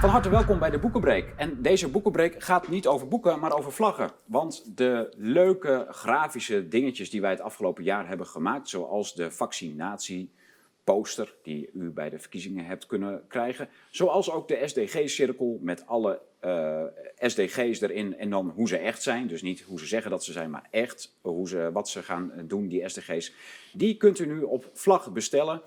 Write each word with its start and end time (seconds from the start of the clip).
Van 0.00 0.08
harte 0.08 0.30
welkom 0.30 0.58
bij 0.58 0.70
de 0.70 0.78
Boekenbreek. 0.78 1.32
En 1.36 1.62
deze 1.62 1.88
Boekenbreek 1.88 2.42
gaat 2.42 2.68
niet 2.68 2.86
over 2.86 3.08
boeken, 3.08 3.38
maar 3.38 3.56
over 3.56 3.72
vlaggen. 3.72 4.10
Want 4.24 4.76
de 4.76 5.12
leuke 5.16 5.86
grafische 5.90 6.68
dingetjes 6.68 7.10
die 7.10 7.20
wij 7.20 7.30
het 7.30 7.40
afgelopen 7.40 7.84
jaar 7.84 8.08
hebben 8.08 8.26
gemaakt, 8.26 8.68
zoals 8.68 9.14
de 9.14 9.30
vaccinatieposter 9.30 11.34
die 11.42 11.70
u 11.72 11.90
bij 11.90 12.10
de 12.10 12.18
verkiezingen 12.18 12.64
hebt 12.64 12.86
kunnen 12.86 13.22
krijgen, 13.28 13.68
zoals 13.90 14.30
ook 14.30 14.48
de 14.48 14.62
SDG-cirkel 14.64 15.58
met 15.62 15.86
alle 15.86 16.20
uh, 16.44 16.82
SDG's 17.18 17.80
erin 17.80 18.18
en 18.18 18.30
dan 18.30 18.52
hoe 18.54 18.68
ze 18.68 18.76
echt 18.76 19.02
zijn. 19.02 19.26
Dus 19.26 19.42
niet 19.42 19.60
hoe 19.60 19.78
ze 19.78 19.86
zeggen 19.86 20.10
dat 20.10 20.24
ze 20.24 20.32
zijn, 20.32 20.50
maar 20.50 20.68
echt 20.70 21.16
hoe 21.20 21.48
ze, 21.48 21.70
wat 21.72 21.88
ze 21.88 22.02
gaan 22.02 22.32
doen, 22.44 22.68
die 22.68 22.88
SDG's. 22.88 23.32
Die 23.72 23.96
kunt 23.96 24.18
u 24.18 24.26
nu 24.26 24.42
op 24.42 24.70
vlag 24.72 25.12
bestellen. 25.12 25.62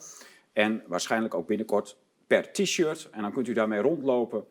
En 0.54 0.84
waarschijnlijk 0.88 1.34
ook 1.34 1.48
binnenkort 1.48 1.98
per 2.28 2.52
t-shirt. 2.52 3.10
En 3.12 3.22
dan 3.22 3.32
kunt 3.32 3.48
u 3.48 3.54
daarmee 3.54 3.80
rondlopen 3.80 4.46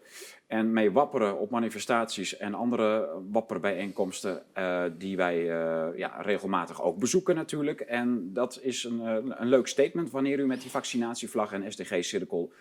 en 0.47 0.73
mee 0.73 0.93
wapperen 0.93 1.39
op 1.39 1.51
manifestaties 1.51 2.37
en 2.37 2.55
andere 2.55 3.09
wapperbijeenkomsten 3.31 4.43
uh, 4.59 4.85
die 4.99 5.17
wij 5.17 5.39
uh, 5.39 5.99
ja, 5.99 6.21
regelmatig 6.21 6.83
ook 6.83 6.99
bezoeken 6.99 7.35
natuurlijk. 7.35 7.81
En 7.81 8.33
dat 8.33 8.59
is 8.63 8.85
een, 8.85 9.01
uh, 9.01 9.17
een 9.39 9.49
leuk 9.49 9.67
statement 9.67 10.11
wanneer 10.11 10.39
u 10.39 10.47
met 10.47 10.61
die 10.61 10.71
vaccinatievlag 10.71 11.53
en 11.53 11.73
SDG-cirkel 11.73 12.53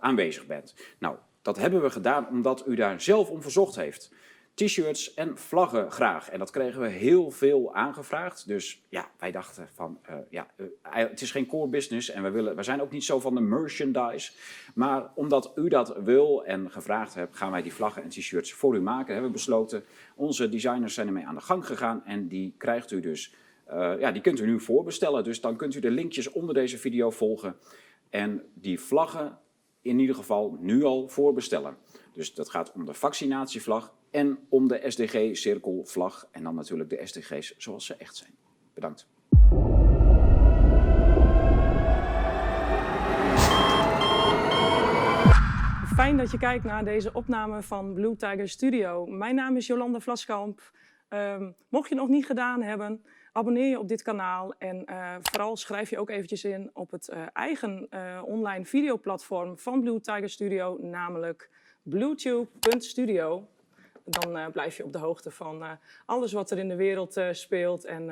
aanwezig 0.00 0.46
bent. 0.46 0.74
Nou, 0.98 1.16
dat 1.42 1.58
hebben 1.58 1.82
we 1.82 1.90
gedaan 1.90 2.28
omdat 2.28 2.64
u 2.66 2.74
daar 2.74 3.00
zelf 3.00 3.30
om 3.30 3.42
verzocht 3.42 3.76
heeft 3.76 4.12
t-shirts 4.58 5.14
en 5.14 5.38
vlaggen 5.38 5.90
graag. 5.90 6.30
En 6.30 6.38
dat 6.38 6.50
kregen 6.50 6.80
we 6.80 6.88
heel 6.88 7.30
veel 7.30 7.74
aangevraagd. 7.74 8.46
Dus 8.46 8.82
ja, 8.88 9.10
wij 9.18 9.30
dachten 9.30 9.68
van, 9.74 9.98
uh, 10.10 10.16
ja, 10.30 10.46
uh, 10.56 10.66
het 10.82 11.20
is 11.20 11.30
geen 11.30 11.46
core 11.46 11.68
business 11.68 12.10
en 12.10 12.22
we, 12.22 12.30
willen, 12.30 12.56
we 12.56 12.62
zijn 12.62 12.80
ook 12.80 12.90
niet 12.90 13.04
zo 13.04 13.20
van 13.20 13.34
de 13.34 13.40
merchandise. 13.40 14.32
Maar 14.74 15.10
omdat 15.14 15.52
u 15.54 15.68
dat 15.68 15.96
wil 15.96 16.44
en 16.44 16.70
gevraagd 16.70 17.14
hebt, 17.14 17.36
gaan 17.36 17.50
wij 17.50 17.62
die 17.62 17.72
vlaggen 17.72 18.02
en 18.02 18.08
t-shirts 18.08 18.52
voor 18.52 18.76
u 18.76 18.80
maken. 18.80 19.12
Hebben 19.12 19.30
we 19.30 19.36
besloten. 19.36 19.84
Onze 20.14 20.48
designers 20.48 20.94
zijn 20.94 21.06
ermee 21.06 21.26
aan 21.26 21.34
de 21.34 21.40
gang 21.40 21.66
gegaan 21.66 22.04
en 22.04 22.28
die 22.28 22.54
krijgt 22.58 22.90
u 22.90 23.00
dus, 23.00 23.34
uh, 23.70 24.00
ja, 24.00 24.12
die 24.12 24.22
kunt 24.22 24.40
u 24.40 24.46
nu 24.46 24.60
voorbestellen. 24.60 25.24
Dus 25.24 25.40
dan 25.40 25.56
kunt 25.56 25.74
u 25.74 25.80
de 25.80 25.90
linkjes 25.90 26.30
onder 26.30 26.54
deze 26.54 26.78
video 26.78 27.10
volgen 27.10 27.56
en 28.10 28.42
die 28.54 28.80
vlaggen 28.80 29.38
in 29.82 29.98
ieder 29.98 30.14
geval 30.14 30.56
nu 30.60 30.84
al 30.84 31.08
voorbestellen. 31.08 31.76
Dus 32.12 32.34
dat 32.34 32.50
gaat 32.50 32.72
om 32.72 32.84
de 32.84 32.94
vaccinatievlag 32.94 33.96
en 34.10 34.38
om 34.48 34.68
de 34.68 34.82
SDG-cirkelvlag 34.86 36.28
en 36.30 36.42
dan 36.42 36.54
natuurlijk 36.54 36.90
de 36.90 37.00
SDG's 37.06 37.54
zoals 37.56 37.86
ze 37.86 37.94
echt 37.94 38.16
zijn. 38.16 38.34
Bedankt. 38.74 39.06
Fijn 45.94 46.16
dat 46.16 46.30
je 46.30 46.38
kijkt 46.38 46.64
naar 46.64 46.84
deze 46.84 47.12
opname 47.12 47.62
van 47.62 47.94
Blue 47.94 48.16
Tiger 48.16 48.48
Studio. 48.48 49.06
Mijn 49.06 49.34
naam 49.34 49.56
is 49.56 49.66
Jolanda 49.66 50.00
Vlaskamp. 50.00 50.70
Um, 51.08 51.54
mocht 51.68 51.88
je 51.88 51.94
nog 51.94 52.08
niet 52.08 52.26
gedaan 52.26 52.62
hebben, 52.62 53.04
abonneer 53.32 53.68
je 53.68 53.78
op 53.78 53.88
dit 53.88 54.02
kanaal 54.02 54.54
en 54.58 54.84
uh, 54.90 55.14
vooral 55.22 55.56
schrijf 55.56 55.90
je 55.90 55.98
ook 55.98 56.10
eventjes 56.10 56.44
in 56.44 56.70
op 56.72 56.90
het 56.90 57.10
uh, 57.14 57.22
eigen 57.32 57.86
uh, 57.90 58.22
online 58.24 58.64
videoplatform 58.64 59.58
van 59.58 59.80
Blue 59.80 60.00
Tiger 60.00 60.30
Studio, 60.30 60.78
namelijk 60.80 61.50
bluetube.studio 61.82 63.48
dan 64.10 64.36
uh, 64.36 64.46
blijf 64.46 64.76
je 64.76 64.84
op 64.84 64.92
de 64.92 64.98
hoogte 64.98 65.30
van 65.30 65.62
uh, 65.62 65.70
alles 66.06 66.32
wat 66.32 66.50
er 66.50 66.58
in 66.58 66.68
de 66.68 66.76
wereld 66.76 67.16
uh, 67.16 67.28
speelt. 67.32 67.84
En 67.84 68.04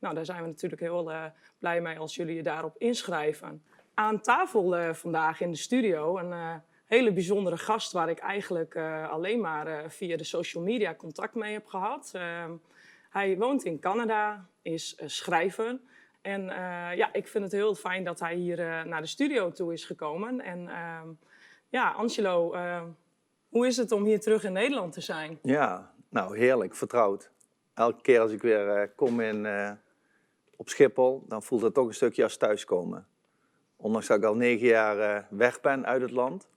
nou, 0.00 0.14
daar 0.14 0.24
zijn 0.24 0.42
we 0.42 0.48
natuurlijk 0.48 0.80
heel 0.80 1.12
blij 1.58 1.80
mee 1.80 1.98
als 1.98 2.14
jullie 2.14 2.34
je 2.34 2.42
daarop 2.42 2.74
inschrijven. 2.78 3.62
Aan 3.94 4.20
tafel 4.20 4.94
vandaag 4.94 5.40
in 5.40 5.50
de 5.50 5.56
studio 5.56 6.18
een 6.18 6.60
hele 6.84 7.12
bijzondere 7.12 7.56
gast 7.56 7.92
waar 7.92 8.08
ik 8.08 8.18
eigenlijk 8.18 8.76
alleen 9.10 9.40
maar 9.40 9.90
via 9.90 10.16
de 10.16 10.24
social 10.24 10.62
media 10.62 10.94
contact 10.94 11.34
mee 11.34 11.52
heb 11.52 11.66
gehad. 11.66 12.10
Ehm, 12.14 12.52
hij 13.10 13.36
woont 13.36 13.64
in 13.64 13.78
Canada, 13.78 14.48
is 14.62 14.96
schrijver. 15.04 15.80
En 16.20 16.44
ja, 16.96 17.12
ik 17.12 17.28
vind 17.28 17.44
het 17.44 17.52
heel 17.52 17.74
fijn 17.74 18.04
dat 18.04 18.20
hij 18.20 18.34
hier 18.34 18.86
naar 18.86 19.00
de 19.00 19.06
studio 19.06 19.50
toe 19.50 19.72
is 19.72 19.84
gekomen. 19.84 20.40
En 20.40 20.68
ehm, 20.68 21.08
ja, 21.68 21.90
Angelo 21.90 22.54
hoe 23.56 23.66
is 23.66 23.76
het 23.76 23.92
om 23.92 24.04
hier 24.04 24.20
terug 24.20 24.44
in 24.44 24.52
Nederland 24.52 24.92
te 24.92 25.00
zijn? 25.00 25.38
Ja, 25.42 25.92
nou 26.08 26.38
heerlijk, 26.38 26.74
vertrouwd. 26.74 27.30
Elke 27.74 28.02
keer 28.02 28.20
als 28.20 28.30
ik 28.30 28.42
weer 28.42 28.82
uh, 28.82 28.88
kom 28.96 29.20
in, 29.20 29.44
uh, 29.44 29.70
op 30.56 30.68
Schiphol, 30.68 31.24
dan 31.28 31.42
voelt 31.42 31.62
het 31.62 31.74
toch 31.74 31.86
een 31.86 31.94
stukje 31.94 32.22
als 32.22 32.36
thuiskomen. 32.36 33.06
Ondanks 33.76 34.06
dat 34.06 34.16
ik 34.16 34.24
al 34.24 34.34
negen 34.34 34.66
jaar 34.66 34.98
uh, 34.98 35.22
weg 35.30 35.60
ben 35.60 35.86
uit 35.86 36.02
het 36.02 36.10
land. 36.10 36.48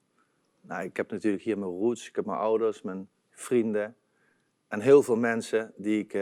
Nou, 0.62 0.84
ik 0.84 0.98
heb 0.98 1.12
natuurlijk 1.12 1.44
hier 1.44 1.58
mijn 1.58 1.72
roots, 1.72 2.08
ik 2.08 2.16
heb 2.16 2.26
mijn 2.26 2.40
ouders, 2.40 2.82
mijn 2.82 3.10
vrienden. 3.32 3.96
En 4.68 4.80
heel 4.80 5.04
veel 5.04 5.18
mensen 5.18 5.74
die 5.76 6.00
ik, 6.04 6.14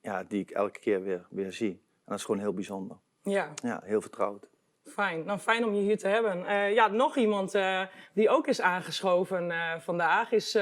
ja, 0.00 0.24
die 0.28 0.40
ik 0.40 0.50
elke 0.50 0.78
keer 0.78 1.02
weer, 1.02 1.26
weer 1.30 1.52
zie. 1.52 1.70
En 1.70 2.04
dat 2.04 2.18
is 2.18 2.24
gewoon 2.24 2.40
heel 2.40 2.54
bijzonder. 2.54 2.96
Ja. 3.22 3.52
Ja, 3.62 3.80
heel 3.84 4.00
vertrouwd. 4.00 4.48
Fijn, 4.92 5.24
nou 5.24 5.38
fijn 5.38 5.64
om 5.64 5.74
je 5.74 5.80
hier 5.80 5.98
te 5.98 6.08
hebben. 6.08 6.38
Uh, 6.40 6.74
ja, 6.74 6.88
nog 6.88 7.16
iemand 7.16 7.54
uh, 7.54 7.82
die 8.12 8.28
ook 8.28 8.46
is 8.46 8.60
aangeschoven 8.60 9.50
uh, 9.50 9.74
vandaag 9.78 10.32
is 10.32 10.58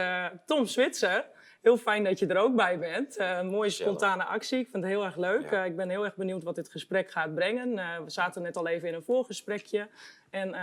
Tom 0.46 0.66
Switzer. 0.66 1.26
Heel 1.62 1.76
fijn 1.76 2.04
dat 2.04 2.18
je 2.18 2.26
er 2.26 2.38
ook 2.38 2.56
bij 2.56 2.78
bent. 2.78 3.18
een 3.18 3.46
mooie 3.46 3.70
spontane 3.70 4.24
actie. 4.24 4.58
Ik 4.58 4.68
vind 4.70 4.82
het 4.82 4.92
heel 4.92 5.04
erg 5.04 5.16
leuk. 5.16 5.50
Ja. 5.50 5.64
ik 5.64 5.76
ben 5.76 5.88
heel 5.88 6.04
erg 6.04 6.16
benieuwd 6.16 6.42
wat 6.42 6.54
dit 6.54 6.68
gesprek 6.68 7.10
gaat 7.10 7.34
brengen. 7.34 7.74
we 8.04 8.10
zaten 8.10 8.42
net 8.42 8.56
al 8.56 8.66
even 8.66 8.88
in 8.88 8.94
een 8.94 9.02
voorgesprekje. 9.02 9.88
En 10.30 10.54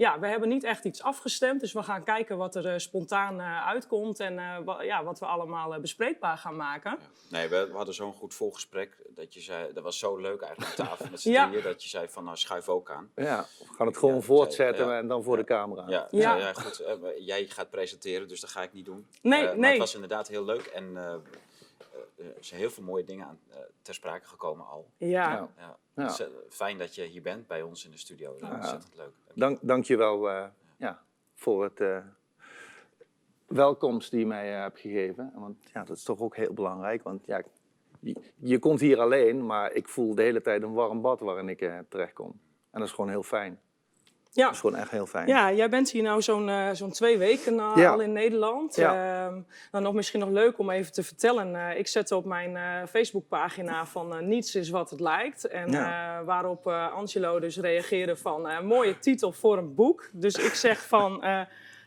ja, 0.00 0.18
we 0.18 0.26
hebben 0.26 0.48
niet 0.48 0.64
echt 0.64 0.84
iets 0.84 1.02
afgestemd. 1.02 1.60
Dus 1.60 1.72
we 1.72 1.82
gaan 1.82 2.04
kijken 2.04 2.36
wat 2.36 2.54
er 2.54 2.66
uh, 2.66 2.78
spontaan 2.78 3.40
uh, 3.40 3.66
uitkomt 3.66 4.20
en 4.20 4.38
uh, 4.38 4.58
wa 4.64 4.82
ja, 4.82 5.04
wat 5.04 5.18
we 5.18 5.26
allemaal 5.26 5.80
bespreekbaar 5.80 6.38
gaan 6.38 6.56
maken. 6.56 6.90
Ja. 6.90 7.06
Nee, 7.28 7.48
we, 7.48 7.66
we 7.70 7.76
hadden 7.76 7.94
zo'n 7.94 8.12
goed 8.12 8.34
volgesprek 8.34 8.96
dat 9.08 9.34
je 9.34 9.40
zei, 9.40 9.72
dat 9.72 9.82
was 9.82 9.98
zo 9.98 10.16
leuk 10.16 10.40
eigenlijk 10.40 10.78
aan 10.80 10.86
tafel 10.86 11.06
met 11.10 11.20
z'n 11.22 11.30
ja. 11.30 11.46
drieën, 11.46 11.62
dat 11.62 11.82
je 11.82 11.88
zei 11.88 12.08
van 12.08 12.24
nou 12.24 12.36
schuif 12.36 12.68
ook 12.68 12.90
aan. 12.90 13.10
Ja, 13.16 13.46
we 13.58 13.74
gaan 13.76 13.86
het 13.86 13.96
gewoon 13.96 14.14
ja, 14.14 14.20
voortzetten 14.20 14.84
zei, 14.84 14.98
en 14.98 15.08
dan 15.08 15.22
voor 15.22 15.36
de 15.36 15.44
camera. 15.44 15.84
Ja, 15.88 16.06
ja. 16.10 16.36
ja 16.36 16.52
goed, 16.52 16.82
jij 17.18 17.46
gaat 17.46 17.70
presenteren, 17.70 18.28
dus 18.28 18.40
dat 18.40 18.50
ga 18.50 18.62
ik 18.62 18.72
niet 18.72 18.84
doen. 18.84 19.06
Nee, 19.22 19.42
nee. 19.42 19.56
Maar 19.56 19.70
het 19.70 19.78
was 19.78 19.94
inderdaad 19.94 20.28
heel 20.28 20.44
leuk 20.44 20.66
en 20.66 20.96
er 22.16 22.44
zijn 22.44 22.60
heel 22.60 22.70
veel 22.70 22.84
mooie 22.84 23.04
dingen 23.04 23.26
aan, 23.26 23.40
ter 23.82 23.94
sprake 23.94 24.26
gekomen 24.26 24.66
al. 24.66 24.90
Ja. 24.96 25.48
Ja. 26.00 26.14
Ja. 26.18 26.28
fijn 26.48 26.78
dat 26.78 26.94
je 26.94 27.02
hier 27.02 27.22
bent 27.22 27.46
bij 27.46 27.62
ons 27.62 27.84
in 27.84 27.90
de 27.90 27.96
studio. 27.96 28.36
Dat 28.38 28.50
is 28.50 28.56
ontzettend 28.56 28.96
leuk. 28.96 29.12
Dank, 29.34 29.58
dank 29.62 29.84
je 29.84 29.96
wel 29.96 30.28
uh, 30.28 30.44
ja, 30.76 31.02
voor 31.34 31.64
het 31.64 31.80
uh, 31.80 31.98
welkomst 33.46 34.10
die 34.10 34.20
je 34.20 34.26
mij 34.26 34.48
hebt 34.48 34.78
gegeven. 34.78 35.32
Want 35.34 35.56
ja, 35.72 35.84
dat 35.84 35.96
is 35.96 36.02
toch 36.02 36.20
ook 36.20 36.36
heel 36.36 36.52
belangrijk. 36.52 37.02
Want 37.02 37.26
ja, 37.26 37.42
je, 38.00 38.16
je, 38.36 38.58
komt 38.58 38.80
hier 38.80 39.00
alleen, 39.00 39.46
maar 39.46 39.72
ik 39.72 39.88
voel 39.88 40.14
de 40.14 40.22
hele 40.22 40.40
tijd 40.40 40.62
een 40.62 40.72
warm 40.72 41.00
bad 41.00 41.20
waarin 41.20 41.48
ik 41.48 41.72
terechtkom. 41.88 42.40
En 42.70 42.78
dat 42.80 42.88
is 42.88 42.94
gewoon 42.94 43.10
heel 43.10 43.22
fijn. 43.22 43.60
Ja. 44.32 44.44
Dat 44.44 44.54
is 44.54 44.60
gewoon 44.60 44.76
echt 44.76 44.90
heel 44.90 45.06
fijn. 45.06 45.26
Ja, 45.26 45.52
jij 45.52 45.68
bent 45.68 45.90
hier 45.90 46.02
nou 46.02 46.22
zo'n 46.22 46.48
uh, 46.48 46.68
zo'n 46.72 46.90
twee 46.90 47.18
weken 47.18 47.54
uh, 47.54 47.72
ja. 47.74 47.90
al 47.90 48.00
in 48.00 48.12
Nederland. 48.12 48.76
Ja. 48.76 49.26
Uh, 49.26 49.36
nou, 49.72 49.84
nog 49.84 49.94
misschien 49.94 50.20
nog 50.20 50.28
leuk 50.28 50.58
om 50.58 50.70
even 50.70 50.92
te 50.92 51.02
vertellen. 51.02 51.56
Eh, 51.56 51.78
ik 51.78 51.86
zette 51.86 52.16
op 52.16 52.24
mijn 52.24 52.88
Facebookpagina 52.88 53.86
van 53.86 54.28
niets 54.28 54.54
is 54.54 54.70
wat 54.70 54.90
het 54.90 55.00
lijkt. 55.00 55.44
En 55.44 55.70
ja. 55.70 56.24
waarop 56.24 56.66
Angelo 56.66 57.40
dus 57.40 57.56
reageerde 57.56 58.16
van 58.16 58.66
mooie 58.66 58.98
titel 58.98 59.32
voor 59.32 59.58
een 59.58 59.74
boek. 59.74 60.08
Dus 60.12 60.34
ik 60.34 60.54
zeg 60.54 60.86
van... 60.86 61.20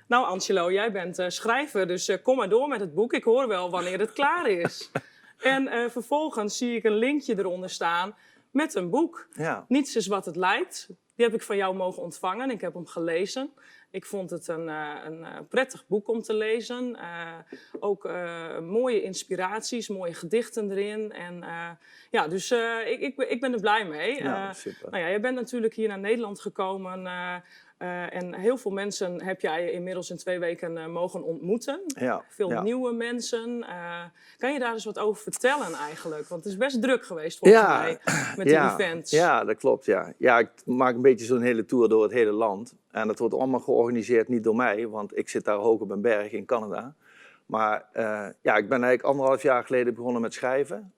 nou 0.08 0.26
Angelo, 0.26 0.72
jij 0.72 0.92
bent 0.92 1.24
schrijver, 1.28 1.88
dus 1.88 2.22
kom 2.22 2.36
maar 2.38 2.50
door 2.50 2.68
met 2.68 2.80
het 2.80 2.94
boek. 2.94 3.14
Ik 3.14 3.24
hoor 3.24 3.48
wel 3.48 3.70
wanneer 3.70 4.00
het 4.00 4.14
klaar 4.14 4.50
is. 4.50 4.92
en 5.40 5.92
vervolgens 5.92 6.58
zie 6.58 6.76
ik 6.76 6.84
een 6.84 6.96
linkje 6.96 7.38
eronder 7.38 7.70
staan 7.70 8.16
met 8.52 8.76
een 8.76 8.90
boek. 8.90 9.28
Niets 9.68 9.96
is 9.96 10.08
wat 10.08 10.26
het 10.26 10.36
lijkt. 10.36 10.90
Die 11.16 11.26
heb 11.26 11.34
ik 11.34 11.42
van 11.42 11.58
jou 11.58 11.76
mogen 11.76 12.04
ontvangen. 12.04 12.50
Ik 12.50 12.62
heb 12.62 12.74
hem 12.74 12.86
gelezen. 12.86 13.54
Ik 13.92 14.06
vond 14.06 14.30
het 14.30 14.48
een, 14.48 14.68
uh, 14.68 14.96
een 15.04 15.20
uh, 15.20 15.40
prettig 15.50 15.88
boek 15.88 16.08
om 16.08 16.22
te 16.22 16.34
lezen. 16.34 16.98
Uh, 17.00 17.38
ook 17.80 18.10
mooie 18.62 19.02
inspiraties, 19.02 19.88
mooie 19.88 20.14
gedichten 20.14 20.72
erin. 20.72 21.12
En 21.12 21.44
ja, 22.12 22.28
dus 22.28 22.52
ik, 22.86 23.00
ik, 23.00 23.18
ik, 23.18 23.40
ben 23.40 23.54
er 23.54 23.60
blij 23.60 23.86
mee. 23.86 24.24
Ja, 24.24 24.54
super. 24.54 24.92
Nou 24.92 25.04
ja, 25.04 25.10
je 25.10 25.20
bent 25.20 25.36
natuurlijk 25.36 25.74
hier 25.74 25.88
naar 25.88 26.00
Nederland 26.00 26.40
gekomen 26.40 27.04
uh, 27.84 28.16
en 28.16 28.34
heel 28.34 28.58
veel 28.58 28.72
mensen 28.72 29.22
heb 29.22 29.42
jij 29.42 29.72
inmiddels 29.72 30.10
in 30.10 30.18
twee 30.18 30.40
weken 30.40 30.78
uh, 30.78 30.86
mogen 30.86 31.24
ontmoeten. 31.24 31.82
Ja, 31.86 32.24
veel 32.30 32.50
ja. 32.50 32.62
nieuwe 32.62 32.94
mensen. 32.94 33.58
Uh, 33.60 34.04
kan 34.38 34.54
je 34.54 34.60
daar 34.60 34.74
eens 34.74 34.86
wat 34.86 35.00
over 35.00 35.24
vertellen 35.24 35.74
eigenlijk? 35.74 36.28
Want 36.28 36.44
het 36.44 36.54
is 36.54 36.60
best 36.60 36.82
druk 36.82 37.06
geweest 37.06 37.38
volgens 37.38 37.62
ja, 37.62 37.78
mij 37.78 37.98
met 38.38 38.48
die 38.48 38.60
events. 38.60 39.12
Ja, 39.12 39.44
dat 39.44 39.58
klopt. 39.58 39.86
Ja. 39.86 40.14
ja, 40.18 40.40
ik 40.40 40.50
maak 40.66 40.96
een 40.96 41.02
beetje 41.02 41.26
zo'n 41.26 41.42
hele 41.42 41.66
tour 41.66 41.90
door 41.90 42.04
het 42.04 42.12
hele 42.12 42.32
land. 42.32 42.76
En 42.92 43.08
dat 43.08 43.20
wordt 43.20 43.36
allemaal 43.36 43.60
georganiseerd 43.60 44.28
niet 44.28 44.44
door 44.44 44.56
mij, 44.56 44.88
want 44.88 45.18
ik 45.18 45.30
zit 45.30 45.46
daar 45.46 45.58
hoog 45.58 45.80
op 45.80 45.90
een 45.90 46.02
berg 46.02 46.32
in 46.32 46.46
Canada. 46.46 46.96
Maar 47.46 47.90
ja, 48.42 48.56
ik 48.56 48.70
ben 48.70 48.84
eigenlijk 48.84 49.04
anderhalf 49.04 49.42
jaar 49.42 49.64
geleden 49.64 49.94
begonnen 49.94 50.22
met 50.22 50.34
schrijven 50.34 50.94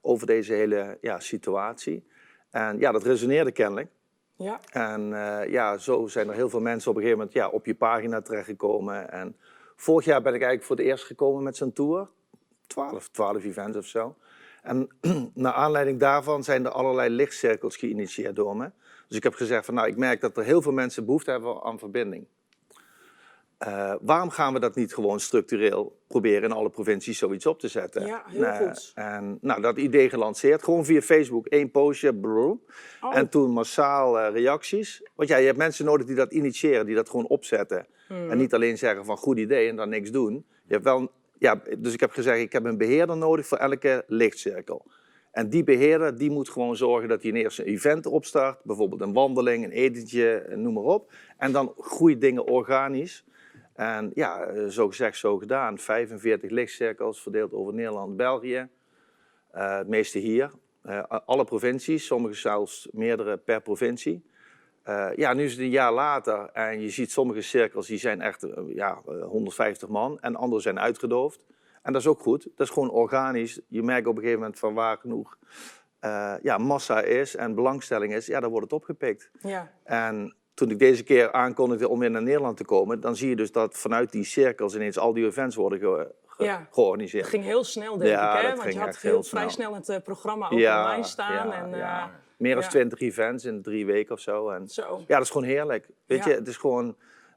over 0.00 0.26
deze 0.26 0.52
hele 0.52 0.98
ja, 1.00 1.20
situatie. 1.20 2.06
En 2.50 2.78
ja, 2.78 2.92
dat 2.92 3.04
resoneerde 3.04 3.52
kennelijk. 3.52 3.88
Ja. 4.36 4.60
En 4.72 5.10
uh, 5.10 5.50
ja, 5.50 5.78
zo 5.78 6.06
zijn 6.06 6.28
er 6.28 6.34
heel 6.34 6.48
veel 6.48 6.60
mensen 6.60 6.90
op 6.90 6.96
een 6.96 7.02
gegeven 7.02 7.24
moment 7.24 7.38
ja, 7.38 7.48
op 7.48 7.66
je 7.66 7.74
pagina 7.74 8.20
terechtgekomen. 8.20 9.10
En 9.10 9.36
vorig 9.76 10.04
jaar 10.04 10.22
ben 10.22 10.34
ik 10.34 10.40
eigenlijk 10.40 10.64
voor 10.64 10.76
het 10.76 10.84
eerst 10.84 11.04
gekomen 11.04 11.42
met 11.42 11.56
zo'n 11.56 11.72
tour. 11.72 12.08
12, 12.66 13.08
12 13.08 13.44
events 13.44 13.76
of 13.76 13.86
zo. 13.86 14.16
En 14.62 14.88
naar 15.34 15.52
aanleiding 15.52 16.00
daarvan 16.00 16.44
zijn 16.44 16.64
er 16.64 16.70
allerlei 16.70 17.10
lichtcirkels 17.10 17.76
geïnitieerd 17.76 18.36
door 18.36 18.56
me. 18.56 18.70
Dus 19.08 19.16
ik 19.16 19.22
heb 19.22 19.34
gezegd 19.34 19.64
van 19.64 19.74
nou, 19.74 19.88
ik 19.88 19.96
merk 19.96 20.20
dat 20.20 20.36
er 20.36 20.44
heel 20.44 20.62
veel 20.62 20.72
mensen 20.72 21.04
behoefte 21.04 21.30
hebben 21.30 21.62
aan 21.62 21.78
verbinding. 21.78 22.26
Uh, 23.64 23.94
waarom 24.00 24.30
gaan 24.30 24.52
we 24.52 24.60
dat 24.60 24.74
niet 24.74 24.94
gewoon 24.94 25.20
structureel 25.20 25.98
proberen 26.06 26.42
in 26.42 26.52
alle 26.52 26.70
provincies 26.70 27.18
zoiets 27.18 27.46
op 27.46 27.60
te 27.60 27.68
zetten? 27.68 28.06
Ja, 28.06 28.22
heel 28.26 28.42
uh, 28.42 28.56
goed. 28.56 28.92
En 28.94 29.38
nou, 29.40 29.60
dat 29.60 29.76
idee 29.76 30.08
gelanceerd, 30.08 30.62
gewoon 30.62 30.84
via 30.84 31.00
Facebook, 31.00 31.46
één 31.46 31.70
postje, 31.70 32.14
brrr, 32.14 32.58
oh. 33.00 33.16
en 33.16 33.28
toen 33.28 33.50
massaal 33.50 34.18
uh, 34.18 34.32
reacties. 34.32 35.02
Want 35.14 35.28
ja, 35.28 35.36
je 35.36 35.46
hebt 35.46 35.58
mensen 35.58 35.84
nodig 35.84 36.06
die 36.06 36.16
dat 36.16 36.32
initiëren, 36.32 36.86
die 36.86 36.94
dat 36.94 37.10
gewoon 37.10 37.26
opzetten. 37.26 37.86
Hmm. 38.08 38.30
En 38.30 38.38
niet 38.38 38.54
alleen 38.54 38.78
zeggen 38.78 39.04
van 39.04 39.16
goed 39.16 39.38
idee 39.38 39.68
en 39.68 39.76
dan 39.76 39.88
niks 39.88 40.10
doen. 40.10 40.46
Je 40.66 40.72
hebt 40.72 40.84
wel, 40.84 41.10
ja, 41.38 41.62
dus 41.78 41.92
ik 41.92 42.00
heb 42.00 42.10
gezegd, 42.10 42.38
ik 42.38 42.52
heb 42.52 42.64
een 42.64 42.78
beheerder 42.78 43.16
nodig 43.16 43.46
voor 43.46 43.58
elke 43.58 44.04
lichtcirkel. 44.06 44.84
En 45.30 45.48
die 45.48 45.64
beheerder 45.64 46.18
die 46.18 46.30
moet 46.30 46.48
gewoon 46.48 46.76
zorgen 46.76 47.08
dat 47.08 47.22
hij 47.22 47.30
een 47.30 47.36
eerste 47.36 47.64
event 47.64 48.06
opstart, 48.06 48.58
bijvoorbeeld 48.64 49.00
een 49.00 49.12
wandeling, 49.12 49.64
een 49.64 49.70
etentje, 49.70 50.46
noem 50.54 50.72
maar 50.72 50.82
op. 50.82 51.12
En 51.38 51.52
dan 51.52 51.72
groeien 51.78 52.18
dingen 52.18 52.46
organisch. 52.46 53.24
En 53.76 54.10
ja, 54.14 54.40
eh, 54.40 54.66
zo 54.66 54.88
gezegd, 54.88 55.18
zo 55.18 55.38
gedaan. 55.38 55.78
45 55.78 56.50
lichtcirkels 56.50 57.22
verdeeld 57.22 57.52
over 57.52 57.74
Nederland 57.74 58.10
en 58.10 58.16
België. 58.16 58.68
Uh, 59.54 59.76
het 59.76 59.88
meeste 59.88 60.18
hier. 60.18 60.50
Uh, 60.84 61.02
alle 61.26 61.44
provincies, 61.44 62.06
sommige 62.06 62.34
zelfs 62.34 62.88
meerdere 62.92 63.36
per 63.36 63.60
provincie. 63.60 64.24
Uh, 64.84 65.08
ja, 65.16 65.32
nu 65.32 65.44
is 65.44 65.52
het 65.52 65.60
een 65.60 65.70
jaar 65.70 65.92
later 65.92 66.50
en 66.52 66.80
je 66.80 66.90
ziet 66.90 67.10
sommige 67.10 67.40
cirkels 67.40 67.86
die 67.86 67.98
zijn 67.98 68.20
echt 68.20 68.46
ja, 68.66 69.00
150 69.04 69.88
man 69.88 70.20
en 70.20 70.36
andere 70.36 70.62
zijn 70.62 70.80
uitgedoofd. 70.80 71.44
En 71.82 71.92
dat 71.92 72.00
is 72.00 72.08
ook 72.08 72.20
goed. 72.20 72.48
Dat 72.56 72.66
is 72.66 72.72
gewoon 72.72 72.90
organisch. 72.90 73.60
Je 73.68 73.82
merkt 73.82 74.06
op 74.06 74.14
een 74.14 74.20
gegeven 74.20 74.40
moment 74.40 74.58
van 74.58 74.74
waar 74.74 74.98
genoeg 74.98 75.38
ja, 76.42 76.58
massa 76.58 77.02
is 77.02 77.36
en 77.36 77.54
belangstelling 77.54 78.14
is, 78.14 78.26
ja, 78.26 78.40
dan 78.40 78.50
wordt 78.50 78.64
het 78.64 78.74
opgepikt. 78.74 79.30
Ja. 79.40 79.72
En 79.84 80.34
toen 80.56 80.70
ik 80.70 80.78
deze 80.78 81.02
keer 81.02 81.32
aankondigde 81.32 81.88
om 81.88 81.98
weer 81.98 82.10
naar 82.10 82.22
Nederland 82.22 82.56
te 82.56 82.64
komen, 82.64 83.00
dan 83.00 83.16
zie 83.16 83.28
je 83.28 83.36
dus 83.36 83.52
dat 83.52 83.76
vanuit 83.78 84.12
die 84.12 84.24
cirkels 84.24 84.74
ineens 84.74 84.98
al 84.98 85.12
die 85.12 85.26
events 85.26 85.56
worden 85.56 85.78
ge 85.78 86.14
ge 86.26 86.44
ja. 86.44 86.66
georganiseerd. 86.70 87.22
Het 87.24 87.32
ging 87.32 87.44
heel 87.44 87.64
snel, 87.64 87.96
denk 87.98 88.10
Ja, 88.10 88.38
ik, 88.40 88.46
hè? 88.46 88.56
Want 88.56 88.72
je 88.72 88.78
had 88.78 88.98
heel 88.98 89.22
vrij 89.22 89.48
snel. 89.48 89.74
het 89.74 89.88
eh, 89.88 90.00
programma 90.02 90.50
ook 90.50 90.58
Ja, 90.58 90.84
online 90.84 91.04
staan. 91.04 91.32
ja, 91.48 91.62
en, 91.62 91.72
eh, 91.72 91.78
ja. 91.78 92.10
Meer 92.36 92.54
dan. 92.54 92.68
20 92.68 93.00
events 93.00 93.44
in 93.44 93.62
drie 93.62 93.86
weken 93.86 94.14
of 94.14 94.20
zo. 94.20 94.50
En 94.50 94.68
Zo. 94.68 94.98
ja, 95.06 95.16
dat 95.16 95.24
is 95.24 95.30
gewoon 95.30 95.46
heerlijk. 95.46 95.88
Weet 96.06 96.24
je, 96.24 96.30
het 96.30 96.48
is 96.48 96.56
gewoon. 96.56 96.96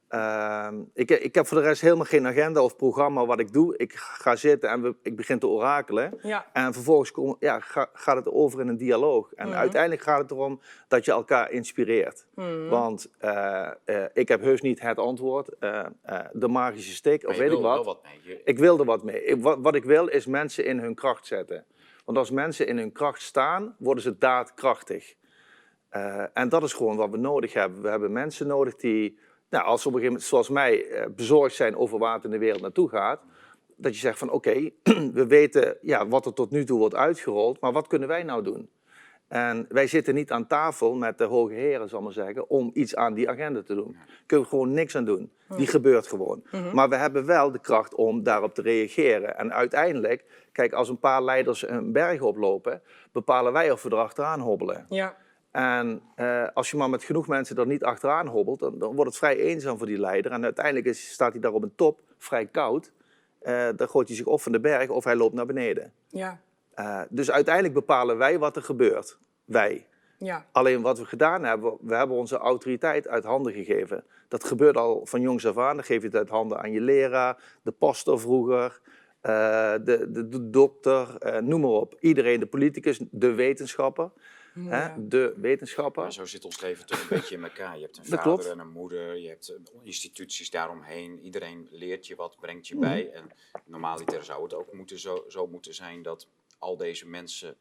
Ehm, 0.09 0.81
ik, 0.93 1.11
ik 1.11 1.35
heb 1.35 1.47
voor 1.47 1.57
de 1.57 1.63
rest 1.63 1.81
helemaal 1.81 2.05
geen 2.05 2.27
agenda 2.27 2.63
of 2.63 2.75
programma 2.75 3.25
wat 3.25 3.39
ik 3.39 3.53
doe. 3.53 3.77
Ik 3.77 3.93
ga 3.95 4.35
zitten 4.35 4.69
en 4.69 4.81
we, 4.81 4.95
ik 5.01 5.15
begin 5.15 5.39
te 5.39 5.47
orakelen. 5.47 6.13
Ja. 6.21 6.45
En 6.53 6.73
vervolgens 6.73 7.11
kom, 7.11 7.35
ja, 7.39 7.59
ga- 7.59 7.89
gaat 7.93 8.15
het 8.15 8.27
over 8.27 8.59
in 8.61 8.67
een 8.67 8.77
dialoog. 8.77 9.33
En 9.33 9.47
Mhm. 9.47 9.57
uiteindelijk 9.57 10.01
gaat 10.01 10.21
het 10.21 10.31
erom 10.31 10.61
dat 10.87 11.05
je 11.05 11.11
elkaar 11.11 11.51
inspireert. 11.51 12.25
Mhm. 12.35 12.67
Want 12.67 13.09
eh, 13.17 13.67
eh, 13.85 14.03
ik 14.13 14.27
heb 14.27 14.41
heus 14.41 14.61
niet 14.61 14.79
het 14.81 14.97
antwoord, 14.97 15.49
eh, 15.59 15.85
eh, 16.01 16.19
de 16.33 16.47
magische 16.47 16.93
stick 16.93 17.21
Maar 17.21 17.31
of 17.31 17.37
weet 17.37 17.51
ik 17.51 17.57
wil 17.57 17.69
er 17.69 17.75
wat. 17.75 17.85
wat 17.85 18.03
mee. 18.03 18.19
Je- 18.23 18.41
Ik 18.43 18.57
wil 18.59 18.79
er 18.79 18.85
wat 18.85 19.03
mee. 19.03 19.23
Ik- 19.23 19.41
wat, 19.41 19.57
wat 19.61 19.75
ik 19.75 19.83
wil 19.83 20.07
is 20.07 20.25
mensen 20.25 20.65
in 20.65 20.79
hun 20.79 20.95
kracht 20.95 21.25
zetten. 21.27 21.65
Want 22.05 22.17
als 22.17 22.31
mensen 22.31 22.67
in 22.67 22.77
hun 22.77 22.91
kracht 22.91 23.21
staan, 23.21 23.75
worden 23.79 24.03
ze 24.03 24.17
daadkrachtig. 24.17 25.15
Eh, 25.89 26.23
en 26.33 26.49
dat 26.49 26.63
is 26.63 26.73
gewoon 26.73 26.95
wat 26.97 27.09
we 27.09 27.17
nodig 27.17 27.53
hebben. 27.53 27.81
We 27.81 27.89
hebben 27.89 28.11
mensen 28.11 28.47
nodig 28.47 28.75
die, 28.75 29.19
nou, 29.49 29.65
als 29.65 29.81
ze 29.81 29.87
op 29.87 29.93
een 29.93 29.99
gegeven 29.99 30.21
moment, 30.21 30.23
zoals 30.23 30.49
mij, 30.49 30.85
eh, 30.85 31.07
bezorgd 31.15 31.55
zijn 31.55 31.75
over 31.75 31.99
waar 31.99 32.13
het 32.13 32.23
in 32.23 32.31
de 32.31 32.37
wereld 32.37 32.61
naartoe 32.61 32.89
gaat. 32.89 33.21
Dat 33.75 33.93
je 33.93 33.99
zegt 33.99 34.19
van 34.19 34.31
oké, 34.31 34.69
we 35.19 35.27
weten 35.27 35.77
ja, 35.81 36.07
wat 36.07 36.25
er 36.25 36.33
tot 36.33 36.51
nu 36.51 36.65
toe 36.65 36.79
wordt 36.79 36.95
uitgerold, 36.95 37.61
maar 37.61 37.71
wat 37.71 37.87
kunnen 37.87 38.07
wij 38.07 38.23
nou 38.23 38.43
doen? 38.43 38.69
En 39.29 39.65
wij 39.69 39.87
zitten 39.87 40.15
niet 40.15 40.31
aan 40.31 40.47
tafel 40.47 40.95
met 40.95 41.17
de 41.17 41.23
hoge 41.23 41.53
heren, 41.53 41.89
zal 41.89 41.99
ik 41.99 42.03
maar 42.05 42.13
zeggen, 42.13 42.49
om 42.49 42.71
iets 42.73 42.95
aan 42.95 43.13
die 43.13 43.29
agenda 43.29 43.61
te 43.61 43.75
doen. 43.75 43.97
Kunnen 44.25 44.45
we 44.45 44.51
gewoon 44.51 44.73
niks 44.73 44.95
aan 44.95 45.05
doen. 45.05 45.31
Die 45.57 45.67
gebeurt 45.67 46.07
gewoon. 46.07 46.43
Maar 46.73 46.89
we 46.89 46.95
hebben 46.95 47.25
wel 47.25 47.51
de 47.51 47.59
kracht 47.59 47.95
om 47.95 48.23
daarop 48.23 48.53
te 48.53 48.61
reageren. 48.61 49.37
En 49.37 49.53
uiteindelijk, 49.53 50.47
kijk, 50.51 50.73
als 50.73 50.89
een 50.89 50.99
paar 50.99 51.23
leiders 51.23 51.67
een 51.67 51.91
berg 51.91 52.21
oplopen, 52.21 52.81
bepalen 53.11 53.53
wij 53.53 53.71
of 53.71 53.83
we 53.83 53.89
er 53.89 53.95
achteraan 53.95 54.39
hobbelen. 54.39 54.85
Ja. 54.89 55.15
En 55.51 56.01
eh, 56.15 56.47
als 56.53 56.71
je 56.71 56.77
maar 56.77 56.89
met 56.89 57.03
genoeg 57.03 57.27
mensen 57.27 57.57
er 57.57 57.67
niet 57.67 57.83
achteraan 57.83 58.27
hobbelt, 58.27 58.59
dan, 58.59 58.79
dan 58.79 58.95
wordt 58.95 59.09
het 59.09 59.19
vrij 59.19 59.37
eenzaam 59.37 59.77
voor 59.77 59.87
die 59.87 59.99
leider. 59.99 60.31
En 60.31 60.43
uiteindelijk 60.43 60.85
is, 60.85 61.11
staat 61.11 61.31
hij 61.31 61.41
daar 61.41 61.53
op 61.53 61.63
een 61.63 61.75
top, 61.75 61.99
vrij 62.17 62.45
koud. 62.45 62.91
Eh, 63.39 63.69
dan 63.75 63.89
gooit 63.89 64.07
hij 64.07 64.17
zich 64.17 64.25
of 64.25 64.43
van 64.43 64.51
de 64.51 64.59
berg 64.59 64.89
of 64.89 65.03
hij 65.03 65.15
loopt 65.15 65.33
naar 65.33 65.45
beneden. 65.45 65.93
Ja. 66.07 66.39
Eh, 66.73 67.01
dus 67.09 67.31
uiteindelijk 67.31 67.73
bepalen 67.73 68.17
wij 68.17 68.39
wat 68.39 68.55
er 68.55 68.63
gebeurt. 68.63 69.17
Wij. 69.45 69.87
Ja. 70.17 70.45
Alleen 70.51 70.81
wat 70.81 70.99
we 70.99 71.05
gedaan 71.05 71.43
hebben, 71.43 71.77
we 71.81 71.95
hebben 71.95 72.17
onze 72.17 72.37
autoriteit 72.37 73.07
uit 73.07 73.23
handen 73.23 73.53
gegeven. 73.53 74.03
Dat 74.27 74.43
gebeurt 74.43 74.77
al 74.77 75.05
van 75.05 75.21
jongs 75.21 75.47
af 75.47 75.57
aan. 75.57 75.75
Dan 75.75 75.85
geef 75.85 75.99
je 75.99 76.07
het 76.07 76.15
uit 76.15 76.29
handen 76.29 76.59
aan 76.59 76.71
je 76.71 76.81
leraar, 76.81 77.37
de 77.61 77.71
pastor 77.71 78.19
vroeger, 78.19 78.79
de, 79.21 80.07
de, 80.09 80.27
de 80.29 80.49
dokter, 80.49 81.17
noem 81.43 81.61
maar 81.61 81.69
op. 81.69 81.95
Iedereen, 81.99 82.39
de 82.39 82.45
politicus, 82.45 82.99
de 83.11 83.33
wetenschapper. 83.33 84.11
Hè? 84.67 85.07
De 85.07 85.33
wetenschapper. 85.37 86.01
Maar 86.03 86.13
zo 86.13 86.25
zit 86.25 86.45
ons 86.45 86.61
leven 86.61 86.85
toch 86.85 87.01
een 87.01 87.07
beetje 87.17 87.35
in 87.35 87.43
elkaar. 87.43 87.75
Je 87.77 87.81
hebt 87.83 87.97
een 87.97 88.03
Dat 88.03 88.19
vader 88.19 88.33
klopt. 88.33 88.45
en 88.51 88.59
een 88.59 88.71
moeder, 88.71 89.17
je 89.17 89.27
hebt 89.27 89.47
eh, 89.49 89.55
instituties 89.83 90.49
daaromheen. 90.49 91.19
Iedereen 91.19 91.67
leert 91.71 92.07
je 92.07 92.15
wat, 92.15 92.37
brengt 92.39 92.67
je 92.67 92.75
Mhm. 92.75 92.83
bij. 92.83 93.11
En 93.11 93.29
normaliter 93.65 94.23
zou 94.23 94.43
het 94.43 94.53
ook 94.53 94.73
moeten 94.73 94.99
zo, 94.99 95.25
zo 95.27 95.47
moeten 95.47 95.73
zijn 95.73 96.01
dat 96.01 96.27
al 96.57 96.77
deze 96.77 97.07
mensen 97.07 97.57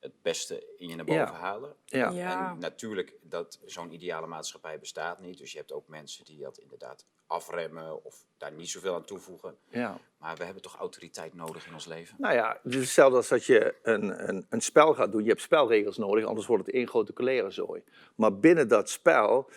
het 0.00 0.22
beste 0.22 0.66
in 0.76 0.88
je 0.88 0.96
naar 0.96 1.04
boven 1.04 1.20
Ja. 1.22 1.32
halen. 1.32 1.76
Ja. 1.84 2.10
Ja. 2.10 2.50
En 2.52 2.58
natuurlijk, 2.58 3.14
dat 3.22 3.58
zo'n 3.64 3.92
ideale 3.92 4.26
maatschappij 4.26 4.78
bestaat 4.78 5.20
niet. 5.20 5.38
Dus 5.38 5.52
je 5.52 5.58
hebt 5.58 5.72
ook 5.72 5.88
mensen 5.88 6.24
die 6.24 6.38
dat 6.38 6.58
inderdaad 6.58 7.06
afremmen 7.32 8.04
of 8.04 8.24
daar 8.36 8.52
niet 8.52 8.70
zoveel 8.70 8.94
aan 8.94 9.04
toevoegen. 9.04 9.56
ja. 9.68 9.98
Maar 10.18 10.36
we 10.36 10.44
hebben 10.44 10.62
toch 10.62 10.76
autoriteit 10.76 11.34
nodig 11.34 11.66
in 11.66 11.72
ons 11.72 11.86
leven? 11.86 12.16
Nou 12.18 12.34
ja, 12.34 12.60
het 12.62 12.74
is 12.74 12.80
hetzelfde 12.80 13.16
als 13.16 13.28
dat 13.28 13.44
je 13.44 13.74
een, 13.82 14.28
een, 14.28 14.46
een 14.48 14.60
spel 14.60 14.94
gaat 14.94 15.12
doen. 15.12 15.22
Je 15.22 15.28
hebt 15.28 15.40
spelregels 15.40 15.98
nodig, 15.98 16.24
anders 16.24 16.46
wordt 16.46 16.66
het 16.66 16.74
één 16.74 16.88
grote 16.88 17.12
klerenzooi. 17.12 17.82
Maar 18.14 18.38
binnen 18.38 18.68
dat 18.68 18.90
spel 18.90 19.50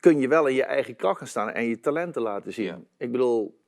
kun 0.00 0.20
je 0.20 0.28
wel 0.28 0.46
in 0.46 0.54
je 0.54 0.64
eigen 0.64 0.96
kracht 0.96 1.18
gaan 1.18 1.26
staan 1.26 1.50
en 1.50 1.64
je 1.64 1.80
talenten 1.80 2.22
laten 2.22 2.52
zien. 2.52 2.64
Ja. 2.64 2.80
Ik 2.96 3.12
bedoel, 3.12 3.60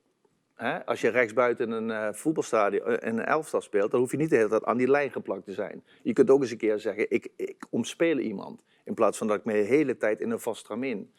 hè, 0.53 0.85
als 0.85 1.01
je 1.01 1.09
rechtsbuiten 1.09 1.71
een 1.71 1.91
eh, 1.91 2.13
voetbalstadion, 2.13 2.85
eh, 2.85 3.09
in 3.09 3.17
een 3.17 3.25
elftal 3.25 3.61
speelt, 3.61 3.91
dan 3.91 3.99
hoef 3.99 4.11
je 4.11 4.17
niet 4.17 4.29
de 4.29 4.35
hele 4.35 4.49
tijd 4.49 4.63
aan 4.63 4.77
die 4.77 4.89
lijn 4.89 5.11
geplakt 5.11 5.45
te 5.45 5.53
zijn. 5.53 5.83
Je 6.03 6.13
kunt 6.13 6.29
ook 6.29 6.41
eens 6.41 6.51
een 6.51 6.57
keer 6.57 6.79
zeggen, 6.79 7.11
ik, 7.11 7.27
ik 7.35 7.65
omspeel 7.69 8.17
iemand. 8.17 8.63
In 8.83 8.93
plaats 8.93 9.17
van 9.17 9.27
dat 9.27 9.37
ik 9.37 9.45
me 9.45 9.53
de 9.53 9.59
hele 9.59 9.97
tijd 9.97 10.21
in 10.21 10.31
een 10.31 10.39
vast 10.39 10.59
stramien. 10.59 11.13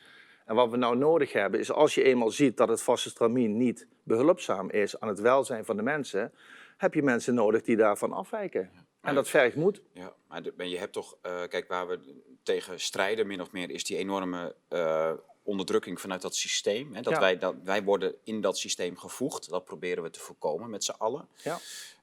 En 0.52 0.58
wat 0.58 0.70
we 0.70 0.76
nou 0.76 0.96
nodig 0.96 1.32
hebben, 1.32 1.60
is 1.60 1.70
als 1.72 1.94
je 1.94 2.02
eenmaal 2.02 2.30
ziet 2.30 2.56
dat 2.56 2.68
het 2.68 2.82
vaste 2.82 3.08
stramien 3.08 3.56
niet 3.56 3.86
behulpzaam 4.02 4.70
is 4.70 5.00
aan 5.00 5.08
het 5.08 5.20
welzijn 5.20 5.64
van 5.64 5.76
de 5.76 5.82
mensen, 5.82 6.32
heb 6.76 6.94
je 6.94 7.02
mensen 7.02 7.34
nodig 7.34 7.62
die 7.62 7.76
daarvan 7.76 8.12
afwijken. 8.12 8.70
En 9.00 9.14
dat 9.14 9.28
vergt 9.28 9.56
moed. 9.56 9.80
Ja, 9.92 10.12
maar 10.28 10.42
de- 10.42 10.68
je 10.68 10.78
hebt 10.78 10.92
toch, 10.92 11.16
eh, 11.22 11.42
kijk, 11.48 11.68
waar 11.68 11.88
we 11.88 12.22
tegen 12.42 12.80
strijden 12.80 13.26
min 13.26 13.40
of 13.40 13.52
meer, 13.52 13.70
is 13.70 13.84
die 13.84 13.96
enorme 13.96 14.54
eh, 14.68 15.12
onderdrukking 15.42 16.00
vanuit 16.00 16.22
dat 16.22 16.34
systeem. 16.34 16.94
Hè? 16.94 17.00
Dat, 17.00 17.12
Ja. 17.12 17.20
wij, 17.20 17.38
dat 17.38 17.54
wij 17.64 17.82
worden 17.82 18.14
in 18.24 18.40
dat 18.40 18.58
systeem 18.58 18.96
gevoegd. 18.96 19.48
Dat 19.50 19.64
proberen 19.64 20.02
we 20.02 20.10
te 20.10 20.20
voorkomen 20.20 20.70
met 20.70 20.84
z'n 20.84 20.94
allen. 20.98 21.28
Ja. 21.42 21.58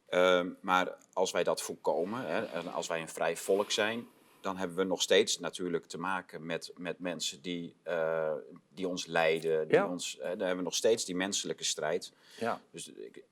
Ehm, 0.09 0.49
maar 0.61 0.97
als 1.13 1.31
wij 1.31 1.43
dat 1.43 1.61
voorkomen, 1.61 2.21
hè, 2.25 2.45
en 2.45 2.73
als 2.73 2.87
wij 2.87 3.01
een 3.01 3.09
vrij 3.09 3.37
volk 3.37 3.71
zijn, 3.71 4.07
dan 4.41 4.57
hebben 4.57 4.77
we 4.77 4.83
nog 4.83 5.01
steeds 5.01 5.39
natuurlijk 5.39 5.85
te 5.85 5.99
maken 5.99 6.45
met, 6.45 6.71
met 6.77 6.99
mensen 6.99 7.41
die, 7.41 7.75
eh, 7.83 8.31
die 8.73 8.87
ons 8.87 9.05
leiden. 9.05 9.67
Die 9.67 9.77
Ja. 9.77 9.87
ons, 9.89 10.17
eh, 10.17 10.29
dan 10.29 10.39
hebben 10.39 10.57
we 10.57 10.63
nog 10.63 10.75
steeds 10.75 11.05
die 11.05 11.15
menselijke 11.15 11.63
strijd. 11.63 12.13
Ja. 12.39 12.61
Dus 12.71 12.87
ik, 12.91 13.23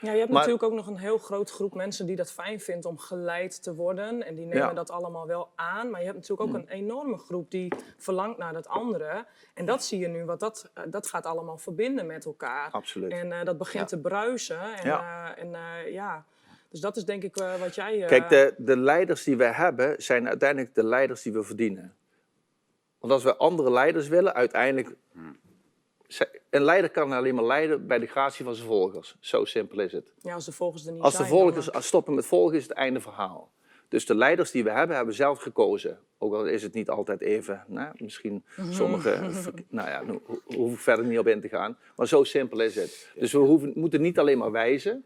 Ja, 0.00 0.12
je 0.12 0.18
hebt 0.18 0.30
Maar- 0.30 0.38
natuurlijk 0.46 0.62
ook 0.72 0.72
nog 0.78 0.86
een 0.86 0.96
heel 0.96 1.18
groot 1.18 1.50
groep 1.50 1.74
mensen 1.74 2.06
die 2.06 2.16
dat 2.16 2.32
fijn 2.32 2.60
vindt 2.60 2.84
om 2.84 2.98
geleid 2.98 3.62
te 3.62 3.74
worden. 3.74 4.22
En 4.26 4.34
die 4.34 4.44
nemen 4.44 4.62
Ja. 4.62 4.72
dat 4.72 4.90
allemaal 4.90 5.26
wel 5.26 5.48
aan. 5.54 5.90
Maar 5.90 6.00
je 6.00 6.06
hebt 6.06 6.18
natuurlijk 6.18 6.48
ook 6.48 6.54
een 6.56 6.68
enorme 6.68 7.18
groep 7.18 7.50
die 7.50 7.72
verlangt 7.96 8.38
naar 8.38 8.52
dat 8.52 8.68
andere. 8.68 9.26
En 9.54 9.66
dat 9.66 9.84
zie 9.84 9.98
je 9.98 10.08
nu, 10.08 10.24
want 10.24 10.40
dat, 10.40 10.70
eh, 10.74 10.84
dat 10.86 11.06
gaat 11.06 11.26
allemaal 11.26 11.58
verbinden 11.58 12.06
met 12.06 12.24
elkaar. 12.24 12.70
Absoluut. 12.70 13.10
En 13.12 13.32
eh, 13.32 13.44
dat 13.44 13.58
begint 13.58 13.90
Ja. 13.90 13.96
te 13.96 14.02
bruisen. 14.02 14.60
En, 14.74 14.86
Ja. 14.86 15.34
eh, 15.36 15.42
en 15.42 15.54
eh, 15.54 15.92
ja, 15.92 16.24
dus 16.76 16.84
dat 16.84 16.96
is 16.96 17.04
denk 17.04 17.22
ik 17.22 17.36
eh, 17.36 17.60
wat 17.60 17.74
jij... 17.74 18.02
eh, 18.02 18.08
Kijk, 18.08 18.28
de, 18.28 18.54
de 18.58 18.76
leiders 18.76 19.24
die 19.24 19.36
we 19.36 19.44
hebben, 19.44 20.02
zijn 20.02 20.28
uiteindelijk 20.28 20.74
de 20.74 20.84
leiders 20.84 21.22
die 21.22 21.32
we 21.32 21.42
verdienen. 21.42 21.94
Want 22.98 23.12
als 23.12 23.22
we 23.22 23.36
andere 23.36 23.70
leiders 23.70 24.08
willen, 24.08 24.34
uiteindelijk... 24.34 24.94
Ze- 26.06 26.40
Een 26.50 26.62
leider 26.62 26.90
kan 26.90 27.12
alleen 27.12 27.34
maar 27.34 27.44
leiden 27.44 27.86
bij 27.86 27.98
de 27.98 28.06
gratie 28.06 28.44
van 28.44 28.54
zijn 28.54 28.66
volgers. 28.68 29.16
Zo 29.20 29.44
simpel 29.44 29.80
is 29.80 29.92
het. 29.92 30.12
Ja, 30.18 30.34
als 30.34 30.44
de 30.44 30.52
volgers 30.52 30.86
er 30.86 30.92
niet 30.92 31.02
Als 31.02 31.12
de 31.12 31.16
zijn. 31.18 31.28
volgers 31.30 31.70
eh, 31.70 31.80
stoppen 31.80 32.14
met 32.14 32.26
volgen, 32.26 32.56
is 32.56 32.62
het 32.62 32.72
einde 32.72 33.00
verhaal. 33.00 33.50
Dus 33.88 34.06
de 34.06 34.14
leiders 34.14 34.50
die 34.50 34.64
we 34.64 34.70
hebben, 34.70 34.96
hebben 34.96 35.14
zelf 35.14 35.38
gekozen. 35.40 35.98
Ook 36.18 36.34
al 36.34 36.46
is 36.46 36.62
het 36.62 36.74
niet 36.74 36.88
altijd 36.88 37.20
even, 37.20 37.64
nou, 37.66 37.92
misschien 37.96 38.44
sommige, 38.70 39.30
nou 39.68 39.88
ja, 39.88 40.20
hoef 40.44 40.72
ik 40.72 40.78
verder 40.78 41.04
niet 41.04 41.18
op 41.18 41.26
in 41.26 41.40
te 41.40 41.48
gaan. 41.48 41.78
Maar 41.96 42.06
zo 42.08 42.24
simpel 42.24 42.60
is 42.60 42.74
het. 42.74 43.10
Dus 43.14 43.32
we 43.32 43.38
hoeven, 43.38 43.72
moeten 43.74 44.00
niet 44.00 44.18
alleen 44.18 44.38
maar 44.38 44.50
wijzen. 44.50 45.04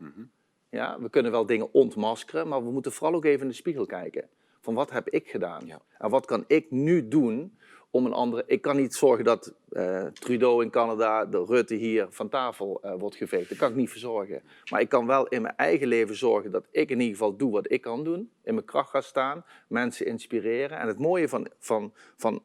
Ja, 0.70 1.00
we 1.00 1.10
kunnen 1.10 1.32
wel 1.32 1.46
dingen 1.46 1.72
ontmaskeren, 1.72 2.48
maar 2.48 2.64
we 2.64 2.70
moeten 2.70 2.92
vooral 2.92 3.16
ook 3.16 3.24
even 3.24 3.40
in 3.40 3.48
de 3.48 3.54
spiegel 3.54 3.86
kijken. 3.86 4.28
Van 4.60 4.74
wat 4.74 4.90
heb 4.90 5.08
ik 5.08 5.30
gedaan? 5.30 5.66
Ja. 5.66 5.80
En 5.98 6.10
wat 6.10 6.26
kan 6.26 6.44
ik 6.46 6.70
nu 6.70 7.08
doen 7.08 7.58
om 7.90 8.06
een 8.06 8.12
andere... 8.12 8.44
Ik 8.46 8.62
kan 8.62 8.76
niet 8.76 8.94
zorgen 8.94 9.24
dat 9.24 9.54
eh, 9.68 10.06
Trudeau 10.06 10.62
in 10.62 10.70
Canada, 10.70 11.24
de 11.26 11.44
Rutte 11.44 11.74
hier 11.74 12.06
van 12.10 12.28
tafel 12.28 12.80
eh, 12.82 12.94
wordt 12.98 13.16
geveegd. 13.16 13.48
Dat 13.48 13.58
kan 13.58 13.70
ik 13.70 13.76
niet 13.76 13.90
verzorgen. 13.90 14.42
Maar 14.70 14.80
ik 14.80 14.88
kan 14.88 15.06
wel 15.06 15.26
in 15.26 15.42
mijn 15.42 15.56
eigen 15.56 15.88
leven 15.88 16.16
zorgen 16.16 16.50
dat 16.50 16.66
ik 16.70 16.90
in 16.90 17.00
ieder 17.00 17.16
geval 17.16 17.36
doe 17.36 17.52
wat 17.52 17.72
ik 17.72 17.80
kan 17.80 18.04
doen. 18.04 18.30
In 18.44 18.54
mijn 18.54 18.66
kracht 18.66 18.90
ga 18.90 19.00
staan, 19.00 19.44
mensen 19.68 20.06
inspireren. 20.06 20.78
En 20.78 20.86
het 20.86 20.98
mooie 20.98 21.28
van, 21.28 21.48
van, 21.58 21.92
van 22.16 22.42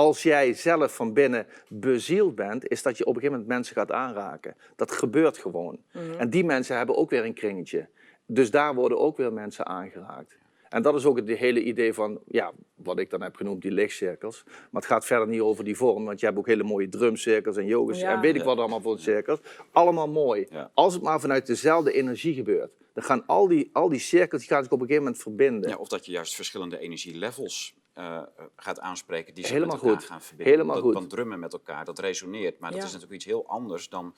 als 0.00 0.22
jij 0.22 0.54
zelf 0.54 0.94
van 0.94 1.12
binnen 1.12 1.46
bezield 1.68 2.34
bent, 2.34 2.68
is 2.68 2.82
dat 2.82 2.98
je 2.98 3.04
op 3.04 3.14
een 3.14 3.20
gegeven 3.20 3.38
moment 3.38 3.56
mensen 3.56 3.74
gaat 3.76 3.92
aanraken. 3.92 4.56
Dat 4.76 4.92
gebeurt 4.92 5.38
gewoon. 5.38 5.78
En 6.18 6.30
die 6.30 6.44
mensen 6.44 6.76
hebben 6.76 6.96
ook 6.96 7.10
weer 7.10 7.24
een 7.24 7.34
kringetje. 7.34 7.88
Dus 8.26 8.50
daar 8.50 8.74
worden 8.74 8.98
ook 8.98 9.16
weer 9.16 9.32
mensen 9.32 9.66
aangeraakt. 9.66 10.38
En 10.68 10.82
dat 10.82 10.94
is 10.94 11.04
ook 11.04 11.16
het 11.16 11.28
hele 11.28 11.62
idee 11.62 11.94
van, 11.94 12.20
ja, 12.26 12.52
wat 12.74 12.98
ik 12.98 13.10
dan 13.10 13.22
heb 13.22 13.36
genoemd, 13.36 13.62
die 13.62 13.70
lichtcirkels. 13.70 14.42
Maar 14.46 14.82
het 14.82 14.90
gaat 14.90 15.06
verder 15.06 15.28
niet 15.28 15.40
over 15.40 15.64
die 15.64 15.76
vorm, 15.76 16.04
want 16.04 16.20
je 16.20 16.26
hebt 16.26 16.38
ook 16.38 16.46
hele 16.46 16.62
mooie 16.62 16.88
drumcirkels 16.88 17.56
en 17.56 17.66
yogas 17.66 18.00
Ja. 18.00 18.12
en 18.12 18.20
weet 18.20 18.34
ik 18.34 18.42
wat 18.42 18.58
allemaal 18.58 18.80
voor 18.80 18.98
cirkels. 18.98 19.40
Allemaal 19.72 20.08
mooi. 20.08 20.46
Ja. 20.50 20.70
Als 20.74 20.94
het 20.94 21.02
maar 21.02 21.20
vanuit 21.20 21.46
dezelfde 21.46 21.92
energie 21.92 22.34
gebeurt, 22.34 22.70
dan 22.94 23.04
gaan 23.04 23.26
al 23.26 23.48
die, 23.48 23.70
al 23.72 23.88
die 23.88 23.98
cirkels 23.98 24.40
die 24.40 24.50
gaan 24.50 24.62
zich 24.62 24.72
op 24.72 24.80
een 24.80 24.86
gegeven 24.86 25.04
moment 25.04 25.22
verbinden. 25.22 25.70
Ja, 25.70 25.76
of 25.76 25.88
dat 25.88 26.06
je 26.06 26.12
juist 26.12 26.34
verschillende 26.34 26.78
energielevels 26.78 27.74
eh, 28.00 28.22
gaat 28.56 28.80
aanspreken 28.80 29.34
die 29.34 29.44
zich 29.44 29.52
Helemaal 29.52 29.74
met 29.76 29.84
elkaar 29.84 29.98
goed. 30.00 30.08
gaan 30.08 30.22
verbinden. 30.22 30.54
Helemaal 30.54 30.74
dat, 30.76 30.84
goed. 30.84 30.94
Want 30.94 31.10
drummen 31.10 31.38
met 31.40 31.52
elkaar, 31.52 31.84
dat 31.84 31.98
resoneert. 31.98 32.58
Maar 32.58 32.70
dat 32.70 32.78
is 32.82 32.84
natuurlijk 32.84 33.12
iets 33.12 33.24
heel 33.24 33.46
anders 33.48 33.88
dan 33.88 34.14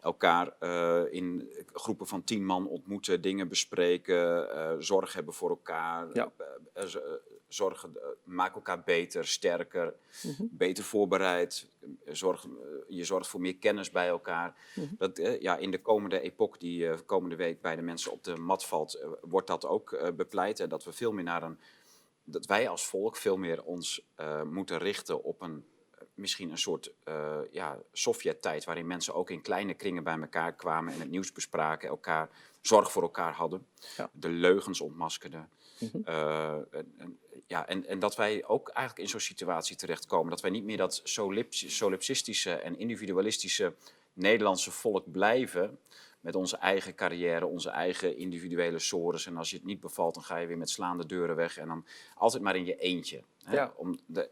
elkaar 0.00 0.52
eh, 0.58 1.02
in 1.10 1.50
groepen 1.72 2.06
van 2.06 2.24
tien 2.24 2.44
man 2.44 2.66
ontmoeten, 2.68 3.20
dingen 3.20 3.48
bespreken, 3.48 4.50
eh, 4.54 4.72
zorg 4.78 5.12
hebben 5.12 5.34
voor 5.34 5.50
elkaar. 5.50 6.06
Ja. 6.12 6.32
zorgen, 7.48 7.96
maak 8.24 8.54
elkaar 8.54 8.82
beter, 8.84 9.26
sterker, 9.26 9.94
Mhm. 10.22 10.42
beter 10.50 10.84
voorbereid. 10.84 11.66
Zorg, 12.06 12.46
je 12.88 13.04
zorgt 13.04 13.28
voor 13.28 13.40
meer 13.40 13.56
kennis 13.56 13.90
bij 13.90 14.08
elkaar. 14.08 14.54
Mhm. 14.74 14.86
Dat, 14.98 15.18
eh, 15.18 15.40
ja, 15.40 15.56
in 15.56 15.70
de 15.70 15.80
komende 15.80 16.20
epoch 16.20 16.58
die 16.58 16.88
eh, 16.88 16.98
komende 17.06 17.36
week 17.36 17.60
bij 17.60 17.76
de 17.76 17.82
mensen 17.82 18.12
op 18.12 18.24
de 18.24 18.36
mat 18.36 18.64
valt, 18.64 19.04
wordt 19.20 19.46
dat 19.46 19.66
ook 19.66 19.92
eh, 19.92 20.12
bepleit. 20.12 20.60
En 20.60 20.68
dat 20.68 20.84
we 20.84 20.92
veel 20.92 21.12
meer 21.12 21.24
naar 21.24 21.42
een 21.42 21.58
dat 22.24 22.46
wij 22.46 22.68
als 22.68 22.86
volk 22.86 23.16
veel 23.16 23.36
meer 23.36 23.62
ons 23.62 24.02
eh, 24.14 24.42
moeten 24.42 24.78
richten 24.78 25.22
op 25.24 25.40
een 25.40 25.66
misschien 26.14 26.50
een 26.50 26.58
soort 26.58 26.92
eh 27.04 27.38
ja, 27.50 27.78
Sovjet-tijd, 27.92 28.64
waarin 28.64 28.86
mensen 28.86 29.14
ook 29.14 29.30
in 29.30 29.42
kleine 29.42 29.74
kringen 29.74 30.04
bij 30.04 30.18
elkaar 30.20 30.54
kwamen 30.54 30.92
en 30.92 31.00
het 31.00 31.10
nieuws 31.10 31.32
bespraken, 31.32 31.88
elkaar 31.88 32.28
zorg 32.60 32.92
voor 32.92 33.02
elkaar 33.02 33.32
hadden, 33.32 33.66
Ja. 33.96 34.10
de 34.12 34.28
leugens 34.28 34.80
ontmaskerden. 34.80 35.48
Mhm. 35.78 35.98
Eh, 36.04 36.54
en, 36.70 36.94
en- 36.96 37.18
ja, 37.46 37.66
en, 37.66 37.86
en 37.86 37.98
dat 37.98 38.16
wij 38.16 38.44
ook 38.44 38.68
eigenlijk 38.68 38.98
in 39.06 39.10
zo'n 39.10 39.20
situatie 39.20 39.76
terechtkomen, 39.76 40.30
dat 40.30 40.40
wij 40.40 40.50
niet 40.50 40.64
meer 40.64 40.76
dat 40.76 41.00
solipsi- 41.04 41.70
solipsistische 41.70 42.52
en 42.54 42.78
individualistische 42.78 43.74
Nederlandse 44.12 44.70
volk 44.70 45.10
blijven 45.12 45.78
met 46.22 46.34
onze 46.34 46.56
eigen 46.56 46.94
carrière, 46.94 47.46
onze 47.46 47.70
eigen 47.70 48.16
individuele 48.16 48.78
sores. 48.78 49.26
En 49.26 49.36
als 49.36 49.50
je 49.50 49.56
het 49.56 49.64
niet 49.64 49.80
bevalt, 49.80 50.14
dan 50.14 50.22
ga 50.22 50.36
je 50.36 50.46
weer 50.46 50.58
met 50.58 50.70
slaande 50.70 51.06
deuren 51.06 51.36
weg. 51.36 51.56
En 51.56 51.66
dan 51.66 51.86
altijd 52.14 52.42
maar 52.42 52.56
in 52.56 52.64
je 52.64 52.76
eentje. 52.76 53.22
Hè? 53.44 53.54
Ja. 53.56 53.72
Om 53.76 53.98
de, 54.06 54.28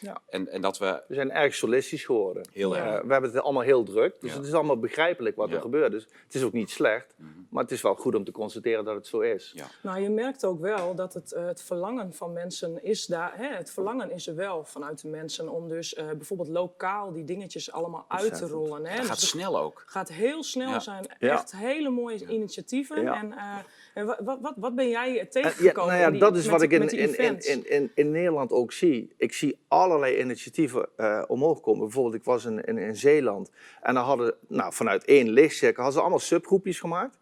Ja. 0.00 0.20
en, 0.28 0.48
en 0.48 0.60
dat 0.60 0.78
we 0.78 1.02
We 1.08 1.14
zijn 1.14 1.30
erg 1.30 1.54
solistisch 1.54 2.04
geworden. 2.04 2.48
heel 2.52 2.76
erg... 2.76 2.84
Eh, 3.00 3.06
we 3.06 3.12
hebben 3.12 3.30
het 3.32 3.40
allemaal 3.42 3.62
heel 3.62 3.82
druk, 3.84 4.20
dus 4.20 4.30
Ja. 4.30 4.36
het 4.36 4.46
is 4.46 4.52
allemaal 4.52 4.78
begrijpelijk 4.78 5.36
wat 5.36 5.48
Ja. 5.48 5.54
er 5.54 5.60
gebeurt. 5.60 5.90
Dus 5.92 6.06
het 6.24 6.34
is 6.34 6.42
ook 6.42 6.52
niet 6.52 6.70
slecht, 6.70 7.14
Mhm. 7.16 7.28
maar 7.50 7.62
het 7.62 7.72
is 7.72 7.82
wel 7.82 7.94
goed 7.94 8.14
om 8.14 8.24
te 8.24 8.30
constateren 8.32 8.84
dat 8.84 8.94
het 8.94 9.06
zo 9.06 9.20
is. 9.20 9.52
Ja. 9.54 9.66
Nou, 9.82 10.00
je 10.00 10.10
merkt 10.10 10.44
ook 10.44 10.60
wel 10.60 10.94
dat 10.94 11.14
het, 11.14 11.32
eh, 11.32 11.44
het 11.46 11.62
verlangen 11.62 12.12
van 12.14 12.32
mensen 12.32 12.84
is 12.84 13.06
daar. 13.06 13.32
Hè, 13.36 13.46
het 13.56 13.70
verlangen 13.70 14.10
is 14.10 14.26
er 14.26 14.34
wel 14.34 14.64
vanuit 14.64 15.00
de 15.02 15.08
mensen 15.08 15.48
om 15.48 15.68
dus 15.68 15.94
eh, 15.94 16.06
bijvoorbeeld 16.10 16.48
lokaal 16.48 17.12
die 17.12 17.24
dingetjes 17.24 17.72
allemaal 17.72 18.04
uit 18.08 18.34
te 18.38 18.46
rollen. 18.46 18.84
Hè. 18.86 18.90
Dat 18.90 18.96
Dus 18.96 19.06
gaat 19.06 19.20
het 19.20 19.28
snel 19.28 19.58
ook. 19.58 19.82
gaat 19.86 20.08
heel 20.08 20.42
snel 20.42 20.68
Ja. 20.70 20.78
zijn. 20.80 21.06
Ja. 21.18 21.32
Echt 21.32 21.52
hele 21.56 21.90
mooie 21.90 22.26
initiatieven. 22.26 23.02
Ja. 23.02 23.14
En, 23.20 23.32
eh, 23.32 23.56
en 23.94 24.06
wa- 24.06 24.18
wat, 24.24 24.38
wat, 24.40 24.54
wat 24.56 24.74
ben 24.74 24.88
jij 24.88 25.20
En 25.20 25.30
tegengekomen? 25.30 25.94
ja, 25.94 26.00
nou 26.00 26.00
ja, 26.00 26.10
die- 26.10 26.20
dat 26.20 26.36
is 26.36 26.42
met 26.42 26.52
wat 26.52 26.62
ik 26.62 26.70
in, 26.72 26.88
in, 26.88 27.38
in, 27.38 27.70
in, 27.70 27.90
in, 27.94 28.10
Nederland 28.10 28.52
ook 28.52 28.72
zie. 28.72 29.12
Ik 29.16 29.32
zie 29.32 29.58
allerlei 29.68 30.18
initiatieven 30.20 30.88
eh, 30.96 31.22
omhoog 31.26 31.60
komen. 31.60 31.80
Bijvoorbeeld, 31.80 32.14
ik 32.14 32.24
was 32.24 32.44
in, 32.44 32.60
in, 32.64 32.78
in 32.78 32.96
Zeeland 32.96 33.50
en 33.82 33.94
dan 33.94 34.04
hadden, 34.04 34.34
nou, 34.48 34.72
vanuit 34.72 35.04
één 35.04 35.28
lichtcirkel, 35.30 35.76
hadden 35.82 35.92
ze 35.92 36.00
allemaal 36.00 36.18
subgroepjes 36.26 36.80
gemaakt. 36.80 37.18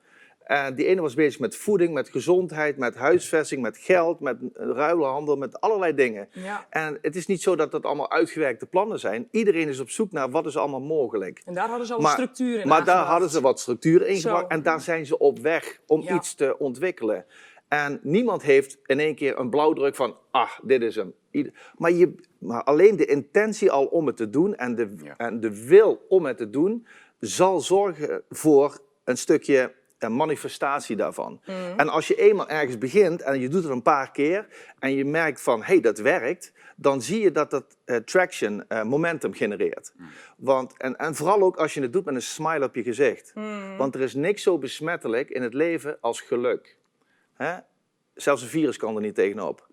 En 0.50 0.74
die 0.74 0.86
ene 0.86 1.00
was 1.00 1.14
bezig 1.14 1.40
met 1.40 1.56
voeding, 1.56 1.92
met 1.94 2.08
gezondheid, 2.08 2.76
met 2.76 2.94
huisvesting, 2.94 3.62
met 3.62 3.76
geld, 3.78 4.20
met 4.20 4.36
ruilenhandel, 4.54 5.36
met 5.36 5.60
allerlei 5.60 5.94
dingen. 5.94 6.28
Ja. 6.32 6.66
En 6.70 6.98
het 7.02 7.16
is 7.16 7.26
niet 7.26 7.42
zo 7.42 7.56
dat 7.56 7.70
dat 7.70 7.84
allemaal 7.84 8.10
uitgewerkte 8.10 8.66
plannen 8.66 8.98
zijn. 8.98 9.28
Iedereen 9.30 9.68
is 9.68 9.80
op 9.80 9.90
zoek 9.90 10.12
naar 10.12 10.30
wat 10.30 10.46
is 10.46 10.56
allemaal 10.56 10.80
mogelijk. 10.80 11.42
En 11.44 11.54
daar 11.54 11.68
hadden 11.68 11.86
ze 11.86 11.94
al 11.94 12.00
Maar- 12.00 12.10
een 12.10 12.16
structuur 12.16 12.60
in 12.60 12.68
Maar 12.68 12.84
daar 12.84 13.04
hadden 13.04 13.30
ze 13.30 13.40
wat 13.40 13.60
structuur 13.60 14.06
in 14.06 14.16
gebracht 14.20 14.46
en 14.50 14.62
daar 14.62 14.80
zijn 14.80 15.06
ze 15.06 15.18
op 15.18 15.38
weg 15.38 15.80
om 15.86 16.02
Ja. 16.02 16.14
iets 16.14 16.34
te 16.34 16.58
ontwikkelen. 16.58 17.24
En 17.68 18.00
niemand 18.02 18.42
heeft 18.42 18.78
in 18.86 19.00
één 19.00 19.14
keer 19.14 19.38
een 19.38 19.50
blauwdruk 19.50 19.94
van, 19.96 20.16
ah, 20.30 20.50
dit 20.62 20.82
is 20.82 20.94
hem. 20.94 21.14
Maar, 21.76 21.90
je, 21.92 22.14
maar 22.38 22.62
alleen 22.64 22.96
de 22.96 23.06
intentie 23.06 23.70
al 23.70 23.84
om 23.86 24.06
het 24.06 24.16
te 24.16 24.30
doen 24.30 24.54
en 24.56 24.74
de, 24.74 24.94
Ja. 25.04 25.14
en 25.16 25.40
de 25.40 25.66
wil 25.66 26.06
om 26.08 26.24
het 26.26 26.36
te 26.36 26.50
doen, 26.50 26.86
zal 27.20 27.60
zorgen 27.60 28.22
voor 28.30 28.78
een 29.04 29.16
stukje 29.16 29.78
een 30.04 30.16
manifestatie 30.16 30.96
daarvan. 30.96 31.40
Mhm. 31.46 31.56
En 31.76 31.88
als 31.88 32.08
je 32.08 32.14
eenmaal 32.14 32.48
ergens 32.48 32.78
begint 32.78 33.22
en 33.22 33.40
je 33.40 33.48
doet 33.48 33.62
het 33.62 33.72
een 33.72 33.82
paar 33.82 34.10
keer 34.10 34.46
en 34.78 34.94
je 34.94 35.04
merkt 35.04 35.40
van, 35.40 35.60
hé, 35.60 35.66
hey, 35.66 35.80
dat 35.80 35.98
werkt, 35.98 36.52
dan 36.76 37.02
zie 37.02 37.20
je 37.20 37.32
dat 37.32 37.50
dat 37.50 37.76
eh, 37.84 37.96
traction, 37.96 38.64
eh, 38.68 38.82
momentum 38.82 39.34
genereert. 39.34 39.92
Want, 40.36 40.76
en, 40.76 40.96
en 40.96 41.14
vooral 41.14 41.42
ook 41.42 41.56
als 41.56 41.74
je 41.74 41.82
het 41.82 41.92
doet 41.92 42.04
met 42.04 42.14
een 42.14 42.22
smile 42.22 42.64
op 42.64 42.74
je 42.74 42.82
gezicht. 42.82 43.32
Want 43.76 43.94
er 43.94 44.00
is 44.00 44.14
niks 44.14 44.42
zo 44.42 44.58
besmettelijk 44.58 45.30
in 45.30 45.42
het 45.42 45.54
leven 45.54 45.98
als 46.00 46.20
geluk. 46.20 46.76
Hè? 47.34 47.56
Zelfs 48.14 48.42
een 48.42 48.48
virus 48.48 48.76
kan 48.76 48.94
er 48.94 49.00
niet 49.00 49.14
tegenop. 49.14 49.68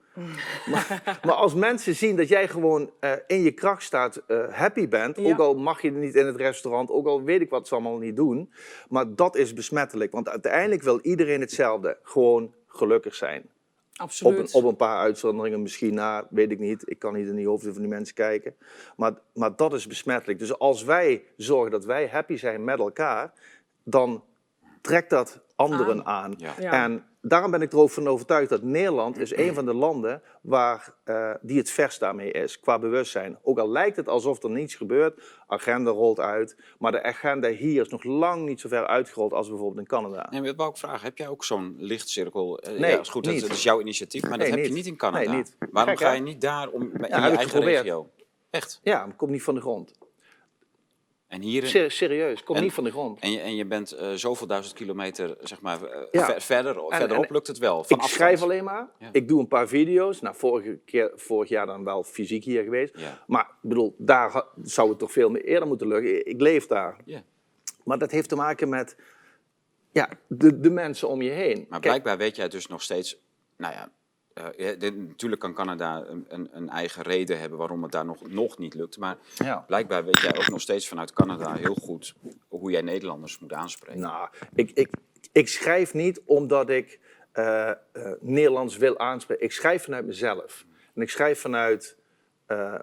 Maar, 0.66 1.02
maar 1.26 1.36
als 1.36 1.54
mensen 1.54 1.96
zien 1.96 2.16
dat 2.16 2.28
jij 2.28 2.48
gewoon 2.48 2.92
eh, 3.00 3.12
in 3.28 3.42
je 3.42 3.52
kracht 3.52 3.84
staat, 3.84 4.22
eh, 4.28 4.54
happy 4.54 4.88
bent, 4.88 5.18
Ja. 5.18 5.24
ook 5.32 5.40
al 5.40 5.56
mag 5.56 5.82
je 5.82 5.92
niet 5.92 6.16
in 6.16 6.26
het 6.26 6.36
restaurant, 6.36 6.90
ook 6.90 7.08
al 7.08 7.24
weet 7.24 7.42
ik 7.42 7.50
wat 7.50 7.68
ze 7.68 7.74
allemaal 7.74 7.98
niet 7.98 8.16
doen, 8.16 8.54
maar 8.90 9.16
dat 9.16 9.36
is 9.36 9.54
besmettelijk. 9.54 10.12
Want 10.12 10.30
uiteindelijk 10.30 10.84
wil 10.84 11.00
iedereen 11.02 11.40
hetzelfde, 11.40 11.98
gewoon 12.04 12.54
gelukkig 12.68 13.16
zijn. 13.16 13.42
Op 13.42 14.04
Absoluut. 14.04 14.54
een, 14.54 14.62
op 14.62 14.64
een 14.64 14.76
paar 14.76 14.98
uitzonderingen 14.98 15.62
misschien 15.62 15.94
na, 15.94 16.28
weet 16.30 16.52
ik 16.52 16.60
niet. 16.60 16.90
Ik 16.90 17.00
kan 17.00 17.14
niet 17.14 17.28
in 17.28 17.36
die 17.36 17.48
hoofden 17.48 17.74
van 17.74 17.82
die 17.82 17.92
mensen 17.92 18.16
kijken. 18.16 18.56
Maar, 18.96 19.14
maar 19.34 19.56
dat 19.56 19.74
is 19.74 19.88
besmettelijk. 19.88 20.40
Dus 20.40 20.60
als 20.60 20.84
wij 20.84 21.24
zorgen 21.38 21.72
dat 21.72 21.86
wij 21.86 22.08
happy 22.08 22.36
zijn 22.36 22.64
met 22.64 22.80
elkaar, 22.80 23.34
dan 23.84 24.24
trekt 24.82 25.10
dat 25.10 25.40
anderen 25.56 26.06
aan. 26.06 26.34
Ja. 26.38 26.54
Ja. 26.60 26.72
En 26.84 27.06
daarom 27.28 27.52
ben 27.52 27.62
ik 27.62 27.72
er 27.72 27.78
ook 27.78 27.90
van 27.90 28.08
overtuigd 28.08 28.50
dat 28.50 28.62
Nederland 28.64 29.20
is 29.20 29.36
een 29.36 29.54
van 29.54 29.66
de 29.66 29.74
landen 29.74 30.22
waar, 30.42 30.94
eh, 31.04 31.34
die 31.42 31.58
het 31.58 31.70
verst 31.70 32.00
daarmee 32.00 32.32
is, 32.32 32.60
qua 32.60 32.80
bewustzijn. 32.80 33.38
Ook 33.42 33.60
al 33.60 33.70
lijkt 33.70 33.96
het 33.96 34.08
alsof 34.08 34.44
er 34.44 34.50
niets 34.50 34.76
gebeurt, 34.76 35.22
agenda 35.48 35.92
rolt 35.92 36.20
uit, 36.20 36.58
maar 36.80 36.92
de 36.92 37.04
agenda 37.04 37.50
hier 37.50 37.82
is 37.82 37.90
nog 37.90 38.04
lang 38.04 38.46
niet 38.46 38.60
zo 38.60 38.70
ver 38.70 38.88
uitgerold 38.88 39.34
als 39.34 39.48
bijvoorbeeld 39.50 39.80
in 39.80 39.88
Canada. 39.88 40.28
Nee, 40.30 40.40
maar 40.40 40.50
dat 40.50 40.58
wou 40.58 40.70
ik 40.70 40.78
vragen. 40.78 41.02
Heb 41.06 41.18
jij 41.18 41.28
ook 41.28 41.44
zo'n 41.44 41.76
lichtcirkel? 41.78 42.60
Eh, 42.60 42.80
Nee, 42.80 42.92
ja, 42.92 43.00
is 43.00 43.10
goed, 43.10 43.24
dat, 43.24 43.34
is 43.34 43.64
jouw 43.64 43.80
initiatief, 43.80 44.22
maar 44.22 44.38
dat 44.38 44.48
heb 44.48 44.66
je 44.66 44.72
niet. 44.72 44.86
in 44.86 44.96
Canada. 44.98 45.30
Nee, 45.30 45.38
niet. 45.38 45.56
Waarom 45.72 45.98
ga 45.98 46.12
je 46.12 46.22
niet 46.22 46.42
daar 46.42 46.70
om, 46.70 46.82
in 46.82 46.90
je 46.92 47.06
ik 47.06 47.12
eigen 47.12 47.40
geprobeerd. 47.40 47.82
regio? 47.84 48.10
Echt? 48.50 48.80
Ja, 48.84 49.06
het 49.06 49.16
komt 49.16 49.32
niet 49.32 49.44
van 49.44 49.56
de 49.56 49.62
grond. 49.62 49.94
En 51.28 51.42
hier... 51.42 51.68
serieus, 51.92 52.44
En- 52.48 52.62
niet 52.62 52.74
van 52.74 52.84
de 52.84 52.92
grond. 52.92 53.20
En 53.20 53.32
je, 53.32 53.40
en 53.40 53.56
je 53.56 53.66
bent 53.66 53.92
eh, 53.92 54.12
zoveel 54.14 54.48
duizend 54.48 54.76
kilometer 54.76 55.36
zeg 55.40 55.62
maar, 55.62 55.84
eh, 55.84 56.08
Ja. 56.12 56.26
ver- 56.26 56.42
verder, 56.42 56.78
En- 56.84 56.98
verderop 56.98 57.30
lukt 57.32 57.48
het 57.48 57.58
wel. 57.58 57.84
Van 57.84 57.98
ik 57.98 58.04
afstand. 58.04 58.12
schrijf 58.12 58.42
alleen 58.42 58.64
maar. 58.64 58.90
Ja. 59.00 59.10
Ik 59.12 59.28
doe 59.28 59.40
een 59.40 59.48
paar 59.48 59.68
video's. 59.68 60.22
Nou, 60.22 60.36
vorige 60.36 60.80
keer, 60.86 61.12
vorig 61.16 61.50
jaar 61.50 61.66
dan 61.66 61.84
wel 61.84 62.04
fysiek 62.04 62.44
hier 62.44 62.64
geweest. 62.64 62.98
Ja. 63.00 63.24
Maar 63.28 63.42
ik 63.62 63.70
bedoel, 63.70 63.96
daar 63.98 64.44
zou 64.64 64.90
het 64.90 65.00
toch 65.00 65.12
veel 65.12 65.30
meer 65.30 65.44
eerder 65.46 65.68
moeten 65.68 65.88
lukken. 65.88 66.26
Ik 66.26 66.42
leef 66.42 66.68
daar. 66.68 66.98
Ja. 67.06 67.24
Maar 67.84 67.98
dat 67.98 68.12
heeft 68.12 68.30
te 68.30 68.36
maken 68.36 68.70
met 68.70 68.96
ja, 69.92 70.10
de, 70.28 70.60
de 70.60 70.70
mensen 70.70 71.08
om 71.08 71.22
je 71.22 71.30
heen. 71.32 71.56
Maar 71.58 71.80
Kijk, 71.80 71.82
blijkbaar 71.82 72.18
weet 72.18 72.36
jij 72.36 72.48
dus 72.48 72.68
nog 72.68 72.82
steeds, 72.82 73.18
nou 73.58 73.74
ja, 73.74 73.92
eh, 74.38 74.68
ja, 74.68 74.76
dit- 74.76 75.08
natuurlijk 75.08 75.42
kan 75.42 75.54
Canada 75.54 76.04
een, 76.08 76.26
een, 76.28 76.50
een 76.52 76.70
eigen 76.70 77.02
reden 77.04 77.40
hebben 77.40 77.58
waarom 77.58 77.84
het 77.84 77.92
daar 77.92 78.06
nog, 78.06 78.30
nog 78.30 78.58
niet 78.58 78.74
lukt. 78.74 78.98
Maar 78.98 79.18
Ja. 79.36 79.64
blijkbaar 79.68 80.06
weet 80.06 80.20
jij 80.20 80.38
ook 80.38 80.48
nog 80.50 80.62
steeds 80.62 80.88
vanuit 80.88 81.14
Canada 81.14 81.54
heel 81.54 81.76
goed 81.76 82.16
hoe 82.48 82.72
jij 82.72 82.82
Nederlanders 82.82 83.40
moet 83.40 83.54
aanspreken. 83.54 84.00
Nou, 84.00 84.30
ik, 84.54 84.72
ik, 84.72 84.90
ik 85.32 85.48
schrijf 85.48 85.94
niet 85.94 86.22
omdat 86.26 86.70
ik 86.70 87.00
uh, 87.34 87.72
uh, 87.94 88.12
Nederlands 88.20 88.78
wil 88.78 89.00
aanspreken. 89.00 89.44
Ik 89.46 89.52
schrijf 89.52 89.84
vanuit 89.84 90.06
mezelf. 90.06 90.66
En 90.94 91.02
ik 91.02 91.10
schrijf 91.10 91.42
vanuit 91.42 91.98
uh, 92.48 92.76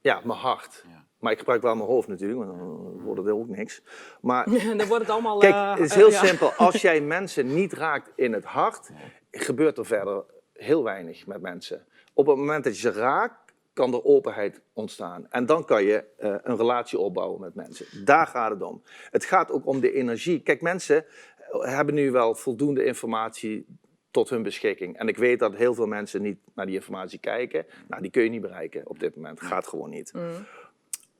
ja, 0.00 0.20
mijn 0.24 0.38
hart. 0.38 0.84
Ja. 0.88 1.04
Maar 1.18 1.32
ik 1.32 1.38
gebruik 1.38 1.62
wel 1.62 1.74
mijn 1.74 1.88
hoofd 1.88 2.08
natuurlijk, 2.08 2.38
want 2.38 2.58
dan 2.58 3.00
wordt 3.00 3.20
het 3.22 3.30
ook 3.30 3.48
niks. 3.48 3.82
Maar 4.20 4.44
dan 4.76 4.86
wordt 4.86 5.02
het 5.02 5.10
allemaal. 5.10 5.38
Kijk, 5.38 5.78
het 5.78 5.90
is 5.90 5.94
heel 5.94 6.10
simpel. 6.10 6.52
Als 6.52 6.80
jij 6.88 7.00
mensen 7.00 7.54
niet 7.54 7.72
raakt 7.72 8.10
in 8.14 8.32
het 8.32 8.44
hart, 8.44 8.90
gebeurt 9.30 9.78
er 9.78 9.86
verder 9.86 10.24
heel 10.58 10.82
weinig 10.82 11.26
met 11.26 11.40
mensen. 11.40 11.84
Op 12.12 12.26
het 12.26 12.36
moment 12.36 12.64
dat 12.64 12.74
je 12.74 12.80
ze 12.80 12.98
raakt, 12.98 13.52
kan 13.72 13.94
er 13.94 14.04
openheid 14.04 14.60
ontstaan. 14.72 15.26
En 15.30 15.46
dan 15.46 15.64
kan 15.64 15.84
je 15.84 16.04
uh, 16.20 16.34
een 16.42 16.56
relatie 16.56 16.98
opbouwen 16.98 17.40
met 17.40 17.54
mensen. 17.54 18.04
Daar 18.04 18.26
gaat 18.26 18.50
het 18.50 18.62
om. 18.62 18.82
Het 19.10 19.24
gaat 19.24 19.50
ook 19.50 19.66
om 19.66 19.80
de 19.80 19.92
energie. 19.92 20.40
Kijk, 20.40 20.60
mensen 20.60 21.04
hebben 21.50 21.94
nu 21.94 22.10
wel 22.10 22.34
voldoende 22.34 22.84
informatie 22.84 23.66
tot 24.10 24.30
hun 24.30 24.42
beschikking. 24.42 24.98
En 24.98 25.08
ik 25.08 25.16
weet 25.16 25.38
dat 25.38 25.54
heel 25.54 25.74
veel 25.74 25.86
mensen 25.86 26.22
niet 26.22 26.38
naar 26.54 26.66
die 26.66 26.74
informatie 26.74 27.18
kijken. 27.18 27.66
Nou, 27.88 28.02
die 28.02 28.10
kun 28.10 28.22
je 28.22 28.28
niet 28.28 28.40
bereiken 28.40 28.88
op 28.88 28.98
dit 29.00 29.16
moment. 29.16 29.40
Gaat 29.40 29.66
gewoon 29.66 29.90
niet. 29.90 30.12
Mm. 30.12 30.46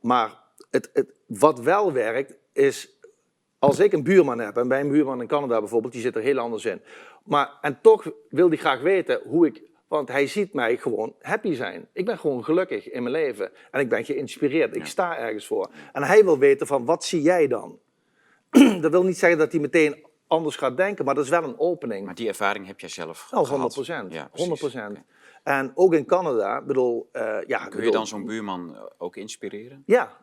Maar 0.00 0.40
het, 0.70 0.90
het, 0.92 1.12
wat 1.26 1.60
wel 1.60 1.92
werkt, 1.92 2.34
is 2.52 2.97
als 3.58 3.78
ik 3.78 3.92
een 3.92 4.02
buurman 4.02 4.38
heb, 4.38 4.56
en 4.56 4.68
bij 4.68 4.80
een 4.80 4.90
buurman 4.90 5.20
in 5.20 5.26
Canada 5.26 5.58
bijvoorbeeld, 5.58 5.92
die 5.92 6.02
zit 6.02 6.16
er 6.16 6.22
heel 6.22 6.38
anders 6.38 6.64
in. 6.64 6.80
Maar, 7.24 7.58
en 7.60 7.78
toch 7.80 8.10
wil 8.28 8.48
die 8.48 8.58
graag 8.58 8.80
weten 8.80 9.20
hoe 9.24 9.46
ik, 9.46 9.62
want 9.88 10.08
hij 10.08 10.26
ziet 10.26 10.52
mij 10.52 10.76
gewoon 10.76 11.14
happy 11.20 11.54
zijn. 11.54 11.88
Ik 11.92 12.04
ben 12.04 12.18
gewoon 12.18 12.44
gelukkig 12.44 12.90
in 12.90 13.02
mijn 13.02 13.14
leven. 13.14 13.50
En 13.70 13.80
ik 13.80 13.88
ben 13.88 14.04
geïnspireerd. 14.04 14.76
Ik 14.76 14.86
sta 14.86 15.16
ergens 15.16 15.46
voor. 15.46 15.70
En 15.92 16.02
hij 16.02 16.24
wil 16.24 16.38
weten 16.38 16.66
van, 16.66 16.84
wat 16.84 17.04
zie 17.04 17.22
jij 17.22 17.46
dan? 17.46 17.78
dat 18.80 18.90
wil 18.90 19.04
niet 19.04 19.18
zeggen 19.18 19.38
dat 19.38 19.52
hij 19.52 19.60
meteen 19.60 20.06
anders 20.26 20.56
gaat 20.56 20.76
denken, 20.76 21.04
maar 21.04 21.14
dat 21.14 21.24
is 21.24 21.30
wel 21.30 21.44
een 21.44 21.58
opening. 21.58 22.04
Maar 22.04 22.14
die 22.14 22.28
ervaring 22.28 22.66
heb 22.66 22.80
jij 22.80 22.88
zelf 22.88 23.28
Oh, 23.34 23.48
100 23.48 23.72
procent. 23.72 24.12
Ja, 24.12 24.28
100 24.32 24.60
procent. 24.60 24.98
En 25.42 25.72
ook 25.74 25.94
in 25.94 26.04
Canada, 26.04 26.62
bedoel, 26.62 27.08
uh, 27.12 27.36
ja... 27.46 27.66
Kun 27.66 27.84
je 27.84 27.90
dan 27.90 28.06
zo'n 28.06 28.24
buurman 28.24 28.74
eh, 28.74 28.82
ook 28.98 29.16
inspireren? 29.16 29.82
Ja. 29.86 30.16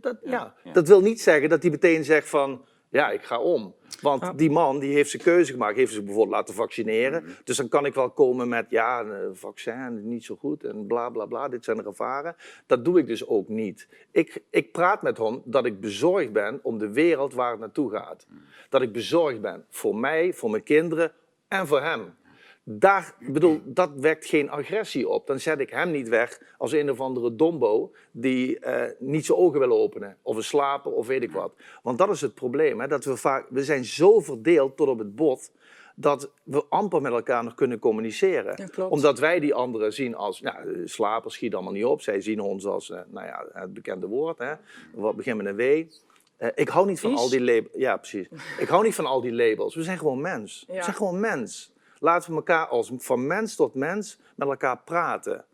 Dat, 0.00 0.18
ja, 0.22 0.54
ja. 0.64 0.72
dat 0.72 0.88
wil 0.88 1.00
niet 1.00 1.20
zeggen 1.20 1.48
dat 1.48 1.62
hij 1.62 1.70
meteen 1.70 2.04
zegt 2.04 2.28
van 2.28 2.64
ja, 2.92 3.10
ik 3.10 3.22
ga 3.22 3.38
om. 3.38 3.74
Want 4.00 4.38
die 4.38 4.50
man 4.50 4.78
die 4.78 4.94
heeft 4.94 5.10
zijn 5.10 5.22
keuze 5.22 5.52
gemaakt, 5.52 5.76
heeft 5.76 5.92
zich 5.92 6.04
bijvoorbeeld 6.04 6.36
laten 6.36 6.54
vaccineren. 6.54 7.22
Mhm. 7.22 7.32
Dus 7.44 7.56
dan 7.56 7.68
kan 7.68 7.86
ik 7.86 7.94
wel 7.94 8.10
komen 8.10 8.48
met, 8.48 8.66
ja, 8.68 9.00
een 9.00 9.36
vaccin 9.36 10.08
niet 10.08 10.24
zo 10.24 10.36
goed 10.36 10.64
en 10.64 10.86
bla 10.86 11.08
bla 11.08 11.26
bla, 11.26 11.48
dit 11.48 11.64
zijn 11.64 11.76
de 11.76 11.82
gevaren. 11.82 12.36
Dat 12.66 12.84
doe 12.84 12.98
ik 12.98 13.06
dus 13.06 13.26
ook 13.26 13.48
niet. 13.48 13.88
Ik, 14.10 14.42
ik 14.50 14.72
praat 14.72 15.02
met 15.02 15.18
hem 15.18 15.42
dat 15.44 15.66
ik 15.66 15.80
bezorgd 15.80 16.32
ben 16.32 16.60
om 16.62 16.78
de 16.78 16.92
wereld 16.92 17.34
waar 17.34 17.50
het 17.50 17.60
naartoe 17.60 17.90
gaat. 17.90 18.26
Mhm. 18.28 18.38
Dat 18.68 18.82
ik 18.82 18.92
bezorgd 18.92 19.40
ben 19.40 19.64
voor 19.70 19.96
mij, 19.96 20.32
voor 20.32 20.50
mijn 20.50 20.62
kinderen 20.62 21.12
en 21.48 21.66
voor 21.66 21.80
hem. 21.80 22.14
Daar, 22.64 23.14
bedoel, 23.18 23.60
dat 23.64 23.90
wekt 23.96 24.26
geen 24.26 24.50
agressie 24.50 25.08
op. 25.08 25.26
Dan 25.26 25.40
zet 25.40 25.58
ik 25.58 25.70
hem 25.70 25.90
niet 25.90 26.08
weg 26.08 26.40
als 26.58 26.72
een 26.72 26.90
of 26.90 27.00
andere 27.00 27.36
dombo 27.36 27.92
die 28.10 28.58
uh, 28.66 28.84
niet 28.98 29.26
zijn 29.26 29.38
ogen 29.38 29.58
wil 29.58 29.72
openen. 29.72 30.16
Of 30.22 30.36
een 30.36 30.44
slaper 30.44 30.92
of 30.92 31.06
weet 31.06 31.22
ik 31.22 31.32
wat. 31.32 31.52
Want 31.82 31.98
dat 31.98 32.10
is 32.10 32.20
het 32.20 32.34
probleem. 32.34 32.80
Hè? 32.80 32.86
Dat 32.86 33.04
we, 33.04 33.16
vaak, 33.16 33.46
we 33.50 33.64
zijn 33.64 33.84
zo 33.84 34.20
verdeeld 34.20 34.76
tot 34.76 34.88
op 34.88 34.98
het 34.98 35.16
bot 35.16 35.50
dat 35.94 36.30
we 36.42 36.64
amper 36.68 37.00
met 37.00 37.12
elkaar 37.12 37.44
nog 37.44 37.54
kunnen 37.54 37.78
communiceren. 37.78 38.70
Omdat 38.88 39.18
wij 39.18 39.40
die 39.40 39.54
anderen 39.54 39.92
zien 39.92 40.14
als, 40.14 40.40
nou, 40.40 40.88
slapers 40.88 41.34
schiet 41.34 41.54
allemaal 41.54 41.72
niet 41.72 41.84
op. 41.84 42.02
Zij 42.02 42.20
zien 42.20 42.40
ons 42.40 42.66
als, 42.66 42.88
uh, 42.88 43.00
nou 43.06 43.26
ja, 43.26 43.46
het 43.52 43.74
bekende 43.74 44.06
woord. 44.06 44.38
Hè? 44.38 44.54
Wat 44.94 45.16
begint 45.16 45.36
met 45.36 45.46
een 45.46 45.56
W. 45.56 45.60
Uh, 45.60 46.48
ik 46.54 46.68
hou 46.68 46.86
niet 46.86 47.00
van 47.00 47.14
al 47.14 47.28
die 47.28 47.40
labels. 47.40 47.72
Ja, 47.74 47.96
precies. 47.96 48.28
Ik 48.58 48.68
hou 48.68 48.84
niet 48.84 48.94
van 48.94 49.06
al 49.06 49.20
die 49.20 49.32
labels. 49.32 49.74
We 49.74 49.82
zijn 49.82 49.98
gewoon 49.98 50.20
mens. 50.20 50.64
Ja. 50.68 50.74
We 50.74 50.82
zijn 50.82 50.96
gewoon 50.96 51.20
mens. 51.20 51.71
Laten 52.02 52.30
we 52.30 52.36
elkaar 52.36 52.66
als 52.66 52.92
van 52.96 53.26
mens 53.26 53.56
tot 53.56 53.74
mens 53.74 54.20
met 54.36 54.48
elkaar 54.48 54.78
praten. 54.78 55.44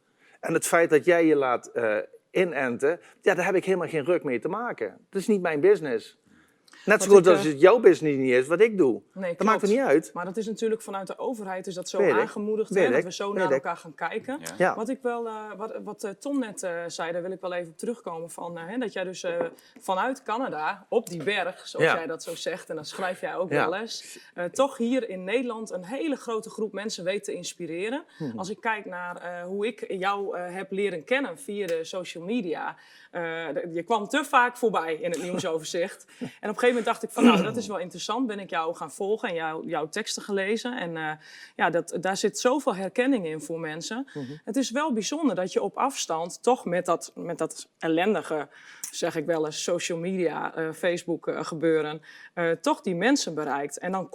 En 0.41 0.55
het 0.55 0.67
feit 0.67 0.91
dat 0.91 1.05
jij 1.05 1.27
je 1.27 1.37
laat 1.37 1.71
uh, 1.75 1.97
inenten, 2.31 3.01
ja, 3.21 3.35
daar 3.35 3.45
heb 3.45 3.55
ik 3.55 3.65
helemaal 3.65 3.89
geen 3.89 4.05
ruk 4.05 4.25
mee 4.25 4.39
te 4.39 4.49
maken. 4.49 5.07
Dat 5.11 5.21
is 5.21 5.27
niet 5.27 5.41
mijn 5.41 5.61
business. 5.61 6.19
Net 6.89 7.03
zo 7.03 7.11
goed 7.11 7.27
als 7.27 7.45
het 7.45 7.61
jouw 7.61 7.79
business 7.79 8.19
niet 8.19 8.33
is 8.33 8.47
wat 8.47 8.61
ik 8.61 8.77
doe. 8.77 9.03
Nee, 9.13 9.35
dat 9.37 9.47
maakt 9.47 9.63
er 9.63 9.69
niet 9.69 9.79
uit. 9.79 10.11
Maar 10.15 10.25
dat 10.25 10.37
is 10.37 10.47
natuurlijk 10.47 10.83
vanuit 10.83 11.07
de 11.07 11.19
overheid 11.19 11.67
is 11.67 11.75
dat 11.75 11.89
zo 11.89 12.11
aangemoedigd. 12.11 12.75
Hè, 12.75 12.91
dat 12.91 13.05
we 13.05 13.13
zo 13.13 13.33
naar 13.33 13.53
elkaar 13.53 13.77
gaan 13.77 13.95
kijken. 13.95 14.41
Ja. 14.59 14.75
Wat, 14.75 14.89
ik 14.89 14.99
wel, 15.03 15.27
uh, 15.27 15.35
wat, 15.57 15.81
wat 15.85 16.05
uh, 16.05 16.11
Tom 16.11 16.39
net 16.39 16.63
uh, 16.63 16.71
zei, 16.87 17.13
daar 17.13 17.23
wil 17.23 17.31
ik 17.31 17.41
wel 17.41 17.53
even 17.53 17.71
op 17.71 17.79
terugkomen. 17.79 18.31
Van, 18.31 18.59
hè, 18.59 18.79
dat 18.79 18.93
jij 18.93 19.05
dus 19.05 19.27
vanuit 19.81 20.23
Canada, 20.23 20.87
op 20.89 21.09
die 21.09 21.23
berg, 21.23 21.69
zoals 21.69 21.93
jij 21.93 22.07
dat 22.07 22.23
zo 22.23 22.35
zegt. 22.35 22.71
En 22.71 22.77
dat 22.77 22.89
schrijf 22.89 23.21
jij 23.21 23.37
ook 23.37 23.49
wel 23.49 23.75
eens. 23.75 24.19
toch 24.53 24.77
hier 24.77 25.09
in 25.09 25.25
Nederland 25.25 25.71
een 25.71 25.85
hele 25.85 26.17
grote 26.17 26.51
groep 26.51 26.73
mensen 26.73 27.05
weet 27.05 27.25
te 27.25 27.33
inspireren. 27.33 28.05
Hmm. 28.17 28.33
Als 28.37 28.51
ik 28.51 28.61
kijk 28.61 28.85
naar 28.85 29.43
hoe 29.45 29.67
ik 29.67 29.85
jou 29.93 30.39
heb 30.39 30.71
leren 30.71 31.05
kennen 31.05 31.39
via 31.39 31.67
de 31.67 31.85
social 31.85 32.25
media. 32.25 32.77
je 33.73 33.83
kwam 33.85 34.09
te 34.09 34.25
vaak 34.25 34.57
voorbij 34.57 34.95
in 34.95 35.11
het 35.11 35.23
nieuwsoverzicht. 35.23 36.07
en 36.19 36.27
op 36.27 36.31
een 36.43 36.49
gegeven 36.49 36.69
moment 36.69 36.78
dacht 36.85 37.03
ik 37.03 37.11
van 37.11 37.25
nou, 37.25 37.43
dat 37.43 37.57
is 37.57 37.67
wel 37.73 37.79
interessant. 37.79 38.27
Ben 38.27 38.39
ik 38.39 38.51
jou 38.51 38.77
gaan 38.77 38.91
volgen 38.91 39.29
en 39.29 39.35
jou, 39.35 39.67
jouw 39.67 39.89
teksten 39.89 40.23
gelezen. 40.23 40.79
En 40.79 40.97
uh, 40.97 41.11
ja, 41.57 41.71
dat, 41.71 41.97
daar 42.01 42.17
zit 42.17 42.39
zoveel 42.39 42.75
herkenning 42.75 43.27
in 43.27 43.41
voor 43.41 43.61
mensen. 43.61 44.09
Mm 44.15 44.25
-hmm. 44.25 44.41
Het 44.45 44.57
is 44.57 44.71
wel 44.71 44.93
bijzonder 44.93 45.37
dat 45.37 45.53
je 45.53 45.63
op 45.63 45.77
afstand 45.77 46.43
toch 46.43 46.65
met 46.65 46.87
dat, 46.87 47.13
met 47.15 47.39
dat 47.39 47.69
ellendige, 47.79 48.49
zeg 48.91 49.17
ik 49.17 49.27
wel 49.27 49.47
eens, 49.47 49.63
social 49.63 49.99
media, 49.99 50.59
uh, 50.59 50.73
Facebook 50.73 51.27
uh, 51.27 51.45
gebeuren, 51.45 52.03
toch 52.61 52.81
die 52.81 52.95
mensen 52.95 53.35
bereikt. 53.35 53.79
En 53.79 53.93
dan 53.93 54.11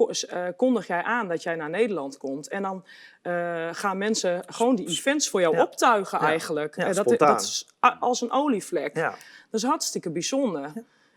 kondig 0.57 0.87
jij 0.87 1.03
aan 1.03 1.27
dat 1.27 1.43
jij 1.43 1.55
naar 1.55 1.69
Nederland 1.69 2.17
komt. 2.17 2.47
En 2.47 2.61
dan 2.61 2.85
gaan 3.71 3.97
mensen 3.97 4.43
gewoon 4.47 4.75
die 4.75 4.87
events 4.87 5.29
voor 5.29 5.41
jou 5.41 5.55
ja. 5.55 5.63
optuigen 5.63 6.19
ja. 6.21 6.27
eigenlijk. 6.27 6.75
Ja, 6.75 6.93
dat, 6.93 7.17
dat, 7.17 7.41
is 7.41 7.67
als 7.99 8.21
een 8.21 8.31
olievlek. 8.31 8.95
Dat 8.95 9.15
is 9.51 9.63
hartstikke 9.63 10.11
bijzonder. 10.11 10.71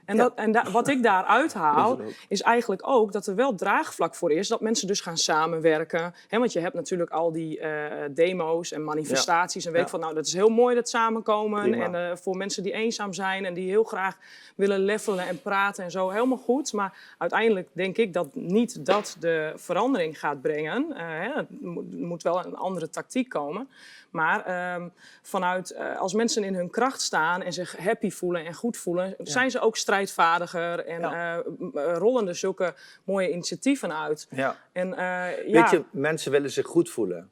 En, 0.07 0.17
dat, 0.17 0.33
en 0.35 0.53
da 0.53 0.71
wat 0.71 0.89
ik 0.89 1.03
daaruit 1.03 1.55
haal, 1.55 2.01
is 2.29 2.43
eigenlijk 2.43 2.89
ook 2.89 3.13
dat 3.13 3.27
er 3.27 3.35
wel 3.35 3.55
draagvlak 3.55 4.15
voor 4.15 4.33
is. 4.33 4.49
Dat 4.49 4.61
mensen 4.61 4.87
dus 4.87 5.01
gaan 5.01 5.17
samenwerken. 5.17 6.15
He, 6.29 6.39
want 6.39 6.53
je 6.53 6.61
hebt 6.61 6.75
natuurlijk 6.75 7.11
al 7.11 7.33
die 7.33 7.61
uh, 7.61 7.69
demo's 8.11 8.73
en 8.73 8.85
manifestaties. 8.85 9.67
En 9.67 9.73
weet 9.73 9.83
ja. 9.83 9.89
van, 9.89 10.01
nou, 10.01 10.15
dat 10.15 10.27
is 10.27 10.33
heel 10.33 10.49
mooi 10.49 10.75
dat 10.75 10.89
samenkomen. 10.89 11.75
En 11.75 11.95
uh, 11.95 12.17
voor 12.17 12.37
mensen 12.37 12.63
die 12.63 12.73
eenzaam 12.73 13.13
zijn 13.13 13.45
en 13.45 13.55
die 13.55 13.69
heel 13.69 13.85
graag 13.85 14.17
willen 14.55 14.81
levelen 14.81 15.27
en 15.27 15.43
praten 15.43 15.85
en 15.85 15.91
zo, 15.91 16.11
helemaal 16.11 16.39
goed. 16.39 16.73
Maar 16.73 17.15
uiteindelijk 17.19 17.69
denk 17.73 17.97
ik 17.97 18.13
dat 18.13 18.35
niet 18.35 18.87
dat 18.87 19.17
de 19.21 19.53
verandering 19.57 20.19
gaat 20.19 20.41
brengen. 20.41 20.87
Uh, 20.91 21.37
er 21.37 21.47
moet 21.91 22.23
wel 22.23 22.45
een 22.45 22.57
andere 22.57 22.91
tactiek 22.91 23.29
komen. 23.29 23.69
Maar 24.17 24.75
um, 24.75 24.93
vanuit, 25.23 25.73
uh, 25.73 26.01
als 26.01 26.15
mensen 26.15 26.45
in 26.45 26.55
hun 26.55 26.71
kracht 26.71 27.01
staan 27.01 27.43
en 27.43 27.53
zich 27.53 27.77
happy 27.77 28.11
voelen 28.11 28.45
en 28.45 28.55
goed 28.55 28.77
voelen, 28.77 29.15
ja. 29.19 29.25
zijn 29.25 29.51
ze 29.51 29.61
ook 29.61 29.77
strijdvaardiger 29.77 30.87
en 30.87 31.01
ja. 31.01 31.45
uh, 31.47 31.97
rollen 31.97 32.29
er 32.29 32.35
zulke 32.35 32.75
mooie 33.05 33.31
initiatieven 33.31 33.99
uit. 33.99 34.27
Ja. 34.31 34.57
En, 34.73 34.89
uh, 34.89 34.97
ja. 34.97 35.61
Weet 35.61 35.71
je, 35.71 35.85
mensen 35.91 36.33
willen 36.33 36.51
zich 36.51 36.67
goed 36.67 36.91
voelen. 36.91 37.31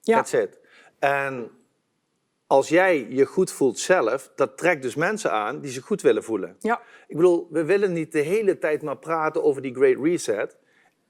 Ja. 0.00 0.16
That's 0.16 0.32
it. 0.32 0.58
En 0.98 1.50
als 2.46 2.68
jij 2.68 3.06
je 3.08 3.24
goed 3.24 3.52
voelt 3.52 3.78
zelf, 3.78 4.30
dat 4.34 4.56
trekt 4.56 4.82
dus 4.82 4.94
mensen 4.94 5.32
aan 5.32 5.60
die 5.60 5.70
zich 5.70 5.84
goed 5.84 6.02
willen 6.02 6.24
voelen. 6.24 6.56
Ja. 6.58 6.80
Ik 7.06 7.16
bedoel, 7.16 7.48
we 7.50 7.64
willen 7.64 7.92
niet 7.92 8.12
de 8.12 8.20
hele 8.20 8.58
tijd 8.58 8.82
maar 8.82 8.98
praten 8.98 9.42
over 9.42 9.62
die 9.62 9.74
Great 9.74 9.96
Reset. 10.02 10.56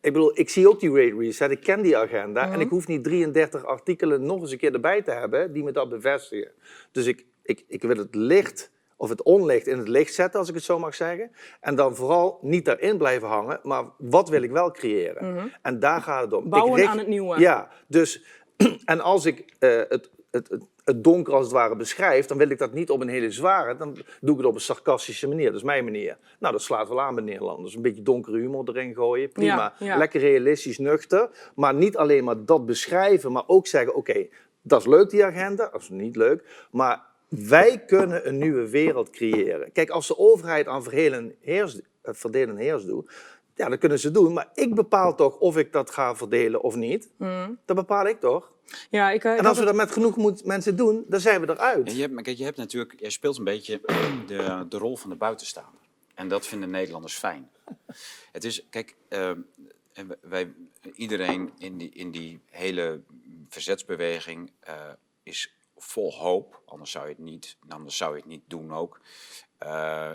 Ik 0.06 0.12
bedoel, 0.12 0.38
ik 0.38 0.48
zie 0.48 0.68
ook 0.68 0.80
die 0.80 0.90
Great 0.90 1.18
Reset, 1.18 1.50
ik 1.50 1.60
ken 1.60 1.82
die 1.82 1.96
agenda. 1.96 2.40
Mm 2.40 2.46
-hmm. 2.46 2.54
En 2.54 2.60
ik 2.60 2.70
hoef 2.70 2.86
niet 2.86 3.04
33 3.04 3.64
artikelen 3.64 4.22
nog 4.22 4.40
eens 4.40 4.50
een 4.50 4.58
keer 4.58 4.74
erbij 4.74 5.02
te 5.02 5.10
hebben 5.10 5.52
die 5.52 5.62
me 5.62 5.72
dat 5.72 5.88
bevestigen. 5.88 6.52
Dus 6.92 7.06
ik, 7.06 7.26
ik, 7.42 7.64
ik 7.68 7.82
wil 7.82 7.96
het 7.96 8.14
licht 8.14 8.70
of 8.96 9.08
het 9.08 9.22
onlicht 9.22 9.66
in 9.66 9.78
het 9.78 9.88
licht 9.88 10.14
zetten, 10.14 10.40
als 10.40 10.48
ik 10.48 10.54
het 10.54 10.64
zo 10.64 10.78
mag 10.78 10.94
zeggen. 10.94 11.30
En 11.60 11.74
dan 11.74 11.96
vooral 11.96 12.38
niet 12.42 12.64
daarin 12.64 12.98
blijven 12.98 13.28
hangen, 13.28 13.60
maar 13.62 13.84
wat 13.98 14.28
wil 14.28 14.42
ik 14.42 14.50
wel 14.50 14.70
creëren? 14.70 15.24
Mm 15.24 15.36
-hmm. 15.36 15.52
En 15.62 15.80
daar 15.80 16.02
gaat 16.02 16.22
het 16.22 16.32
om. 16.32 16.48
Bouwen 16.48 16.76
richt, 16.76 16.88
aan 16.88 16.98
het 16.98 17.08
nieuwe. 17.08 17.40
Ja, 17.40 17.68
dus 17.88 18.24
en 18.84 19.00
als 19.00 19.24
ik 19.24 19.38
uh, 19.60 19.82
het, 19.88 20.10
het, 20.30 20.48
het, 20.48 20.64
het 20.86 21.04
donker 21.04 21.34
als 21.34 21.44
het 21.44 21.52
ware 21.52 21.76
beschrijf, 21.76 22.26
dan 22.26 22.38
wil 22.38 22.50
ik 22.50 22.58
dat 22.58 22.72
niet 22.72 22.90
op 22.90 23.00
een 23.00 23.08
hele 23.08 23.30
zware, 23.30 23.76
dan 23.76 23.96
doe 24.20 24.30
ik 24.30 24.36
het 24.36 24.46
op 24.46 24.54
een 24.54 24.60
sarcastische 24.60 25.28
manier. 25.28 25.46
Dat 25.46 25.54
is 25.54 25.62
mijn 25.62 25.84
manier. 25.84 26.16
Nou, 26.38 26.52
dat 26.52 26.62
slaat 26.62 26.88
wel 26.88 27.00
aan 27.00 27.14
bij 27.14 27.24
Nederlanders. 27.24 27.74
Een 27.74 27.82
beetje 27.82 28.02
donkere 28.02 28.38
humor 28.38 28.68
erin 28.68 28.94
gooien, 28.94 29.28
prima. 29.28 29.74
Ja, 29.78 29.86
ja. 29.86 29.96
Lekker 29.96 30.20
realistisch, 30.20 30.78
nuchter. 30.78 31.28
Maar 31.54 31.74
niet 31.74 31.96
alleen 31.96 32.24
maar 32.24 32.44
dat 32.44 32.66
beschrijven, 32.66 33.32
maar 33.32 33.44
ook 33.46 33.66
zeggen, 33.66 33.94
oké, 33.94 34.10
okay, 34.10 34.30
dat 34.62 34.80
is 34.80 34.86
leuk 34.86 35.10
die 35.10 35.24
agenda, 35.24 35.68
dat 35.72 35.80
is 35.80 35.88
niet 35.88 36.16
leuk, 36.16 36.66
maar 36.70 37.02
wij 37.28 37.84
kunnen 37.86 38.28
een 38.28 38.38
nieuwe 38.38 38.70
wereld 38.70 39.10
creëren. 39.10 39.72
Kijk, 39.72 39.90
als 39.90 40.06
de 40.06 40.18
overheid 40.18 40.66
aan 40.66 40.82
verdelen 40.82 41.34
heers, 41.40 41.80
verdelen 42.02 42.56
heers 42.56 42.84
doet, 42.84 43.10
ja, 43.56 43.68
dat 43.68 43.78
kunnen 43.78 43.98
ze 43.98 44.10
doen. 44.10 44.32
Maar 44.32 44.50
ik 44.54 44.74
bepaal 44.74 45.14
toch 45.14 45.38
of 45.38 45.56
ik 45.56 45.72
dat 45.72 45.90
ga 45.90 46.16
verdelen 46.16 46.62
of 46.62 46.74
niet. 46.74 47.08
Mm. 47.16 47.58
Dat 47.64 47.76
bepaal 47.76 48.06
ik 48.06 48.20
toch? 48.20 48.52
Ja, 48.90 49.10
ik, 49.10 49.24
en 49.24 49.46
als 49.46 49.58
we 49.58 49.64
dat 49.64 49.74
met 49.74 49.90
genoeg 49.90 50.16
moet, 50.16 50.44
mensen 50.44 50.76
doen, 50.76 51.04
dan 51.08 51.20
zijn 51.20 51.40
we 51.40 51.50
eruit. 51.50 51.90
Ja, 51.90 51.96
je, 51.96 52.00
hebt, 52.00 52.22
kijk, 52.22 52.36
je 52.36 52.44
hebt 52.44 52.56
natuurlijk, 52.56 53.00
jij 53.00 53.10
speelt 53.10 53.38
een 53.38 53.44
beetje 53.44 53.80
de, 54.26 54.66
de 54.68 54.78
rol 54.78 54.96
van 54.96 55.10
de 55.10 55.16
buitenstaander. 55.16 55.80
En 56.14 56.28
dat 56.28 56.46
vinden 56.46 56.70
Nederlanders 56.70 57.14
fijn. 57.14 57.50
Het 58.32 58.44
is, 58.44 58.66
kijk, 58.70 58.96
uh, 59.08 59.30
en 59.92 60.18
wij, 60.20 60.52
iedereen 60.94 61.52
in 61.58 61.78
die, 61.78 61.90
in 61.90 62.10
die 62.10 62.40
hele 62.50 63.00
verzetsbeweging 63.48 64.50
uh, 64.68 64.74
is 65.22 65.54
vol 65.76 66.14
hoop. 66.14 66.62
Anders 66.64 66.90
zou 66.90 67.04
je 67.04 67.10
het 67.10 67.22
niet, 67.22 67.56
anders 67.68 67.96
zou 67.96 68.14
je 68.14 68.20
het 68.20 68.28
niet 68.28 68.42
doen 68.46 68.72
ook. 68.72 69.00
Uh, 69.62 69.68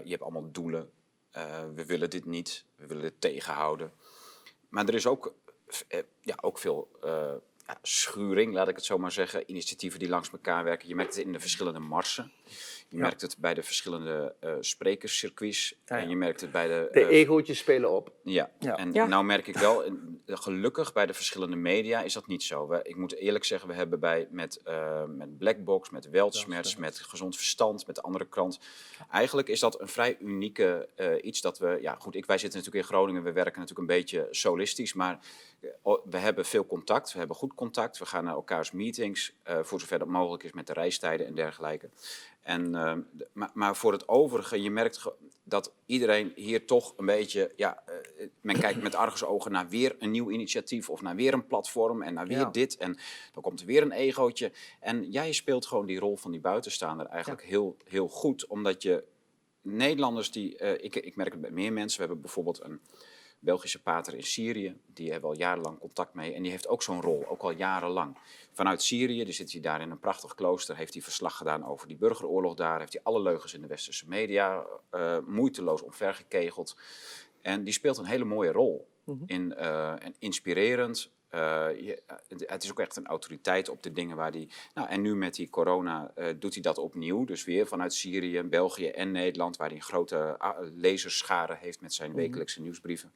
je 0.04 0.10
hebt 0.10 0.21
allemaal 0.21 0.51
doelen. 0.51 0.89
Uh, 1.38 1.43
we 1.75 1.86
willen 1.86 2.10
dit 2.10 2.25
niet. 2.25 2.65
We 2.82 2.88
willen 2.88 3.04
dit 3.04 3.22
tegenhouden. 3.22 3.94
Maar 4.70 4.88
er 4.88 4.94
is 4.94 5.08
ook, 5.08 5.34
ja, 6.22 6.38
ook 6.41 6.60
veel 6.60 6.89
ja, 7.67 7.78
schuring, 7.82 8.54
laat 8.54 8.67
ik 8.67 8.76
het 8.76 8.86
zo 8.86 8.98
maar 8.98 9.12
zeggen. 9.12 9.50
Initiatieven 9.50 10.00
die 10.00 10.10
langs 10.10 10.32
elkaar 10.32 10.63
werken. 10.63 10.88
Je 10.88 10.96
merkt 10.96 11.15
het 11.15 11.26
in 11.26 11.32
de 11.32 11.39
verschillende 11.39 11.80
marsen. 11.80 12.32
Je 12.91 12.97
merkt 12.97 13.21
het 13.21 13.38
bij 13.38 13.54
de 13.54 13.63
verschillende 13.63 14.36
uh, 14.43 14.54
sprekerscircuits. 14.60 15.75
Ja, 15.86 15.97
En 15.97 16.10
je 16.10 16.15
merkt 16.15 16.41
het 16.41 16.51
bij 16.51 16.67
de... 16.67 16.89
De 16.91 16.99
uh, 16.99 17.08
egootjes 17.08 17.58
spelen 17.58 17.91
op. 17.91 18.12
Ja, 18.23 18.51
en 18.60 18.91
nou 18.91 19.23
merk 19.23 19.47
ik 19.47 19.58
wel, 19.58 19.84
gelukkig 20.25 20.93
bij 20.93 21.06
de 21.06 21.13
verschillende 21.13 21.56
media 21.56 22.01
is 22.01 22.13
dat 22.13 22.27
niet 22.27 22.43
zo. 22.43 22.67
We, 22.67 22.80
ik 22.84 22.95
moet 22.95 23.15
eerlijk 23.15 23.43
zeggen, 23.43 23.69
we 23.69 23.75
hebben 23.75 23.99
bij, 23.99 24.27
met, 24.32 24.62
uh, 24.67 25.04
met 25.06 25.38
Blackbox, 25.38 25.89
met 25.89 26.10
Weltschmerz, 26.10 26.75
met 26.75 26.99
Gezond 26.99 27.36
Verstand, 27.36 27.88
met 27.88 27.95
de 27.95 28.01
andere 28.01 28.27
krant. 28.27 28.60
Eigenlijk 29.12 29.47
is 29.47 29.60
dat 29.60 29.82
een 29.82 29.88
vrij 29.88 30.17
unieke 30.19 30.89
iets 31.21 31.41
dat 31.41 31.60
we... 31.60 31.77
Ja 31.82 31.95
goed, 31.99 32.15
ik, 32.15 32.25
wij 32.25 32.38
zitten 32.38 32.60
natuurlijk 32.60 32.86
in 32.86 32.95
Groningen, 32.95 33.23
we 33.23 33.32
werken 33.32 33.60
natuurlijk 33.60 33.89
een 33.89 33.95
beetje 33.97 34.27
solistisch. 34.32 34.93
Maar 34.93 35.19
we 36.04 36.17
hebben 36.17 36.45
veel 36.45 36.65
contact, 36.65 37.12
we 37.12 37.19
hebben 37.19 37.38
goed 37.38 37.56
contact. 37.56 37.97
We 37.97 38.06
gaan 38.06 38.23
naar 38.23 38.34
elkaars 38.34 38.71
meetings, 38.71 39.34
voor 39.43 39.80
zover 39.80 39.99
dat 39.99 40.08
mogelijk 40.08 40.43
is 40.43 40.51
met 40.51 40.67
de 40.67 40.73
reistijden 40.73 41.27
en 41.27 41.36
dergelijke. 41.36 41.89
En, 42.41 42.73
uh, 42.73 42.93
maar, 43.34 43.51
maar, 43.54 43.75
voor 43.75 43.91
het 43.91 44.08
overige, 44.08 44.62
je 44.62 44.71
merkt 44.71 45.06
dat 45.43 45.73
iedereen 45.86 46.32
hier 46.36 46.65
toch 46.65 46.93
een 46.97 47.06
beetje, 47.06 47.51
ja, 47.56 47.84
uh, 48.19 48.27
men 48.41 48.60
kijkt 48.60 48.82
met 48.82 48.95
argusogen 48.95 49.51
naar 49.51 49.69
weer 49.69 49.95
een 49.99 50.12
nieuw 50.12 50.30
initiatief 50.30 50.89
of 50.89 51.01
naar 51.01 51.15
weer 51.15 51.34
een 51.34 51.47
platform 51.47 52.01
en 52.01 52.13
naar 52.13 52.27
weer 52.27 52.38
ja. 52.38 52.49
dit. 52.49 52.77
En 52.77 52.97
dan 53.34 53.43
komt 53.43 53.60
er 53.60 53.65
weer 53.65 53.82
een 53.82 53.91
egootje. 53.91 54.51
En 54.80 55.12
jij 55.12 55.32
speelt 55.32 55.65
gewoon 55.65 55.86
die 55.86 55.99
rol 55.99 56.17
van 56.17 56.32
die 56.32 56.39
buitenstaander 56.39 57.06
eigenlijk 57.06 57.41
ja. 57.41 57.47
heel, 57.47 57.77
heel 57.88 58.08
goed, 58.08 58.45
omdat 58.45 58.82
je 58.82 59.04
Nederlanders 59.62 60.32
die, 60.32 60.62
uh, 60.62 60.71
ik, 60.71 60.95
ik 60.95 61.15
merk 61.15 61.32
het 61.32 61.41
bij 61.41 61.51
meer 61.51 61.73
mensen, 61.73 61.99
we 61.99 62.06
hebben 62.06 62.21
bijvoorbeeld 62.21 62.63
een 62.63 62.82
Belgische 63.43 63.82
pater 63.82 64.13
in 64.13 64.23
Syrië. 64.23 64.75
Die 64.93 65.12
hebben 65.12 65.30
al 65.30 65.38
jarenlang 65.38 65.80
contact 65.80 66.13
mee. 66.13 66.34
En 66.34 66.41
die 66.41 66.51
heeft 66.51 66.67
ook 66.67 66.84
zo'n 66.84 67.01
rol, 67.01 67.27
ook 67.27 67.41
al 67.41 67.51
jarenlang. 67.51 68.17
Vanuit 68.51 68.82
Syrië, 68.82 69.23
die 69.23 69.34
zit 69.34 69.51
hij 69.51 69.62
daar 69.62 69.82
in 69.82 69.91
een 69.91 69.99
prachtig 69.99 70.36
klooster. 70.36 70.75
Heeft 70.75 70.93
hij 70.93 71.01
verslag 71.01 71.38
gedaan 71.38 71.65
over 71.65 71.88
die 71.88 71.97
burgeroorlog 71.97 72.54
daar. 72.56 72.80
Heeft 72.80 72.93
hij 72.93 73.04
alle 73.04 73.21
leugens 73.21 73.54
in 73.54 73.62
de 73.62 73.67
westerse 73.67 74.08
media 74.08 74.65
uh, 74.91 75.17
moeiteloos 75.27 75.82
omvergekegeld. 75.82 76.77
En 77.41 77.63
die 77.63 77.73
speelt 77.73 77.97
een 77.97 78.06
hele 78.06 78.25
mooie 78.25 78.51
rol. 78.51 78.89
Mm 79.06 79.17
-hmm. 79.17 79.23
in, 79.27 79.54
uh, 79.58 80.06
en 80.06 80.15
inspirerend, 80.19 81.12
je, 81.32 82.02
het 82.46 82.63
is 82.63 82.72
ook 82.72 82.80
echt 82.80 82.96
een 82.96 83.06
autoriteit 83.06 83.70
op 83.70 83.84
de 83.84 83.91
dingen 83.91 84.15
waar 84.15 84.32
hij. 84.32 84.50
Nou, 84.74 84.89
en 84.89 85.02
nu 85.02 85.15
met 85.15 85.36
die 85.36 85.50
corona 85.50 86.12
uh, 86.17 86.26
doet 86.39 86.54
hij 86.54 86.62
dat 86.62 86.78
opnieuw. 86.78 87.26
Dus 87.26 87.44
weer 87.44 87.67
vanuit 87.67 87.94
Syrië, 87.94 88.44
België 88.44 88.88
en 88.88 89.12
Nederland, 89.12 89.58
waar 89.58 89.67
hij 89.67 89.76
een 89.76 89.84
grote 89.84 90.38
uh, 90.41 90.50
lezerschare 90.76 91.58
heeft 91.60 91.82
met 91.82 91.94
zijn 91.94 92.13
wekelijkse 92.13 92.58
mm. 92.58 92.63
nieuwsbrieven. 92.63 93.12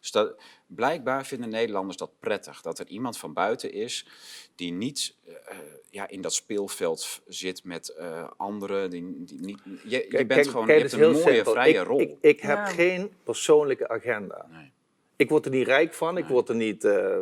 Dus 0.00 0.10
dat, 0.10 0.42
blijkbaar 0.66 1.26
vinden 1.26 1.50
Nederlanders 1.50 1.96
dat 1.96 2.10
prettig. 2.20 2.60
Dat 2.60 2.78
er 2.78 2.86
iemand 2.86 3.18
van 3.18 3.32
buiten 3.32 3.72
is 3.72 4.06
die 4.54 4.72
niet 4.72 5.16
ja, 5.90 6.08
in 6.08 6.20
dat 6.20 6.34
speelveld 6.34 7.22
zit 7.26 7.64
met 7.64 7.96
anderen. 8.36 8.90
Die, 8.90 9.24
die 9.24 9.40
niet, 9.40 9.60
je, 9.64 10.06
je 10.08 10.26
bent 10.26 10.28
kijk, 10.28 10.46
gewoon 10.46 10.66
kijk, 10.66 10.90
je 10.90 10.96
hebt 10.96 11.02
een 11.02 11.12
mooie, 11.12 11.34
simpel. 11.34 11.52
vrije 11.52 11.80
ik, 11.80 11.86
rol. 11.86 12.00
Ik, 12.00 12.16
ik 12.20 12.40
heb 12.40 12.56
ja. 12.56 12.66
geen 12.66 13.12
persoonlijke 13.22 13.88
agenda. 13.88 14.46
Nee. 14.50 14.72
Ik 15.18 15.28
word 15.28 15.44
er 15.44 15.50
niet 15.50 15.66
rijk 15.66 15.94
van, 15.94 16.16
ik 16.16 16.26
word 16.26 16.48
er 16.48 16.54
niet. 16.54 16.84
eh, 16.84 17.16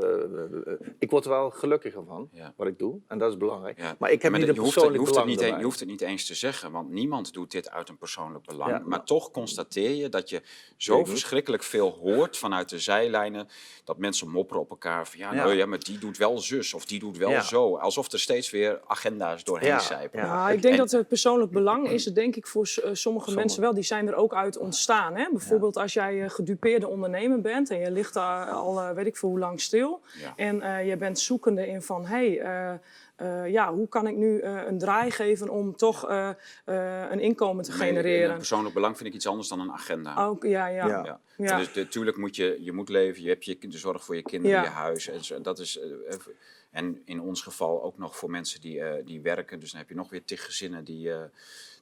ik 0.99 1.11
word 1.11 1.25
er 1.25 1.31
wel 1.31 1.51
gelukkiger 1.51 2.05
van, 2.07 2.29
Ja. 2.33 2.53
wat 2.57 2.67
ik 2.67 2.79
doe. 2.79 3.01
En 3.09 3.19
dat 3.19 3.31
is 3.31 3.37
belangrijk. 3.37 3.79
Ja. 3.79 3.97
Maar 3.99 4.11
ik 4.11 4.23
heb 4.23 4.31
Maar 4.31 4.41
niet 4.41 4.49
een 4.49 4.55
je 4.55 4.61
hoeft, 4.61 4.75
het, 4.75 4.85
je, 4.85 4.91
persoonlijk 4.91 4.99
hoeft 4.99 5.15
het 5.15 5.25
belang 5.25 5.29
niet, 5.31 5.41
erbij. 5.41 5.59
je 5.59 5.65
hoeft 5.65 5.81
het 5.81 5.89
niet 5.89 6.01
eens 6.01 6.27
te 6.27 6.35
zeggen, 6.35 6.73
want 6.73 6.91
niemand 6.91 7.33
doet 7.33 7.51
dit 7.51 7.71
uit 7.71 7.89
een 7.89 7.99
persoonlijk 7.99 8.45
belang. 8.47 8.71
Ja, 8.71 8.83
maar 8.87 9.05
toch 9.05 9.31
constateer 9.31 9.91
je 9.95 10.09
dat 10.09 10.29
je 10.31 10.43
zo 10.77 11.05
verschrikkelijk 11.05 11.63
veel 11.63 11.91
hoort 11.91 12.37
vanuit 12.39 12.69
de 12.69 12.79
zijlijnen. 12.79 13.49
Dat 13.85 13.99
mensen 13.99 14.29
mopperen 14.29 14.63
op 14.63 14.71
elkaar 14.71 15.07
van 15.09 15.19
ja, 15.19 15.33
nou 15.35 15.55
ja, 15.55 15.67
maar 15.67 15.79
die 15.79 15.99
doet 15.99 16.17
wel 16.17 16.39
zus 16.39 16.75
of 16.75 16.85
die 16.85 16.99
doet 16.99 17.17
wel 17.17 17.31
Ja. 17.31 17.41
zo. 17.43 17.77
Alsof 17.77 18.13
er 18.13 18.21
steeds 18.21 18.51
weer 18.51 18.81
agenda's 18.87 19.45
doorheen 19.45 19.69
Ja, 19.69 19.79
zijpen. 19.79 20.21
ja. 20.21 20.25
Ja, 20.27 20.51
ik 20.51 20.63
denk 20.63 20.75
En- 20.75 20.81
dat 20.81 20.91
het 20.91 21.09
persoonlijk 21.09 21.51
belang 21.53 21.89
is, 21.91 22.05
het 22.05 22.15
denk 22.15 22.37
ik 22.37 22.47
voor 22.47 22.69
eh, 22.85 22.91
sommige 22.93 23.35
mensen 23.35 23.61
wel. 23.61 23.75
Die 23.75 23.83
zijn 23.83 24.09
er 24.09 24.15
ook 24.15 24.35
uit 24.35 24.59
ontstaan. 24.59 25.17
Hè? 25.17 25.29
Bijvoorbeeld 25.31 25.77
als 25.77 25.93
jij 25.93 26.23
eh, 26.23 26.31
gedupeerde 26.31 26.89
ondernemer 26.89 27.41
bent 27.41 27.71
en 27.71 27.79
je 27.79 27.86
ligt 27.90 28.14
daar 28.14 28.46
al 28.46 28.81
eh, 28.81 28.90
weet 28.90 29.07
ik 29.07 29.16
veel 29.16 29.29
hoe 29.29 29.38
lang 29.38 29.61
stil. 29.61 30.01
Ja. 30.20 30.33
En 30.37 30.62
eh, 30.62 30.88
je 30.88 30.96
bent 30.96 31.18
zoekende 31.18 31.66
in 31.66 31.83
van, 31.83 32.07
hé, 32.07 32.37
hey, 32.37 32.81
eh, 33.16 33.51
ja, 33.53 33.75
hoe 33.75 33.88
kan 33.88 34.07
ik 34.07 34.16
nu 34.16 34.38
eh, 34.40 34.62
een 34.66 34.79
draai 34.79 35.11
geven 35.11 35.49
om 35.49 35.77
toch 35.77 36.09
eh, 36.09 36.29
eh, 36.64 37.11
een 37.11 37.20
inkomen 37.20 37.64
te 37.64 37.70
Nee, 37.70 37.79
genereren? 37.79 38.31
Een 38.31 38.37
persoonlijk 38.37 38.75
belang 38.75 38.96
vind 38.96 39.09
ik 39.09 39.14
iets 39.14 39.27
anders 39.27 39.49
dan 39.49 39.61
een 39.61 39.72
agenda. 39.72 40.25
Ook, 40.25 40.42
ja, 40.44 40.66
ja. 40.66 40.87
Ja. 40.87 41.05
Ja. 41.05 41.20
Ja. 41.37 41.57
Dus 41.59 41.75
natuurlijk 41.75 42.16
moet 42.16 42.37
je, 42.37 42.59
je 42.61 42.72
moet 42.72 42.88
leven, 42.88 43.22
je 43.22 43.29
hebt 43.29 43.44
je, 43.44 43.59
de 43.59 43.79
zorg 43.79 44.05
voor 44.05 44.16
je 44.16 44.22
kinderen, 44.22 44.57
Ja. 44.57 44.62
je 44.62 44.68
huis. 44.68 45.09
En, 45.09 45.25
zo, 45.25 45.40
dat 45.40 45.59
is, 45.59 45.81
en 46.77 47.03
in 47.05 47.20
ons 47.20 47.42
geval 47.42 47.83
ook 47.83 47.99
nog 47.99 48.16
voor 48.16 48.31
mensen 48.31 48.61
die, 48.61 48.81
eh, 48.81 49.05
die 49.07 49.20
werken. 49.20 49.61
Dus 49.61 49.70
dan 49.70 49.81
heb 49.81 49.88
je 49.88 49.94
nog 49.94 50.11
weer 50.11 50.25
tig 50.25 50.44
gezinnen 50.44 50.85
die, 50.85 51.12
eh, 51.12 51.20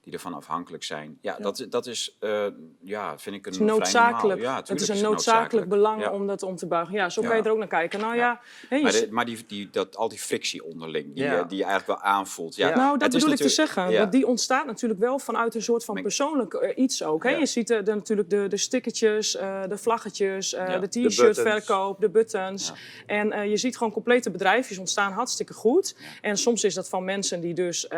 die 0.04 0.12
ervan 0.12 0.34
afhankelijk 0.34 0.84
zijn. 0.84 1.18
Ja, 1.20 1.36
Dat, 1.40 1.66
dat 1.70 1.86
is, 1.86 2.16
eh, 2.20 2.46
ja, 2.80 3.18
vind 3.18 3.36
ik 3.36 3.46
een 3.46 3.52
Het 3.52 3.60
is 3.60 3.66
noodzakelijk. 3.66 4.40
Ja, 4.40 4.56
het 4.56 4.80
is 4.80 4.88
een 4.88 5.02
noodzakelijk 5.02 5.68
belang 5.68 6.02
Ja. 6.02 6.10
om 6.12 6.26
dat 6.26 6.42
om 6.42 6.56
te 6.56 6.66
buigen. 6.66 6.94
Ja, 6.94 7.08
zo 7.08 7.20
Ja. 7.22 7.28
kan 7.28 7.36
je 7.36 7.42
er 7.42 7.50
ook 7.50 7.58
naar 7.58 7.68
kijken. 7.68 8.00
Nou 8.00 8.16
ja, 8.16 8.40
Maar, 8.70 8.92
de- 8.92 9.08
maar 9.10 9.24
die, 9.24 9.44
die, 9.46 9.70
dat, 9.70 9.96
al 9.96 10.08
die 10.08 10.18
frictie 10.18 10.64
onderling, 10.64 11.14
die, 11.14 11.24
Ja. 11.24 11.38
eh, 11.38 11.48
die 11.48 11.58
je 11.58 11.64
eigenlijk 11.64 12.00
wel 12.00 12.10
aanvoelt. 12.12 12.56
Ja, 12.56 12.68
Ja. 12.68 12.76
Nou, 12.76 12.98
dat 12.98 13.10
bedoel 13.10 13.30
ik 13.30 13.36
te 13.36 13.48
zeggen. 13.48 13.90
ja. 13.90 14.04
Die 14.06 14.26
ontstaat 14.26 14.66
natuurlijk 14.66 15.00
wel 15.00 15.18
vanuit 15.18 15.54
een 15.54 15.62
soort 15.62 15.84
van 15.84 16.02
persoonlijk 16.02 16.54
eh, 16.54 16.82
iets 16.84 17.02
ook. 17.02 17.22
Hè? 17.22 17.30
Ja. 17.30 17.38
Je 17.38 17.46
ziet 17.46 17.70
er, 17.70 17.82
natuurlijk 17.82 18.30
de, 18.30 18.46
de 18.48 18.56
stickertjes, 18.56 19.32
de 19.68 19.76
vlaggetjes, 19.78 20.50
Ja. 20.50 20.66
de 20.66 20.78
buttons. 20.78 21.14
t-shirtverkoop, 21.16 22.00
de 22.00 22.10
buttons. 22.10 22.68
Ja. 22.68 22.74
En 23.06 23.48
je 23.50 23.56
ziet 23.56 23.76
gewoon 23.76 23.92
complete 23.92 24.30
bedrijfjes 24.30 24.78
ontstaan 24.78 25.12
hartstikke 25.12 25.52
goed. 25.52 25.96
En 26.20 26.36
soms 26.36 26.64
is 26.64 26.74
dat 26.74 26.88
van 26.88 27.04
mensen 27.04 27.40
die 27.40 27.54
dus 27.54 27.88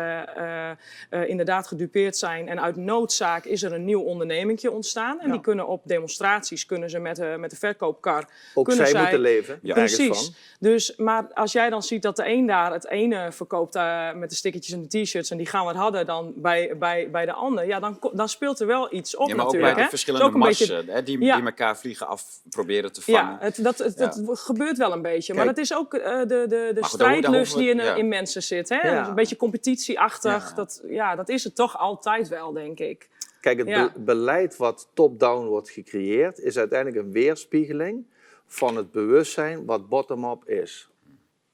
inderdaad 1.09 1.67
gedupeerd 1.67 1.95
zijn. 2.05 2.47
En 2.47 2.61
uit 2.61 2.75
noodzaak 2.75 3.45
is 3.45 3.63
er 3.63 3.73
een 3.73 3.85
nieuw 3.85 4.01
ondernemingje 4.01 4.71
ontstaan. 4.71 5.19
En 5.19 5.25
Ja. 5.27 5.31
die 5.31 5.41
kunnen 5.41 5.67
op 5.67 5.81
demonstraties, 5.85 6.65
kunnen 6.65 6.89
ze 6.89 6.99
met, 6.99 7.19
eh, 7.19 7.35
met 7.35 7.49
de 7.49 7.55
verkoopkar... 7.55 8.27
Ook 8.53 8.65
kunnen 8.65 8.87
zij, 8.87 9.01
moeten 9.01 9.19
leven. 9.19 9.59
Ja. 9.61 9.73
Precies. 9.73 10.07
van. 10.25 10.33
Dus, 10.59 10.95
maar 10.95 11.27
als 11.33 11.51
jij 11.51 11.69
dan 11.69 11.83
ziet 11.83 12.01
dat 12.01 12.15
de 12.15 12.27
een 12.27 12.45
daar 12.47 12.73
het 12.73 12.87
ene 12.87 13.31
verkoopt 13.31 13.75
eh, 13.75 14.13
met 14.13 14.29
de 14.29 14.35
stickertjes 14.35 14.73
en 14.73 14.87
de 14.87 15.01
t-shirts 15.03 15.29
en 15.31 15.37
die 15.37 15.45
gaan 15.45 15.65
wat 15.65 15.75
harder 15.75 16.05
dan 16.05 16.33
bij, 16.35 16.77
bij, 16.77 17.09
bij 17.11 17.25
de 17.25 17.33
ander, 17.33 17.67
ja, 17.67 17.79
dan, 17.79 17.99
dan 18.13 18.29
speelt 18.29 18.59
er 18.59 18.67
wel 18.67 18.93
iets 18.93 19.15
op 19.15 19.27
Ja, 19.27 19.35
maar 19.35 19.45
ook 19.45 19.51
natuurlijk. 19.51 19.73
bij 19.73 19.83
de 19.83 19.93
is 19.93 20.01
verschillende 20.03 20.25
ook 20.25 20.33
een 20.33 20.39
beetje- 20.39 20.73
marsen 20.73 20.93
hè, 20.93 21.03
die, 21.03 21.19
Ja. 21.23 21.35
die 21.35 21.45
elkaar 21.45 21.77
vliegen 21.77 22.07
af 22.07 22.23
proberen 22.49 22.91
te 22.93 23.01
vangen. 23.01 23.21
ja, 23.21 23.37
het, 23.39 23.59
dat, 23.63 23.77
het, 23.77 23.99
het 23.99 24.21
gebeurt 24.33 24.77
wel 24.77 24.91
een 24.91 25.01
beetje. 25.01 25.33
maar 25.33 25.45
dat 25.45 25.57
is 25.57 25.73
ook 25.73 25.93
eh, 25.93 26.19
de, 26.19 26.25
de, 26.27 26.71
de 26.73 26.85
strijdlust 26.85 27.57
die 27.57 27.69
in, 27.69 27.77
ja. 27.77 27.95
in 27.95 28.07
mensen 28.07 28.43
zit. 28.43 28.69
Hè? 28.69 28.89
Ja. 28.89 29.07
Een 29.07 29.15
beetje 29.15 29.35
competitieachtig. 29.35 30.49
Ja. 30.49 30.55
Dat, 30.55 30.81
ja, 30.87 31.15
dat 31.15 31.29
is 31.29 31.43
het 31.43 31.55
toch 31.55 31.77
altijd 31.87 32.27
wel, 32.27 32.53
denk 32.53 32.79
ik. 32.79 33.09
Kijk, 33.41 33.57
het 33.57 33.67
Ja. 33.67 33.91
be- 33.93 33.99
beleid 33.99 34.57
wat 34.57 34.89
top-down 34.93 35.45
wordt 35.45 35.69
gecreëerd, 35.69 36.39
is 36.39 36.57
uiteindelijk 36.57 37.05
een 37.05 37.11
weerspiegeling 37.11 38.05
van 38.45 38.75
het 38.75 38.91
bewustzijn 38.91 39.65
wat 39.65 39.87
bottom-up 39.89 40.45
is. 40.49 40.89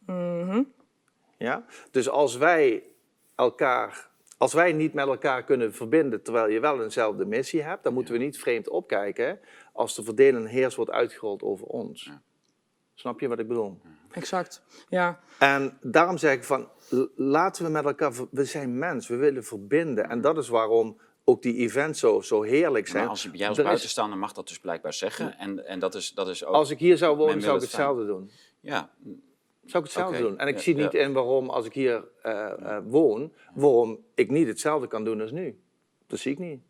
Mhm. 0.06 0.64
Ja? 1.38 1.66
Dus 1.92 2.10
als 2.10 2.38
wij 2.38 2.84
elkaar, 3.36 4.10
als 4.38 4.54
wij 4.54 4.74
niet 4.74 4.94
met 4.94 5.08
elkaar 5.08 5.44
kunnen 5.44 5.74
verbinden 5.74 6.22
terwijl 6.22 6.48
je 6.50 6.60
wel 6.60 6.84
eenzelfde 6.84 7.26
missie 7.26 7.62
hebt, 7.62 7.84
dan 7.84 7.94
moeten 7.94 8.14
we 8.14 8.20
niet 8.20 8.40
vreemd 8.40 8.70
opkijken 8.70 9.40
als 9.74 9.96
de 9.96 10.04
verdelen 10.04 10.42
en 10.42 10.48
heers 10.48 10.76
wordt 10.76 10.92
uitgerold 10.92 11.44
over 11.44 11.66
ons. 11.68 12.04
Ja. 12.04 12.22
Snap 12.94 13.20
je 13.20 13.28
wat 13.28 13.40
ik 13.40 13.48
bedoel? 13.48 13.80
Exact. 14.12 14.64
Ja. 14.90 15.20
En 15.40 15.78
daarom 15.82 16.18
zeg 16.18 16.34
ik 16.34 16.44
van, 16.44 16.70
laten 17.16 17.66
we 17.66 17.72
met 17.72 17.86
elkaar, 17.86 18.14
we 18.32 18.46
zijn 18.46 18.78
mens, 18.78 19.08
we 19.08 19.16
willen 19.16 19.44
verbinden. 19.44 20.10
En 20.10 20.22
dat 20.22 20.38
is 20.38 20.48
waarom 20.48 20.98
ook 21.24 21.42
die 21.42 21.56
events 21.56 22.00
zo, 22.00 22.22
zo 22.22 22.42
heerlijk 22.42 22.88
zijn. 22.88 23.02
Maar 23.02 23.12
als 23.12 23.24
je, 23.24 23.30
jij 23.32 23.48
als 23.48 23.62
buitenstaander 23.62 24.18
mag 24.18 24.34
dat 24.34 24.48
dus 24.48 24.60
blijkbaar 24.60 24.94
zeggen. 24.94 25.38
En, 25.38 25.66
en 25.66 25.80
dat, 25.80 25.96
is, 25.96 26.14
dat 26.14 26.28
is 26.28 26.46
ook... 26.46 26.54
Als 26.54 26.70
ik 26.70 26.80
hier 26.80 26.98
zou 26.98 27.18
wonen, 27.18 27.42
zou 27.42 27.56
ik 27.56 27.62
het 27.62 27.72
hetzelfde 27.72 28.06
doen. 28.06 28.32
Ja, 28.60 28.90
Zou 29.66 29.84
ik 29.84 29.92
hetzelfde 29.92 30.18
doen. 30.18 30.38
En 30.38 30.48
ik 30.48 30.56
ja, 30.56 30.62
zie 30.62 30.76
niet 30.76 30.92
ja. 30.92 31.00
in 31.00 31.14
waarom, 31.14 31.50
als 31.50 31.66
ik 31.66 31.74
hier 31.74 32.08
eh, 32.22 32.52
eh, 32.52 32.84
woon, 32.86 33.34
waarom 33.54 34.00
ik 34.16 34.30
niet 34.30 34.48
hetzelfde 34.48 34.88
kan 34.88 35.04
doen 35.04 35.22
als 35.22 35.32
nu. 35.32 35.60
Dat 36.08 36.20
zie 36.20 36.32
ik 36.32 36.40
niet. 36.40 36.62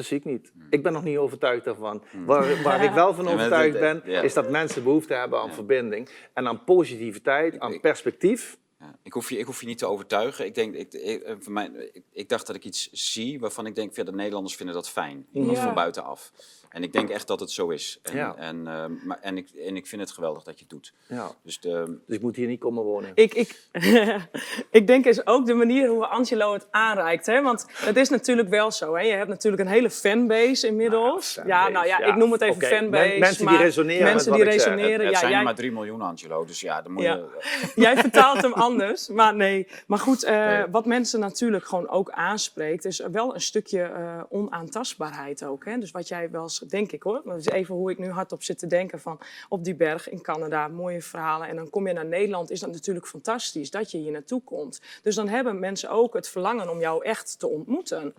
Dat 0.00 0.08
zie 0.08 0.18
ik 0.18 0.24
niet. 0.24 0.50
Hmm. 0.54 0.66
Ik 0.70 0.82
ben 0.82 0.92
nog 0.92 1.04
niet 1.04 1.16
overtuigd 1.18 1.64
daarvan. 1.64 2.02
Waar, 2.26 2.62
waar 2.62 2.84
ik 2.84 2.90
wel 3.02 3.14
van 3.14 3.28
overtuigd 3.28 3.78
ben, 3.80 4.04
is 4.04 4.34
dat 4.34 4.50
mensen 4.50 4.82
behoefte 4.84 5.14
hebben 5.14 5.38
aan 5.40 5.46
Ja. 5.48 5.52
verbinding 5.54 6.08
en 6.34 6.46
aan 6.48 6.64
positiviteit, 6.64 7.58
aan 7.58 7.72
Ik- 7.72 7.80
perspectief. 7.80 8.58
Ja, 8.78 8.98
ik, 9.02 9.12
hoef 9.12 9.28
je, 9.30 9.38
ik 9.38 9.44
hoef 9.46 9.60
je 9.60 9.66
niet 9.66 9.78
te 9.78 9.86
overtuigen. 9.86 10.44
Ik, 10.46 10.54
denk, 10.54 10.74
ik, 10.74 10.92
ik, 10.92 11.22
eh, 11.22 11.34
voor 11.38 11.52
mij, 11.52 11.70
ik, 11.92 12.02
ik 12.12 12.28
dacht 12.28 12.46
dat 12.46 12.56
ik 12.56 12.64
iets 12.64 12.88
zie 12.92 13.40
waarvan 13.40 13.66
ik 13.66 13.74
denk, 13.74 13.96
ja, 13.96 14.04
de 14.04 14.12
Nederlanders 14.12 14.56
vinden 14.56 14.74
dat 14.74 14.88
fijn. 14.90 15.26
Iemand 15.32 15.56
Ja. 15.56 15.62
van 15.64 15.74
buitenaf. 15.74 16.32
En 16.70 16.82
ik 16.82 16.92
denk 16.92 17.08
echt 17.08 17.26
dat 17.26 17.40
het 17.40 17.50
zo 17.50 17.68
is. 17.68 17.98
En, 18.02 18.16
Ja. 18.16 18.34
en, 18.36 18.66
ehm, 18.66 18.92
maar, 19.06 19.18
en, 19.20 19.36
ik, 19.36 19.48
en 19.50 19.76
ik 19.76 19.86
vind 19.86 20.00
het 20.00 20.10
geweldig 20.10 20.42
dat 20.42 20.54
je 20.54 20.60
het 20.60 20.70
doet. 20.70 20.92
Ja. 21.06 21.30
Dus 21.42 21.60
de, 21.60 21.98
Dus 22.06 22.16
ik 22.16 22.22
moet 22.22 22.36
hier 22.36 22.46
niet 22.46 22.60
komen 22.60 22.84
wonen. 22.84 23.10
Ik, 23.14 23.34
ik, 23.34 23.68
ik 24.70 24.86
denk 24.86 25.04
is 25.04 25.26
ook 25.26 25.46
de 25.46 25.54
manier 25.54 25.88
hoe 25.88 26.06
Angelo 26.06 26.52
het 26.52 26.66
aanreikt. 26.70 27.26
Hè? 27.26 27.42
Want 27.42 27.66
het 27.72 27.96
is 27.96 28.08
natuurlijk 28.08 28.48
wel 28.48 28.70
zo. 28.70 28.94
Hè? 28.94 29.02
Je 29.02 29.12
hebt 29.12 29.28
natuurlijk 29.28 29.62
een 29.62 29.68
hele 29.68 29.90
fanbase 29.90 30.66
inmiddels. 30.66 31.38
Ja, 31.46 31.68
nou 31.68 31.86
ja, 31.86 31.98
ja. 31.98 32.06
ik 32.06 32.16
noem 32.16 32.32
het 32.32 32.40
even 32.40 32.62
fanbase. 32.62 33.08
men- 33.08 33.18
mensen 33.18 33.46
die 33.46 33.56
resoneren 33.56 34.04
Mensen 34.04 34.32
die 34.32 34.44
resoneren. 34.44 35.04
het 35.04 35.12
ja, 35.14 35.18
zijn 35.18 35.30
jij, 35.30 35.38
er 35.38 35.44
maar 35.44 35.54
3 35.54 35.72
miljoen, 35.72 36.00
Angelo. 36.02 36.44
Dus 36.44 36.60
ja, 36.60 36.82
dan 36.82 36.92
moet 36.92 37.02
Ja. 37.02 37.14
je... 37.14 37.72
Jij 37.82 37.96
vertaalt 37.96 38.42
hem 38.42 38.52
anders, 38.52 39.08
maar 39.08 39.34
nee. 39.34 39.66
Maar 39.86 39.98
goed, 39.98 40.22
eh, 40.24 40.46
Nee. 40.46 40.66
wat 40.70 40.86
mensen 40.86 41.20
natuurlijk 41.20 41.64
gewoon 41.64 41.88
ook 41.88 42.10
aanspreekt, 42.10 42.84
is 42.84 42.98
wel 43.12 43.34
een 43.34 43.40
stukje 43.40 43.82
eh, 43.82 44.20
onaantastbaarheid 44.28 45.44
ook. 45.44 45.64
Hè? 45.64 45.78
Dus 45.78 45.90
wat 45.90 46.08
jij 46.08 46.30
wel 46.30 46.48
denk 46.68 46.92
ik 46.92 47.02
hoor, 47.02 47.22
dat 47.24 47.38
is 47.38 47.46
even 47.46 47.74
hoe 47.74 47.90
ik 47.90 47.98
nu 47.98 48.10
hardop 48.10 48.42
zit 48.42 48.58
te 48.58 48.66
denken 48.66 49.00
van 49.00 49.18
op 49.48 49.64
die 49.64 49.74
berg 49.74 50.08
in 50.10 50.20
Canada, 50.22 50.68
mooie 50.68 51.02
verhalen. 51.02 51.48
En 51.48 51.56
dan 51.56 51.70
kom 51.70 51.86
je 51.86 51.92
naar 51.92 52.06
Nederland, 52.06 52.50
is 52.50 52.60
dat 52.60 52.72
natuurlijk 52.72 53.06
fantastisch 53.06 53.70
dat 53.70 53.90
je 53.90 53.98
hier 53.98 54.12
naartoe 54.12 54.42
komt. 54.42 54.80
Dus 55.02 55.14
dan 55.14 55.28
hebben 55.28 55.58
mensen 55.58 55.90
ook 55.90 56.14
het 56.14 56.28
verlangen 56.28 56.68
om 56.70 56.80
jou 56.80 57.04
echt 57.04 57.38
te 57.38 57.48
ontmoeten, 57.48 58.14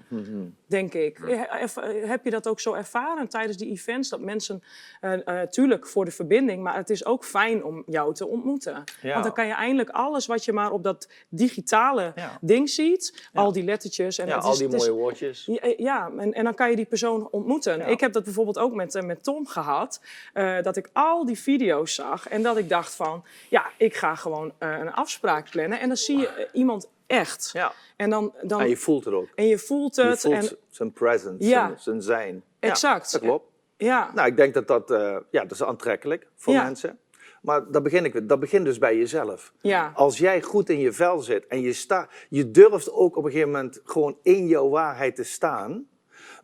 denk 0.65 0.93
ik. 0.93 1.19
Eh, 1.19 1.41
eh, 1.41 2.10
Heb 2.10 2.23
je 2.23 2.30
dat 2.30 2.47
ook 2.47 2.60
zo 2.60 2.73
ervaren 2.73 3.27
tijdens 3.27 3.58
die 3.58 3.71
events? 3.71 4.10
Dat 4.10 4.19
mensen, 4.19 4.63
eh, 5.01 5.41
tuurlijk 5.41 5.88
voor 5.88 6.06
de 6.06 6.12
verbinding, 6.12 6.63
maar 6.63 6.75
het 6.75 6.89
is 6.89 7.06
ook 7.06 7.25
fijn 7.25 7.63
om 7.63 7.84
jou 7.86 8.13
te 8.13 8.27
ontmoeten. 8.27 8.84
Ja. 9.01 9.12
Want 9.12 9.23
dan 9.23 9.34
kan 9.34 9.47
je 9.47 9.54
eindelijk 9.54 9.89
alles 9.89 10.25
wat 10.25 10.45
je 10.45 10.54
maar 10.54 10.71
op 10.71 10.84
dat 10.84 11.10
digitale 11.30 12.12
Ja. 12.15 12.38
ding 12.41 12.69
ziet, 12.69 13.30
al 13.34 13.51
die 13.51 13.63
lettertjes. 13.63 14.17
En 14.17 14.30
het 14.30 14.43
al 14.43 14.51
is- 14.51 14.58
die 14.58 14.67
mooie 14.67 14.91
woordjes. 14.91 15.49
ja, 15.77 16.12
en, 16.17 16.34
en 16.34 16.43
dan 16.43 16.54
kan 16.54 16.69
je 16.69 16.75
die 16.75 16.86
persoon 16.86 17.30
ontmoeten. 17.32 17.89
Ik 17.89 17.99
heb 17.99 18.13
dat 18.13 18.25
bijvoorbeeld 18.36 18.65
ook 18.65 18.74
met, 18.74 18.96
eh, 18.96 19.04
met 19.04 19.24
Tom 19.24 19.48
gehad. 19.48 20.02
eh, 20.34 20.62
dat 20.62 20.78
ik 20.78 20.89
al 20.94 21.26
die 21.26 21.39
video's 21.39 21.96
zag 21.96 22.28
en 22.30 22.41
dat 22.44 22.58
ik 22.58 22.70
dacht 22.70 22.96
van... 22.96 23.24
Ja, 23.50 23.65
ik 23.78 23.96
ga 23.96 24.15
gewoon 24.15 24.54
eh, 24.58 24.78
een 24.80 24.91
afspraak 24.94 25.50
plannen. 25.50 25.80
En 25.80 25.88
dan 25.88 25.98
zie 25.98 26.17
je 26.17 26.50
iemand 26.54 26.89
echt. 27.08 27.50
Ja. 27.54 27.72
En, 27.96 28.10
dan, 28.10 28.34
dan, 28.41 28.62
En 28.62 28.70
je 28.70 28.78
voelt 28.78 29.06
het 29.06 29.13
ook. 29.13 29.28
en 29.36 29.48
je 29.48 29.58
voelt 29.58 29.96
Je 29.96 30.02
het. 30.04 30.20
voelt 30.20 30.36
en, 30.52 30.58
zijn 30.70 30.91
presence, 30.91 31.48
Ja. 31.50 31.65
zijn, 31.67 31.80
zijn 31.80 32.02
zijn. 32.02 32.44
Exact. 32.60 33.06
Ja, 33.12 33.17
dat 33.20 33.28
klopt. 33.28 33.46
ja, 33.78 34.12
Nou, 34.15 34.28
ik 34.28 34.36
denk 34.38 34.54
dat 34.54 34.67
dat, 34.67 34.91
eh, 34.91 35.17
ja, 35.32 35.41
dat 35.41 35.52
is 35.52 35.63
aantrekkelijk 35.63 36.28
voor 36.36 36.54
Ja. 36.54 36.63
mensen. 36.63 37.00
Maar 37.41 37.72
dat, 37.72 37.84
begin 37.84 38.06
ik, 38.06 38.28
dat 38.30 38.39
begint 38.39 38.65
dus 38.65 38.78
bij 38.78 38.98
jezelf. 38.98 39.54
ja. 39.62 39.91
Als 39.96 40.17
jij 40.17 40.41
goed 40.41 40.70
in 40.70 40.80
je 40.80 40.91
vel 40.94 41.20
zit 41.20 41.48
en 41.48 41.62
je, 41.62 41.74
sta, 41.74 42.08
je 42.30 42.52
durft 42.52 42.91
ook 42.91 43.15
op 43.17 43.24
een 43.26 43.32
gegeven 43.32 43.52
moment 43.52 43.80
gewoon 43.84 44.17
in 44.22 44.48
jouw 44.48 44.70
waarheid 44.70 45.15
te 45.15 45.24
staan, 45.24 45.88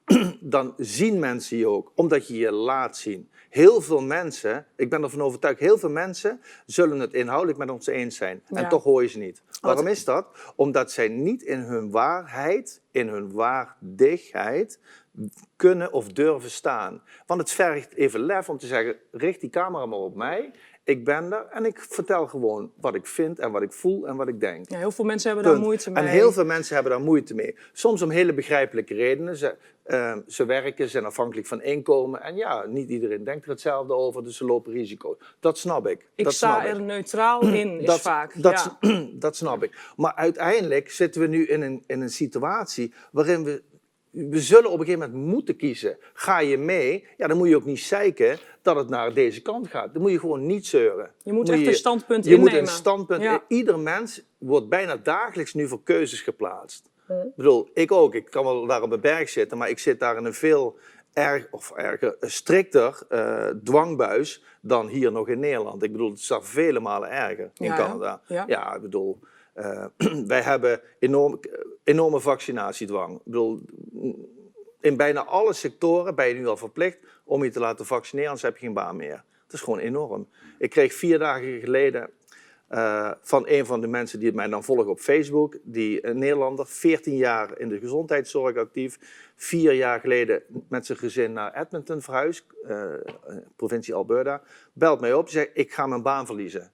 dan 0.40 0.74
zien 0.78 1.20
mensen 1.20 1.58
je 1.58 1.68
ook, 1.68 1.92
omdat 1.96 2.28
je 2.28 2.38
je 2.38 2.52
laat 2.52 2.98
zien. 2.98 3.30
Heel 3.50 3.82
veel 3.82 4.02
mensen, 4.02 4.66
ik 4.76 4.90
ben 4.90 5.04
ervan 5.04 5.22
overtuigd, 5.22 5.60
heel 5.60 5.78
veel 5.78 5.90
mensen 5.90 6.42
zullen 6.66 7.00
het 7.00 7.14
inhoudelijk 7.14 7.58
met 7.58 7.70
ons 7.70 7.88
eens 7.88 8.16
zijn. 8.16 8.44
En 8.50 8.70
toch 8.70 8.84
hoor 8.84 9.02
je 9.02 9.08
ze 9.08 9.18
niet. 9.18 9.42
Waarom 9.62 9.88
is 9.88 10.06
dat? 10.06 10.28
Omdat 10.56 10.92
zij 10.92 11.08
niet 11.08 11.42
in 11.42 11.60
hun 11.60 11.92
waarheid, 11.92 12.82
in 12.92 13.08
hun 13.08 13.32
waardigheid 13.32 14.80
kunnen 15.56 15.94
of 15.94 16.08
durven 16.08 16.52
staan. 16.52 17.02
Want 17.26 17.40
het 17.40 17.52
vergt 17.52 17.94
even 17.96 18.20
lef 18.20 18.50
om 18.50 18.58
te 18.58 18.68
zeggen, 18.68 18.96
richt 19.12 19.42
die 19.42 19.50
camera 19.50 19.86
maar 19.86 20.00
op 20.00 20.16
mij. 20.16 20.52
Ik 20.88 21.04
ben 21.04 21.32
er 21.34 21.46
en 21.50 21.66
ik 21.66 21.80
vertel 21.80 22.28
gewoon 22.28 22.72
wat 22.80 22.96
ik 22.96 23.06
vind 23.06 23.40
en 23.40 23.52
wat 23.52 23.62
ik 23.62 23.72
voel 23.74 24.08
en 24.08 24.16
wat 24.16 24.28
ik 24.28 24.40
denk. 24.40 24.70
ja, 24.70 24.78
heel 24.78 24.92
veel 24.92 25.06
mensen 25.06 25.32
hebben 25.32 25.52
daar 25.52 25.62
moeite 25.62 25.92
mee. 25.92 26.04
En 26.04 26.10
heel 26.10 26.32
veel 26.32 26.46
mensen 26.46 26.74
hebben 26.74 26.92
daar 26.94 27.02
moeite 27.02 27.36
mee. 27.36 27.56
Soms 27.74 28.02
om 28.02 28.10
hele 28.10 28.34
begrijpelijke 28.34 28.94
redenen. 28.94 29.38
Ze, 29.38 29.56
eh, 29.84 30.18
ze 30.28 30.46
werken, 30.46 30.86
ze 30.86 30.92
zijn 30.92 31.06
afhankelijk 31.06 31.48
van 31.48 31.62
inkomen. 31.62 32.22
En 32.22 32.36
ja, 32.36 32.66
niet 32.66 32.90
iedereen 32.90 33.24
denkt 33.24 33.44
er 33.46 33.52
hetzelfde 33.52 33.94
over, 33.94 34.24
dus 34.24 34.38
ze 34.38 34.46
lopen 34.46 34.74
risico. 34.74 35.18
Dat 35.40 35.58
snap 35.58 35.88
ik. 35.88 36.06
ik 36.16 36.24
dat 36.24 36.34
sta 36.34 36.64
ik. 36.64 36.74
er 36.74 36.82
neutraal 36.82 37.42
in, 37.62 37.80
is 37.80 37.86
Dat, 37.86 38.02
vaak. 38.02 38.42
dat, 38.42 38.76
ja. 38.80 39.08
dat 39.26 39.36
snap 39.36 39.64
ik. 39.64 39.94
Maar 39.96 40.14
uiteindelijk 40.16 40.92
zitten 40.92 41.22
we 41.22 41.28
nu 41.28 41.46
in 41.46 41.62
een, 41.62 41.84
in 41.88 42.02
een 42.02 42.10
situatie 42.10 42.94
waarin 43.12 43.44
we. 43.44 43.64
We 44.30 44.40
zullen 44.42 44.72
op 44.72 44.80
een 44.80 44.86
gegeven 44.86 45.10
moment 45.12 45.34
moeten 45.34 45.56
kiezen. 45.56 45.98
Ga 46.14 46.40
je 46.40 46.58
mee? 46.58 47.08
Ja, 47.18 47.28
dan 47.28 47.38
moet 47.38 47.48
je 47.50 47.56
ook 47.56 47.66
niet 47.66 47.80
zeiken 47.80 48.38
dat 48.62 48.76
het 48.76 48.90
naar 48.90 49.14
deze 49.14 49.42
kant 49.42 49.68
gaat. 49.68 49.94
Dan 49.94 50.02
moet 50.02 50.12
je 50.12 50.20
gewoon 50.20 50.46
niet 50.46 50.66
zeuren. 50.68 51.12
Je 51.24 51.34
moet 51.34 51.50
echt 51.50 51.68
een 51.68 51.74
standpunt 51.74 52.26
Je 52.26 52.38
moet 52.38 52.48
innemen. 52.48 52.70
een 52.70 52.76
standpunt. 52.76 53.22
Ja. 53.24 53.44
Ieder 53.48 53.80
mens 53.80 54.22
wordt 54.38 54.70
bijna 54.70 54.96
dagelijks 54.96 55.54
nu 55.54 55.68
voor 55.68 55.84
keuzes 55.84 56.22
geplaatst. 56.22 56.90
Ik 57.08 57.36
bedoel, 57.36 57.70
ik 57.74 57.92
ook. 57.92 58.16
Ik 58.16 58.26
kan 58.30 58.44
wel 58.44 58.66
daar 58.66 58.82
op 58.82 58.92
een 58.92 59.02
berg 59.02 59.30
zitten, 59.30 59.58
maar 59.58 59.70
ik 59.70 59.80
zit 59.80 60.00
daar 60.00 60.18
in 60.18 60.26
een 60.26 60.34
veel 60.34 60.78
erg, 61.14 61.48
of 61.52 61.72
erger, 61.72 62.16
strikter 62.20 63.00
eh, 63.10 63.48
dwangbuis 63.64 64.44
dan 64.62 64.88
hier 64.88 65.12
nog 65.12 65.28
in 65.28 65.40
Nederland. 65.40 65.84
Ik 65.84 65.92
bedoel, 65.92 66.10
het 66.10 66.20
is 66.20 66.28
daar 66.28 66.44
vele 66.44 66.80
malen 66.80 67.10
erger 67.10 67.52
in 67.58 67.66
Ja? 67.66 67.76
Canada. 67.76 68.22
Ja. 68.28 68.76
ik 68.76 68.82
bedoel, 68.82 69.20
eh, 69.54 69.86
wij 70.28 70.42
hebben 70.42 70.82
enorm, 71.00 71.40
enorme 71.88 72.20
vaccinatiedwang. 72.20 73.16
Ik 73.16 73.24
bedoel, 73.24 73.60
in 74.82 74.98
bijna 74.98 75.26
alle 75.26 75.54
sectoren 75.54 76.16
ben 76.16 76.28
je 76.28 76.34
nu 76.34 76.48
al 76.48 76.58
verplicht 76.58 76.98
om 77.24 77.44
je 77.44 77.50
te 77.50 77.60
laten 77.60 77.86
vaccineren, 77.86 78.30
anders 78.30 78.46
heb 78.46 78.58
je 78.58 78.66
geen 78.66 78.74
baan 78.74 78.96
meer. 78.96 79.24
Dat 79.46 79.54
is 79.54 79.62
gewoon 79.62 79.80
enorm. 79.80 80.28
Ik 80.58 80.70
kreeg 80.70 80.94
vier 80.94 81.20
dagen 81.20 81.60
geleden 81.60 82.10
eh, 82.68 83.12
van 83.22 83.44
een 83.48 83.66
van 83.66 83.82
de 83.82 83.88
mensen 83.88 84.20
die 84.20 84.34
mij 84.34 84.48
dan 84.48 84.64
volgen 84.64 84.90
op 84.90 85.00
Facebook, 85.00 85.58
die 85.64 86.06
een 86.08 86.18
Nederlander, 86.18 86.68
14 86.68 87.16
jaar 87.16 87.60
in 87.60 87.70
de 87.70 87.80
gezondheidszorg 87.80 88.58
actief, 88.58 88.98
vier 89.36 89.74
jaar 89.74 90.00
geleden 90.00 90.44
met 90.70 90.86
zijn 90.86 90.98
gezin 90.98 91.34
naar 91.34 91.54
Edmonton 91.54 92.02
verhuisd, 92.02 92.46
eh, 92.64 92.94
provincie 93.56 93.94
Alberta, 93.94 94.42
belt 94.74 95.00
mij 95.00 95.14
op, 95.14 95.30
zegt 95.30 95.50
ik 95.54 95.74
ga 95.74 95.88
mijn 95.88 96.02
baan 96.02 96.26
verliezen. 96.26 96.72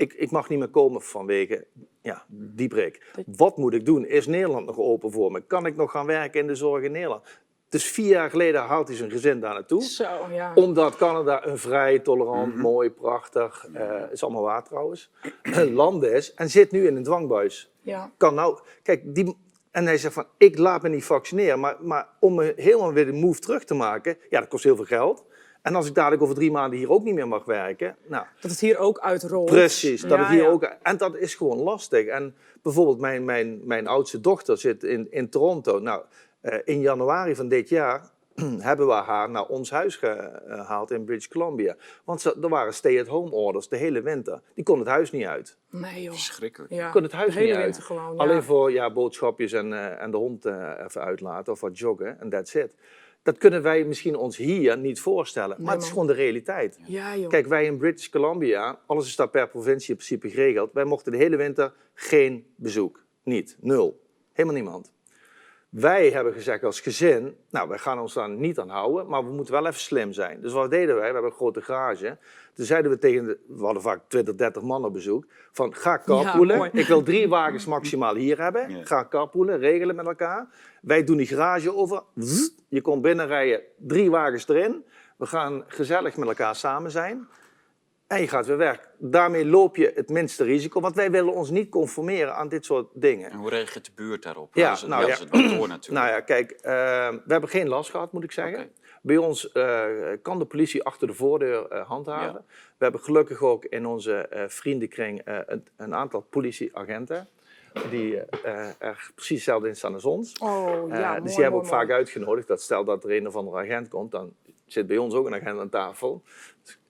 Ik, 0.00 0.12
ik 0.12 0.30
mag 0.30 0.48
niet 0.48 0.58
meer 0.58 0.68
komen 0.68 1.02
vanwege 1.02 1.66
ja, 2.02 2.24
die 2.28 2.68
break. 2.68 3.00
Wat 3.26 3.56
moet 3.56 3.74
ik 3.74 3.84
doen? 3.84 4.06
Is 4.06 4.26
Nederland 4.26 4.66
nog 4.66 4.78
open 4.78 5.12
voor 5.12 5.32
me? 5.32 5.40
Kan 5.40 5.66
ik 5.66 5.76
nog 5.76 5.90
gaan 5.90 6.06
werken 6.06 6.40
in 6.40 6.46
de 6.46 6.54
zorg 6.54 6.84
in 6.84 6.92
Nederland? 6.92 7.22
Dus 7.68 7.84
vier 7.84 8.08
jaar 8.08 8.30
geleden 8.30 8.60
haalt 8.60 8.88
hij 8.88 8.96
zijn 8.96 9.10
gezin 9.10 9.40
daar 9.40 9.54
naartoe 9.54 9.82
Zo, 9.82 10.08
ja. 10.30 10.52
omdat 10.54 10.96
Canada 10.96 11.46
een 11.46 11.58
vrij, 11.58 11.98
tolerant, 11.98 12.56
mooi, 12.56 12.90
prachtig, 12.90 13.66
eh, 13.72 14.02
is 14.12 14.22
allemaal 14.22 14.42
waar 14.42 14.64
trouwens, 14.64 15.10
land 15.82 16.02
is 16.02 16.34
en 16.34 16.50
zit 16.50 16.70
nu 16.70 16.86
in 16.86 16.96
een 16.96 17.02
dwangbuis. 17.02 17.72
ja. 17.80 18.10
Kan 18.16 18.34
nou, 18.34 18.58
kijk, 18.82 19.14
die, 19.14 19.36
en 19.70 19.86
hij 19.86 19.98
zegt 19.98 20.14
van, 20.14 20.26
ik 20.36 20.58
laat 20.58 20.82
me 20.82 20.88
niet 20.88 21.04
vaccineren, 21.04 21.60
maar, 21.60 21.76
maar 21.80 22.08
om 22.20 22.34
me 22.34 22.52
helemaal 22.56 22.92
weer 22.92 23.06
de 23.06 23.12
move 23.12 23.40
terug 23.40 23.64
te 23.64 23.74
maken, 23.74 24.18
ja, 24.30 24.40
dat 24.40 24.48
kost 24.48 24.64
heel 24.64 24.76
veel 24.76 24.84
geld. 24.84 25.24
En 25.62 25.74
als 25.74 25.86
ik 25.86 25.94
dadelijk 25.94 26.22
over 26.22 26.34
drie 26.34 26.50
maanden 26.50 26.78
hier 26.78 26.90
ook 26.90 27.02
niet 27.02 27.14
meer 27.14 27.28
mag 27.28 27.44
werken, 27.44 27.96
nou, 28.06 28.24
Dat 28.40 28.50
het 28.50 28.60
hier 28.60 28.78
ook 28.78 28.98
uitrolt. 28.98 29.50
Precies, 29.50 30.00
dat 30.00 30.10
Ja, 30.10 30.18
het 30.18 30.28
hier 30.28 30.42
ja. 30.42 30.48
ook. 30.48 30.62
En 30.82 30.96
dat 30.96 31.16
is 31.16 31.34
gewoon 31.34 31.58
lastig. 31.58 32.06
En 32.06 32.34
bijvoorbeeld, 32.62 32.98
mijn, 32.98 33.24
mijn, 33.24 33.60
mijn 33.64 33.86
oudste 33.86 34.20
dochter 34.20 34.58
zit 34.58 34.82
in, 34.82 35.06
in 35.10 35.28
Toronto. 35.28 35.78
Nou, 35.78 36.02
eh, 36.40 36.58
in 36.64 36.80
januari 36.80 37.34
van 37.34 37.48
dit 37.48 37.68
jaar 37.68 38.10
hebben 38.68 38.86
we 38.86 38.92
haar 38.92 39.30
naar 39.30 39.46
ons 39.46 39.70
huis 39.70 39.96
gehaald 39.96 40.90
in 40.90 41.04
British 41.04 41.26
Columbia. 41.28 41.76
Want 42.04 42.20
ze, 42.20 42.36
er 42.42 42.48
waren 42.48 42.74
stay-at-home 42.74 43.30
orders 43.30 43.68
de 43.68 43.76
hele 43.76 44.02
winter. 44.02 44.40
Die 44.54 44.64
kon 44.64 44.78
het 44.78 44.88
huis 44.88 45.10
niet 45.10 45.26
uit. 45.26 45.56
Nee 45.70 46.02
joh. 46.02 46.12
Verschrikkelijk. 46.12 46.72
Ja. 46.72 46.90
Kon 46.90 47.02
het 47.02 47.12
huis 47.12 47.34
de 47.34 47.38
hele 47.40 47.46
niet 47.46 47.56
uit. 47.56 47.64
winter 47.64 47.82
gewoon. 47.82 48.14
ja. 48.14 48.22
Alleen 48.22 48.42
voor 48.42 48.72
ja, 48.72 48.92
boodschapjes 48.92 49.52
en, 49.52 49.72
eh, 49.72 50.02
en 50.02 50.10
de 50.10 50.16
hond 50.16 50.44
eh, 50.44 50.72
even 50.84 51.00
uitlaten 51.00 51.52
of 51.52 51.60
wat 51.60 51.78
joggen 51.78 52.20
en 52.20 52.30
that's 52.30 52.54
it. 52.54 52.74
Dat 53.22 53.38
kunnen 53.38 53.62
wij 53.62 53.84
misschien 53.84 54.16
ons 54.16 54.36
hier 54.36 54.78
niet 54.78 55.00
voorstellen. 55.00 55.56
Maar 55.62 55.74
het 55.74 55.82
is 55.82 55.88
gewoon 55.88 56.06
de 56.06 56.12
realiteit. 56.12 56.78
Ja 56.86 57.16
joh. 57.16 57.28
Kijk, 57.28 57.46
wij 57.46 57.64
in 57.64 57.78
British 57.78 58.08
Columbia, 58.08 58.80
alles 58.86 59.06
is 59.06 59.16
daar 59.16 59.28
per 59.28 59.48
provincie 59.48 59.90
in 59.90 59.96
principe 59.96 60.30
geregeld. 60.30 60.72
Wij 60.72 60.84
mochten 60.84 61.12
de 61.12 61.18
hele 61.18 61.36
winter 61.36 61.72
geen 61.94 62.46
bezoek. 62.56 63.04
Niet. 63.22 63.56
Nul. 63.60 64.00
Helemaal 64.32 64.56
niemand. 64.56 64.92
Wij 65.70 66.10
hebben 66.10 66.32
gezegd 66.32 66.64
als 66.64 66.80
gezin, 66.80 67.36
nou, 67.50 67.68
wij 67.68 67.78
gaan 67.78 67.98
ons 67.98 68.14
daar 68.14 68.28
niet 68.28 68.58
aan 68.58 68.68
houden, 68.68 69.08
maar 69.08 69.24
we 69.24 69.30
moeten 69.30 69.54
wel 69.54 69.66
even 69.66 69.80
slim 69.80 70.12
zijn. 70.12 70.40
Dus 70.40 70.52
wat 70.52 70.70
deden 70.70 70.94
wij? 70.94 71.06
We 71.06 71.12
hebben 71.12 71.30
een 71.30 71.36
grote 71.36 71.62
garage. 71.62 72.18
Toen 72.54 72.64
zeiden 72.64 72.90
we 72.90 72.98
tegen, 72.98 73.24
de, 73.24 73.38
we 73.46 73.64
hadden 73.64 73.82
vaak 73.82 74.00
20, 74.08 74.34
30 74.34 74.62
man 74.62 74.84
op 74.84 74.92
bezoek, 74.92 75.26
van 75.52 75.74
ga 75.74 76.02
carpoolen. 76.04 76.70
Ik 76.72 76.86
wil 76.86 77.02
drie 77.02 77.28
wagens 77.28 77.66
maximaal 77.66 78.14
hier 78.14 78.42
hebben. 78.42 78.70
Ja. 78.70 78.84
Ga 78.84 79.06
carpoolen, 79.08 79.58
regelen 79.58 79.96
met 79.96 80.06
elkaar. 80.06 80.48
Wij 80.82 81.04
doen 81.04 81.16
die 81.16 81.26
garage 81.26 81.74
over. 81.74 82.02
Je 82.68 82.80
komt 82.80 83.02
binnenrijden, 83.02 83.62
drie 83.76 84.10
wagens 84.10 84.48
erin. 84.48 84.84
We 85.16 85.26
gaan 85.26 85.64
gezellig 85.66 86.16
met 86.16 86.28
elkaar 86.28 86.56
samen 86.56 86.90
zijn. 86.90 87.28
En 88.10 88.20
je 88.20 88.28
gaat 88.28 88.46
weer 88.46 88.56
weg. 88.56 88.88
Daarmee 88.98 89.46
loop 89.46 89.76
je 89.76 89.92
het 89.94 90.08
minste 90.08 90.44
risico, 90.44 90.80
want 90.80 90.94
wij 90.94 91.10
willen 91.10 91.32
ons 91.32 91.50
niet 91.50 91.68
conformeren 91.68 92.34
aan 92.34 92.48
dit 92.48 92.64
soort 92.64 92.88
dingen. 92.94 93.30
En 93.30 93.38
hoe 93.38 93.48
reageert 93.50 93.84
de 93.84 93.90
buurt 93.94 94.22
daarop? 94.22 94.54
Ja, 94.54 94.66
dat 94.66 94.74
is 94.74 94.80
het, 94.80 94.90
nou 94.90 95.06
ja. 95.06 95.12
is 95.12 95.18
het 95.18 95.28
kantoor 95.28 95.68
natuurlijk. 95.68 96.04
Nou 96.04 96.08
ja, 96.08 96.20
kijk, 96.20 96.50
eh, 96.50 96.62
we 97.08 97.32
hebben 97.32 97.48
geen 97.48 97.68
last 97.68 97.90
gehad, 97.90 98.12
moet 98.12 98.24
ik 98.24 98.32
zeggen. 98.32 98.70
Bij 99.02 99.16
ons 99.16 99.52
eh, 99.52 99.84
kan 100.22 100.38
de 100.38 100.44
politie 100.44 100.82
achter 100.82 101.06
de 101.06 101.14
voordeur 101.14 101.68
eh, 101.68 101.86
handhaven. 101.88 102.44
We 102.78 102.84
hebben 102.84 103.00
gelukkig 103.00 103.42
ook 103.42 103.64
in 103.64 103.86
onze 103.86 104.14
eh, 104.14 104.48
vriendenkring 104.48 105.20
eh, 105.20 105.38
een, 105.46 105.66
een 105.76 105.94
aantal 105.94 106.20
politieagenten. 106.20 107.28
Die 107.90 108.20
eh, 108.20 108.68
er 108.78 109.10
precies 109.14 109.36
hetzelfde 109.36 109.68
in 109.68 109.76
staan 109.76 109.94
als 109.94 110.04
ons. 110.04 110.38
Oh 110.38 110.88
ja, 110.88 111.14
dus 111.14 111.18
mooi, 111.18 111.22
die 111.22 111.32
hebben 111.34 111.50
mooi, 111.50 111.52
ook 111.52 111.66
vaak 111.66 111.90
uitgenodigd 111.90 112.48
dat 112.48 112.62
stel 112.62 112.84
dat 112.84 113.04
er 113.04 113.10
een 113.10 113.26
of 113.26 113.36
andere 113.36 113.58
agent 113.58 113.88
komt, 113.88 114.10
dan 114.10 114.32
zit 114.66 114.86
bij 114.86 114.98
ons 114.98 115.14
ook 115.14 115.26
een 115.26 115.34
agent 115.34 115.60
aan 115.60 115.68
tafel. 115.68 116.22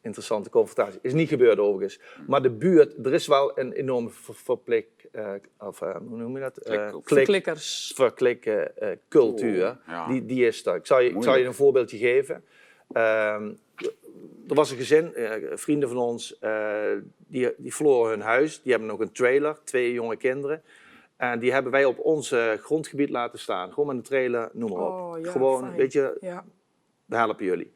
Interessante 0.03 0.51
confrontatie. 0.51 0.99
Is 1.03 1.13
niet 1.13 1.29
gebeurd 1.29 1.59
overigens. 1.59 2.01
Maar 2.27 2.43
de 2.43 2.51
buurt, 2.51 3.07
er 3.07 3.13
is 3.13 3.27
wel 3.27 3.59
een 3.59 3.73
enorme 3.73 4.11
verplik, 4.33 4.87
uh, 5.13 5.31
of 5.59 5.81
uh, 5.81 5.97
hoe 5.97 6.17
noem 6.19 6.35
je 6.35 6.41
dat? 6.41 6.69
Uh, 6.71 6.95
Verklikkers. 7.03 7.93
Verklikken 7.95 8.73
cultuur. 9.09 9.79
ja. 9.87 10.07
die, 10.09 10.27
die 10.27 10.47
is 10.47 10.67
er. 10.67 10.75
Ik 10.77 10.87
zal 10.87 11.01
je, 11.01 11.11
ik 11.11 11.23
zal 11.23 11.37
je 11.37 11.45
een 11.45 11.55
voorbeeldje 11.55 11.99
geven. 11.99 12.45
Ehm, 12.93 13.53
er 14.49 14.55
was 14.55 14.71
een 14.71 14.77
gezin, 14.77 15.13
vrienden 15.55 15.89
van 15.89 15.99
ons, 15.99 16.39
die, 17.17 17.55
die 17.57 17.75
verloren 17.75 18.11
hun 18.11 18.21
huis. 18.21 18.63
Die 18.63 18.71
hebben 18.73 18.91
nog 18.91 19.01
een 19.01 19.13
trailer, 19.13 19.59
twee 19.65 19.93
jonge 19.93 20.17
kinderen. 20.17 20.63
En 21.17 21.39
die 21.39 21.53
hebben 21.53 21.73
wij 21.73 21.85
op 21.85 21.99
ons 21.99 22.35
grondgebied 22.61 23.11
laten 23.11 23.39
staan. 23.39 23.69
Gewoon 23.73 23.87
met 23.87 23.97
een 23.97 24.03
trailer, 24.03 24.51
noem 24.53 24.71
maar 24.71 24.81
op. 24.81 25.15
Oh, 25.15 25.21
ja, 25.25 25.31
Gewoon, 25.31 25.61
fijn. 25.65 25.77
weet 25.77 25.93
je, 25.93 26.17
Ja. 26.21 26.45
we 27.05 27.17
helpen 27.17 27.45
jullie. 27.45 27.73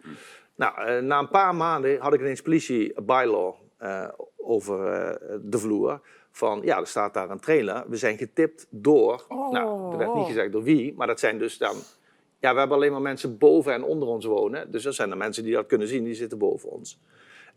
Nou, 0.56 0.86
eh, 0.86 1.02
na 1.02 1.18
een 1.18 1.28
paar 1.28 1.54
maanden 1.54 2.00
had 2.00 2.14
ik 2.14 2.20
ineens 2.20 2.42
politie 2.42 3.02
bylaw 3.02 3.54
eh, 3.78 4.08
over 4.36 4.86
eh, 4.86 5.36
de 5.42 5.58
vloer. 5.58 6.00
Van 6.30 6.60
ja, 6.64 6.78
er 6.78 6.86
staat 6.86 7.14
daar 7.14 7.30
een 7.30 7.40
trailer. 7.40 7.84
We 7.88 7.96
zijn 7.96 8.18
getipt 8.18 8.66
door. 8.70 9.24
Oh. 9.28 9.52
Nou, 9.52 9.92
er 9.92 9.98
werd 9.98 10.14
niet 10.14 10.26
gezegd 10.26 10.52
door 10.52 10.62
wie, 10.62 10.94
maar 10.96 11.06
dat 11.06 11.20
zijn 11.20 11.38
dus 11.38 11.58
dan. 11.58 11.76
Ja, 12.40 12.52
we 12.52 12.58
hebben 12.58 12.76
alleen 12.76 12.92
maar 12.92 13.00
mensen 13.02 13.38
boven 13.38 13.72
en 13.72 13.84
onder 13.84 14.08
ons 14.08 14.24
wonen. 14.24 14.70
Dus 14.70 14.82
dat 14.82 14.94
zijn 14.94 15.10
de 15.10 15.16
mensen 15.16 15.42
die 15.44 15.52
dat 15.54 15.66
kunnen 15.66 15.88
zien, 15.88 16.04
die 16.04 16.14
zitten 16.14 16.38
boven 16.38 16.70
ons. 16.70 16.98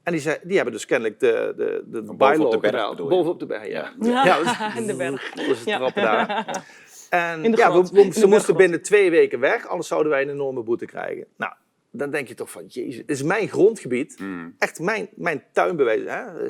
En 0.03 0.12
die, 0.12 0.21
zei, 0.21 0.38
die 0.43 0.55
hebben 0.55 0.73
dus 0.73 0.86
kennelijk 0.86 1.19
de, 1.19 1.53
de, 1.57 1.83
de 1.86 2.01
bovenop 2.01 2.17
bylaw 2.17 2.51
de 2.51 2.60
berg? 2.60 2.95
Bovenop 3.10 3.39
de 3.39 3.45
berg, 3.45 3.67
ja. 3.67 3.93
Ja, 4.01 4.38
dat 4.38 4.45
is- 4.45 4.75
in 4.81 4.88
de 4.88 4.95
berg. 4.95 5.31
Dat 5.33 5.45
is 5.45 5.57
het 5.60 5.67
Ja. 5.67 5.77
trappen 5.77 6.01
daar. 6.03 6.45
En 7.10 7.43
In 7.43 7.51
de 7.51 7.57
ja, 7.57 7.71
we, 7.81 7.91
de 8.05 8.12
ze 8.13 8.27
moesten 8.27 8.55
binnen 8.55 8.81
twee 8.81 9.10
weken 9.10 9.39
weg, 9.39 9.67
anders 9.67 9.88
zouden 9.88 10.12
wij 10.12 10.21
een 10.21 10.29
enorme 10.29 10.63
boete 10.63 10.86
krijgen. 10.86 11.25
Nou, 11.38 11.53
dan 11.97 12.12
denk 12.12 12.27
je 12.27 12.33
toch 12.33 12.51
van, 12.51 12.65
jezus, 12.65 12.97
het 12.97 13.10
is 13.10 13.23
mijn 13.23 13.47
grondgebied. 13.47 14.19
Mm. 14.19 14.55
Echt 14.57 14.79
mijn, 14.79 15.10
mijn 15.15 15.43
tuinbewijs. 15.51 16.03
Hè? 16.03 16.49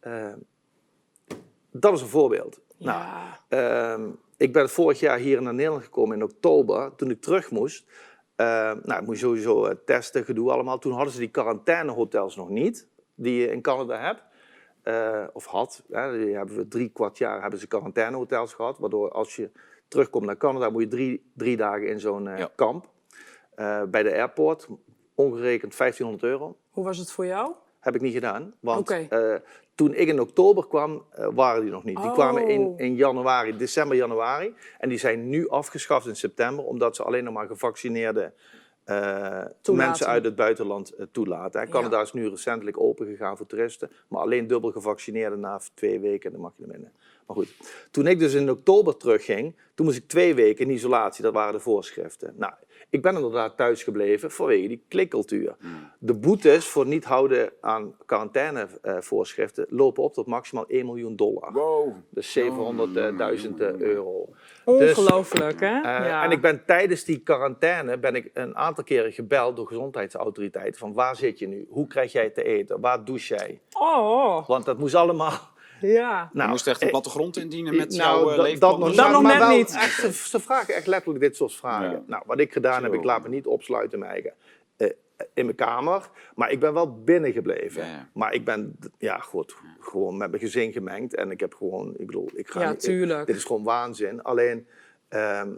eh, 0.00 0.32
dat 1.70 1.92
is 1.92 2.00
een 2.00 2.06
voorbeeld. 2.06 2.60
Nou. 2.78 3.04
Ehm, 3.48 4.10
ik 4.36 4.52
ben 4.52 4.70
vorig 4.70 5.00
jaar 5.00 5.18
hier 5.18 5.42
naar 5.42 5.54
Nederland 5.54 5.84
gekomen 5.84 6.16
in 6.16 6.22
oktober, 6.22 6.94
toen 6.94 7.10
ik 7.10 7.20
terug 7.20 7.50
moest. 7.50 7.86
Ehm, 8.36 8.78
nou, 8.82 9.00
ik 9.00 9.06
moest 9.06 9.20
sowieso 9.20 9.84
testen, 9.84 10.24
gedoe 10.24 10.50
allemaal. 10.52 10.78
Toen 10.78 10.92
hadden 10.92 11.12
ze 11.12 11.18
die 11.18 11.28
quarantainehotels 11.30 12.36
nog 12.36 12.48
niet, 12.48 12.88
die 13.14 13.40
je 13.40 13.50
in 13.50 13.62
Canada 13.62 13.98
hebt. 14.00 14.22
Eh, 14.82 15.24
of 15.32 15.44
had. 15.44 15.82
Hè. 15.90 16.18
Die 16.18 16.34
hebben 16.36 16.56
we 16.56 16.68
drie 16.68 16.88
kwart 16.88 17.18
jaar 17.18 17.40
hebben 17.40 17.58
ze 17.58 17.66
quarantainehotels 17.66 18.52
gehad. 18.54 18.78
Waardoor 18.78 19.10
als 19.10 19.36
je 19.36 19.50
terugkomt 19.88 20.26
naar 20.26 20.36
Canada, 20.36 20.70
moet 20.70 20.82
je 20.82 20.88
drie, 20.88 21.30
drie 21.34 21.56
dagen 21.56 21.88
in 21.88 22.00
zo'n 22.00 22.24
Ja. 22.24 22.50
kamp. 22.56 22.92
Eh, 23.54 23.82
bij 23.82 24.02
de 24.02 24.12
airport, 24.12 24.68
ongerekend 25.14 25.76
1500 25.76 26.22
euro. 26.32 26.56
Hoe 26.70 26.84
was 26.84 26.98
het 26.98 27.10
voor 27.10 27.26
jou? 27.26 27.52
Heb 27.80 27.94
ik 27.94 28.00
niet 28.00 28.12
gedaan. 28.12 28.54
Want 28.60 28.90
eh, 28.90 29.34
toen 29.74 29.94
ik 29.94 30.08
in 30.08 30.20
oktober 30.20 30.66
kwam, 30.66 31.04
eh, 31.10 31.28
waren 31.32 31.62
die 31.62 31.70
nog 31.70 31.84
niet. 31.84 31.96
Die 31.96 32.06
Oh. 32.06 32.12
kwamen 32.12 32.48
in, 32.48 32.74
in 32.76 32.94
januari, 32.94 33.56
december, 33.56 33.96
januari. 33.96 34.54
En 34.78 34.88
die 34.88 34.98
zijn 34.98 35.28
nu 35.28 35.48
afgeschaft 35.48 36.06
in 36.06 36.16
september, 36.16 36.64
omdat 36.64 36.96
ze 36.96 37.02
alleen 37.02 37.24
nog 37.24 37.34
maar 37.34 37.46
gevaccineerde 37.46 38.32
mensen 39.72 40.06
uit 40.06 40.24
het 40.24 40.34
buitenland 40.34 40.92
toelaten. 41.12 41.60
Hè. 41.60 41.66
Ja. 41.66 41.72
Canada 41.72 42.00
is 42.00 42.12
nu 42.12 42.28
recentelijk 42.28 42.80
open 42.80 43.06
gegaan 43.06 43.36
voor 43.36 43.46
toeristen, 43.46 43.90
maar 44.08 44.20
alleen 44.20 44.46
dubbel 44.46 44.70
gevaccineerden 44.70 45.40
na 45.40 45.60
twee 45.74 46.00
weken, 46.00 46.32
dan 46.32 46.40
mag 46.40 46.52
je 46.56 46.62
er 46.62 46.68
binnen. 46.68 46.92
Maar 47.26 47.36
goed, 47.36 47.54
toen 47.90 48.06
ik 48.06 48.18
dus 48.18 48.34
in 48.34 48.50
oktober 48.50 48.96
terugging, 48.96 49.56
toen 49.74 49.86
moest 49.86 49.98
ik 49.98 50.08
twee 50.08 50.34
weken 50.34 50.64
in 50.66 50.74
isolatie, 50.74 51.22
dat 51.22 51.32
waren 51.32 51.52
de 51.52 51.60
voorschriften. 51.60 52.34
Nou, 52.36 52.52
ik 52.94 53.02
ben 53.02 53.14
inderdaad 53.14 53.56
thuis 53.56 53.82
gebleven 53.82 54.30
vanwege 54.30 54.68
die 54.68 54.84
klikcultuur. 54.88 55.56
De 55.98 56.14
boetes 56.14 56.66
voor 56.66 56.86
niet 56.86 57.04
houden 57.04 57.52
aan 57.60 57.94
quarantainevoorschriften 58.06 59.66
lopen 59.68 60.02
op 60.02 60.14
tot 60.14 60.26
maximaal 60.26 60.66
1 60.66 60.86
miljoen 60.86 61.16
dollar. 61.16 61.52
Wow. 61.52 61.94
Dus 62.10 62.38
700.000 62.38 62.44
euro. 63.78 64.28
Dus, 64.64 64.98
Ongelooflijk, 64.98 65.60
hè? 65.60 65.76
eh, 65.76 65.82
ja. 65.82 66.24
En 66.24 66.30
ik 66.30 66.40
ben 66.40 66.64
tijdens 66.66 67.04
die 67.04 67.18
quarantaine 67.18 67.98
ben 67.98 68.14
ik 68.14 68.30
een 68.34 68.56
aantal 68.56 68.84
keren 68.84 69.12
gebeld 69.12 69.56
door 69.56 69.66
gezondheidsautoriteiten. 69.66 70.78
Van 70.80 70.92
waar 70.92 71.16
zit 71.16 71.38
je 71.38 71.48
nu? 71.48 71.66
Hoe 71.68 71.86
krijg 71.86 72.12
jij 72.12 72.30
te 72.30 72.42
eten? 72.42 72.80
Waar 72.80 73.04
douche 73.04 73.34
jij? 73.34 73.60
Oh, 73.72 74.46
Want 74.48 74.64
dat 74.64 74.78
moest 74.78 74.94
allemaal... 74.94 75.52
ja. 75.86 76.30
Je 76.32 76.42
moest 76.42 76.66
echt 76.66 76.80
een 76.80 76.86
eh, 76.86 76.92
plattegrond 76.92 77.36
indienen 77.36 77.76
met 77.76 77.90
nou, 77.96 77.98
jouw 78.18 78.30
uh, 78.30 78.36
dat- 78.36 78.46
leefplan. 78.46 78.70
dat 78.70 78.78
nog, 78.88 78.94
Dat 78.96 79.10
nog 79.10 79.22
maar 79.22 79.38
net 79.38 79.46
wel 79.48 79.56
niet. 79.56 79.74
Echt, 79.74 80.00
ze, 80.00 80.12
ze 80.12 80.40
vragen 80.40 80.74
echt 80.74 80.86
letterlijk 80.86 81.20
dit 81.24 81.36
soort 81.36 81.54
vragen. 81.54 81.90
Ja. 81.90 82.02
Nou, 82.06 82.22
wat 82.26 82.38
ik 82.40 82.52
gedaan 82.52 82.82
heb, 82.82 82.94
ik 82.94 83.04
laat 83.04 83.22
me 83.22 83.28
niet 83.28 83.46
opsluiten 83.46 83.92
in 83.92 83.98
mijn 83.98 84.10
eigen, 84.12 84.32
eh, 84.76 84.88
in 85.34 85.44
mijn 85.44 85.56
kamer. 85.56 86.08
Maar 86.34 86.50
ik 86.50 86.60
ben 86.60 86.72
wel 86.74 87.02
binnen 87.04 87.32
gebleven. 87.32 87.82
Ja, 87.82 87.88
ja. 87.90 88.08
Maar 88.14 88.32
ik 88.34 88.44
ben 88.44 88.76
ja, 88.98 89.18
goed, 89.18 89.54
gewoon 89.80 90.16
met 90.16 90.30
mijn 90.30 90.42
gezin 90.42 90.72
gemengd. 90.72 91.14
En 91.14 91.30
ik 91.30 91.40
heb 91.40 91.54
gewoon, 91.54 91.94
ik 91.98 92.06
bedoel, 92.06 92.30
ik 92.34 92.48
ga 92.48 92.60
Ja, 92.60 92.70
niet- 92.70 92.74
ik- 92.84 92.90
tuurlijk. 92.90 93.26
dit 93.26 93.36
is 93.36 93.44
gewoon 93.44 93.64
waanzin. 93.64 94.22
Alleen, 94.22 94.66
ehm, 95.08 95.48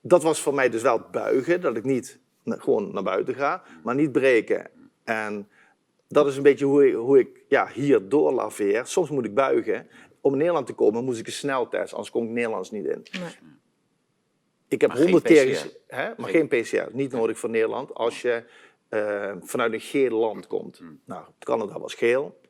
dat 0.00 0.22
was 0.22 0.40
voor 0.40 0.54
mij 0.54 0.68
dus 0.70 0.82
wel 0.82 1.00
buigen. 1.10 1.60
Dat 1.60 1.76
ik 1.76 1.84
niet 1.84 2.18
na- 2.42 2.56
gewoon 2.58 2.92
naar 2.92 3.02
buiten 3.02 3.34
ga, 3.34 3.62
maar 3.82 3.94
niet 3.94 4.12
breken. 4.12 4.66
En 5.04 5.48
dat 6.08 6.26
is 6.26 6.36
een 6.36 6.42
beetje 6.42 6.64
hoe 6.64 6.88
ik, 6.88 6.94
hoe 6.94 7.18
ik 7.18 7.28
ja, 7.54 7.68
hier 7.72 8.08
doorlaveer. 8.08 8.86
Soms 8.86 9.10
moet 9.10 9.24
ik 9.24 9.34
buigen. 9.34 9.86
Om 10.20 10.32
in 10.32 10.38
Nederland 10.38 10.66
te 10.66 10.72
komen 10.72 11.04
moest 11.04 11.20
ik 11.20 11.26
een 11.26 11.32
sneltest, 11.32 11.92
anders 11.92 12.10
kom 12.10 12.24
ik 12.24 12.30
Nederlands 12.30 12.70
niet 12.70 12.84
in. 12.84 13.02
Nee. 13.20 13.28
Ik 14.68 14.80
heb 14.80 14.90
Maar 14.90 15.02
honderd 15.02 15.22
keer... 15.24 15.44
PCR. 15.44 15.50
ges- 15.50 15.76
Hè? 15.86 16.10
Maar 16.16 16.30
geen 16.30 16.48
PCR, 16.48 16.88
niet 16.92 17.12
nodig 17.12 17.38
voor 17.38 17.50
Nederland. 17.50 17.94
Als 17.94 18.22
je 18.22 18.44
eh, 18.88 19.32
vanuit 19.40 19.72
een 19.72 19.80
geel 19.80 20.18
land 20.18 20.46
komt. 20.46 20.80
Nou, 21.04 21.24
Canada 21.38 21.78
was 21.78 21.94
geel. 21.94 22.40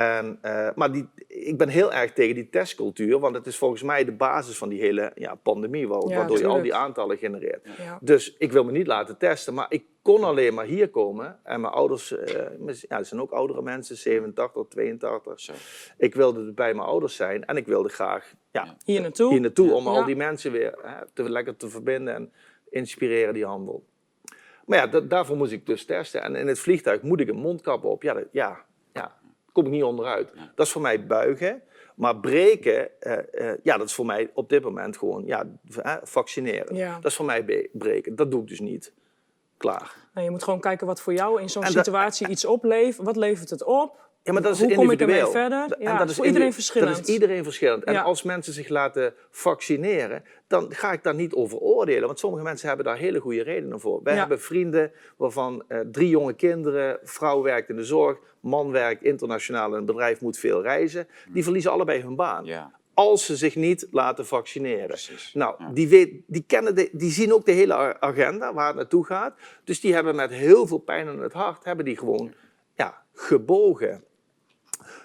En, 0.00 0.38
eh, 0.42 0.68
maar 0.74 0.92
die, 0.92 1.08
ik 1.26 1.58
ben 1.58 1.68
heel 1.68 1.92
erg 1.92 2.12
tegen 2.12 2.34
die 2.34 2.48
testcultuur, 2.48 3.18
want 3.18 3.34
het 3.34 3.46
is 3.46 3.56
volgens 3.56 3.82
mij 3.82 4.04
de 4.04 4.12
basis 4.12 4.58
van 4.58 4.68
die 4.68 4.80
hele 4.80 5.12
ja, 5.14 5.34
pandemie, 5.34 5.88
wa- 5.88 6.04
Ja, 6.08 6.16
waardoor 6.16 6.38
je 6.38 6.46
al 6.46 6.62
die 6.62 6.74
aantallen 6.74 7.18
genereert. 7.18 7.66
Ja. 7.78 7.98
Dus 8.00 8.34
ik 8.38 8.52
wil 8.52 8.64
me 8.64 8.72
niet 8.72 8.86
laten 8.86 9.18
testen, 9.18 9.54
maar 9.54 9.66
ik 9.68 9.84
kon 10.02 10.24
alleen 10.24 10.54
maar 10.54 10.64
hier 10.64 10.88
komen. 10.88 11.38
En 11.44 11.60
mijn 11.60 11.72
ouders, 11.72 12.12
eh, 12.16 12.44
ja, 12.88 12.96
het 12.96 13.06
zijn 13.06 13.20
ook 13.20 13.30
oudere 13.30 13.62
mensen, 13.62 13.96
87, 13.96 14.66
82. 14.68 15.40
Zo. 15.40 15.52
Ik 15.98 16.14
wilde 16.14 16.52
bij 16.52 16.74
mijn 16.74 16.86
ouders 16.88 17.16
zijn 17.16 17.44
en 17.44 17.56
ik 17.56 17.66
wilde 17.66 17.88
graag 17.88 18.34
ja, 18.50 18.76
Hier 18.84 19.00
naartoe. 19.00 19.30
hier 19.30 19.40
naartoe 19.40 19.72
om 19.72 19.84
Ja. 19.84 19.90
al 19.90 20.04
die 20.04 20.16
mensen 20.16 20.52
weer 20.52 20.74
hè, 20.82 21.06
te, 21.12 21.30
lekker 21.30 21.56
te 21.56 21.68
verbinden 21.68 22.14
en 22.14 22.32
inspireren 22.70 23.34
die 23.34 23.44
handel. 23.46 23.84
Maar 24.66 24.78
ja, 24.78 24.86
da- 24.86 25.00
daarvoor 25.00 25.36
moest 25.36 25.52
ik 25.52 25.66
dus 25.66 25.84
testen. 25.84 26.22
En 26.22 26.36
in 26.36 26.46
het 26.46 26.58
vliegtuig 26.58 27.02
moet 27.02 27.20
ik 27.20 27.28
een 27.28 27.36
mondkap 27.36 27.84
op. 27.84 28.02
Ja, 28.02 28.14
dat, 28.14 28.24
ja, 28.32 28.48
ja 28.52 28.64
kom 29.52 29.64
ik 29.64 29.70
niet 29.70 29.82
onderuit. 29.82 30.32
Dat 30.54 30.66
is 30.66 30.72
voor 30.72 30.82
mij 30.82 31.06
buigen. 31.06 31.62
Maar 31.94 32.16
breken, 32.16 33.00
eh, 33.00 33.50
eh, 33.50 33.58
ja, 33.62 33.76
dat 33.76 33.86
is 33.86 33.94
voor 33.94 34.06
mij 34.06 34.30
op 34.34 34.48
dit 34.48 34.62
moment 34.62 34.96
gewoon 34.96 35.26
ja, 35.26 35.46
vaccineren. 36.02 36.76
Ja. 36.76 36.94
Dat 36.94 37.10
is 37.10 37.16
voor 37.16 37.24
mij 37.24 37.68
breken. 37.72 38.16
Dat 38.16 38.30
doe 38.30 38.40
ik 38.42 38.48
dus 38.48 38.60
niet. 38.60 38.92
Klaar. 39.56 39.94
Nou, 40.14 40.24
je 40.24 40.30
moet 40.32 40.42
gewoon 40.42 40.60
kijken 40.60 40.86
wat 40.86 41.00
voor 41.00 41.12
jou 41.12 41.40
in 41.40 41.50
zo'n 41.50 41.66
situatie 41.66 42.28
iets 42.28 42.44
oplevert. 42.44 43.06
Wat 43.06 43.16
levert 43.16 43.50
het 43.50 43.64
op? 43.64 44.09
Ja, 44.22 44.32
maar 44.32 44.42
dat 44.42 44.52
is 44.54 44.60
Hoe 44.60 44.74
kom 44.74 44.90
ik 44.90 45.00
ermee 45.00 45.18
individueel. 45.18 45.48
verder? 45.50 45.78
En 45.78 45.96
dat 45.98 46.10
is 46.10 46.16
voor 46.16 46.26
iedereen 46.26 46.52
verschillend. 46.52 46.96
Dat 46.96 47.08
is 47.08 47.14
iedereen 47.14 47.44
verschillend. 47.44 47.84
En 47.84 47.92
Ja. 47.92 48.02
als 48.02 48.22
mensen 48.22 48.52
zich 48.52 48.68
laten 48.68 49.14
vaccineren, 49.30 50.24
dan 50.46 50.66
ga 50.74 50.92
ik 50.92 51.02
daar 51.02 51.14
niet 51.14 51.34
over 51.34 51.58
oordelen. 51.58 52.06
Want 52.06 52.18
sommige 52.18 52.42
mensen 52.42 52.68
hebben 52.68 52.86
daar 52.86 52.96
hele 52.96 53.18
goede 53.18 53.42
redenen 53.42 53.80
voor. 53.80 54.00
Wij 54.02 54.12
Ja. 54.14 54.18
hebben 54.20 54.40
vrienden 54.40 54.92
waarvan 55.16 55.64
eh, 55.68 55.78
drie 55.92 56.08
jonge 56.08 56.32
kinderen, 56.32 56.98
vrouw 57.02 57.42
werkt 57.42 57.68
in 57.68 57.76
de 57.76 57.84
zorg, 57.84 58.18
man 58.40 58.70
werkt 58.70 59.02
internationaal 59.02 59.68
in 59.68 59.74
een 59.78 59.84
bedrijf, 59.86 60.20
moet 60.20 60.38
veel 60.38 60.62
reizen. 60.62 61.08
Die 61.28 61.42
verliezen 61.42 61.70
allebei 61.70 62.02
hun 62.02 62.16
baan. 62.16 62.44
Ja, 62.44 62.78
Als 62.94 63.24
ze 63.26 63.36
zich 63.36 63.56
niet 63.56 63.86
laten 63.90 64.26
vaccineren. 64.26 64.86
precies. 64.86 65.34
Nou, 65.34 65.54
Ja. 65.58 65.70
die, 65.72 65.88
weet, 65.88 66.12
die, 66.26 66.44
kennen 66.46 66.74
de, 66.74 66.88
die 66.92 67.10
zien 67.10 67.32
ook 67.32 67.44
de 67.44 67.52
hele 67.52 68.00
agenda 68.00 68.54
waar 68.54 68.66
het 68.66 68.76
naartoe 68.76 69.04
gaat. 69.06 69.34
Dus 69.64 69.80
die 69.80 69.94
hebben 69.94 70.14
met 70.16 70.30
heel 70.30 70.66
veel 70.66 70.78
pijn 70.78 71.08
in 71.08 71.18
het 71.18 71.32
hart, 71.32 71.64
hebben 71.64 71.84
die 71.84 71.96
gewoon 71.98 72.32
ja, 72.74 73.02
gebogen. 73.14 74.04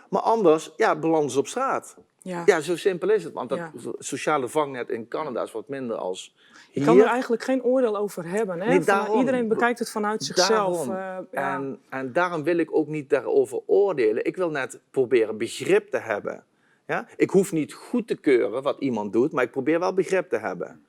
Maar 0.10 0.22
anders 0.22 0.72
ja, 0.76 0.96
belanden 0.96 1.30
ze 1.32 1.40
op 1.40 1.48
straat. 1.48 1.96
Ja. 2.22 2.44
Ja, 2.46 2.60
zo 2.60 2.76
simpel 2.76 3.10
is 3.10 3.24
het. 3.24 3.34
Want 3.34 3.50
dat 3.50 3.58
Ja. 3.58 3.72
sociale 4.00 4.48
vangnet 4.48 4.90
in 4.90 5.08
Canada 5.08 5.42
is 5.44 5.52
wat 5.52 5.68
minder 5.68 5.96
als 5.98 6.36
Je 6.72 6.80
hier. 6.80 6.86
kan 6.86 7.00
er 7.00 7.06
eigenlijk 7.06 7.44
geen 7.44 7.64
oordeel 7.64 7.98
over 7.98 8.26
hebben. 8.28 8.62
Hè? 8.62 8.68
Nee, 8.68 8.76
Van- 8.82 8.86
daarom. 8.96 9.20
iedereen 9.20 9.48
bekijkt 9.48 9.80
het 9.80 9.92
vanuit 9.92 10.24
zichzelf. 10.24 10.88
Eh, 10.90 11.18
ja. 11.32 11.54
en, 11.56 11.80
en 11.90 12.14
daarom 12.14 12.44
wil 12.44 12.58
ik 12.58 12.76
ook 12.76 12.88
niet 12.88 13.10
daarover 13.10 13.60
oordelen. 13.66 14.26
Ik 14.26 14.36
wil 14.36 14.50
net 14.50 14.80
proberen 14.92 15.38
begrip 15.38 15.90
te 15.92 15.98
hebben. 15.98 16.44
Ja? 16.88 17.08
Ik 17.18 17.30
hoef 17.30 17.52
niet 17.52 17.74
goed 17.74 18.08
te 18.08 18.16
keuren 18.16 18.62
wat 18.64 18.80
iemand 18.80 19.14
doet, 19.14 19.32
maar 19.32 19.44
ik 19.44 19.52
probeer 19.52 19.80
wel 19.80 19.94
begrip 19.94 20.30
te 20.30 20.38
hebben. 20.38 20.85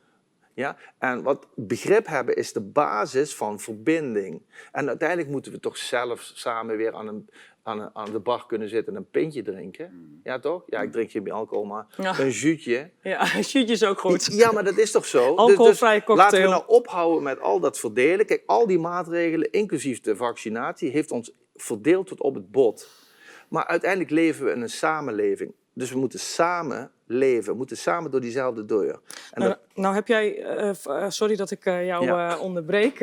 Ja? 0.57 0.76
En 0.98 1.22
wat 1.22 1.46
begrip 1.54 2.07
hebben 2.07 2.36
is 2.36 2.52
de 2.52 2.61
basis 2.61 3.34
van 3.34 3.61
verbinding. 3.61 4.42
En 4.72 4.88
uiteindelijk 4.88 5.28
moeten 5.28 5.52
we 5.52 5.61
toch 5.61 5.76
zelf 5.76 6.20
samen 6.34 6.76
weer 6.76 6.94
aan, 6.94 7.09
een, 7.09 7.28
aan, 7.62 7.90
aan 7.94 8.12
de 8.12 8.18
bar 8.18 8.46
kunnen 8.46 8.68
zitten 8.68 8.92
en 8.94 8.98
een 8.98 9.11
pintje 9.11 9.42
drinken. 9.42 9.90
Mm. 9.92 10.20
Ja, 10.22 10.38
toch? 10.38 10.62
Ja, 10.66 10.80
ik 10.82 10.92
drink 10.92 11.11
geen 11.11 11.30
alcohol, 11.32 11.64
maar 11.64 11.86
Ja. 11.96 12.18
een 12.18 12.32
zuutje. 12.32 12.90
Ja, 13.02 13.26
shootje 13.26 13.72
is 13.72 13.84
ook 13.84 13.98
goed. 14.00 14.24
Ja, 14.32 14.52
maar 14.52 14.64
dat 14.64 14.76
is 14.78 14.90
toch 14.90 15.07
zo? 15.07 15.28
Dus- 15.30 15.36
Alcoholvrije 15.38 16.02
Laten 16.07 16.14
we 16.14 16.22
cocktail. 16.22 16.50
nou 16.50 16.64
ophouden 16.66 17.22
met 17.22 17.40
al 17.40 17.61
dat 17.61 17.78
verdelen. 17.78 18.26
Kijk, 18.26 18.42
al 18.46 18.66
die 18.66 18.78
maatregelen, 18.78 19.50
inclusief 19.50 20.00
de 20.00 20.16
vaccinatie, 20.16 20.90
heeft 20.90 21.11
ons 21.11 21.32
verdeeld 21.54 22.07
tot 22.07 22.20
op 22.20 22.34
het 22.34 22.50
bot. 22.50 22.88
Maar 23.48 23.66
uiteindelijk 23.66 24.11
leven 24.11 24.44
we 24.44 24.50
in 24.50 24.61
een 24.62 24.68
samenleving. 24.70 25.52
Dus 25.72 25.90
we 25.90 25.98
moeten 25.98 26.18
samen 26.18 26.90
leven. 27.07 27.52
We 27.52 27.59
moeten 27.59 27.76
samen 27.76 28.11
door 28.11 28.20
diezelfde 28.20 28.64
deur. 28.64 28.92
En 29.32 29.40
Nou, 29.40 29.48
dat, 29.50 29.59
nou 29.74 29.94
heb 29.94 30.07
jij, 30.07 30.42
eh, 30.42 30.68
eh, 30.84 31.04
sorry 31.11 31.36
dat 31.36 31.50
ik 31.50 31.64
eh, 31.66 31.86
jou 31.86 32.04
Ja. 32.04 32.38
onderbreek, 32.38 33.00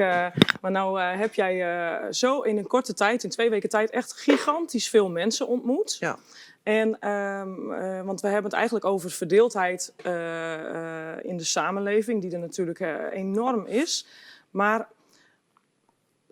maar 0.61 0.71
nou 0.71 0.99
heb 1.01 1.33
jij 1.33 2.11
zo 2.11 2.41
in 2.41 2.57
een 2.57 2.67
korte 2.67 2.93
tijd, 2.93 3.23
in 3.23 3.29
twee 3.29 3.49
weken 3.49 3.69
tijd, 3.69 3.89
echt 3.89 4.13
gigantisch 4.13 4.89
veel 4.89 5.09
mensen 5.09 5.47
ontmoet. 5.47 5.97
ja. 5.99 6.17
En, 6.63 6.99
ehm, 6.99 7.71
eh, 7.71 8.01
want 8.01 8.21
we 8.21 8.27
hebben 8.27 8.45
het 8.45 8.53
eigenlijk 8.53 8.85
over 8.85 9.11
verdeeldheid 9.11 9.93
in 11.21 11.37
de 11.37 11.43
samenleving, 11.43 12.21
die 12.21 12.31
er 12.31 12.39
natuurlijk 12.39 12.79
enorm 13.11 13.65
is. 13.65 14.07
Maar 14.51 14.87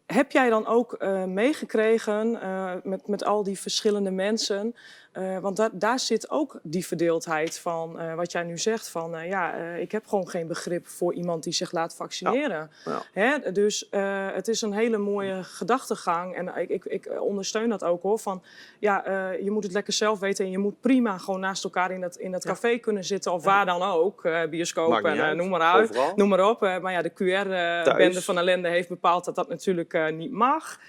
heb 0.05 0.32
jij 0.32 0.49
dan 0.49 0.67
ook 0.67 1.05
meegekregen 1.28 2.39
met, 2.84 3.07
met 3.07 3.24
al 3.24 3.43
die 3.43 3.59
verschillende 3.59 4.11
mensen? 4.11 4.76
Eh, 5.12 5.38
want 5.38 5.57
daar 5.57 5.70
daar 5.74 5.99
zit 5.99 6.30
ook 6.30 6.59
die 6.64 6.88
verdeeldheid 6.88 7.59
van 7.59 7.99
eh, 7.99 8.16
wat 8.16 8.32
jij 8.32 8.43
nu 8.43 8.57
zegt. 8.57 8.89
Van 8.89 9.16
eh, 9.16 9.30
ja, 9.30 9.53
ik 9.55 9.91
heb 9.91 10.07
gewoon 10.07 10.30
geen 10.30 10.47
begrip 10.47 10.88
voor 10.88 11.14
iemand 11.14 11.43
die 11.43 11.53
zich 11.53 11.72
laat 11.72 11.95
vaccineren. 11.95 12.72
Ja. 12.86 13.01
Hè? 13.12 13.51
Dus 13.51 13.88
het 14.34 14.47
is 14.47 14.62
een 14.62 14.74
hele 14.74 14.97
mooie 14.97 15.43
gedachtegang. 15.43 16.36
En 16.36 16.55
ik, 16.55 16.70
ik, 16.70 16.86
ik 16.86 17.09
ondersteun 17.20 17.70
dat 17.70 17.84
ook 17.84 18.01
hoor. 18.01 18.20
Van 18.20 18.43
ja, 18.80 19.03
je 19.41 19.51
moet 19.51 19.64
het 19.64 19.74
lekker 19.74 19.93
zelf 19.93 20.20
weten. 20.20 20.45
En 20.45 20.51
je 20.51 20.57
moet 20.57 20.82
prima 20.82 21.18
gewoon 21.18 21.39
naast 21.39 21.64
elkaar 21.64 21.91
in 21.91 22.01
dat, 22.01 22.16
in 22.16 22.32
dat 22.32 22.45
café 22.45 22.78
kunnen 22.78 23.03
zitten. 23.03 23.34
Of 23.34 23.43
waar 23.43 23.66
dan 23.66 23.82
ook. 23.82 24.30
bioscoop 24.49 25.05
en 25.05 25.38
noem 25.38 25.49
maar 25.49 25.62
uit. 25.62 25.89
Overal. 25.89 26.14
Noem 26.16 26.30
maar 26.30 26.49
op. 26.49 26.59
Maar 26.62 26.91
ja, 26.91 27.01
de 27.01 27.12
QR-bende 27.12 28.22
van 28.22 28.38
ellende 28.38 28.68
heeft 28.68 28.89
bepaald 28.89 29.26
dat 29.26 29.36
dat 29.36 29.49
natuurlijk 29.49 30.12
niet 30.12 30.32
mag. 30.32 30.80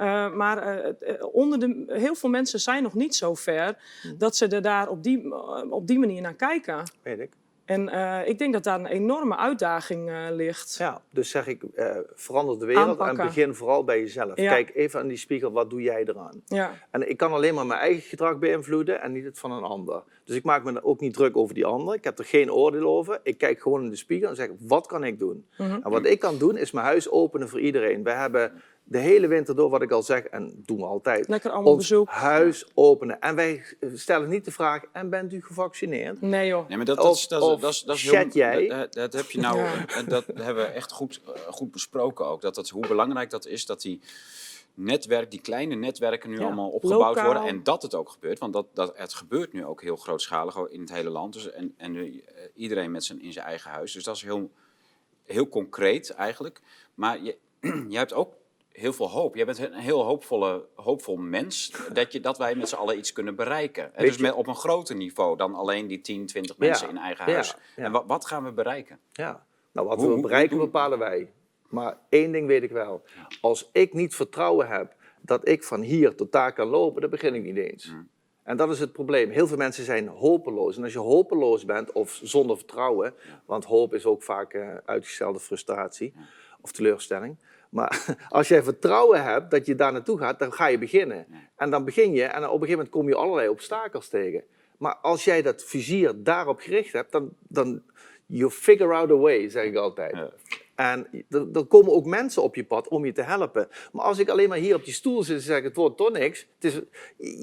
Eh, 0.00 0.32
maar 0.32 0.58
eh, 0.58 0.88
eh, 1.00 1.34
onder 1.34 1.58
de, 1.60 1.84
heel 1.86 2.14
veel 2.14 2.30
mensen 2.30 2.60
zijn 2.60 2.82
nog 2.82 2.94
niet 2.94 3.14
zo 3.14 3.34
ver 3.34 3.76
Hm. 4.02 4.16
dat 4.18 4.36
ze 4.36 4.46
er 4.46 4.62
daar 4.62 4.88
op 4.88 5.02
die, 5.02 5.34
op 5.70 5.86
die 5.86 5.98
manier 5.98 6.22
naar 6.22 6.34
kijken. 6.34 6.82
Weet 7.02 7.18
ik. 7.18 7.32
En 7.64 7.88
ik 8.26 8.38
denk 8.38 8.52
dat 8.52 8.64
daar 8.64 8.78
een 8.78 8.86
enorme 8.86 9.36
uitdaging 9.36 10.10
ligt. 10.30 10.76
Ja, 10.78 11.02
dus 11.12 11.30
zeg 11.30 11.46
ik, 11.46 11.62
verander 12.14 12.58
de 12.58 12.66
wereld 12.66 12.88
Aanpakken. 12.88 13.18
en 13.18 13.26
begin 13.26 13.54
vooral 13.54 13.84
bij 13.84 14.00
jezelf. 14.00 14.36
Ja. 14.36 14.50
Kijk 14.50 14.74
even 14.74 15.00
aan 15.00 15.08
die 15.08 15.16
spiegel, 15.16 15.52
wat 15.52 15.70
doe 15.70 15.82
jij 15.82 16.04
eraan? 16.04 16.42
Ja. 16.46 16.72
En 16.90 17.10
ik 17.10 17.16
kan 17.16 17.32
alleen 17.32 17.54
maar 17.54 17.66
mijn 17.66 17.80
eigen 17.80 18.02
gedrag 18.02 18.38
beïnvloeden 18.38 19.02
en 19.02 19.12
niet 19.12 19.24
het 19.24 19.38
van 19.38 19.52
een 19.52 19.62
ander. 19.62 20.02
Dus 20.24 20.36
ik 20.36 20.44
maak 20.44 20.64
me 20.64 20.84
ook 20.84 21.00
niet 21.00 21.14
druk 21.14 21.36
over 21.36 21.54
die 21.54 21.66
ander. 21.66 21.94
Ik 21.94 22.04
heb 22.04 22.18
er 22.18 22.24
geen 22.24 22.52
oordeel 22.52 22.86
over. 22.86 23.20
Ik 23.22 23.38
kijk 23.38 23.60
gewoon 23.60 23.82
in 23.82 23.90
de 23.90 23.96
spiegel 23.96 24.28
en 24.28 24.36
zeg, 24.36 24.48
wat 24.58 24.86
kan 24.86 25.04
ik 25.04 25.18
doen? 25.18 25.46
Mhm. 25.58 25.80
En 25.82 25.90
wat 25.90 26.04
ik 26.04 26.18
kan 26.18 26.38
doen, 26.38 26.56
is 26.56 26.70
mijn 26.70 26.86
huis 26.86 27.10
openen 27.10 27.48
voor 27.48 27.60
iedereen. 27.60 28.02
We 28.02 28.10
hebben 28.10 28.52
de 28.90 28.98
hele 28.98 29.26
winter 29.26 29.54
door, 29.56 29.70
wat 29.70 29.82
ik 29.82 29.90
al 29.90 30.02
zeg, 30.02 30.24
en 30.24 30.62
doen 30.66 30.78
we 30.78 30.84
altijd, 30.84 31.28
Lekker 31.28 31.50
allemaal 31.50 31.72
ons 31.72 31.88
bezoek. 31.88 32.08
huis 32.08 32.66
openen. 32.74 33.20
En 33.20 33.34
wij 33.34 33.62
stellen 33.94 34.28
niet 34.28 34.44
de 34.44 34.50
vraag, 34.50 34.82
en 34.92 35.10
bent 35.10 35.32
u 35.32 35.42
gevaccineerd? 35.42 36.20
Nee 36.20 36.46
joh. 36.48 36.68
Nee, 36.68 36.76
maar 36.76 36.86
dat, 36.86 36.98
Of- 36.98 37.04
dat, 37.04 37.16
is, 37.16 37.28
dat, 37.28 37.42
of 37.42 37.60
dat, 37.60 37.70
is, 37.72 37.82
dat 37.82 37.96
is 37.96 38.08
chat 38.08 38.14
heel, 38.14 38.30
jij? 38.32 38.88
Dat, 38.90 39.12
heb 39.12 39.30
je 39.30 39.40
nou, 39.40 39.58
Ja. 39.58 40.02
dat 40.02 40.24
hebben 40.34 40.64
we 40.64 40.70
echt 40.70 40.92
goed, 40.92 41.20
eh, 41.26 41.40
goed 41.52 41.70
besproken 41.70 42.26
ook. 42.26 42.40
Dat, 42.40 42.54
dat, 42.54 42.68
hoe 42.68 42.86
belangrijk 42.86 43.30
dat 43.30 43.46
is 43.46 43.66
dat 43.66 43.80
die 43.80 44.00
netwerk, 44.74 45.30
die 45.30 45.40
kleine 45.40 45.74
netwerken 45.74 46.30
nu 46.30 46.38
Ja, 46.38 46.44
allemaal 46.44 46.70
opgebouwd 46.70 47.00
lokaal. 47.16 47.24
worden. 47.24 47.44
En 47.48 47.62
dat 47.62 47.82
het 47.82 47.94
ook 47.94 48.08
gebeurt. 48.10 48.38
Want 48.38 48.52
dat, 48.52 48.66
dat, 48.74 48.92
het 48.96 49.14
gebeurt 49.14 49.52
nu 49.52 49.64
ook 49.64 49.82
heel 49.82 49.96
grootschalig 49.96 50.68
in 50.68 50.80
het 50.80 50.92
hele 50.92 51.10
land. 51.10 51.32
Dus, 51.32 51.50
en 51.50 51.74
en 51.76 51.92
nu, 51.92 52.18
eh, 52.18 52.42
iedereen 52.54 52.90
met 52.90 53.04
zijn, 53.04 53.22
in 53.22 53.32
zijn 53.32 53.46
eigen 53.46 53.70
huis. 53.70 53.92
Dus 53.92 54.04
dat 54.04 54.16
is 54.16 54.22
heel, 54.22 54.50
heel 55.24 55.48
concreet 55.48 56.10
eigenlijk. 56.10 56.60
Maar 56.94 57.22
je, 57.22 57.36
je 57.88 57.96
hebt 57.96 58.12
ook 58.12 58.38
heel 58.72 58.92
veel 58.92 59.08
hoop. 59.10 59.34
Jij 59.34 59.44
bent 59.44 59.58
een 59.58 59.72
heel 59.72 60.02
hoopvolle, 60.04 60.64
hoopvol 60.74 61.16
mens 61.16 61.72
dat, 61.92 62.12
je, 62.12 62.20
dat 62.20 62.38
wij 62.38 62.54
met 62.54 62.68
z'n 62.68 62.74
allen 62.74 62.98
iets 62.98 63.12
kunnen 63.12 63.34
bereiken. 63.36 63.92
Dus 63.96 64.16
met, 64.16 64.32
op 64.32 64.46
een 64.46 64.54
groter 64.54 64.96
niveau 64.96 65.36
dan 65.36 65.54
alleen 65.54 65.86
die 65.86 66.00
10, 66.00 66.26
20 66.26 66.58
mensen 66.58 66.86
Ja, 66.86 66.92
in 66.92 66.98
eigen 66.98 67.26
ja, 67.26 67.32
huis. 67.32 67.56
ja. 67.76 67.84
En 67.84 67.92
wat, 67.92 68.04
wat 68.06 68.26
gaan 68.26 68.44
we 68.44 68.52
bereiken? 68.52 68.98
Ja, 69.12 69.46
nou 69.72 69.86
wat 69.88 69.98
Hoe- 69.98 70.14
we 70.14 70.20
bereiken 70.20 70.56
hoe- 70.56 70.64
bepalen 70.64 70.98
wij. 70.98 71.32
Maar 71.68 71.98
één 72.08 72.32
ding 72.32 72.46
weet 72.46 72.62
ik 72.62 72.70
wel. 72.70 73.02
Als 73.40 73.68
ik 73.72 73.92
niet 73.92 74.14
vertrouwen 74.14 74.68
heb 74.68 74.94
dat 75.20 75.48
ik 75.48 75.64
van 75.64 75.80
hier 75.80 76.14
tot 76.14 76.32
daar 76.32 76.52
kan 76.52 76.66
lopen, 76.66 77.00
dan 77.00 77.10
begin 77.10 77.34
ik 77.34 77.42
niet 77.42 77.56
eens. 77.56 77.86
Mm. 77.90 78.08
En 78.42 78.56
dat 78.56 78.70
is 78.70 78.80
het 78.80 78.92
probleem. 78.92 79.30
Heel 79.30 79.46
veel 79.46 79.56
mensen 79.56 79.84
zijn 79.84 80.08
hopeloos. 80.08 80.76
En 80.76 80.82
als 80.82 80.92
je 80.92 80.98
hopeloos 80.98 81.64
bent 81.64 81.92
of 81.92 82.20
zonder 82.22 82.56
vertrouwen, 82.56 83.14
want 83.44 83.64
hoop 83.64 83.94
is 83.94 84.04
ook 84.06 84.22
vaak 84.22 84.52
eh, 84.54 84.74
uitgestelde 84.84 85.38
frustratie 85.40 86.14
of 86.60 86.72
teleurstelling. 86.72 87.36
Maar 87.70 88.16
als 88.28 88.48
jij 88.48 88.62
vertrouwen 88.62 89.24
hebt 89.24 89.50
dat 89.50 89.66
je 89.66 89.74
daar 89.74 89.92
naartoe 89.92 90.18
gaat, 90.18 90.38
dan 90.38 90.52
ga 90.52 90.66
je 90.66 90.78
beginnen. 90.78 91.26
En 91.56 91.70
dan 91.70 91.84
begin 91.84 92.12
je 92.12 92.22
en 92.22 92.36
op 92.36 92.42
een 92.42 92.50
gegeven 92.50 92.70
moment 92.70 92.88
kom 92.88 93.08
je 93.08 93.14
allerlei 93.14 93.48
obstakels 93.48 94.08
tegen. 94.08 94.44
Maar 94.78 94.96
als 94.96 95.24
jij 95.24 95.42
dat 95.42 95.64
vizier 95.64 96.12
daarop 96.22 96.60
gericht 96.60 96.92
hebt, 96.92 97.12
dan, 97.12 97.32
dan 97.48 97.82
you 98.26 98.50
figure 98.50 98.94
out 98.94 99.10
a 99.10 99.16
way, 99.16 99.48
zeg 99.48 99.64
ik 99.64 99.76
altijd. 99.76 100.16
Ja. 100.16 100.30
En 100.74 101.06
er 101.54 101.64
komen 101.64 101.92
ook 101.92 102.06
mensen 102.06 102.42
op 102.42 102.54
je 102.54 102.64
pad 102.64 102.88
om 102.88 103.04
je 103.04 103.12
te 103.12 103.22
helpen. 103.22 103.68
Maar 103.92 104.04
als 104.04 104.18
ik 104.18 104.28
alleen 104.28 104.48
maar 104.48 104.58
hier 104.58 104.74
op 104.74 104.84
die 104.84 104.94
stoel 104.94 105.22
zit 105.22 105.36
en 105.36 105.42
zeg, 105.42 105.62
het 105.62 105.76
wordt 105.76 105.96
toch 105.96 106.12
niks. 106.12 106.46
Het 106.58 106.64
is, 106.64 106.80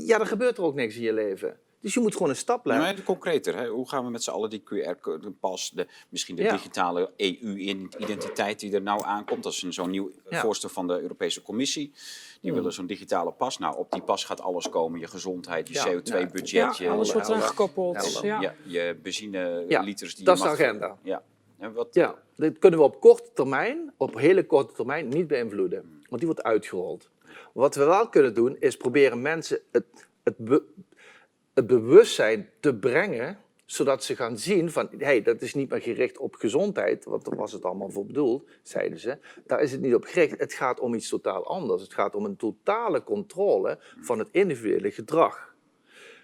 ja, 0.06 0.18
dan 0.18 0.28
gebeurt 0.28 0.58
er 0.58 0.64
ook 0.64 0.76
niks 0.76 0.96
in 0.96 1.02
je 1.02 1.14
leven. 1.14 1.60
Dus 1.82 1.94
je 1.94 2.00
moet 2.00 2.14
gewoon 2.14 2.30
een 2.30 2.36
stap 2.36 2.66
leggen. 2.66 2.86
maar 2.86 3.04
concreter, 3.04 3.56
hè? 3.58 3.68
hoe 3.68 3.90
gaan 3.90 4.06
we 4.06 4.12
met 4.12 4.24
z'n 4.24 4.30
allen 4.30 4.50
die 4.50 4.64
QR-pas, 4.64 5.70
de, 5.72 5.88
misschien 6.10 6.36
de 6.36 6.42
Ja. 6.44 6.52
digitale 6.52 7.12
EU-identiteit 7.18 8.60
die 8.60 8.74
er 8.74 8.82
nou 8.82 9.04
aankomt, 9.04 9.44
dat 9.44 9.54
is 9.54 9.62
een- 9.62 9.74
zo'n 9.74 9.90
nieuw 9.90 10.12
Ja. 10.30 10.42
voorstel 10.42 10.70
van 10.70 10.88
de 10.88 11.02
Europese 11.02 11.42
Commissie. 11.42 11.92
Die 12.42 12.54
willen 12.54 12.74
zo'n 12.74 12.86
digitale 12.86 13.32
pas. 13.32 13.58
Nou, 13.58 13.78
op 13.78 13.92
die 13.92 14.02
pas 14.02 14.24
gaat 14.24 14.42
alles 14.42 14.70
komen, 14.70 15.00
je 15.00 15.08
gezondheid, 15.08 15.68
je 15.68 15.74
Ja. 15.74 15.86
CO2-budget, 15.86 16.50
Ja, 16.52 16.74
je, 16.78 16.90
alles 16.90 17.14
wordt 17.14 17.28
eraan 17.30 17.42
gekoppeld. 17.42 17.96
Helder. 17.96 18.26
Ja. 18.26 18.42
ja, 18.42 18.56
je 18.64 18.98
benzine 19.02 19.66
Ja, 19.68 19.82
liters 19.82 20.16
die 20.16 20.26
dat 20.26 20.36
is 20.38 20.42
de 20.42 20.48
agenda. 20.50 20.98
Ja. 21.04 21.24
En 21.58 21.74
wat, 21.74 21.88
Ja, 21.92 22.16
dit 22.36 22.58
kunnen 22.60 22.80
we 22.80 22.86
op 22.86 23.00
korte 23.02 23.30
termijn, 23.34 23.94
op 23.98 24.16
hele 24.18 24.46
korte 24.46 24.74
termijn, 24.74 25.08
niet 25.08 25.28
beïnvloeden. 25.28 25.82
Want 26.10 26.18
die 26.22 26.26
wordt 26.26 26.44
uitgerold. 26.44 27.10
Wat 27.54 27.76
we 27.76 27.84
wel 27.86 28.10
kunnen 28.10 28.34
doen, 28.34 28.58
is 28.60 28.78
proberen 28.78 29.22
mensen 29.22 29.60
het, 29.72 29.86
het, 30.24 30.36
het 31.58 31.68
bewustzijn 31.68 32.50
te 32.60 32.76
brengen, 32.76 33.38
zodat 33.66 34.04
ze 34.04 34.16
gaan 34.16 34.38
zien 34.38 34.72
van, 34.72 34.88
hé, 34.92 35.06
hey, 35.06 35.22
dat 35.22 35.42
is 35.42 35.54
niet 35.54 35.70
meer 35.70 35.82
gericht 35.82 36.18
op 36.18 36.36
gezondheid, 36.36 37.06
want 37.06 37.26
daar 37.26 37.36
was 37.36 37.52
het 37.52 37.66
allemaal 37.66 37.90
voor 37.90 38.06
bedoeld, 38.06 38.50
zeiden 38.62 39.00
ze. 39.00 39.18
Daar 39.46 39.62
is 39.62 39.72
het 39.72 39.82
niet 39.82 39.96
op 39.96 40.04
gericht. 40.04 40.40
Het 40.40 40.54
gaat 40.54 40.80
om 40.80 40.94
iets 40.94 41.10
totaal 41.10 41.46
anders. 41.46 41.82
Het 41.82 41.94
gaat 41.94 42.16
om 42.16 42.26
een 42.26 42.36
totale 42.36 43.04
controle 43.04 43.80
van 44.02 44.20
het 44.20 44.28
individuele 44.32 44.92
gedrag. 44.92 45.56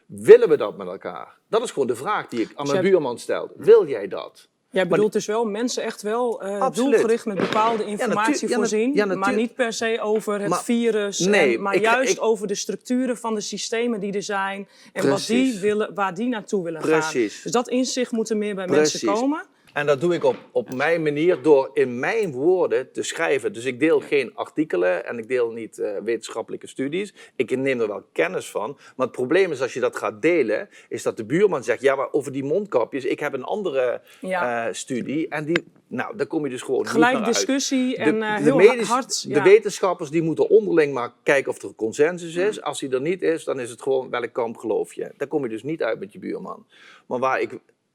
Willen 0.05 0.49
we 0.49 0.57
dat 0.57 0.77
met 0.77 0.87
elkaar? 0.87 1.37
Dat 1.47 1.63
is 1.63 1.71
gewoon 1.71 1.87
de 1.87 1.95
vraag 1.95 2.27
die 2.27 2.41
ik 2.41 2.51
aan 2.55 2.67
mijn 2.67 2.83
buurman 2.83 3.19
stelde. 3.19 3.53
Wil 3.57 3.87
jij 3.87 4.07
dat? 4.07 4.49
Jij 4.73 4.87
bedoelt 4.87 5.13
dus 5.13 5.25
wel 5.25 5.45
mensen 5.45 5.83
echt 5.83 6.01
wel 6.01 6.41
eh, 6.41 6.69
doelgericht 6.73 7.25
met 7.25 7.37
bepaalde 7.37 7.85
informatie 7.85 8.49
ja, 8.49 8.55
voorzien, 8.55 8.93
ja, 8.93 9.05
maar 9.05 9.33
niet 9.33 9.55
per 9.55 9.73
se 9.73 9.97
over 10.01 10.39
het 10.39 10.49
Maar- 10.49 10.63
virus, 10.63 11.19
nee, 11.19 11.55
en, 11.55 11.61
maar 11.61 11.75
ik- 11.75 11.81
juist 11.81 12.13
ik- 12.13 12.23
over 12.23 12.47
de 12.47 12.55
structuren 12.55 13.17
van 13.17 13.35
de 13.35 13.41
systemen 13.41 13.99
die 13.99 14.13
er 14.13 14.23
zijn 14.23 14.67
en 14.93 15.09
wat 15.09 15.25
die 15.27 15.59
willen, 15.59 15.93
waar 15.93 16.13
die 16.13 16.27
naartoe 16.27 16.63
willen 16.63 16.81
gaan. 16.83 16.99
Precies. 16.99 17.41
Dus 17.41 17.51
dat 17.51 17.69
inzicht 17.69 18.11
moet 18.11 18.29
er 18.29 18.37
meer 18.37 18.55
bij 18.55 18.65
Precies. 18.65 19.01
mensen 19.01 19.21
komen. 19.21 19.45
En 19.73 19.85
dat 19.85 20.01
doe 20.01 20.13
ik 20.13 20.23
op, 20.23 20.35
op 20.51 20.73
mijn 20.73 21.03
manier 21.03 21.41
door 21.41 21.69
in 21.73 21.99
mijn 21.99 22.31
woorden 22.31 22.91
te 22.91 23.03
schrijven. 23.03 23.53
Dus 23.53 23.65
ik 23.65 23.79
deel 23.79 23.99
geen 23.99 24.35
artikelen 24.35 25.05
en 25.05 25.17
ik 25.17 25.27
deel 25.27 25.51
niet 25.51 25.79
eh, 25.79 25.97
wetenschappelijke 26.03 26.67
studies. 26.67 27.13
Ik 27.35 27.57
neem 27.57 27.79
er 27.81 27.87
wel 27.87 28.03
kennis 28.11 28.49
van. 28.51 28.77
Maar 28.95 29.07
het 29.07 29.15
probleem 29.15 29.51
is 29.51 29.61
als 29.61 29.73
je 29.73 29.79
dat 29.79 29.95
gaat 29.95 30.21
delen, 30.21 30.69
is 30.89 31.03
dat 31.03 31.17
de 31.17 31.25
buurman 31.25 31.63
zegt: 31.63 31.81
Ja, 31.81 31.95
maar 31.95 32.11
over 32.11 32.31
die 32.31 32.43
mondkapjes, 32.43 33.05
ik 33.05 33.19
heb 33.19 33.33
een 33.33 33.43
andere 33.43 34.01
Ja. 34.21 34.67
eh, 34.67 34.73
studie. 34.73 35.27
En 35.27 35.45
die, 35.45 35.63
nou, 35.87 36.17
daar 36.17 36.27
kom 36.27 36.43
je 36.43 36.49
dus 36.49 36.61
gewoon 36.61 36.87
Gelijk 36.87 37.11
niet 37.11 37.19
meer 37.19 37.27
uit. 37.27 37.35
discussie 37.35 37.89
De, 37.97 38.03
en 38.03 38.19
de 38.19 38.25
heel 38.25 38.55
medisch- 38.55 38.87
hard. 38.87 39.33
de 39.33 39.41
wetenschappers 39.41 40.09
die 40.09 40.21
moeten 40.21 40.49
onderling 40.49 40.93
maar 40.93 41.13
kijken 41.23 41.51
of 41.51 41.61
er 41.61 41.75
consensus 41.75 42.35
is. 42.35 42.61
Als 42.61 42.79
die 42.79 42.89
er 42.89 43.01
niet 43.01 43.21
is, 43.21 43.43
dan 43.43 43.59
is 43.59 43.69
het 43.69 43.81
gewoon 43.81 44.09
welk 44.09 44.33
kamp 44.33 44.57
geloof 44.57 44.93
je. 44.93 45.11
Daar 45.17 45.27
kom 45.27 45.43
je 45.43 45.49
dus 45.49 45.63
niet 45.63 45.83
uit 45.83 45.99
met 45.99 46.13
je 46.13 46.19
buurman. 46.19 46.65
Maar 47.07 47.19
waar 47.19 47.41
ik, 47.41 47.51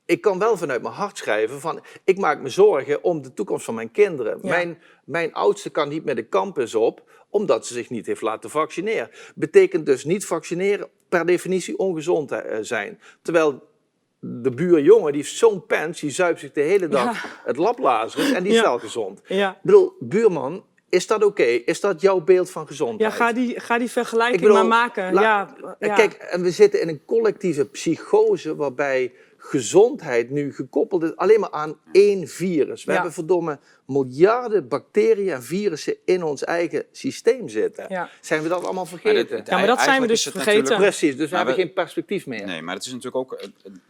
ik 0.09 0.21
kan 0.21 0.39
wel 0.39 0.57
vanuit 0.57 0.83
mijn 0.83 0.95
hart 0.95 1.19
schrijven 1.19 1.61
van 1.61 1.81
ik 2.05 2.19
maak 2.19 2.41
me 2.41 2.49
zorgen 2.49 3.03
om 3.03 3.23
de 3.23 3.35
toekomst 3.35 3.65
van 3.65 3.75
mijn 3.75 3.91
kinderen. 3.91 4.39
Ja. 4.43 4.49
Mijn, 4.49 4.79
mijn 5.05 5.33
oudste 5.33 5.71
kan 5.71 5.89
niet 5.89 6.05
met 6.05 6.17
de 6.17 6.29
campus 6.29 6.75
op 6.75 7.03
omdat 7.31 7.67
ze 7.67 7.75
zich 7.75 7.91
niet 7.91 8.07
heeft 8.07 8.21
laten 8.21 8.51
vaccineren. 8.51 9.11
Betekent 9.35 9.87
dus 9.87 10.05
niet 10.05 10.27
vaccineren 10.27 10.89
per 11.09 11.27
definitie 11.27 11.79
ongezond 11.79 12.33
eh, 12.33 12.59
zijn. 12.61 13.01
Terwijl 13.23 13.63
de 14.21 14.51
buurjongen, 14.51 15.13
die 15.13 15.21
heeft 15.23 15.37
zo'n 15.37 15.67
pens, 15.67 16.01
die 16.01 16.11
zuipt 16.11 16.41
zich 16.41 16.53
de 16.53 16.61
hele 16.61 16.89
dag 16.89 17.41
het 17.45 17.57
lablazeren 17.57 18.35
en 18.37 18.43
die 18.43 18.53
is 18.53 18.59
Ja. 18.59 18.65
wel 18.65 18.79
gezond. 18.79 19.21
Ja. 19.27 19.51
Ik 19.51 19.63
bedoel, 19.63 19.93
buurman, 20.01 20.65
is 20.89 21.07
dat 21.07 21.25
oké? 21.25 21.43
Is 21.43 21.81
dat 21.81 22.01
jouw 22.01 22.21
beeld 22.21 22.51
van 22.51 22.67
gezondheid? 22.67 23.11
Ja, 23.13 23.17
ga 23.17 23.33
die, 23.33 23.61
ga 23.61 23.79
die 23.79 23.91
vergelijking 23.91 24.41
bedoel, 24.41 24.57
maar 24.57 24.67
maken. 24.67 25.15
ja, 25.15 25.55
ja. 25.79 25.95
Kijk, 25.95 26.13
en 26.13 26.43
we 26.43 26.51
zitten 26.51 26.81
in 26.81 26.89
een 26.89 27.05
collectieve 27.05 27.65
psychose 27.67 28.57
waarbij 28.57 29.13
gezondheid 29.49 30.31
nu 30.31 30.55
gekoppeld 30.55 31.03
is 31.03 31.17
alleen 31.17 31.41
maar 31.41 31.51
aan 31.51 31.79
één 31.93 32.29
virus. 32.29 32.85
We 32.85 32.91
Ja. 32.91 32.95
hebben 32.97 33.15
verdomme 33.15 33.59
miljarden 33.87 34.69
bacteriën 34.69 35.33
en 35.33 35.43
virussen 35.43 35.97
in 36.05 36.23
ons 36.23 36.45
eigen 36.45 36.85
systeem 36.93 37.49
zitten. 37.49 37.87
Ja. 37.89 38.11
Zijn 38.21 38.43
we 38.43 38.49
dat 38.49 38.65
allemaal 38.65 38.75
Maar 38.91 39.01
vergeten? 39.01 39.37
het- 39.37 39.47
Ja, 39.49 39.57
maar 39.59 39.67
dat 39.67 39.81
zijn 39.81 40.01
we 40.01 40.07
dus 40.07 40.23
vergeten. 40.23 40.53
natuurlijk- 40.55 40.81
Precies, 40.89 41.17
dus 41.17 41.25
we 41.31 41.37
Maar 41.37 41.37
hebben 41.45 41.55
we- 41.55 41.61
geen 41.63 41.73
perspectief 41.73 42.27
meer. 42.27 42.47
Nee, 42.47 42.63
maar 42.63 42.75
het 42.75 42.85
is 42.85 42.93
natuurlijk 42.93 43.17
ook. 43.33 43.49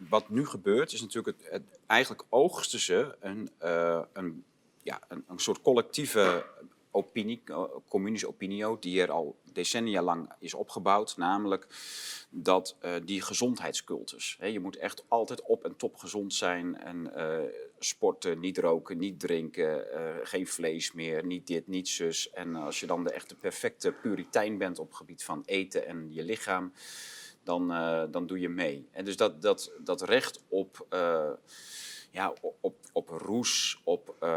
Wat 0.09 0.29
nu 0.29 0.45
gebeurt, 0.45 0.91
is 0.93 1.01
natuurlijk. 1.01 1.37
Het, 1.41 1.51
het- 1.51 1.79
eigenlijk 1.87 2.23
oogsten 2.29 2.79
ze 2.79 3.15
een, 3.19 3.49
eh, 3.57 3.99
een, 4.13 4.43
ja, 4.83 4.99
een, 5.07 5.23
een 5.27 5.39
soort 5.39 5.61
collectieve 5.61 6.45
opinie, 6.91 7.41
eh, 7.45 7.63
communische 7.87 8.27
opinio, 8.27 8.77
die 8.79 9.01
er 9.01 9.11
al 9.11 9.39
decennia 9.51 10.01
lang 10.01 10.31
is 10.39 10.53
opgebouwd. 10.53 11.17
Namelijk 11.17 11.67
dat 12.29 12.75
eh, 12.79 12.93
die 13.05 13.21
gezondheidscultus. 13.21 14.35
Hè, 14.39 14.45
je 14.45 14.59
moet 14.59 14.75
echt 14.75 15.03
altijd 15.07 15.41
op 15.41 15.63
en 15.63 15.75
top 15.75 15.95
gezond 15.95 16.33
zijn. 16.33 16.77
En 16.77 17.15
eh, 17.15 17.51
sporten, 17.79 18.39
niet 18.39 18.57
roken, 18.57 18.97
niet 18.97 19.19
drinken, 19.19 19.85
geen 20.23 20.47
vlees 20.47 20.91
meer, 20.91 21.25
niet 21.25 21.47
dit, 21.47 21.67
niet 21.67 21.87
zus. 21.87 22.29
En 22.29 22.55
als 22.55 22.79
je 22.79 22.85
dan 22.85 23.03
de 23.03 23.11
echte 23.11 23.35
perfecte 23.35 23.91
puritein 23.91 24.57
bent 24.57 24.79
op 24.79 24.87
het 24.87 24.95
gebied 24.95 25.23
van 25.23 25.43
eten 25.45 25.85
en 25.85 26.07
je 26.13 26.23
lichaam 26.23 26.73
dan, 27.43 27.67
dan 28.11 28.27
doe 28.27 28.39
je 28.39 28.49
mee. 28.49 28.87
En 28.91 29.05
dus 29.05 29.17
dat, 29.17 29.41
dat, 29.41 29.71
dat 29.83 30.01
recht 30.01 30.43
op, 30.47 30.87
ja, 32.11 32.33
op- 32.61 32.75
op, 32.91 33.09
roes, 33.09 33.81
op 33.83 34.15
eh, 34.19 34.29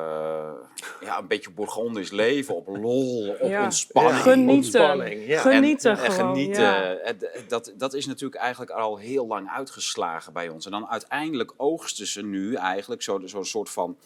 ja, 1.01 1.19
een 1.19 1.27
beetje 1.27 1.51
Bourgondisch 1.51 2.11
leven, 2.11 2.55
op 2.57 2.67
lol, 2.67 3.29
op 3.41 3.49
Ja. 3.49 3.63
ontspanning. 3.65 4.17
Genieten. 4.23 4.55
ontspanning, 4.55 5.27
ja. 5.27 5.41
Genieten 5.41 5.91
En, 5.91 6.05
en 6.05 6.11
gewoon. 6.13 6.35
genieten, 6.35 6.63
ja. 6.63 6.95
eh, 6.95 7.15
dat, 7.49 7.73
dat 7.77 7.95
is 7.95 8.07
natuurlijk 8.07 8.41
eigenlijk 8.41 8.71
al 8.71 8.97
heel 8.97 9.27
lang 9.27 9.49
uitgeslagen 9.51 10.33
bij 10.33 10.49
ons. 10.49 10.65
En 10.65 10.71
dan 10.71 10.89
uiteindelijk 10.89 11.53
oogsten 11.57 12.07
ze 12.07 12.23
nu 12.25 12.55
eigenlijk 12.55 13.03
zo'n 13.03 13.29
zo 13.29 13.43
soort 13.43 13.71
van... 13.71 13.97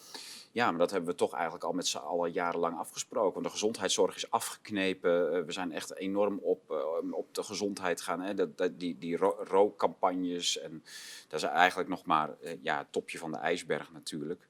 Ja, 0.56 0.70
maar 0.70 0.78
dat 0.78 0.90
hebben 0.90 1.10
we 1.10 1.16
toch 1.16 1.32
eigenlijk 1.34 1.64
al 1.64 1.72
met 1.72 1.86
z'n 1.86 1.96
allen 1.96 2.32
jarenlang 2.32 2.78
afgesproken. 2.78 3.32
Want 3.32 3.44
de 3.44 3.50
gezondheidszorg 3.50 4.16
is 4.16 4.30
afgeknepen. 4.30 5.32
Eh, 5.32 5.42
We 5.44 5.52
zijn 5.52 5.72
echt 5.72 5.94
enorm 5.94 6.38
op, 6.38 6.70
eh, 6.70 7.12
op 7.12 7.34
de 7.34 7.42
gezondheid 7.42 8.00
gaan. 8.00 8.20
Hè. 8.20 8.34
Dat, 8.34 8.78
die 8.78 8.98
die 8.98 9.16
ro- 9.16 9.36
rookcampagnes. 9.44 10.58
En 10.58 10.84
dat 11.28 11.42
is 11.42 11.48
eigenlijk 11.48 11.88
nog 11.88 12.04
maar 12.04 12.38
eh, 12.40 12.58
ja, 12.62 12.78
het 12.78 12.92
topje 12.92 13.18
van 13.18 13.32
de 13.32 13.38
ijsberg 13.38 13.92
natuurlijk. 13.92 14.48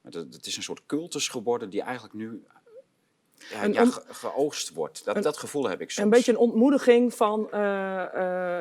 Maar 0.00 0.12
dat, 0.12 0.34
het 0.34 0.46
is 0.46 0.56
een 0.56 0.62
soort 0.62 0.86
cultus 0.86 1.28
geworden 1.28 1.70
die 1.70 1.82
eigenlijk 1.82 2.14
nu 2.14 2.44
ja, 3.50 3.64
Een 3.64 3.72
ja, 3.72 3.82
on- 3.82 3.92
ge- 3.92 4.02
geoogst 4.08 4.72
wordt. 4.72 5.04
Dat, 5.04 5.22
dat 5.22 5.36
gevoel 5.38 5.68
heb 5.68 5.80
ik 5.80 5.90
soms. 5.90 6.04
Een 6.04 6.10
beetje 6.10 6.32
een 6.32 6.38
ontmoediging 6.38 7.14
van 7.14 7.50
eh, 7.50 8.02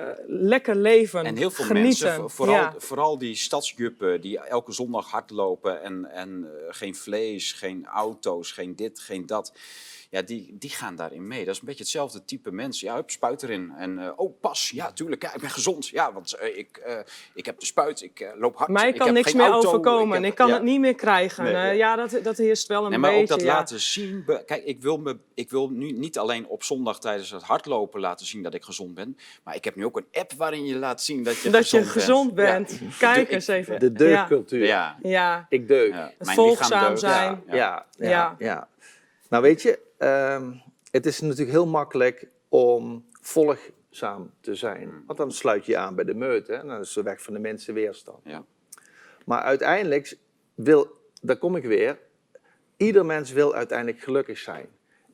eh, 0.09 0.17
lekker 0.27 0.75
leven. 0.75 1.25
En 1.25 1.35
heel 1.35 1.51
veel 1.51 1.65
genieten. 1.65 2.05
mensen, 2.05 2.15
vo- 2.15 2.27
vooral, 2.27 2.55
Ja. 2.55 2.73
vooral 2.77 3.17
die 3.17 3.35
stadsjuppen 3.35 4.21
die 4.21 4.39
elke 4.39 4.71
zondag 4.71 5.11
hardlopen 5.11 5.81
en, 5.81 6.05
en 6.11 6.45
eh, 6.45 6.65
geen 6.69 6.95
vlees, 6.95 7.53
geen 7.53 7.85
auto's, 7.85 8.51
geen 8.51 8.75
dit, 8.75 8.99
geen 8.99 9.25
dat. 9.25 9.53
Ja, 10.15 10.21
die, 10.21 10.55
die 10.59 10.69
gaan 10.69 10.95
daarin 10.95 11.27
mee. 11.27 11.45
Dat 11.45 11.53
is 11.53 11.59
een 11.59 11.65
beetje 11.67 11.83
hetzelfde 11.83 12.25
type 12.25 12.51
mensen. 12.51 12.87
Ja, 12.87 12.95
hup, 12.95 13.09
spuit 13.09 13.43
erin. 13.43 13.71
En 13.77 13.99
eh, 13.99 14.11
oh, 14.15 14.39
pas. 14.41 14.69
Ja, 14.73 14.91
tuurlijk. 14.91 15.21
Ja, 15.23 15.33
ik 15.33 15.41
ben 15.41 15.49
gezond. 15.49 15.87
Ja, 15.87 16.13
want 16.13 16.33
eh, 16.33 16.57
ik, 16.57 16.77
eh, 16.77 16.97
ik 17.33 17.45
heb 17.45 17.59
de 17.59 17.65
spuit. 17.65 18.01
Ik 18.01 18.19
eh, 18.19 18.29
loop 18.39 18.55
hard. 18.57 18.69
Mij 18.69 18.87
ik 18.87 18.95
kan 18.97 19.05
heb 19.05 19.15
niks 19.15 19.33
meer 19.33 19.45
auto, 19.45 19.67
overkomen. 19.67 20.15
heb- 20.21 20.31
Ik, 20.31 20.35
kan 20.35 20.47
ja. 20.47 20.53
het 20.53 20.63
niet 20.63 20.79
meer 20.79 20.95
krijgen. 20.95 21.43
Nee, 21.43 21.53
Eh, 21.53 21.75
ja. 21.75 21.95
dat, 21.95 22.19
dat 22.23 22.37
heerst 22.37 22.67
wel 22.67 22.83
een 22.83 22.89
Nee, 22.89 22.99
maar 22.99 23.09
beetje. 23.09 23.23
ook 23.33 23.39
dat 23.39 23.47
ja. 23.47 23.53
laten 23.53 23.79
zien. 23.79 24.25
Kijk, 24.45 24.63
ik 24.63 24.81
wil, 24.81 24.97
me, 24.97 25.17
ik 25.33 25.49
wil 25.49 25.69
nu 25.69 25.91
niet 25.91 26.17
alleen 26.17 26.47
op 26.47 26.63
zondag 26.63 26.99
tijdens 26.99 27.31
het 27.31 27.43
hardlopen 27.43 27.99
laten 27.99 28.25
zien 28.25 28.43
dat 28.43 28.53
ik 28.53 28.63
gezond 28.63 28.93
ben. 28.93 29.17
Maar 29.43 29.55
ik 29.55 29.63
heb 29.63 29.75
nu 29.75 29.85
ook 29.85 29.97
een 29.97 30.07
app 30.11 30.31
waarin 30.37 30.65
je 30.65 30.75
laat 30.75 31.01
zien 31.01 31.23
dat 31.23 31.37
je 31.37 31.49
dat 31.49 31.69
je 31.69 31.77
gezond 31.77 31.91
gezond 31.91 32.33
bent. 32.33 32.67
bent. 32.67 32.79
Ja. 32.99 33.13
Kijk 33.13 33.31
eens 33.31 33.47
even. 33.47 33.79
De 33.79 33.91
deugdcultuur. 33.91 34.65
Ja. 34.65 34.97
Ja. 35.03 35.09
ja. 35.09 35.45
Ik 35.49 35.67
deug. 35.67 35.95
Het 35.95 36.13
Mijn 36.19 36.35
volgzaam 36.37 36.97
zijn. 36.97 37.43
Ja, 37.47 37.55
ja, 37.55 37.85
ja, 37.97 38.09
Ja. 38.09 38.35
ja. 38.39 38.67
Nou 39.29 39.43
weet 39.43 39.61
je, 39.61 39.79
ehm, 39.97 40.51
het 40.91 41.05
is 41.05 41.21
natuurlijk 41.21 41.51
heel 41.51 41.67
makkelijk 41.67 42.27
om 42.49 43.05
volgzaam 43.21 44.31
te 44.41 44.55
zijn. 44.55 45.03
Want 45.05 45.17
dan 45.17 45.31
sluit 45.31 45.65
je 45.65 45.71
je 45.71 45.77
aan 45.77 45.95
bij 45.95 46.05
de 46.05 46.15
meute 46.15 46.53
en 46.53 46.67
dan 46.67 46.79
is 46.79 46.93
ze 46.93 47.03
weg 47.03 47.21
van 47.21 47.33
de 47.33 47.39
mensen 47.39 47.73
weerstand. 47.73 48.19
Ja. 48.23 48.45
Maar 49.25 49.41
uiteindelijk 49.41 50.17
wil, 50.55 50.87
daar 51.21 51.37
kom 51.37 51.55
ik 51.55 51.63
weer, 51.63 51.99
ieder 52.77 53.05
mens 53.05 53.31
wil 53.31 53.53
uiteindelijk 53.55 53.99
gelukkig 53.99 54.37
zijn. 54.37 54.67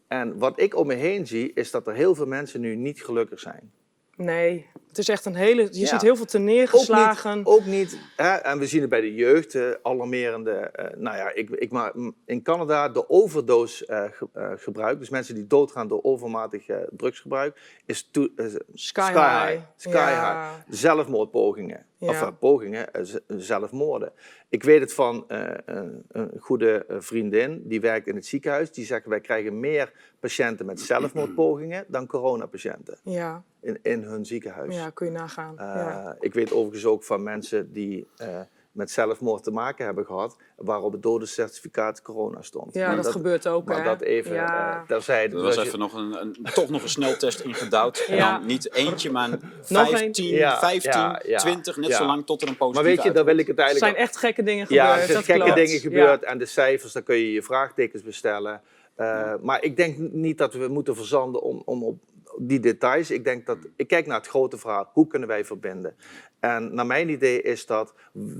En 0.07 0.37
wat 0.37 0.59
ik 0.59 0.75
om 0.75 0.87
me 0.87 0.93
heen 0.93 1.27
zie, 1.27 1.53
is 1.53 1.71
dat 1.71 1.87
er 1.87 1.93
heel 1.93 2.15
veel 2.15 2.25
mensen 2.25 2.61
nu 2.61 2.75
niet 2.75 3.03
gelukkig 3.03 3.39
zijn. 3.39 3.71
Nee, 4.15 4.65
het 4.87 4.97
is 4.97 5.09
echt 5.09 5.25
een 5.25 5.35
hele... 5.35 5.61
Je 5.71 5.79
Ja. 5.79 5.87
ziet 5.87 6.01
heel 6.01 6.15
veel 6.15 6.25
te 6.25 6.37
Ook 6.37 6.43
neergeslagen. 6.43 7.37
niet, 7.37 7.47
ook 7.47 7.65
niet 7.65 7.99
hè, 8.15 8.29
en 8.35 8.59
we 8.59 8.67
zien 8.67 8.81
het 8.81 8.89
bij 8.89 9.01
de 9.01 9.13
jeugd, 9.13 9.55
eh, 9.55 9.69
alarmerende. 9.81 10.51
eh, 10.51 10.97
nou 10.97 11.17
ja, 11.17 11.33
ik, 11.33 11.49
ik, 11.49 11.71
maar 11.71 11.93
in 12.25 12.41
Canada 12.41 12.89
de 12.89 13.09
overdose 13.09 13.85
eh, 13.85 14.03
ge- 14.11 14.27
eh, 14.33 14.51
gebruik, 14.55 14.99
dus 14.99 15.09
mensen 15.09 15.35
die 15.35 15.47
doodgaan 15.47 15.87
door 15.87 15.99
overmatig 16.03 16.67
eh, 16.67 16.77
drugsgebruik, 16.89 17.59
is 17.85 18.07
to, 18.11 18.27
eh, 18.35 18.45
Sky, 18.73 19.01
sky 19.01 19.11
high. 19.11 19.47
high. 19.47 19.61
Sky 19.75 19.89
Ja. 19.97 20.51
high. 20.51 20.61
Zelfmoordpogingen. 20.77 21.85
Ja. 21.97 22.07
Of 22.09 22.39
pogingen, 22.39 22.87
zelfmoorden. 23.27 24.11
Ik 24.51 24.63
weet 24.63 24.79
het 24.79 24.93
van 24.93 25.23
eh, 25.27 25.53
een, 25.65 26.03
een 26.11 26.31
goede 26.39 26.85
eh, 26.85 26.95
vriendin, 26.99 27.61
die 27.65 27.81
werkt 27.81 28.07
in 28.07 28.15
het 28.15 28.25
ziekenhuis. 28.25 28.71
Die 28.71 28.85
zegt, 28.85 29.05
wij 29.05 29.19
krijgen 29.21 29.59
meer 29.59 29.91
patiënten 30.19 30.65
met 30.65 30.79
zelfmoordpogingen 30.79 31.85
dan 31.87 32.07
coronapatiënten 32.07 32.97
Ja, 33.03 33.43
in, 33.59 33.79
in 33.81 34.03
hun 34.03 34.25
ziekenhuis. 34.25 34.75
ja, 34.75 34.89
kun 34.89 35.05
je 35.05 35.11
nagaan. 35.11 35.57
Eh, 35.59 35.65
ja. 35.65 36.15
Ik 36.19 36.33
weet 36.33 36.51
overigens 36.51 36.85
ook 36.85 37.03
van 37.03 37.23
mensen 37.23 37.71
die 37.73 38.07
eh, 38.17 38.39
met 38.71 38.91
zelfmoord 38.91 39.43
te 39.43 39.51
maken 39.51 39.85
hebben 39.85 40.05
gehad, 40.05 40.37
waarop 40.55 40.91
het 40.91 41.01
dodencertificaat 41.01 42.01
corona 42.01 42.41
stond. 42.41 42.73
ja, 42.73 42.87
Maar 42.87 42.95
dat, 42.95 43.11
gebeurt 43.11 43.47
ook, 43.47 43.65
Maar 43.65 43.77
hè. 43.77 43.83
dat 43.83 44.01
even 44.01 44.33
Ja. 44.33 44.75
eh, 44.81 44.87
terzijde. 44.87 45.35
Er 45.37 45.43
Dus 45.43 45.55
was 45.55 45.63
je- 45.63 45.67
even 45.69 45.79
nog 45.79 45.93
een, 45.93 46.21
een, 46.21 46.37
toch 46.53 46.69
nog 46.69 46.81
een 46.83 46.89
sneltest 46.89 47.39
ingedouwd. 47.49 48.05
En 48.07 48.15
Ja. 48.15 48.37
dan 48.37 48.45
niet 48.47 48.73
eentje, 48.73 49.11
maar 49.11 49.29
Nog 49.67 49.89
15, 49.89 50.25
Ja, 50.35 50.59
15 50.59 50.91
ja, 50.91 51.21
ja, 51.25 51.37
20, 51.37 51.77
net 51.77 51.89
ja. 51.89 51.97
zo 51.97 52.05
lang 52.05 52.25
tot 52.25 52.41
er 52.41 52.47
een 52.47 52.55
maar 52.59 52.67
positief 52.67 52.95
weet 52.95 53.03
je, 53.03 53.11
daar 53.11 53.25
wil 53.25 53.37
ik 53.37 53.47
het 53.47 53.57
Er 53.57 53.63
eigenlijk... 53.63 53.93
zijn 53.95 54.07
echt 54.07 54.17
gekke 54.17 54.43
dingen 54.43 54.65
ja, 54.69 54.85
gebeurd. 54.85 54.99
er 54.99 55.05
zijn 55.05 55.13
dat 55.17 55.25
gekke 55.25 55.41
klopt. 55.41 55.55
dingen 55.55 55.73
Ja. 55.73 55.79
gebeurd 55.79 56.23
en 56.23 56.37
de 56.37 56.45
cijfers, 56.45 56.93
daar 56.93 57.03
kun 57.03 57.15
je 57.15 57.31
je 57.31 57.41
vraagtekens 57.43 58.03
bestellen. 58.03 58.61
Eh, 58.95 59.33
Maar 59.41 59.63
ik 59.63 59.77
denk 59.77 59.97
niet 59.97 60.37
dat 60.37 60.53
we 60.53 60.67
moeten 60.67 60.95
verzanden 60.95 61.41
om, 61.41 61.61
om 61.65 61.83
op 61.83 61.99
die 62.37 62.59
details. 62.59 63.11
Ik, 63.11 63.23
denk 63.23 63.45
dat, 63.45 63.57
ik 63.75 63.87
kijk 63.87 64.05
naar 64.05 64.17
het 64.17 64.27
grote 64.27 64.57
verhaal. 64.57 64.89
Hoe 64.93 65.07
kunnen 65.07 65.27
wij 65.27 65.45
verbinden? 65.45 65.95
En 66.39 66.73
naar 66.73 66.85
mijn 66.85 67.09
idee 67.09 67.41
is 67.41 67.65
dat, 67.65 67.93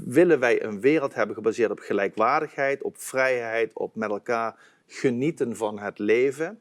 willen 0.06 0.40
wij 0.40 0.64
een 0.64 0.82
wereld 0.82 1.14
hebben 1.14 1.36
gebaseerd 1.36 1.72
op 1.72 1.80
gelijkwaardigheid, 1.80 2.84
op 2.84 2.98
vrijheid, 2.98 3.74
op 3.74 3.96
met 3.96 4.10
elkaar 4.10 4.60
genieten 4.88 5.56
van 5.56 5.80
het 5.80 6.00
leven. 6.00 6.60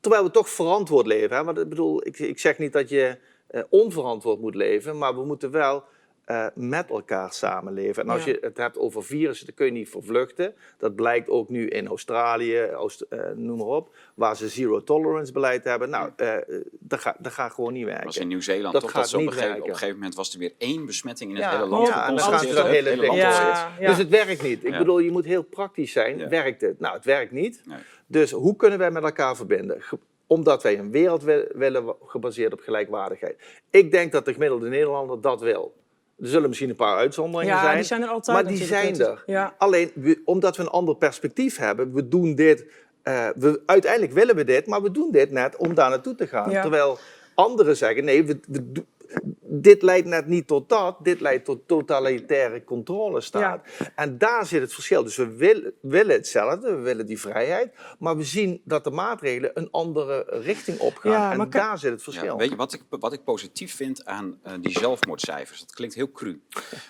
Terwijl 0.00 0.24
we 0.24 0.30
toch 0.30 0.48
verantwoord 0.48 1.06
leven. 1.06 1.36
Hè? 1.36 1.44
Want 1.44 1.58
ik 1.58 1.68
bedoel, 1.68 2.06
ik, 2.06 2.18
ik 2.18 2.38
zeg 2.38 2.58
niet 2.58 2.72
dat 2.72 2.88
je 2.88 3.18
eh, 3.46 3.62
onverantwoord 3.68 4.40
moet 4.40 4.54
leven, 4.54 4.98
maar 4.98 5.14
we 5.14 5.24
moeten 5.24 5.50
wel 5.50 5.84
eh, 6.26 6.46
met 6.54 6.90
elkaar 6.90 7.32
samenleven. 7.32 8.02
En 8.02 8.08
als 8.08 8.24
Ja. 8.24 8.30
je 8.32 8.38
het 8.40 8.56
hebt 8.56 8.78
over 8.78 9.04
virussen, 9.04 9.46
dan 9.46 9.54
kun 9.54 9.66
je 9.66 9.72
niet 9.72 9.88
vervluchten. 9.88 10.54
Dat 10.78 10.94
blijkt 10.94 11.28
ook 11.28 11.48
nu 11.48 11.68
in 11.68 11.86
Australië, 11.86 12.62
Oost- 12.74 13.00
eh, 13.00 13.20
noem 13.34 13.58
maar 13.58 13.66
op, 13.66 13.94
waar 14.14 14.36
ze 14.36 14.48
zero 14.48 14.82
tolerance 14.82 15.32
beleid 15.32 15.64
hebben. 15.64 15.90
Nou, 15.90 16.10
eh, 16.16 16.34
dat, 16.78 17.00
gaat, 17.00 17.16
dat 17.18 17.32
gaat 17.32 17.52
gewoon 17.52 17.72
niet 17.72 17.84
Dat 17.86 17.92
was 17.94 18.02
in 18.02 18.10
werken. 18.10 18.28
Nieuw-Zeeland 18.28 18.72
Dat 18.72 18.82
toch? 18.82 18.90
gaat 18.90 19.00
Dat 19.00 19.10
ze 19.10 19.16
op, 19.16 19.22
niet 19.22 19.30
een 19.30 19.36
gegeven, 19.36 19.56
op 19.56 19.66
werken. 19.66 19.72
een 19.74 19.78
gegeven 19.78 20.00
moment 20.00 20.16
was 20.16 20.32
er 20.32 20.38
weer 20.38 20.52
één 20.58 20.86
besmetting 20.86 21.30
in 21.30 21.36
het 21.36 21.44
Ja, 21.44 21.50
hele 21.50 21.66
land. 21.66 21.88
ja, 21.88 22.08
en 22.08 22.16
dan 22.16 22.24
gaan 22.24 22.38
ze 22.40 22.54
dat 22.54 22.66
hele 22.66 22.96
ding 22.96 23.14
Ja. 23.14 23.70
Dus 23.80 23.98
het 23.98 24.08
werkt 24.08 24.42
niet. 24.42 24.64
Ik 24.64 24.70
Ja. 24.72 24.78
bedoel, 24.78 24.98
je 24.98 25.10
moet 25.10 25.24
heel 25.24 25.42
praktisch 25.42 25.92
zijn. 25.92 26.18
Ja. 26.18 26.28
Werkt 26.28 26.60
het? 26.60 26.80
Nou, 26.80 26.94
het 26.94 27.04
werkt 27.04 27.32
niet. 27.32 27.62
Nee. 27.64 27.78
Dus 28.06 28.30
hoe 28.30 28.56
kunnen 28.56 28.78
wij 28.78 28.90
met 28.90 29.02
elkaar 29.02 29.36
verbinden? 29.36 29.82
Omdat 30.26 30.62
wij 30.62 30.78
een 30.78 30.90
wereld 30.90 31.22
wi- 31.22 31.46
willen 31.54 31.94
gebaseerd 32.04 32.52
op 32.52 32.60
gelijkwaardigheid. 32.60 33.42
Ik 33.70 33.90
denk 33.90 34.12
dat 34.12 34.24
de 34.24 34.32
gemiddelde 34.32 34.68
Nederlander 34.68 35.20
dat 35.20 35.40
wil. 35.40 35.74
Er 36.20 36.26
zullen 36.28 36.48
misschien 36.48 36.70
een 36.70 36.76
paar 36.76 36.96
uitzonderingen 36.96 37.54
Ja, 37.54 37.62
zijn. 37.62 37.76
die 37.76 37.84
zijn 37.84 38.02
er 38.02 38.08
altijd 38.08 38.36
Maar 38.36 38.46
die 38.52 38.64
zijn 38.64 39.00
er. 39.00 39.22
Ja. 39.26 39.54
Alleen, 39.58 39.90
we- 39.94 40.20
omdat 40.24 40.56
we 40.56 40.62
een 40.62 40.68
ander 40.68 40.96
perspectief 40.96 41.56
hebben, 41.56 41.92
we 41.92 42.08
doen 42.08 42.34
dit. 42.34 42.66
eh, 43.02 43.28
we, 43.36 43.62
uiteindelijk 43.66 44.12
willen 44.12 44.36
we 44.36 44.44
dit, 44.44 44.66
maar 44.66 44.82
we 44.82 44.90
doen 44.90 45.10
dit 45.10 45.30
net 45.30 45.56
om 45.56 45.74
daar 45.74 45.90
naartoe 45.90 46.14
te 46.14 46.26
gaan. 46.26 46.50
Ja. 46.50 46.60
Terwijl 46.60 46.98
anderen 47.34 47.76
zeggen: 47.76 48.04
nee, 48.04 48.24
we, 48.24 48.40
we 48.48 48.84
dit 49.40 49.82
leidt 49.82 50.06
net 50.06 50.26
niet 50.26 50.46
tot 50.46 50.68
dat, 50.68 50.96
dit 51.02 51.20
leidt 51.20 51.44
tot 51.44 51.68
totalitaire 51.68 52.64
controlestaat. 52.64 53.66
En 53.94 54.18
daar 54.18 54.46
zit 54.46 54.60
het 54.60 54.74
verschil. 54.74 55.02
Dus 55.02 55.16
we 55.16 55.36
willen, 55.36 55.72
willen 55.80 56.16
hetzelfde, 56.16 56.76
we 56.76 56.82
willen 56.82 57.06
die 57.06 57.20
vrijheid, 57.20 57.74
maar 57.98 58.16
we 58.16 58.24
zien 58.24 58.60
dat 58.64 58.84
de 58.84 58.90
maatregelen 58.90 59.50
een 59.54 59.70
andere 59.70 60.26
richting 60.28 60.78
opgaan. 60.78 61.12
Ja, 61.12 61.32
en 61.32 61.50
daar 61.50 61.78
zit 61.78 61.90
het 61.90 62.02
verschil. 62.02 62.36
weet 62.36 62.50
je, 62.50 62.56
wat 62.56 62.72
ik, 62.72 62.82
wat 62.88 63.12
ik 63.12 63.24
positief 63.24 63.74
vind 63.74 64.04
aan 64.04 64.40
uh, 64.46 64.52
die 64.60 64.78
zelfmoordcijfers, 64.78 65.60
dat 65.60 65.74
klinkt 65.74 65.94
heel 65.94 66.12
cru. 66.12 66.40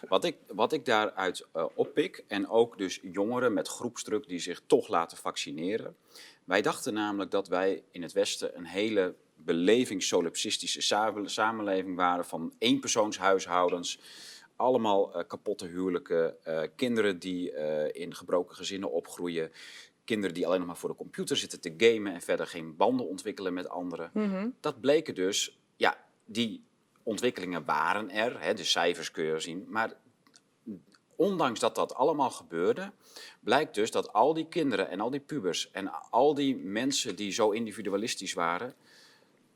Wat 0.08 0.24
ik, 0.24 0.36
wat 0.46 0.72
ik 0.72 0.84
daaruit 0.84 1.46
uh, 1.56 1.64
oppik, 1.74 2.24
en 2.28 2.48
ook 2.48 2.78
dus 2.78 3.00
jongeren 3.02 3.52
met 3.52 3.68
groepsdruk 3.68 4.28
die 4.28 4.38
zich 4.38 4.60
toch 4.66 4.88
laten 4.88 5.16
vaccineren. 5.16 5.96
Wij 6.44 6.62
dachten 6.62 6.94
namelijk 6.94 7.30
dat 7.30 7.48
wij 7.48 7.82
in 7.90 8.02
het 8.02 8.12
Westen 8.12 8.56
een 8.56 8.66
hele 8.66 9.14
belevingssolipsistische 9.46 10.80
samenleving 11.24 11.96
waren 11.96 12.24
van 12.24 12.54
eenpersoonshuishoudens. 12.58 13.98
Allemaal 14.56 15.18
uh, 15.18 15.22
kapotte 15.26 15.66
huwelijken, 15.66 16.36
uh, 16.46 16.62
kinderen 16.76 17.18
die 17.18 17.52
uh, 17.52 17.94
in 17.94 18.14
gebroken 18.14 18.56
gezinnen 18.56 18.92
opgroeien. 18.92 19.50
Kinderen 20.04 20.34
die 20.34 20.46
alleen 20.46 20.58
nog 20.58 20.66
maar 20.66 20.76
voor 20.76 20.88
de 20.88 20.96
computer 20.96 21.36
zitten 21.36 21.60
te 21.60 21.74
gamen 21.76 22.14
en 22.14 22.20
verder 22.20 22.46
geen 22.46 22.76
banden 22.76 23.08
ontwikkelen 23.08 23.54
met 23.54 23.68
anderen. 23.68 24.10
Mm 24.12 24.30
-hmm. 24.30 24.54
Dat 24.60 24.80
bleken 24.80 25.14
dus, 25.14 25.58
ja, 25.76 26.04
die 26.24 26.64
ontwikkelingen 27.02 27.64
waren 27.64 28.10
er, 28.10 28.40
hè, 28.40 28.54
de 28.54 28.64
cijfers 28.64 29.10
kun 29.10 29.24
je 29.24 29.40
zien. 29.40 29.66
Maar 29.68 29.92
ondanks 31.16 31.60
dat 31.60 31.74
dat 31.74 31.94
allemaal 31.94 32.30
gebeurde, 32.30 32.92
blijkt 33.40 33.74
dus 33.74 33.90
dat 33.90 34.12
al 34.12 34.34
die 34.34 34.48
kinderen 34.48 34.90
en 34.90 35.00
al 35.00 35.10
die 35.10 35.20
pubers 35.20 35.70
en 35.70 36.10
al 36.10 36.34
die 36.34 36.56
mensen 36.56 37.16
die 37.16 37.32
zo 37.32 37.50
individualistisch 37.50 38.32
waren, 38.32 38.74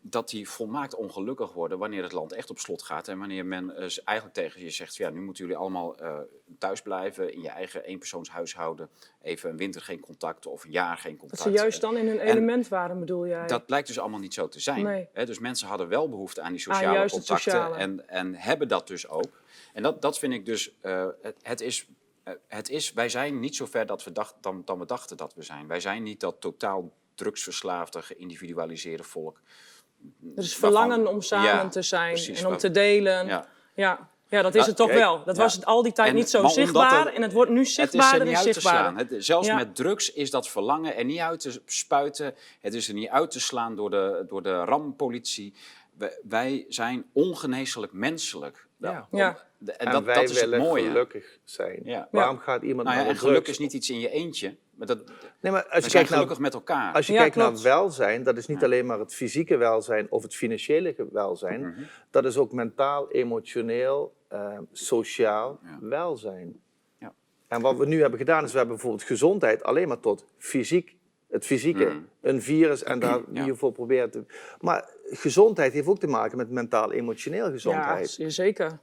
dat 0.03 0.29
die 0.29 0.49
volmaakt 0.49 0.95
ongelukkig 0.95 1.53
worden 1.53 1.79
wanneer 1.79 2.03
het 2.03 2.13
land 2.13 2.33
echt 2.33 2.51
op 2.51 2.59
slot 2.59 2.83
gaat. 2.83 3.09
En 3.09 3.19
wanneer 3.19 3.47
men 3.47 3.65
uh, 3.65 3.77
eigenlijk 4.05 4.33
tegen 4.33 4.63
je 4.63 4.71
zegt, 4.71 4.97
ja, 4.97 5.11
nu 5.11 5.21
moeten 5.21 5.45
jullie 5.45 5.59
allemaal 5.59 6.03
uh, 6.03 6.19
thuis 6.59 6.83
blijven 6.83 7.33
in 7.33 7.41
je 7.41 7.49
eigen 7.49 7.85
eenpersoonshuishouden. 7.85 8.91
Even 9.23 9.51
een 9.51 9.57
winter 9.57 9.81
geen 9.81 10.01
contact 10.01 10.47
of 10.47 10.65
een 10.65 10.71
jaar 10.71 10.97
geen 10.97 11.17
contact. 11.17 11.45
Dat 11.45 11.53
ze 11.53 11.59
juist 11.59 11.81
dan 11.81 11.97
in 11.97 12.07
hun 12.07 12.21
element 12.21 12.69
waren, 12.69 12.99
bedoel 12.99 13.27
jij? 13.27 13.47
Dat 13.47 13.67
blijkt 13.67 13.87
dus 13.87 13.99
allemaal 13.99 14.21
niet 14.21 14.35
zo 14.35 14.49
te 14.49 14.61
zijn. 14.61 14.83
Nee. 14.83 15.09
He, 15.13 15.27
dus 15.27 15.39
mensen 15.39 15.69
hadden 15.69 15.89
wel 15.89 16.09
behoefte 16.09 16.41
aan 16.41 16.53
die 16.53 16.61
sociale 16.61 16.99
ah, 16.99 17.09
contacten 17.09 17.53
sociale. 17.53 17.77
En, 17.77 18.09
en 18.09 18.35
hebben 18.35 18.69
dat 18.69 18.87
dus 18.87 19.09
ook. 19.09 19.43
En 19.73 19.83
dat, 19.83 20.03
dat 20.03 20.19
vind 20.19 20.33
ik 20.33 20.45
dus, 20.47 20.77
uh, 20.83 21.07
het, 21.23 21.37
het, 21.43 21.61
is... 21.61 21.89
Het 22.47 22.69
is, 22.69 22.93
wij 22.93 23.09
zijn 23.09 23.41
niet 23.41 23.57
zo 23.57 23.67
ver 23.67 23.87
dat 23.87 24.05
we 24.05 24.13
dacht, 24.13 24.35
dan, 24.41 24.63
dan 24.65 24.79
we 24.79 24.87
dachten 24.87 25.17
dat 25.17 25.35
we 25.35 25.43
zijn. 25.43 25.67
Wij 25.67 25.81
zijn 25.81 26.03
niet 26.03 26.21
dat 26.21 26.41
totaal 26.41 26.93
drugsverslaafde, 27.15 28.03
geïndividualiseerde 28.03 29.05
volk. 29.05 29.41
Er 30.37 30.43
is 30.43 30.57
verlangen 30.57 31.07
om 31.07 31.23
samen 31.23 31.71
te 31.71 31.83
zijn 31.83 32.17
en 32.35 32.47
om 32.47 32.57
te 32.57 32.71
delen. 32.71 33.27
Ja, 33.27 33.47
ja. 33.75 34.09
ja 34.29 34.43
dat 34.43 34.55
is 34.55 34.67
het 34.67 34.77
toch 34.77 34.93
wel. 34.93 35.25
Dat 35.25 35.37
was 35.37 35.55
het 35.55 35.65
al 35.65 35.83
die 35.83 35.93
tijd 35.93 36.15
niet 36.15 36.31
zo 36.31 36.49
zichtbaar 36.49 37.07
en 37.07 37.23
het 37.23 37.33
wordt 37.33 37.51
nu 37.51 37.65
zichtbaarder 37.65 38.29
en 38.29 38.37
zichtbaarder. 38.37 38.99
Het, 38.99 39.25
zelfs 39.25 39.53
met 39.53 39.77
drugs 39.77 40.13
is 40.13 40.31
dat 40.31 40.49
verlangen 40.49 40.97
er 40.97 41.05
niet 41.05 41.19
uit 41.19 41.41
te 41.41 41.63
spuiten. 41.65 42.35
Het 42.61 42.75
is 42.75 42.89
er 42.89 42.95
niet 42.95 43.09
uit 43.09 43.31
te 43.31 43.41
slaan 43.41 43.77
door 43.77 43.91
de, 43.91 44.25
door 44.29 44.43
de 44.43 44.65
rampolitie. 44.65 45.55
Wij 46.23 46.65
zijn 46.69 47.05
ongeneeslijk 47.13 47.93
menselijk. 47.93 48.69
Ja. 48.81 49.09
ja. 49.11 49.39
En, 49.67 49.79
en 49.79 49.93
dat, 49.93 50.05
wij 50.05 50.15
dat 50.15 50.31
is 50.31 50.41
willen 50.41 50.61
het 50.61 50.69
mooie. 50.69 50.87
gelukkig 50.87 51.39
zijn. 51.45 52.07
Waarom 52.11 52.39
gaat 52.39 52.63
iemand 52.63 52.89
nou 52.89 53.01
ja, 53.01 53.05
naar 53.05 53.17
geluk 53.17 53.49
is 53.49 53.59
niet 53.59 53.73
iets 53.73 53.91
in 53.91 54.01
je 54.01 54.11
eentje. 54.11 54.57
Maar 54.75 54.87
dat, 54.87 54.99
nee, 55.41 55.53
maar 55.53 55.67
als 55.67 55.85
je 55.85 55.91
kijkt 55.91 56.09
gelukkig 56.09 56.33
naar, 56.33 56.43
met 56.43 56.55
elkaar. 56.55 56.95
Als 56.95 57.07
je 57.07 57.13
kijkt 57.13 57.37
naar 57.37 57.63
welzijn, 57.63 58.23
dat 58.23 58.37
is 58.37 58.47
niet 58.47 58.65
alleen 58.65 58.87
maar 58.87 58.99
het 58.99 59.15
fysieke 59.15 59.57
welzijn 59.57 60.07
of 60.11 60.23
het 60.23 60.35
financiële 60.35 60.95
welzijn. 61.13 61.61
Mm 61.61 61.75
-hmm. 61.75 61.87
Dat 62.11 62.25
is 62.25 62.37
ook 62.37 62.53
mentaal, 62.53 63.11
emotioneel, 63.11 64.15
uh, 64.33 64.59
sociaal 64.73 65.61
welzijn. 65.81 66.61
En 67.49 67.61
wat 67.61 67.77
we 67.77 67.87
nu 67.87 68.01
hebben 68.01 68.19
gedaan 68.19 68.45
is, 68.45 68.53
we 68.53 68.59
hebben 68.59 68.77
bijvoorbeeld 68.77 69.09
gezondheid 69.09 69.63
alleen 69.63 69.89
maar 69.89 70.01
tot 70.01 70.27
fysiek 70.39 70.97
het 71.31 71.47
fysieke, 71.47 71.85
mm. 71.85 72.09
een 72.21 72.43
virus 72.43 72.83
en 72.83 72.99
daar 72.99 73.21
ja. 73.33 73.45
hiervoor 73.45 73.73
proberen 73.73 74.11
te... 74.11 74.25
Maar 74.61 74.89
gezondheid 75.11 75.73
heeft 75.73 75.89
ook 75.89 75.99
te 75.99 76.07
maken 76.07 76.37
met 76.37 76.51
mentaal-emotioneel 76.51 77.51
gezondheid. 77.51 78.17
Ja, 78.17 78.29
zeker. 78.29 78.79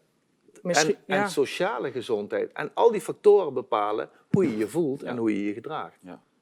Misschien, 0.61 0.95
en, 1.05 1.15
ja. 1.15 1.23
en, 1.23 1.29
sociale 1.29 1.91
gezondheid. 1.91 2.51
En 2.53 2.71
al 2.73 2.91
die 2.91 3.01
factoren 3.01 3.53
bepalen 3.53 4.09
hoe 4.29 4.49
je 4.51 4.57
je 4.57 4.67
voelt 4.67 5.03
en 5.03 5.17
hoe 5.17 5.35
je 5.35 5.45
je 5.45 5.53
gedraagt. 5.53 5.97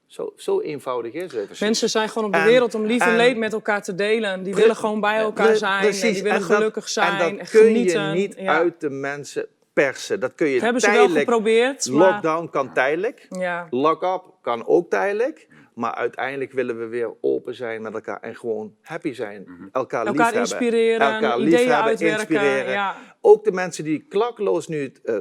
Zo, 0.08 0.34
zo, 0.36 0.62
eenvoudig 0.62 1.14
is 1.14 1.34
het. 1.34 1.60
Mensen 1.60 1.90
zijn 1.90 2.10
gewoon 2.10 2.28
op 2.28 2.34
de 2.34 2.44
wereld 2.44 2.76
om 2.76 2.86
lief 2.86 3.02
en 3.02 3.16
leed 3.16 3.38
met 3.38 3.54
elkaar 3.54 3.84
te 3.84 3.96
delen. 3.96 4.44
Die 4.44 4.56
willen 4.56 4.76
gewoon 4.76 5.00
bij 5.00 5.18
elkaar 5.18 5.56
zijn. 5.56 5.82
Precies. 5.82 6.04
En 6.04 6.14
die 6.14 6.24
willen 6.24 6.42
gelukkig 6.42 6.90
zijn. 6.90 7.22
En 7.22 7.38
dat 7.38 7.50
kun 7.50 7.66
genieten. 7.66 8.02
je 8.02 8.14
niet 8.14 8.38
uit 8.38 8.80
de 8.80 8.90
mensen 8.90 9.48
persen. 9.74 10.20
Dat 10.20 10.36
kun 10.36 10.48
je 10.48 10.60
hebben 10.60 10.82
tijdelijk. 10.82 11.10
ze 11.10 11.14
wel 11.14 11.24
geprobeerd. 11.24 11.90
Maar... 11.90 12.12
Lockdown 12.12 12.50
kan 12.50 12.74
tijdelijk. 12.74 13.28
Lock-up 13.70 14.24
kan 14.42 14.68
ook 14.68 14.90
tijdelijk. 14.90 15.48
Maar 15.76 15.96
uiteindelijk 15.96 16.52
willen 16.52 16.80
we 16.80 16.86
weer 16.86 17.14
open 17.22 17.56
zijn 17.56 17.82
met 17.82 17.94
elkaar 17.94 18.20
en 18.20 18.36
gewoon 18.36 18.76
happy 18.82 19.14
zijn. 19.14 19.44
Mhm. 19.46 19.68
Elkaar, 19.72 20.06
elkaar 20.06 20.32
lief 20.32 20.40
inspireren. 20.40 21.14
Elkaar 21.14 21.40
ideeën 21.40 21.74
uitwerken. 21.74 22.20
inspireren. 22.20 22.72
Ja. 22.72 22.96
Ook 23.22 23.44
de 23.44 23.52
mensen 23.52 23.84
die 23.84 24.00
klakkeloos 24.00 24.68
nu 24.68 24.84
het 24.84 25.00
uh, 25.04 25.16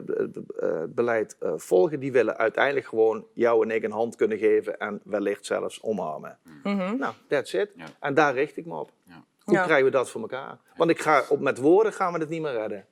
uh, 0.62 0.82
beleid 0.88 1.36
uh, 1.42 1.52
volgen, 1.56 2.00
die 2.00 2.12
willen 2.12 2.36
uiteindelijk 2.36 2.86
gewoon 2.86 3.26
jou 3.32 3.62
en 3.62 3.74
ik 3.74 3.82
een 3.82 3.92
hand 3.92 4.16
kunnen 4.16 4.38
geven 4.38 4.78
en 4.78 5.00
wellicht 5.04 5.46
zelfs 5.46 5.82
omarmen. 5.82 6.38
Mm 6.42 6.78
-hmm. 6.78 6.98
Nou, 6.98 7.14
that's 7.28 7.52
it. 7.52 7.70
Ja. 7.76 7.86
En 8.00 8.14
daar 8.14 8.34
richt 8.34 8.56
ik 8.56 8.66
me 8.66 8.78
op. 8.78 8.90
Ja. 9.06 9.24
Hoe 9.44 9.60
krijgen 9.60 9.84
we 9.84 9.90
dat 9.90 10.10
voor 10.10 10.20
elkaar? 10.20 10.58
Want 10.76 10.90
ik 10.90 11.00
ga 11.00 11.22
op, 11.28 11.40
met 11.40 11.58
woorden 11.58 11.92
gaan 11.92 12.12
we 12.12 12.18
het 12.18 12.28
niet 12.28 12.42
meer 12.42 12.52
redden 12.52 12.86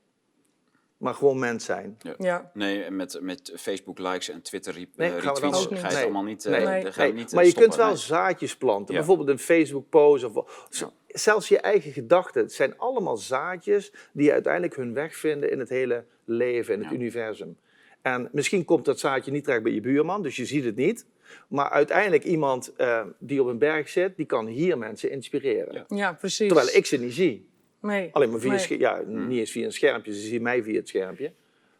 maar 1.03 1.14
gewoon 1.14 1.38
mens 1.38 1.64
zijn. 1.64 1.96
Ja. 1.98 2.14
ja. 2.18 2.50
Nee, 2.55 2.90
met, 2.90 3.18
met 3.20 3.53
Facebook 3.57 3.98
likes 3.98 4.28
en 4.28 4.42
Twitter 4.42 4.72
re 4.72 4.86
nee, 4.96 5.18
retweets 5.18 5.66
ga 5.70 5.88
je 5.88 5.94
nee. 5.94 6.03
allemaal 6.03 6.22
niet, 6.22 6.44
nee. 6.44 6.66
nee. 6.66 6.92
Ga 6.92 7.03
je 7.03 7.12
niet 7.12 7.32
Maar 7.32 7.46
je 7.46 7.55
kunt 7.55 7.76
wel 7.76 7.96
zaadjes 7.96 8.57
planten. 8.57 8.94
Ja. 8.94 9.00
Bijvoorbeeld 9.00 9.28
een 9.28 9.38
Facebook 9.38 9.88
post 9.88 10.24
of 10.24 10.66
zelfs 11.07 11.48
je 11.48 11.59
eigen 11.59 11.92
gedachten. 11.92 12.42
Het 12.42 12.53
zijn 12.53 12.78
allemaal 12.78 13.16
zaadjes 13.16 13.92
die 14.12 14.32
uiteindelijk 14.32 14.76
hun 14.76 14.94
weg 14.94 15.16
vinden 15.16 15.50
in 15.50 15.59
het 15.59 15.68
hele 15.68 16.05
leven, 16.24 16.74
in 16.74 16.82
het 16.82 16.92
universum. 16.92 17.57
En 18.03 18.28
misschien 18.32 18.64
komt 18.64 18.84
dat 18.84 18.98
zaadje 18.98 19.30
niet 19.30 19.44
terecht 19.44 19.62
bij 19.62 19.72
je 19.72 19.80
buurman, 19.80 20.22
dus 20.22 20.36
je 20.36 20.46
ziet 20.46 20.64
het 20.64 20.76
niet. 20.76 21.07
Maar 21.48 21.70
uiteindelijk 21.70 22.24
iemand 22.24 22.72
uh, 22.78 23.05
die 23.18 23.42
op 23.42 23.46
een 23.46 23.59
berg 23.59 23.88
zit, 23.88 24.16
die 24.16 24.26
kan 24.26 24.46
hier 24.46 24.78
mensen 24.78 25.11
inspireren. 25.11 25.84
Ja, 25.88 26.12
precies. 26.12 26.46
Terwijl 26.46 26.76
ik 26.76 26.86
ze 26.86 26.96
niet 26.96 27.12
zie. 27.12 27.50
Nee. 27.83 28.09
Alleen 28.12 28.30
maar 28.30 28.41
via 28.41 28.53
nee. 28.53 28.78
ja, 28.78 29.01
niet 29.07 29.39
eens 29.39 29.51
via 29.51 29.64
een 29.64 29.72
schermpje, 29.72 30.14
ze 30.14 30.20
zien 30.20 30.43
mij 30.43 30.62
via 30.62 30.76
het 30.76 30.89
schermpje. 30.89 31.33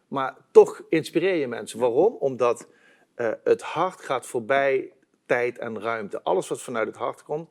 Maar 0.07 0.35
toch 0.51 0.81
inspireer 0.89 1.35
je 1.35 1.47
mensen. 1.47 1.79
Waarom? 1.79 2.15
Omdat 2.15 2.67
uh, 3.15 3.31
het 3.43 3.61
hart 3.61 4.01
gaat 4.01 4.25
voorbij 4.25 4.91
tijd 5.25 5.57
en 5.57 5.81
ruimte. 5.81 6.21
Alles 6.21 6.47
wat 6.47 6.61
vanuit 6.61 6.87
het 6.87 6.97
hart 6.97 7.23
komt, 7.23 7.49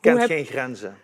kent 0.00 0.18
heb... 0.18 0.28
geen 0.28 0.44
grenzen. 0.44 0.96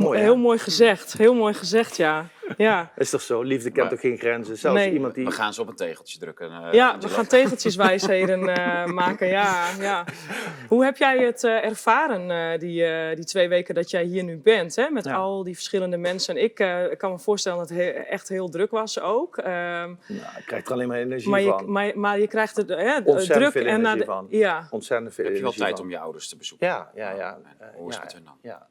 Mooi, 0.00 0.20
heel 0.20 0.36
mooi 0.36 0.58
gezegd, 0.58 1.12
heel 1.12 1.34
mooi 1.34 1.54
gezegd, 1.54 1.96
ja. 1.96 2.26
ja. 2.56 2.92
Is 2.96 3.10
toch 3.10 3.20
zo? 3.20 3.42
Liefde 3.42 3.70
kent 3.70 3.90
toch 3.90 4.00
geen 4.00 4.18
grenzen? 4.18 4.56
Zelfs 4.56 4.78
nee. 4.78 4.92
iemand 4.92 5.14
die... 5.14 5.24
We 5.24 5.30
gaan 5.30 5.54
ze 5.54 5.60
op 5.60 5.68
een 5.68 5.74
tegeltje 5.74 6.18
drukken. 6.18 6.50
Uh, 6.50 6.72
ja, 6.72 6.98
we 6.98 7.08
gaan 7.08 7.26
tegeltjeswijsheden 7.26 8.48
uh, 8.48 8.84
maken, 8.84 9.28
ja, 9.28 9.66
ja. 9.80 10.04
Hoe 10.68 10.84
heb 10.84 10.96
jij 10.96 11.18
het 11.18 11.42
uh, 11.42 11.64
ervaren, 11.64 12.58
die, 12.60 13.14
die 13.14 13.24
twee 13.24 13.48
weken 13.48 13.74
dat 13.74 13.90
jij 13.90 14.04
hier 14.04 14.24
nu 14.24 14.36
bent, 14.36 14.76
hè? 14.76 14.90
met 14.90 15.04
ja. 15.04 15.14
al 15.14 15.42
die 15.42 15.54
verschillende 15.54 15.96
mensen? 15.96 16.36
Ik 16.36 16.54
kan 16.96 17.10
me 17.10 17.18
voorstellen 17.18 17.58
dat 17.58 17.68
het 17.68 17.78
he 17.78 17.84
echt 17.90 18.28
heel 18.28 18.48
druk 18.48 18.70
was 18.70 19.00
ook. 19.00 19.36
Um, 19.36 19.44
nou, 19.44 19.98
ik 20.38 20.44
krijg 20.46 20.66
er 20.66 20.72
alleen 20.72 20.88
maar 20.88 20.98
energie 20.98 21.30
maar 21.30 21.40
je, 21.40 21.48
van. 21.48 21.72
Maar, 21.72 21.98
maar 21.98 22.20
je 22.20 22.26
krijgt 22.26 22.56
hè, 22.56 22.98
Ontzettend 23.04 23.26
druk 23.26 23.52
veel 23.52 23.66
en 23.66 23.78
energie 23.78 23.98
de, 23.98 24.04
van. 24.04 24.26
Ja. 24.30 24.66
Ontzettend 24.70 25.14
veel 25.14 25.24
heb 25.24 25.34
je 25.34 25.42
wel 25.42 25.52
tijd 25.52 25.76
van. 25.76 25.84
om 25.84 25.90
je 25.90 25.98
ouders 25.98 26.28
te 26.28 26.36
bezoeken? 26.36 26.66
Ja, 26.66 26.90
ja, 26.94 27.10
ja. 27.10 27.38
hoe 27.74 27.90
is 27.90 27.98
het 28.02 28.12
hun 28.12 28.24
dan? 28.24 28.38
Ja. 28.42 28.68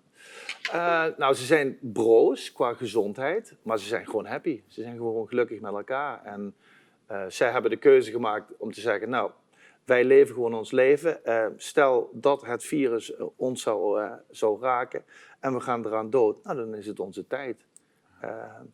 Uh, 0.74 1.06
nou, 1.18 1.34
ze 1.34 1.46
zijn 1.46 1.78
broos 1.82 2.52
qua 2.52 2.74
gezondheid, 2.74 3.56
maar 3.62 3.80
ze 3.80 3.88
zijn 3.88 4.06
gewoon 4.06 4.26
happy. 4.26 4.62
Ze 4.68 4.82
zijn 4.82 4.96
gewoon 4.96 5.28
gelukkig 5.28 5.60
met 5.60 5.74
elkaar. 5.74 6.24
En 6.24 6.56
uh, 7.12 7.24
zij 7.28 7.52
hebben 7.52 7.72
de 7.72 7.78
keuze 7.78 8.12
gemaakt 8.12 8.52
om 8.58 8.72
te 8.72 8.82
zeggen, 8.82 9.10
nou, 9.10 9.32
wij 9.86 10.04
leven 10.04 10.34
gewoon 10.34 10.54
ons 10.54 10.72
leven. 10.72 11.20
Uh, 11.26 11.46
stel 11.58 12.10
dat 12.14 12.46
het 12.46 12.64
virus 12.64 13.14
ons 13.36 13.62
zou, 13.62 14.10
zou 14.30 14.62
raken 14.62 15.04
en 15.40 15.54
we 15.54 15.60
gaan 15.60 15.86
eraan 15.86 16.10
dood, 16.10 16.44
nou, 16.44 16.58
dan 16.58 16.76
is 16.76 16.88
het 16.88 17.00
onze 17.00 17.28
tijd. 17.28 17.68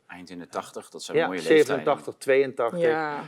Eind 0.08 0.30
in 0.30 0.40
de 0.40 0.48
80, 0.48 0.90
dat 0.90 1.04
zijn 1.04 1.18
ja, 1.18 1.28
mooie 1.28 1.40
87, 1.40 2.16
82. 2.16 2.80
Ja. 2.80 3.24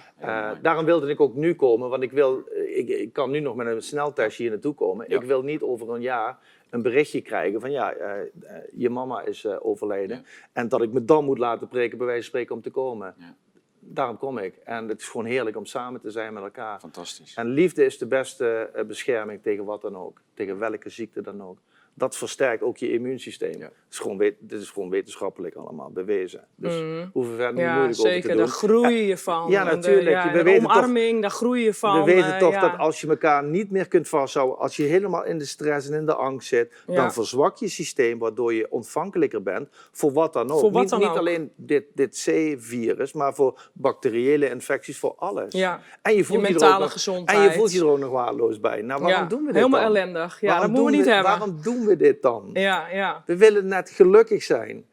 daarom 0.61 0.85
wilde 0.85 1.09
ik 1.09 1.19
ook 1.19 1.35
nu 1.35 1.55
komen, 1.55 1.89
want 1.89 2.03
ik, 2.03 2.11
wil, 2.11 2.43
ik, 2.67 2.87
ik 2.87 3.13
kan 3.13 3.31
nu 3.31 3.39
nog 3.39 3.55
met 3.55 3.67
een 3.67 3.81
sneltest 3.81 4.37
hier 4.37 4.49
naartoe 4.49 4.73
komen. 4.73 5.05
Ja. 5.09 5.15
Ik 5.15 5.23
wil 5.23 5.41
niet 5.41 5.61
over 5.61 5.89
een 5.89 6.01
jaar 6.01 6.39
een 6.69 6.81
berichtje 6.81 7.21
krijgen 7.21 7.61
van 7.61 7.71
ja, 7.71 7.95
uh, 7.95 8.01
uh, 8.03 8.49
je 8.73 8.89
mama 8.89 9.21
is 9.21 9.43
uh, 9.43 9.55
overleden. 9.61 10.17
Ja. 10.17 10.23
En 10.53 10.69
dat 10.69 10.81
ik 10.81 10.91
me 10.91 11.05
dan 11.05 11.25
moet 11.25 11.37
laten 11.37 11.67
preken, 11.67 11.97
bij 11.97 12.07
wijze 12.07 12.21
van 12.21 12.29
spreken, 12.29 12.55
om 12.55 12.61
te 12.61 12.69
komen. 12.69 13.15
Ja. 13.17 13.35
Daarom 13.79 14.17
kom 14.17 14.37
ik. 14.37 14.55
En 14.55 14.87
het 14.87 14.99
is 14.99 15.07
gewoon 15.07 15.25
heerlijk 15.25 15.57
om 15.57 15.65
samen 15.65 16.01
te 16.01 16.11
zijn 16.11 16.33
met 16.33 16.43
elkaar. 16.43 16.79
Fantastisch. 16.79 17.33
En 17.33 17.47
liefde 17.47 17.85
is 17.85 17.97
de 17.97 18.07
beste 18.07 18.69
bescherming 18.87 19.41
tegen 19.41 19.65
wat 19.65 19.81
dan 19.81 19.95
ook. 19.95 20.21
Tegen 20.33 20.59
welke 20.59 20.89
ziekte 20.89 21.21
dan 21.21 21.43
ook. 21.43 21.57
Dat 21.97 22.17
versterkt 22.17 22.63
ook 22.63 22.77
je 22.77 22.91
immuunsysteem. 22.91 23.69
Is 23.91 23.99
gewoon, 23.99 24.17
dit 24.17 24.61
is 24.61 24.69
gewoon 24.69 24.89
wetenschappelijk 24.89 25.55
allemaal 25.55 25.89
bewezen. 25.91 26.47
Dus 26.55 26.81
mm. 26.81 27.09
hoeven 27.13 27.31
we 27.31 27.37
verder 27.37 27.63
niet 27.63 27.73
moeilijk 27.73 27.95
zeker, 27.95 28.15
over 28.15 28.21
te 28.21 28.27
doen. 28.27 28.37
daar 28.37 28.47
groei 28.47 29.07
je 29.07 29.17
van. 29.17 29.51
Ja, 29.51 29.63
natuurlijk. 29.63 30.05
De, 30.05 30.11
ja, 30.11 30.43
de 30.43 30.59
omarming, 30.59 31.11
toch, 31.11 31.21
daar 31.21 31.31
groei 31.31 31.63
je 31.63 31.73
van. 31.73 32.03
We 32.03 32.13
weten 32.13 32.39
toch 32.39 32.59
dat 32.59 32.77
als 32.77 33.01
je 33.01 33.07
elkaar 33.07 33.43
niet 33.43 33.71
meer 33.71 33.87
kunt 33.87 34.07
vasthouden, 34.07 34.57
als 34.57 34.75
je 34.75 34.83
helemaal 34.83 35.25
in 35.25 35.37
de 35.37 35.45
stress 35.45 35.89
en 35.89 35.97
in 35.97 36.05
de 36.05 36.15
angst 36.15 36.47
zit, 36.47 36.71
dan 36.85 37.13
verzwak 37.13 37.57
je 37.57 37.67
systeem, 37.67 38.19
waardoor 38.19 38.53
je 38.53 38.71
ontvankelijker 38.71 39.43
bent 39.43 39.69
voor 39.91 40.11
wat 40.11 40.33
dan 40.33 40.51
ook. 40.51 40.59
Voor 40.59 40.71
wat 40.71 40.81
niet, 40.81 40.89
dan 40.89 40.99
niet 40.99 41.09
ook. 41.09 41.17
alleen 41.17 41.51
dit, 41.55 41.85
dit 41.93 42.23
C-virus, 42.25 43.13
maar 43.13 43.33
voor 43.33 43.69
bacteriële 43.73 44.49
infecties, 44.49 44.99
voor 44.99 45.13
alles. 45.17 45.53
Ja. 45.53 45.81
En 46.01 46.15
je, 46.15 46.23
voelt 46.23 46.45
je 46.45 46.51
mentale 46.51 46.83
nog, 46.83 46.91
gezondheid. 46.91 47.37
En 47.37 47.43
je 47.43 47.51
voelt 47.51 47.71
je 47.71 47.79
er 47.79 47.87
ook 47.87 47.99
nog 47.99 48.11
waardeloos 48.11 48.59
bij. 48.59 48.81
Nou, 48.81 49.01
waarom 49.01 49.27
doen 49.27 49.39
we 49.39 49.45
dit 49.45 49.55
Helemaal 49.55 49.81
dan? 49.81 49.89
ellendig. 49.89 50.41
Ja, 50.41 50.47
waarom 50.47 50.73
dat 50.73 50.81
moeten 50.81 50.91
we 50.91 50.97
niet 50.97 51.05
we, 51.05 51.13
hebben. 51.13 51.31
Waarom 51.31 51.61
doen 51.61 51.85
we 51.85 51.86
dit 51.95 52.21
dan? 52.21 52.49
Ja, 52.53 52.87
ja. 52.89 53.23
We 53.25 53.37
willen 53.37 53.67
net 53.67 53.89
gelukkig 53.89 54.43
zijn. 54.43 54.85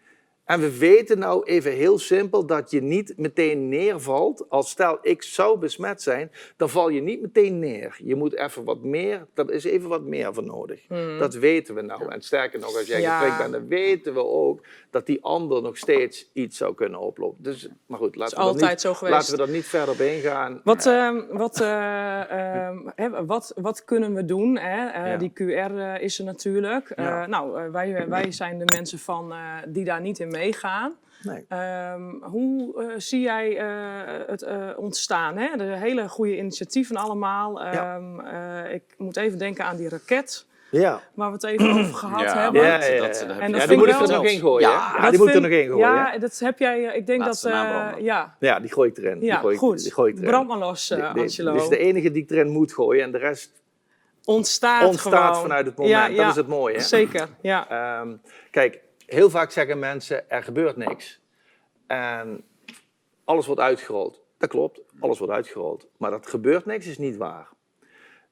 En 0.44 0.60
we 0.60 0.78
weten 0.78 1.18
nou 1.18 1.44
even 1.44 1.72
heel 1.72 1.98
simpel 1.98 2.46
dat 2.46 2.70
je 2.70 2.82
niet 2.82 3.12
meteen 3.16 3.68
neervalt. 3.68 4.44
Als 4.48 4.70
stel 4.70 4.98
ik 5.02 5.22
zou 5.22 5.58
besmet 5.58 6.02
zijn, 6.02 6.30
dan 6.56 6.68
val 6.70 6.88
je 6.88 7.00
niet 7.00 7.20
meteen 7.20 7.58
neer. 7.58 7.96
Je 8.02 8.14
moet 8.14 8.36
even 8.36 8.64
wat 8.64 8.82
meer, 8.82 9.26
daar 9.34 9.50
is 9.50 9.64
even 9.64 9.88
wat 9.88 10.02
meer 10.02 10.34
voor 10.34 10.44
nodig. 10.44 10.80
Dat 11.18 11.34
weten 11.34 11.74
we 11.74 11.82
nou. 11.82 12.08
En 12.12 12.22
sterker 12.22 12.58
nog, 12.60 12.76
als 12.76 12.86
jij 12.86 13.00
Ja. 13.00 13.18
geprikt 13.18 13.38
bent, 13.38 13.52
dan 13.52 13.68
weten 13.68 14.14
we 14.14 14.24
ook 14.24 14.60
dat 14.90 15.06
die 15.06 15.22
ander 15.22 15.62
nog 15.62 15.76
steeds 15.76 16.30
iets 16.32 16.56
zou 16.56 16.74
kunnen 16.74 17.00
oplopen. 17.00 17.42
Dus, 17.42 17.68
maar 17.86 17.98
goed, 17.98 18.16
laten, 18.16 18.36
we, 18.38 18.42
altijd 18.44 18.70
niet, 18.70 18.80
zo 18.80 19.08
laten 19.08 19.36
we 19.36 19.42
er 19.42 19.48
niet 19.50 19.66
verder 19.66 19.94
op 19.94 20.00
ingaan. 20.00 20.60
Wat, 20.64 20.86
ehm, 20.86 21.22
wat, 21.30 21.60
eh, 21.60 22.64
ehm, 22.66 23.26
wat, 23.26 23.52
wat 23.56 23.84
kunnen 23.84 24.14
we 24.14 24.24
doen? 24.24 24.58
Hè? 24.58 24.86
Eh, 24.88 25.02
Ja. 25.04 25.16
Die 25.16 25.32
QR 25.34 25.76
eh, 25.78 26.02
is 26.02 26.18
er 26.18 26.24
natuurlijk. 26.24 26.92
Ja. 26.96 27.26
nou, 27.26 27.70
wij, 27.70 28.08
wij 28.08 28.32
zijn 28.32 28.58
de 28.58 28.64
mensen 28.74 28.98
van, 28.98 29.32
die 29.68 29.84
daar 29.84 30.00
niet 30.00 30.18
in 30.18 30.30
meegaan. 30.38 30.94
Nee. 31.22 31.44
Ehm, 31.48 32.02
hoe 32.22 32.82
eh, 32.82 32.94
zie 32.96 33.20
jij 33.20 33.58
eh, 33.58 33.66
het 34.26 34.42
eh, 34.42 34.56
ontstaan? 34.76 35.36
Hè? 35.36 35.56
De 35.56 35.64
hele 35.64 36.08
goede 36.08 36.36
initiatieven 36.36 36.96
allemaal. 36.96 37.62
Ja. 37.62 37.94
Ehm, 37.96 38.20
eh, 38.20 38.74
ik 38.74 38.82
moet 38.98 39.16
even 39.16 39.38
denken 39.38 39.64
aan 39.64 39.76
die 39.76 39.88
raket 39.88 40.46
Ja. 40.70 41.00
waar 41.14 41.28
we 41.28 41.34
het 41.34 41.44
even 41.44 41.70
over 41.70 41.94
gehad 41.94 42.32
hebben. 42.32 42.62
Ja, 42.62 42.84
ja, 42.84 42.84
ja. 42.92 43.00
dat, 43.06 43.20
En 43.20 43.28
dat, 43.52 43.60
ja, 43.60 43.66
die 43.66 43.76
moet 43.76 43.88
ik 43.88 43.94
ik 43.94 44.00
er 44.00 44.08
nog 44.12 44.24
in 44.26 44.40
gooien. 44.40 44.68
Ja, 44.68 44.92
hè? 44.94 45.00
Dat 45.02 45.10
die 45.10 45.18
moet 45.18 45.26
er 45.28 45.32
vind- 45.34 45.44
nog 45.44 45.52
in 45.60 45.66
gooien. 45.66 45.78
Ja, 45.88 46.18
dat 46.18 46.38
heb 46.38 46.58
jij. 46.58 46.82
Ik 46.96 47.06
denk 47.06 47.20
Laatste 47.20 47.48
dat. 47.48 47.64
eh, 47.64 47.70
branden. 47.70 48.04
ja, 48.04 48.36
Ja, 48.40 48.60
die 48.60 48.72
gooi 48.72 48.90
ik 48.90 48.98
erin. 48.98 49.18
die 49.18 49.28
ja 49.28 49.36
gooi 49.38 49.54
ik, 49.54 49.60
goed. 49.60 49.82
Die 49.82 49.92
gooi 49.92 50.10
ik 50.10 50.16
erin. 50.18 50.30
Brand 50.30 50.48
maar 50.48 50.58
los, 50.58 50.90
eh, 50.90 50.96
Die- 50.98 51.12
die- 51.12 51.22
Angelo. 51.22 51.52
Dit 51.52 51.62
is 51.62 51.68
de 51.68 51.78
enige 51.78 52.10
die 52.10 52.22
ik 52.22 52.30
erin 52.30 52.48
moet 52.50 52.72
gooien 52.72 53.04
en 53.04 53.10
de 53.12 53.18
rest 53.18 53.50
Ontstaat, 54.24 54.84
ontstaat 54.86 55.26
gewoon. 55.26 55.42
vanuit 55.42 55.66
het 55.66 55.76
moment. 55.76 55.94
Ja, 55.96 56.06
Dat 56.08 56.16
ja, 56.16 56.28
is 56.28 56.36
het 56.36 56.46
mooie. 56.48 56.74
Hè? 56.76 56.80
Zeker, 56.82 57.28
ja. 57.40 57.68
Ehm, 58.00 58.08
kijk, 58.50 58.80
heel 59.06 59.30
vaak 59.30 59.50
zeggen 59.50 59.78
mensen, 59.78 60.30
er 60.30 60.42
gebeurt 60.42 60.76
niks. 60.76 61.20
En 61.86 62.44
alles 63.24 63.46
wordt 63.46 63.60
uitgerold. 63.60 64.22
Dat 64.38 64.48
klopt, 64.48 64.80
alles 65.00 65.18
wordt 65.18 65.32
uitgerold. 65.32 65.86
Maar 65.96 66.10
dat 66.10 66.26
gebeurt 66.26 66.64
niks 66.66 66.86
is 66.86 66.98
niet 66.98 67.16
waar. 67.16 67.48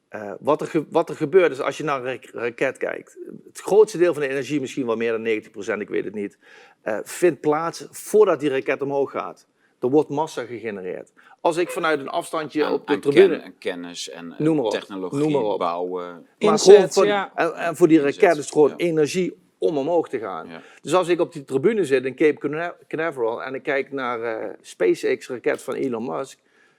Eh, 0.09 0.33
wat, 0.41 0.61
er 0.61 0.67
ge- 0.67 0.87
wat 0.91 1.09
er 1.09 1.17
gebeurt 1.17 1.53
is 1.53 1.61
als 1.61 1.77
je 1.77 1.85
naar 1.85 2.05
een 2.05 2.05
ra- 2.33 2.41
raket 2.41 2.77
kijkt. 2.79 3.19
Het 3.47 3.61
grootste 3.61 3.99
deel 3.99 4.13
van 4.13 4.23
de 4.23 4.29
energie, 4.29 4.61
misschien 4.61 4.87
wel 4.87 4.97
meer 4.97 5.13
dan 5.13 5.23
90%, 5.23 5.81
ik 5.81 5.89
weet 5.89 6.05
het 6.05 6.15
niet, 6.15 6.39
eh, 6.83 6.99
vindt 7.03 7.41
plaats 7.41 7.87
voordat 7.91 8.41
die 8.41 8.51
raket 8.51 8.83
omhoog 8.83 9.11
gaat. 9.11 9.47
Er 9.81 9.91
wordt 9.91 10.09
massa 10.09 10.45
gegenereerd. 10.45 11.13
Als 11.41 11.57
ik 11.57 11.71
vanuit 11.71 12.01
een 12.01 12.09
afstandje 12.09 12.65
aan- 12.65 12.73
op 12.73 12.87
de 12.87 12.93
aan 12.93 13.01
tribune... 13.01 13.41
ken- 13.41 13.59
kennis 13.59 14.09
en 14.11 14.33
eh, 14.33 14.39
Noem 14.39 14.57
maar 14.57 14.65
op, 14.65 14.71
technologie 14.71 15.19
noem 15.19 15.33
maar 15.33 15.43
op. 15.43 15.59
bouwen. 15.59 16.13
Maar 16.13 16.23
Inzet, 16.53 16.75
gewoon 16.75 16.91
voor, 16.93 17.07
ja. 17.07 17.33
en, 17.35 17.55
en 17.55 17.77
voor 17.77 17.89
die 17.89 17.99
raket 18.01 18.15
Inzet, 18.15 18.31
is 18.37 18.45
het 18.45 18.53
gewoon 18.53 18.69
ja. 18.71 18.77
energie 18.77 19.37
om 19.63 19.79
omhoog 19.79 20.09
te 20.09 20.19
gaan. 20.19 20.49
Ja. 20.49 20.61
Dus 20.83 20.95
als 20.95 21.09
ik 21.09 21.21
op 21.21 21.33
die 21.33 21.45
tribune 21.45 21.85
zit 21.85 22.05
in 22.05 22.15
Cape 22.15 22.39
Cana- 22.39 22.77
Canaveral 22.89 23.43
en 23.43 23.55
ik 23.55 23.63
kijk 23.63 23.93
naar 23.93 24.23
eh 24.23 24.49
SpaceX-raket 24.61 25.63
van 25.63 25.75
Elon 25.75 26.05
Musk. 26.05 26.39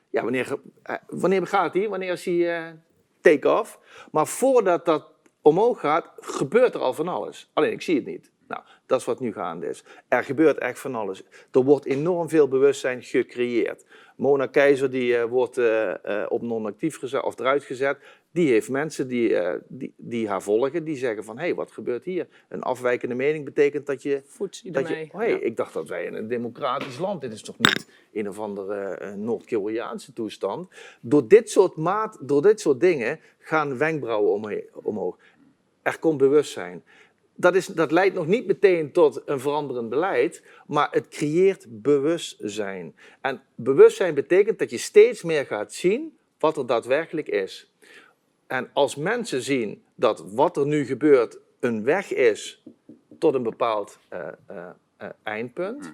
Ja, 0.09 0.23
wanneer, 0.23 0.57
eh, 0.83 0.95
wanneer 1.07 1.47
gaat 1.47 1.73
die? 1.73 1.89
Wanneer 1.89 2.11
is 2.11 2.23
die 2.23 2.49
eh, 2.49 2.63
take-off? 3.21 3.79
Maar 4.11 4.27
voordat 4.27 4.85
dat 4.85 5.05
omhoog 5.41 5.79
gaat, 5.79 6.11
gebeurt 6.19 6.73
er 6.73 6.81
al 6.81 6.93
van 6.93 7.07
alles. 7.07 7.49
Alleen 7.53 7.71
ik 7.71 7.81
zie 7.81 7.95
het 7.95 8.05
niet. 8.05 8.31
Nou, 8.47 8.61
dat 8.85 8.99
is 8.99 9.05
wat 9.05 9.19
nu 9.19 9.33
gaande 9.33 9.67
is. 9.67 9.83
Er 10.07 10.23
gebeurt 10.23 10.57
echt 10.57 10.79
van 10.79 10.95
alles. 10.95 11.23
Er 11.51 11.63
wordt 11.63 11.85
enorm 11.85 12.29
veel 12.29 12.47
bewustzijn 12.47 13.03
gecreëerd. 13.03 13.85
Mona 14.15 14.45
Keizer 14.45 14.89
die, 14.91 15.21
wordt 15.21 15.59
op 16.27 16.41
non-actief 16.41 16.99
gezet 16.99 17.23
of 17.23 17.39
eruit 17.39 17.63
gezet. 17.63 17.97
Die 18.33 18.49
heeft 18.49 18.69
mensen 18.69 19.07
die, 19.07 19.35
eh, 19.35 19.59
die, 19.67 19.93
die 19.97 20.27
haar 20.27 20.41
volgen, 20.41 20.83
die 20.83 20.95
zeggen 20.95 21.23
van... 21.23 21.37
hé, 21.37 21.43
hey, 21.43 21.55
wat 21.55 21.71
gebeurt 21.71 22.03
hier? 22.03 22.27
Een 22.49 22.61
afwijkende 22.61 23.15
mening 23.15 23.45
betekent 23.45 23.85
dat 23.85 24.01
je... 24.01 24.21
Dat 24.63 24.87
je, 24.87 25.07
oh, 25.11 25.19
hey, 25.19 25.33
Ik 25.33 25.57
dacht 25.57 25.73
dat 25.73 25.87
wij 25.87 26.05
in 26.05 26.13
een 26.13 26.27
democratisch 26.27 26.97
land... 26.97 27.21
dit 27.21 27.33
is 27.33 27.41
toch 27.41 27.57
niet 27.57 27.87
een 28.13 28.29
of 28.29 28.39
andere 28.39 28.83
eh, 28.83 29.13
Noord-Koreaanse 29.13 30.13
toestand. 30.13 30.69
Door 31.01 31.27
dit, 31.27 31.49
soort 31.49 31.75
maat, 31.75 32.17
door 32.21 32.41
dit 32.41 32.59
soort 32.59 32.79
dingen 32.79 33.19
gaan 33.39 33.77
wenkbrauwen 33.77 34.33
omhe- 34.33 34.65
omhoog. 34.71 35.17
Er 35.81 35.99
komt 35.99 36.17
bewustzijn. 36.17 36.83
Dat, 37.35 37.55
is, 37.55 37.65
dat 37.65 37.91
leidt 37.91 38.15
nog 38.15 38.27
niet 38.27 38.47
meteen 38.47 38.91
tot 38.91 39.21
een 39.25 39.39
veranderend 39.39 39.89
beleid, 39.89 40.43
maar 40.67 40.87
het 40.91 41.07
creëert 41.07 41.65
bewustzijn. 41.69 42.95
En 43.21 43.41
bewustzijn 43.55 44.13
betekent 44.13 44.59
dat 44.59 44.69
je 44.69 44.77
steeds 44.77 45.23
meer 45.23 45.45
gaat 45.45 45.73
zien 45.73 46.17
wat 46.39 46.57
er 46.57 46.65
daadwerkelijk 46.65 47.27
is. 47.27 47.71
En 48.53 48.69
als 48.73 48.95
mensen 48.95 49.41
zien 49.41 49.83
dat 49.95 50.23
wat 50.31 50.57
er 50.57 50.65
nu 50.65 50.85
gebeurt 50.85 51.37
een 51.59 51.83
weg 51.83 52.13
is 52.13 52.63
tot 53.19 53.33
een 53.33 53.43
bepaald 53.43 53.97
eh, 54.09 54.27
eh, 54.47 54.69
eh, 54.97 55.09
eindpunt, 55.23 55.93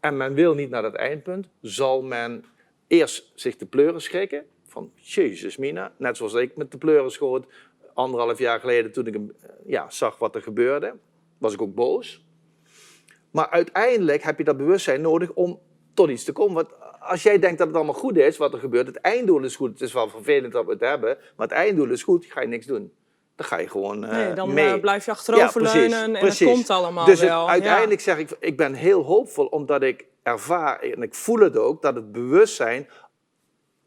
en 0.00 0.16
men 0.16 0.34
wil 0.34 0.54
niet 0.54 0.70
naar 0.70 0.82
dat 0.82 0.94
eindpunt, 0.94 1.48
zal 1.60 2.02
men 2.02 2.44
eerst 2.86 3.32
zich 3.34 3.56
de 3.56 3.66
pleuren 3.66 4.02
schrikken. 4.02 4.46
Van 4.62 4.92
Jezus 4.94 5.56
Mina, 5.56 5.92
net 5.98 6.16
zoals 6.16 6.34
ik 6.34 6.56
met 6.56 6.70
de 6.70 6.78
pleuren 6.78 7.10
schoot 7.10 7.46
anderhalf 7.94 8.38
jaar 8.38 8.60
geleden 8.60 8.92
toen 8.92 9.06
ik 9.06 9.18
ja, 9.66 9.90
zag 9.90 10.18
wat 10.18 10.34
er 10.34 10.42
gebeurde. 10.42 10.94
Was 11.38 11.52
ik 11.52 11.62
ook 11.62 11.74
boos. 11.74 12.24
Maar 13.30 13.50
uiteindelijk 13.50 14.22
heb 14.22 14.38
je 14.38 14.44
dat 14.44 14.56
bewustzijn 14.56 15.00
nodig 15.00 15.32
om 15.32 15.60
tot 15.94 16.08
iets 16.08 16.24
te 16.24 16.32
komen. 16.32 16.54
Want 16.54 16.85
als 17.06 17.22
jij 17.22 17.38
denkt 17.38 17.58
dat 17.58 17.66
het 17.66 17.76
allemaal 17.76 17.94
goed 17.94 18.16
is 18.16 18.36
wat 18.36 18.52
er 18.52 18.58
gebeurt, 18.58 18.86
het 18.86 18.96
einddoel 19.00 19.42
is 19.44 19.56
goed. 19.56 19.70
Het 19.70 19.80
is 19.80 19.92
wel 19.92 20.08
vervelend 20.08 20.52
dat 20.52 20.64
we 20.64 20.70
het 20.72 20.80
hebben, 20.80 21.16
maar 21.36 21.46
het 21.46 21.56
einddoel 21.56 21.90
is 21.90 22.02
goed, 22.02 22.26
ga 22.28 22.40
je 22.40 22.46
niks 22.48 22.66
doen. 22.66 22.92
Dan 23.36 23.46
ga 23.46 23.58
je 23.58 23.68
gewoon 23.68 24.04
eh, 24.04 24.16
Nee, 24.16 24.34
dan 24.34 24.54
mee. 24.54 24.72
eh, 24.74 24.80
blijf 24.80 25.04
je 25.04 25.10
achteroverleunen 25.10 26.02
en 26.02 26.12
precies. 26.20 26.38
het 26.38 26.48
komt 26.48 26.70
allemaal 26.70 27.04
dus 27.06 27.20
wel. 27.20 27.48
Uiteindelijk 27.48 28.00
zeg 28.00 28.18
ik, 28.18 28.30
ik 28.40 28.56
ben 28.56 28.74
heel 28.74 29.02
hoopvol 29.02 29.46
omdat 29.46 29.82
ik 29.82 30.04
ervaar 30.22 30.80
en 30.80 31.02
ik 31.02 31.14
voel 31.14 31.38
het 31.38 31.56
ook, 31.56 31.82
dat 31.82 31.94
het 31.94 32.12
bewustzijn 32.12 32.88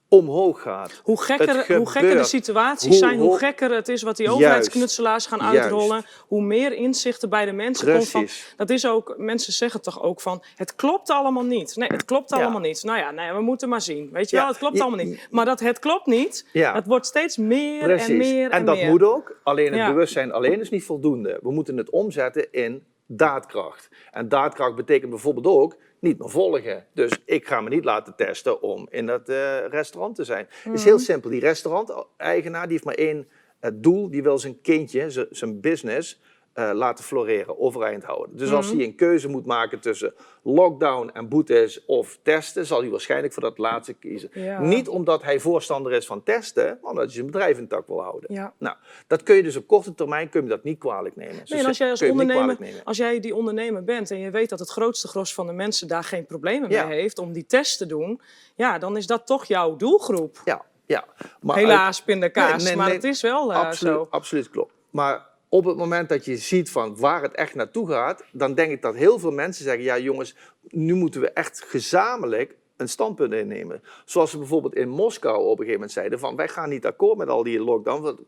omhoog 0.10 0.62
gaat. 0.62 1.02
Hoe 1.04 1.22
gekker, 1.22 1.76
hoe 1.78 1.90
gekker 1.90 2.18
de 2.18 2.24
situaties 2.24 2.88
Hoe- 2.90 2.98
zijn, 2.98 3.20
hoe 3.20 3.38
gekker 3.38 3.72
het 3.72 3.88
is 3.88 4.02
wat 4.02 4.18
die 4.18 4.30
overheidsknutselaars 4.30 5.26
gaan 5.26 5.40
Juist. 5.40 5.60
uitrollen, 5.60 6.06
hoe 6.28 6.42
meer 6.42 6.74
inzicht 6.74 7.22
er 7.22 7.30
bij 7.30 7.46
de 7.46 7.52
mensen 7.52 7.94
komt. 7.94 8.10
Van, 8.10 8.28
dat 8.58 8.70
is 8.70 8.88
ook, 8.88 9.14
mensen 9.18 9.54
zeggen 9.54 9.82
toch 9.82 10.02
ook 10.04 10.22
van, 10.22 10.44
het 10.56 10.76
klopt 10.76 11.10
allemaal 11.10 11.44
niet. 11.44 11.76
Nee, 11.76 11.88
het 11.88 12.06
klopt 12.06 12.30
Ja. 12.30 12.38
allemaal 12.38 12.60
niet. 12.60 12.84
Nou 12.84 12.98
ja, 12.98 13.12
nee, 13.12 13.34
we 13.34 13.42
moeten 13.42 13.70
maar 13.70 13.82
zien. 13.82 14.10
Weet 14.12 14.30
je 14.30 14.36
Ja, 14.36 14.42
wel, 14.42 14.52
het 14.52 14.60
klopt 14.62 14.80
allemaal 14.80 15.06
niet. 15.06 15.28
Maar 15.32 15.46
dat 15.46 15.60
het 15.60 15.80
klopt 15.80 16.06
niet, 16.06 16.46
het 16.54 16.86
wordt 16.86 17.06
steeds 17.06 17.38
meer 17.38 17.84
Precies. 17.84 18.08
en 18.08 18.18
meer 18.18 18.50
en, 18.52 18.66
dat 18.66 18.76
meer. 18.76 18.90
moet 18.90 19.04
ook. 19.04 19.40
Alleen 19.44 19.74
het 19.74 19.88
bewustzijn 19.88 20.32
alleen 20.32 20.60
is 20.60 20.70
niet 20.70 20.84
voldoende. 20.84 21.40
We 21.42 21.52
moeten 21.52 21.78
het 21.78 21.90
omzetten 21.90 22.52
in 22.52 22.84
daadkracht. 23.06 23.90
En 24.12 24.30
daadkracht 24.30 24.76
betekent 24.76 25.10
bijvoorbeeld 25.10 25.46
ook 25.48 25.76
niet 26.00 26.20
meer 26.20 26.30
volgen. 26.30 26.86
Dus 26.94 27.12
ik 27.26 27.48
ga 27.48 27.62
me 27.62 27.70
niet 27.70 27.84
laten 27.84 28.16
testen 28.16 28.62
om 28.62 28.88
in 28.90 29.06
dat 29.06 29.30
eh, 29.30 29.66
restaurant 29.68 30.16
te 30.16 30.24
zijn. 30.24 30.48
Het 30.50 30.74
is 30.74 30.80
Mhm. 30.80 30.90
heel 30.90 31.00
simpel. 31.00 31.30
Die 31.30 31.40
restauranteigenaar 31.40 32.64
die 32.64 32.72
heeft 32.72 32.84
maar 32.86 32.96
één 32.96 33.28
eh, 33.60 33.72
doel. 33.74 34.10
Die 34.10 34.24
wil 34.24 34.38
zijn 34.40 34.62
kindje, 34.62 35.28
zijn 35.32 35.60
business, 35.62 36.22
eh, 36.60 36.70
laten 36.74 37.04
floreren, 37.04 37.60
overeind 37.60 38.04
houden. 38.04 38.38
Dus 38.38 38.52
als 38.52 38.68
Mhm. 38.68 38.76
hij 38.78 38.86
een 38.86 38.96
keuze 38.96 39.28
moet 39.28 39.46
maken 39.46 39.80
tussen 39.80 40.14
lockdown 40.44 41.10
en 41.14 41.28
boetes 41.30 41.86
of 41.86 42.20
testen, 42.24 42.66
zal 42.66 42.80
hij 42.82 42.90
waarschijnlijk 42.90 43.34
voor 43.34 43.42
dat 43.44 43.58
laatste 43.58 43.94
kiezen. 43.94 44.30
Ja. 44.34 44.62
Niet 44.62 44.88
omdat 44.88 45.24
hij 45.24 45.40
voorstander 45.40 45.92
is 45.92 46.06
van 46.06 46.24
testen, 46.24 46.66
maar 46.82 46.90
omdat 46.90 47.04
hij 47.06 47.14
zijn 47.14 47.26
bedrijf 47.26 47.58
intact 47.58 47.88
wil 47.88 48.02
houden. 48.02 48.34
Ja. 48.34 48.54
Nou, 48.58 48.76
dat 49.08 49.24
kun 49.24 49.36
je 49.36 49.44
dus 49.44 49.56
op 49.56 49.68
korte 49.68 49.96
termijn 49.96 50.30
kun 50.30 50.44
je 50.44 50.50
dat 50.50 50.64
niet 50.64 50.80
kwalijk 50.80 51.16
nemen. 51.16 51.42
Nee, 51.46 51.68
als 51.68 51.78
jij 51.78 51.90
als 51.90 52.02
ondernemer, 52.02 52.58
als 52.84 52.98
jij 52.98 53.20
die 53.20 53.36
ondernemer 53.36 53.84
bent 53.84 54.12
en 54.12 54.20
je 54.20 54.30
weet 54.32 54.50
dat 54.50 54.60
het 54.60 54.70
grootste 54.70 55.08
gros 55.08 55.34
van 55.34 55.48
de 55.48 55.54
mensen 55.54 55.88
daar 55.88 56.04
geen 56.04 56.26
problemen 56.26 56.70
Ja. 56.70 56.86
mee 56.86 57.00
heeft 57.00 57.20
om 57.20 57.32
die 57.34 57.46
test 57.46 57.78
te 57.78 57.86
doen, 57.86 58.22
ja, 58.56 58.78
dan 58.78 58.98
is 58.98 59.08
dat 59.08 59.26
toch 59.28 59.46
jouw 59.46 59.76
doelgroep. 59.76 60.42
Ja, 60.46 60.62
ja. 60.86 61.06
Maar 61.42 61.58
Helaas, 61.58 62.02
pindakaas, 62.04 62.58
Nee, 62.58 62.66
nee, 62.68 62.76
maar 62.76 62.92
het 62.92 63.04
is 63.04 63.22
wel 63.22 63.52
eh, 63.54 63.60
absoluut, 63.60 63.94
zo. 63.94 64.08
absoluut 64.10 64.50
klopt. 64.50 64.74
Maar 64.90 65.29
op 65.50 65.66
het 65.66 65.78
moment 65.78 66.10
dat 66.10 66.26
je 66.26 66.38
ziet 66.38 66.72
van 66.72 66.98
waar 66.98 67.22
het 67.22 67.34
echt 67.34 67.56
naartoe 67.56 67.90
gaat, 67.90 68.24
dan 68.32 68.54
denk 68.54 68.72
ik 68.72 68.82
dat 68.82 68.96
heel 68.96 69.20
veel 69.20 69.32
mensen 69.32 69.64
zeggen: 69.64 69.84
ja, 69.84 69.98
jongens, 69.98 70.36
nu 70.62 70.94
moeten 70.94 71.22
we 71.22 71.32
echt 71.32 71.64
gezamenlijk 71.68 72.56
een 72.78 72.90
standpunt 72.90 73.34
innemen. 73.34 73.84
Zoals 74.06 74.32
ze 74.32 74.38
bijvoorbeeld 74.38 74.76
in 74.76 74.90
Moskou 74.90 75.38
op 75.38 75.44
een 75.44 75.56
gegeven 75.56 75.74
moment 75.74 75.92
zeiden: 75.92 76.20
van 76.20 76.36
wij 76.36 76.48
gaan 76.48 76.70
niet 76.70 76.86
akkoord 76.86 77.18
met 77.18 77.30
al 77.30 77.44
die 77.44 77.60
lockdown. 77.60 78.02
Want 78.02 78.20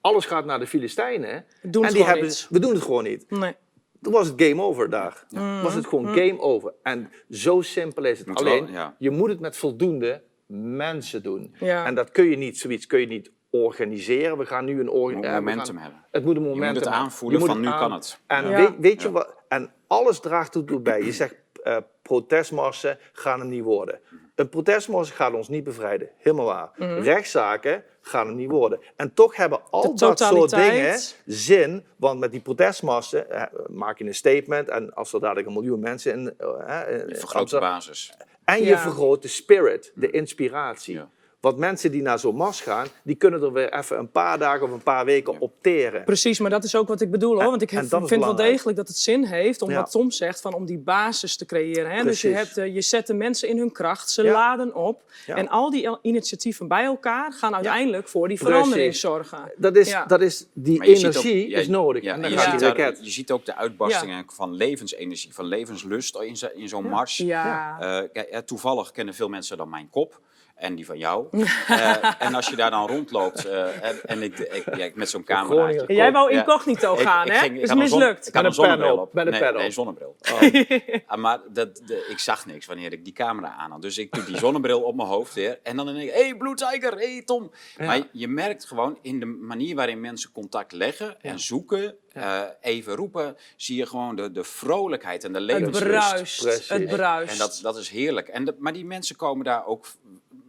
alles 0.00 0.26
gaat 0.26 0.44
naar 0.44 0.58
de 0.58 0.66
Filistijnen. 0.66 1.44
Doen 1.62 1.82
en 1.82 1.88
het 1.88 1.96
die 1.96 2.06
hebben, 2.06 2.24
niet. 2.24 2.46
we 2.50 2.58
doen 2.58 2.74
het 2.74 2.82
gewoon 2.82 3.04
niet. 3.04 3.30
Nee. 3.30 3.54
Toen 4.02 4.12
was 4.12 4.28
het 4.28 4.42
game 4.42 4.62
over 4.62 4.90
daar. 4.90 5.26
Mm. 5.30 5.62
Was 5.62 5.74
het 5.74 5.86
gewoon 5.86 6.06
game 6.06 6.40
over. 6.40 6.72
En 6.82 7.10
zo 7.30 7.60
simpel 7.60 8.04
is 8.04 8.18
het. 8.18 8.28
Moet 8.28 8.38
Alleen, 8.38 8.64
wel, 8.64 8.74
ja. 8.74 8.96
je 8.98 9.10
moet 9.10 9.28
het 9.28 9.40
met 9.40 9.56
voldoende 9.56 10.22
mensen 10.46 11.22
doen. 11.22 11.54
Ja. 11.60 11.86
En 11.86 11.94
dat 11.94 12.10
kun 12.10 12.24
je 12.24 12.36
niet, 12.36 12.58
zoiets 12.58 12.86
kun 12.86 13.00
je 13.00 13.06
niet 13.06 13.30
organiseren. 13.62 14.38
We 14.38 14.46
gaan 14.46 14.64
nu 14.64 14.80
een 14.80 14.90
orga- 14.90 15.16
Moet 15.16 15.24
eh, 15.24 15.32
momentum 15.34 15.64
gaan- 15.74 15.82
hebben. 15.82 16.04
Het 16.10 16.24
moet 16.24 16.36
een 16.36 16.42
Je 16.42 16.48
momentum 16.48 16.66
moet 16.72 16.76
het 16.76 16.84
hebben. 16.84 17.02
aanvoelen 17.02 17.38
Je 17.40 17.44
moet 17.44 17.54
van 17.54 17.64
nu 17.64 17.68
aan- 17.70 17.78
kan 17.78 17.92
het. 17.92 18.18
En 18.26 18.48
Ja. 18.48 18.56
weet, 18.56 18.72
weet 18.78 19.02
je 19.02 19.10
wat? 19.10 19.34
En 19.48 19.72
alles 19.86 20.20
draagt 20.20 20.54
ertoe 20.54 20.80
bij. 20.80 21.02
Je 21.02 21.12
zegt 21.12 21.34
eh, 21.62 21.76
protestmarsen 22.02 22.98
gaan 23.12 23.40
er 23.40 23.46
niet 23.46 23.62
worden. 23.62 24.00
Een 24.34 24.48
protestmars 24.48 25.10
gaat 25.10 25.32
ons 25.34 25.48
niet 25.48 25.64
bevrijden. 25.64 26.08
Helemaal 26.18 26.46
waar. 26.46 26.70
Mhm. 26.76 27.00
Rechtszaken 27.00 27.84
gaan 28.00 28.26
er 28.28 28.34
niet 28.34 28.50
worden. 28.50 28.80
En 28.96 29.14
toch 29.14 29.36
hebben 29.36 29.60
al 29.70 29.82
De 29.82 29.94
dat 29.94 30.18
soort 30.18 30.50
dingen 30.50 30.98
zin. 31.26 31.84
Want 31.96 32.20
met 32.20 32.30
die 32.30 32.40
protestmarsen 32.40 33.30
eh, 33.30 33.42
maak 33.70 33.98
je 33.98 34.04
een 34.04 34.14
statement. 34.14 34.68
En 34.68 34.94
als 34.94 35.12
er 35.12 35.20
dadelijk 35.20 35.46
een 35.46 35.52
miljoen 35.52 35.80
mensen 35.80 36.12
in. 36.12 36.34
eh, 36.38 36.80
in- 36.88 37.08
Je 37.08 37.14
vergroot 37.16 37.32
de 37.32 37.38
Amsterdam- 37.38 37.70
basis. 37.70 38.12
en 38.44 38.62
je 38.64 38.78
vergroot 38.78 39.22
de 39.22 39.28
spirit, 39.28 39.92
de 39.94 40.10
inspiratie. 40.10 40.94
Ja. 40.94 41.08
Want 41.44 41.56
mensen 41.58 41.90
die 41.90 42.02
naar 42.02 42.18
zo'n 42.18 42.36
mars 42.36 42.60
gaan, 42.60 42.86
die 43.02 43.14
kunnen 43.16 43.42
er 43.42 43.52
weer 43.52 43.72
even 43.72 43.98
een 43.98 44.10
paar 44.10 44.38
dagen 44.38 44.62
of 44.66 44.70
een 44.72 44.82
paar 44.82 45.04
weken 45.04 45.40
op 45.40 45.52
teren. 45.60 46.04
Precies, 46.04 46.38
maar 46.38 46.50
dat 46.50 46.64
is 46.64 46.76
ook 46.76 46.88
wat 46.88 47.00
ik 47.00 47.10
bedoel 47.10 47.34
hoor. 47.34 47.50
Want 47.50 47.62
ik 47.62 47.68
vind 48.04 48.24
wel 48.24 48.34
degelijk 48.36 48.76
dat 48.76 48.88
het 48.88 48.96
zin 48.96 49.24
heeft 49.24 49.62
om 49.62 49.70
Ja. 49.70 49.76
wat 49.80 49.90
Tom 49.90 50.10
zegt, 50.10 50.40
van 50.40 50.54
om 50.54 50.66
die 50.66 50.78
basis 50.78 51.36
te 51.36 51.46
creëren. 51.46 51.90
Hè? 51.90 52.02
Dus 52.04 52.20
je, 52.20 52.28
hebt, 52.28 52.56
eh, 52.58 52.74
je 52.74 52.80
zet 52.80 53.06
de 53.06 53.14
mensen 53.14 53.48
in 53.48 53.58
hun 53.58 53.72
kracht, 53.72 54.10
ze 54.10 54.22
Ja. 54.22 54.32
laden 54.32 54.74
op. 54.74 55.02
Ja. 55.26 55.36
En 55.36 55.48
al 55.48 55.70
die 55.70 55.98
initiatieven 56.02 56.68
bij 56.68 56.84
elkaar 56.84 57.32
gaan 57.32 57.54
uiteindelijk 57.54 58.08
voor 58.08 58.28
die 58.28 58.38
verandering 58.38 58.72
Precies. 58.74 59.00
zorgen. 59.00 59.52
Dat 59.56 59.76
is, 59.76 59.88
Ja. 59.90 60.04
dat 60.04 60.20
is, 60.20 60.46
die 60.52 60.82
energie 60.82 61.44
ook- 61.44 61.50
ja, 61.50 61.58
is 61.58 61.68
nodig. 61.68 62.02
ja, 62.02 62.14
en 62.14 62.20
dan 62.22 62.30
je, 62.30 62.38
gaat 62.38 62.60
daar- 62.60 62.94
je 63.00 63.10
ziet 63.10 63.30
ook 63.30 63.44
de 63.46 63.56
uitbarstingen 63.56 64.24
van 64.32 64.54
levensenergie, 64.54 65.34
van 65.34 65.44
levenslust 65.44 66.16
in, 66.20 66.36
zo- 66.36 66.48
in 66.54 66.68
zo'n 66.68 66.88
mars. 66.88 67.16
Ja. 67.16 67.78
Eh, 67.80 68.38
toevallig 68.38 68.90
kennen 68.90 69.14
veel 69.14 69.28
mensen 69.28 69.56
dan 69.56 69.68
mijn 69.68 69.90
kop. 69.90 70.20
En 70.54 70.74
die 70.74 70.86
van 70.86 70.98
jou. 70.98 71.26
Eh, 71.68 72.12
en 72.22 72.34
als 72.34 72.46
je 72.48 72.56
daar 72.56 72.70
dan 72.70 72.86
rondloopt 72.86 73.44
eh, 73.44 73.84
en, 73.88 74.00
en 74.04 74.22
ik, 74.22 74.38
ik, 74.38 74.76
ja, 74.76 74.90
met 74.94 75.08
zo'n 75.10 75.24
camera. 75.24 75.84
Jij 75.86 76.12
wou 76.12 76.32
Ja. 76.32 76.38
incognito 76.38 76.96
gaan, 76.96 77.30
hè? 77.30 77.46
is 77.46 77.68
zon- 77.68 77.78
mislukt. 77.78 78.28
ik 78.28 78.34
had 78.34 78.42
Met 78.42 78.52
een 78.52 78.64
zonnebril 78.64 78.96
op, 78.96 79.12
met 79.12 79.26
een 79.26 79.54
nee, 79.54 79.70
zonnebril. 79.70 80.16
Ah, 81.06 81.18
maar 81.18 81.40
dat, 81.52 81.76
de- 81.86 82.06
ik 82.10 82.18
zag 82.18 82.46
niks 82.46 82.66
wanneer 82.66 82.92
ik 82.92 83.04
die 83.04 83.12
camera 83.12 83.54
aan 83.58 83.70
had. 83.70 83.82
Dus 83.82 83.98
ik 83.98 84.12
doe 84.12 84.24
die 84.24 84.38
zonnebril 84.38 84.80
op 84.82 84.94
mijn 84.96 85.08
hoofd 85.08 85.34
weer. 85.34 85.58
En 85.62 85.76
dan 85.76 85.86
denk 85.86 85.98
ik, 85.98 86.10
hé 86.10 86.22
hey, 86.22 86.36
Blue 86.36 86.54
Tiger, 86.54 86.92
hé 86.92 87.12
hey, 87.12 87.22
Tom. 87.22 87.50
Maar 87.78 88.00
je 88.12 88.28
merkt 88.28 88.64
gewoon 88.64 88.98
in 89.02 89.20
de 89.20 89.26
manier 89.26 89.74
waarin 89.74 90.00
mensen 90.00 90.32
contact 90.32 90.72
leggen 90.72 91.20
en 91.22 91.38
zoeken, 91.40 91.96
eh, 92.12 92.40
even 92.60 92.94
roepen, 92.94 93.36
zie 93.56 93.76
je 93.76 93.86
gewoon 93.86 94.16
de, 94.16 94.32
de 94.32 94.44
vrolijkheid 94.44 95.24
en 95.24 95.32
de 95.32 95.38
Het 95.38 95.46
levenslust. 95.46 95.84
bruist. 95.84 96.42
Precies. 96.42 96.68
Het 96.68 96.86
bruist. 96.86 97.32
En 97.32 97.38
dat, 97.38 97.58
dat 97.62 97.76
is 97.76 97.88
heerlijk. 97.88 98.28
En 98.28 98.44
de- 98.44 98.56
maar 98.58 98.72
die 98.72 98.84
mensen 98.84 99.16
komen 99.16 99.44
daar 99.44 99.66
ook 99.66 99.86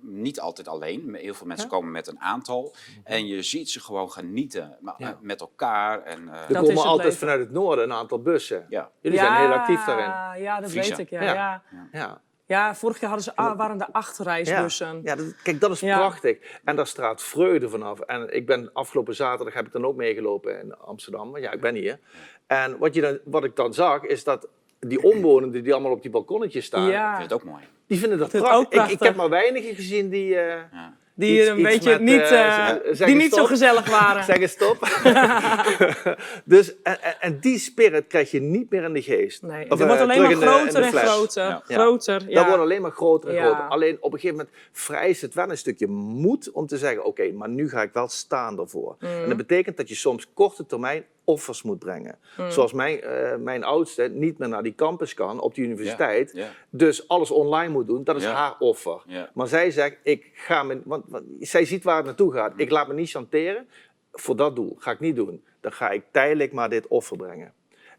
niet 0.08 0.40
altijd 0.40 0.68
alleen. 0.68 1.16
Heel 1.16 1.34
veel 1.34 1.48
mensen 1.48 1.70
komen 1.70 1.92
met 1.92 2.08
een 2.08 2.20
aantal. 2.20 2.74
En 3.04 3.28
je 3.28 3.42
ziet 3.42 3.70
ze 3.70 3.80
gewoon 3.80 4.12
genieten 4.12 4.78
maar, 4.82 4.96
Ja. 4.98 5.10
eh, 5.10 5.16
met 5.22 5.42
elkaar. 5.42 6.04
En, 6.04 6.30
eh, 6.30 6.50
Er 6.50 6.56
komen 6.62 6.76
altijd 6.84 7.04
leven. 7.04 7.20
vanuit 7.20 7.40
het 7.40 7.52
noorden 7.52 7.84
een 7.86 7.94
aantal 7.94 8.22
bussen. 8.22 8.66
ja. 8.70 8.90
Jullie 9.02 9.20
zijn 9.20 9.34
heel 9.34 9.54
actief 9.54 9.86
daarin. 9.86 10.42
Ja, 10.44 10.60
dat 10.62 10.72
weet 10.72 10.98
ik. 10.98 11.10
Ja. 11.10 11.22
Ja. 11.24 11.34
Ja. 11.34 11.62
Ja. 11.92 12.22
Ja. 12.48 12.76
vorig 12.76 13.00
jaar 13.00 13.10
hadden 13.10 13.26
ze, 13.34 13.36
ah, 13.36 13.58
waren 13.58 13.80
er 13.82 13.88
acht 13.92 14.18
Ja, 14.18 14.24
reisbussen. 14.24 15.02
ja 15.04 15.16
dat, 15.16 15.36
kijk, 15.44 15.60
dat 15.60 15.72
is 15.72 15.80
Ja. 15.80 15.98
prachtig. 15.98 16.38
En 16.64 16.76
daar 16.76 16.88
straalt 16.88 17.22
vreugde 17.22 17.70
vanaf. 17.70 18.00
En 18.00 18.36
ik 18.36 18.46
ben 18.46 18.70
afgelopen 18.74 19.16
zaterdag 19.16 19.54
heb 19.54 19.66
ik 19.66 19.72
dan 19.72 19.86
ook 19.86 19.96
meegelopen 19.96 20.60
in 20.62 20.78
Amsterdam. 20.78 21.38
Ja, 21.38 21.52
ik 21.52 21.62
ben 21.62 21.76
hier. 21.76 22.00
En 22.48 22.78
wat, 22.78 22.94
je 22.94 23.02
dan, 23.02 23.20
wat 23.26 23.44
ik 23.44 23.56
dan 23.56 23.74
zag, 23.74 24.04
is 24.04 24.24
dat 24.24 24.48
die 24.80 25.04
omwonenden 25.04 25.64
die 25.64 25.74
allemaal 25.74 25.92
op 25.92 26.02
die 26.02 26.12
balkonnetjes 26.12 26.66
staan, 26.66 26.90
Ja. 26.90 27.10
Ik 27.12 27.18
vind 27.18 27.30
het 27.32 27.40
ook 27.42 27.48
mooi. 27.48 27.64
die 27.88 28.00
vinden 28.00 28.18
dat 28.18 28.32
het 28.32 28.42
prachtig. 28.42 28.84
ook 28.84 28.90
Ik, 28.90 29.00
heb 29.00 29.16
maar 29.16 29.30
weinigen 29.30 29.76
gezien 29.76 30.10
die... 30.10 30.36
eh, 30.36 30.48
Ja. 30.72 30.94
Die 31.18 31.40
Iets- 31.40 31.48
een 31.50 31.60
iets 31.60 31.70
beetje 31.70 31.90
met, 31.90 32.02
niet, 32.02 32.22
eh, 32.22 32.70
eh, 32.70 32.78
zeggen 32.84 33.06
die 33.06 33.16
niet 33.16 33.34
zo 33.34 33.46
gezellig 33.46 33.90
waren. 33.90 34.24
Zeggen 34.34 34.50
stop. 34.50 34.78
dus, 36.46 36.82
en, 36.84 36.98
en- 37.20 37.40
die 37.40 37.60
spirit 37.60 38.08
krijg 38.08 38.32
je 38.32 38.42
niet 38.42 38.70
meer 38.70 38.84
in 38.84 38.94
de 38.94 39.02
geest. 39.02 39.42
Nee, 39.42 39.64
Of, 39.72 39.80
het 39.80 39.88
wordt 39.88 40.02
alleen 40.04 40.22
maar 40.22 40.32
groter 40.36 40.82
de 40.82 40.88
en 40.88 40.94
groter. 40.94 41.44
Ja. 41.48 41.62
Groter, 41.68 42.24
ja. 42.28 42.36
Dat 42.36 42.46
wordt 42.46 42.62
alleen 42.62 42.82
maar 42.82 42.92
groter 42.92 43.30
en 43.30 43.36
Ja. 43.36 43.42
groter. 43.46 43.68
Alleen 43.68 43.98
op 44.00 44.14
een 44.14 44.20
gegeven 44.20 44.38
moment 44.38 44.56
vereist 44.72 45.22
het 45.22 45.34
wel 45.34 45.50
een 45.50 45.58
stukje 45.58 45.88
moed 45.88 46.52
om 46.52 46.68
te 46.68 46.78
zeggen: 46.78 47.06
Oké, 47.06 47.32
maar 47.32 47.50
nu 47.50 47.70
ga 47.70 47.82
ik 47.82 47.94
wel 47.94 48.08
staan 48.08 48.60
ervoor. 48.60 48.96
Mm. 49.00 49.08
En 49.10 49.28
dat 49.28 49.38
betekent 49.38 49.78
dat 49.78 49.90
je 49.90 49.96
soms 49.96 50.28
korte 50.34 50.66
termijn 50.66 51.04
offers 51.26 51.62
moet 51.62 51.80
brengen. 51.80 52.18
Mm. 52.38 52.52
Zoals 52.52 52.74
mijn, 52.74 53.02
eh, 53.02 53.36
mijn 53.36 53.64
oudste 53.64 54.04
niet 54.14 54.38
meer 54.38 54.50
naar 54.50 54.64
die 54.64 54.76
campus 54.76 55.14
kan 55.14 55.40
op 55.40 55.56
de 55.56 55.62
universiteit. 55.62 56.46
Dus 56.70 57.08
alles 57.08 57.32
online 57.32 57.72
moet 57.72 57.88
doen, 57.88 58.04
dat 58.04 58.16
is 58.16 58.26
haar 58.26 58.56
offer. 58.60 59.02
Maar 59.34 59.48
zij 59.48 59.72
zegt: 59.72 59.98
Ik 60.04 60.30
ga 60.34 60.64
me. 60.64 60.82
Want, 60.86 61.04
want 61.08 61.24
zij 61.40 61.66
ziet 61.66 61.84
waar 61.84 61.96
het 61.98 62.06
naartoe 62.06 62.34
gaat. 62.34 62.54
Ik 62.56 62.70
laat 62.70 62.88
me 62.88 62.94
niet 62.94 63.10
chanteren. 63.10 63.68
Voor 64.12 64.36
dat 64.36 64.56
doel 64.56 64.76
ga 64.80 64.92
ik 64.92 65.00
niet 65.00 65.16
doen. 65.16 65.44
Dan 65.62 65.72
ga 65.72 65.90
ik 65.90 66.04
tijdelijk 66.12 66.52
maar 66.54 66.70
dit 66.70 66.88
offer 66.88 67.18
brengen. 67.18 67.54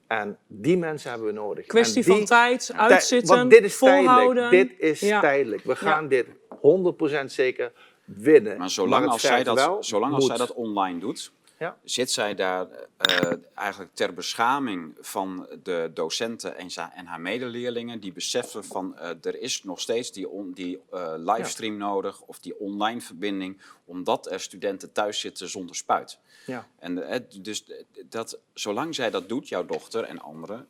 En 0.07 0.39
die 0.47 0.79
mensen 0.79 1.11
hebben 1.11 1.29
we 1.29 1.35
nodig. 1.35 1.67
Kwestie 1.67 2.05
die- 2.05 2.13
van 2.17 2.25
tijd, 2.25 2.67
Tij- 2.67 2.77
uitzitten, 2.77 3.37
Want 3.37 3.51
dit 3.51 3.65
is 3.65 3.75
volhouden. 3.75 4.49
tijdelijk. 4.51 4.79
Dit 4.79 4.91
is 4.91 5.01
Ja. 5.01 5.21
tijdelijk. 5.21 5.65
We 5.65 5.77
gaan 5.77 6.09
dit 6.09 6.27
100% 6.61 7.33
zeker 7.33 7.73
winnen. 8.05 8.59
Maar 8.59 8.71
zolang, 8.71 9.07
als, 9.07 9.21
zij 9.21 9.43
dat, 9.45 9.55
wel 9.57 9.83
zolang 9.83 10.15
als 10.15 10.27
zij 10.27 10.37
dat 10.37 10.53
online 10.55 10.99
doet, 10.99 11.33
Ja. 11.59 11.79
zit 11.85 12.11
zij 12.11 12.35
daar 12.35 12.67
eh, 12.97 13.33
eigenlijk 13.55 13.95
ter 13.95 14.15
beschaming 14.15 14.97
van 15.01 15.49
de 15.63 15.91
docenten 15.95 16.57
en, 16.57 16.69
en 16.95 17.07
haar 17.07 17.21
medeleerlingen. 17.21 18.01
Die 18.01 18.13
beseffen 18.13 18.65
van 18.65 18.99
eh, 18.99 19.11
er 19.23 19.41
is 19.41 19.63
nog 19.65 19.81
steeds 19.81 20.13
die, 20.13 20.29
on- 20.29 20.53
die 20.53 20.81
eh, 20.91 21.15
livestream 21.17 21.77
nodig 21.77 22.21
of 22.21 22.39
die 22.39 22.59
online 22.61 23.01
verbinding, 23.01 23.61
omdat 23.85 24.31
er 24.31 24.41
studenten 24.41 24.93
thuis 24.93 25.21
zitten 25.21 25.49
zonder 25.49 25.77
spuit. 25.77 26.19
Ja. 26.47 26.69
En 26.79 27.25
dus 27.41 27.65
dat, 28.09 28.39
zolang 28.55 28.95
zij 28.95 29.11
dat 29.11 29.29
doet, 29.29 29.49
jouw 29.49 29.67
dochter 29.67 30.05
en 30.05 30.21
anderen, 30.21 30.67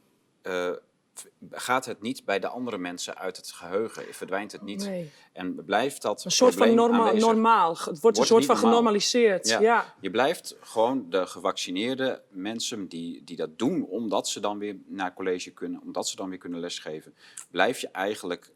gaat 1.51 1.85
het 1.85 2.03
niet 2.03 2.25
bij 2.25 2.39
de 2.39 2.49
andere 2.49 2.79
mensen 2.79 3.17
uit 3.19 3.37
het 3.37 3.53
geheugen, 3.53 4.15
verdwijnt 4.15 4.53
het 4.53 4.63
niet. 4.63 4.85
Nee. 4.85 5.11
En 5.33 5.65
blijft 5.65 6.03
dat 6.03 6.25
Een 6.25 6.31
soort 6.31 6.55
van 6.55 6.75
norma 6.75 6.99
aanwezig. 6.99 7.29
normaal. 7.29 7.71
Het 7.71 7.85
wordt, 7.85 8.01
Wordt 8.01 8.19
een 8.19 8.25
soort 8.27 8.45
van 8.45 8.55
normaal. 8.55 8.71
genormaliseerd. 8.71 9.49
Ja. 9.49 9.61
Ja. 9.61 9.95
Je 10.01 10.11
blijft 10.11 10.57
gewoon 10.61 11.11
de 11.11 11.27
gevaccineerde 11.27 12.23
mensen 12.31 12.89
die, 12.89 13.25
die 13.25 13.37
dat 13.37 13.59
doen 13.59 13.87
omdat 13.87 14.29
ze 14.29 14.41
dan 14.41 14.59
weer 14.59 14.77
naar 14.87 15.15
college 15.15 15.51
kunnen, 15.51 15.81
omdat 15.83 16.09
ze 16.09 16.17
dan 16.17 16.29
weer 16.29 16.39
kunnen 16.39 16.61
lesgeven, 16.61 17.15
blijf 17.51 17.79
je 17.81 17.89
eigenlijk 17.89 18.53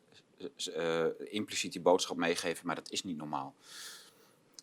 eh, 0.74 1.04
impliciet 1.18 1.72
die 1.72 1.80
boodschap 1.80 2.16
meegeven, 2.16 2.66
maar 2.66 2.74
dat 2.74 2.90
is 2.90 3.02
niet 3.04 3.16
normaal. 3.16 3.54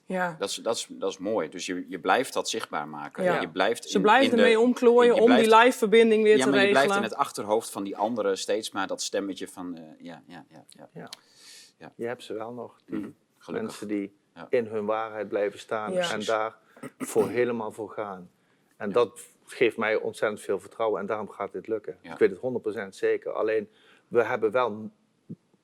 Ja. 0.07 0.35
Dat 0.39 0.49
is, 0.49 0.55
dat 0.55 0.75
is, 0.75 0.87
dat 0.89 1.09
is 1.11 1.17
mooi. 1.17 1.49
Dus 1.49 1.65
je, 1.65 1.85
je 1.89 1.99
blijft 1.99 2.33
dat 2.33 2.49
zichtbaar 2.49 2.87
maken. 2.87 3.23
Ja. 3.23 3.41
Je 3.41 3.49
blijft 3.49 3.89
Ze 3.89 3.95
in- 3.95 4.01
blijven 4.01 4.29
in 4.31 4.35
de- 4.37 4.41
ermee 4.41 4.59
omklooien 4.59 5.15
je 5.15 5.21
om 5.21 5.35
die 5.35 5.55
live-verbinding 5.55 6.23
weer 6.23 6.37
Ja, 6.37 6.43
te 6.43 6.49
maar 6.49 6.59
je 6.59 6.65
regelen. 6.65 6.85
blijft 6.87 7.03
in 7.05 7.09
het 7.09 7.19
achterhoofd 7.19 7.69
van 7.69 7.83
die 7.83 7.97
anderen 7.97 8.37
steeds 8.37 8.71
maar 8.71 8.87
dat 8.87 9.01
stemmetje 9.01 9.47
van 9.47 9.75
eh, 9.77 9.83
ja, 9.99 10.21
ja, 10.27 10.45
ja, 10.49 10.65
ja. 10.69 10.89
Ja. 10.93 11.09
Ja. 11.77 11.91
Je 11.95 12.05
hebt 12.05 12.23
ze 12.23 12.33
wel 12.33 12.51
nog. 12.53 12.79
Die 12.85 12.99
Mhm. 12.99 13.09
Mensen 13.51 13.87
die 13.87 14.15
Ja. 14.35 14.47
in 14.49 14.65
hun 14.65 14.85
waarheid 14.85 15.27
blijven 15.29 15.59
staan 15.59 15.93
Ja. 15.93 16.11
en 16.11 16.25
daar 16.25 16.55
voor 16.97 17.29
helemaal 17.29 17.71
voor 17.71 17.89
gaan. 17.89 18.29
En 18.77 18.91
dat 18.91 19.19
geeft 19.45 19.77
mij 19.77 19.95
ontzettend 19.95 20.41
veel 20.41 20.59
vertrouwen 20.59 20.99
en 21.01 21.05
daarom 21.07 21.29
gaat 21.29 21.51
dit 21.51 21.67
lukken. 21.67 21.97
Ja. 22.01 22.11
Ik 22.13 22.17
weet 22.19 22.29
het 22.29 22.39
100% 22.39 22.95
zeker. 22.95 23.31
Alleen 23.31 23.69
we 24.07 24.23
hebben 24.23 24.51
wel. 24.51 24.89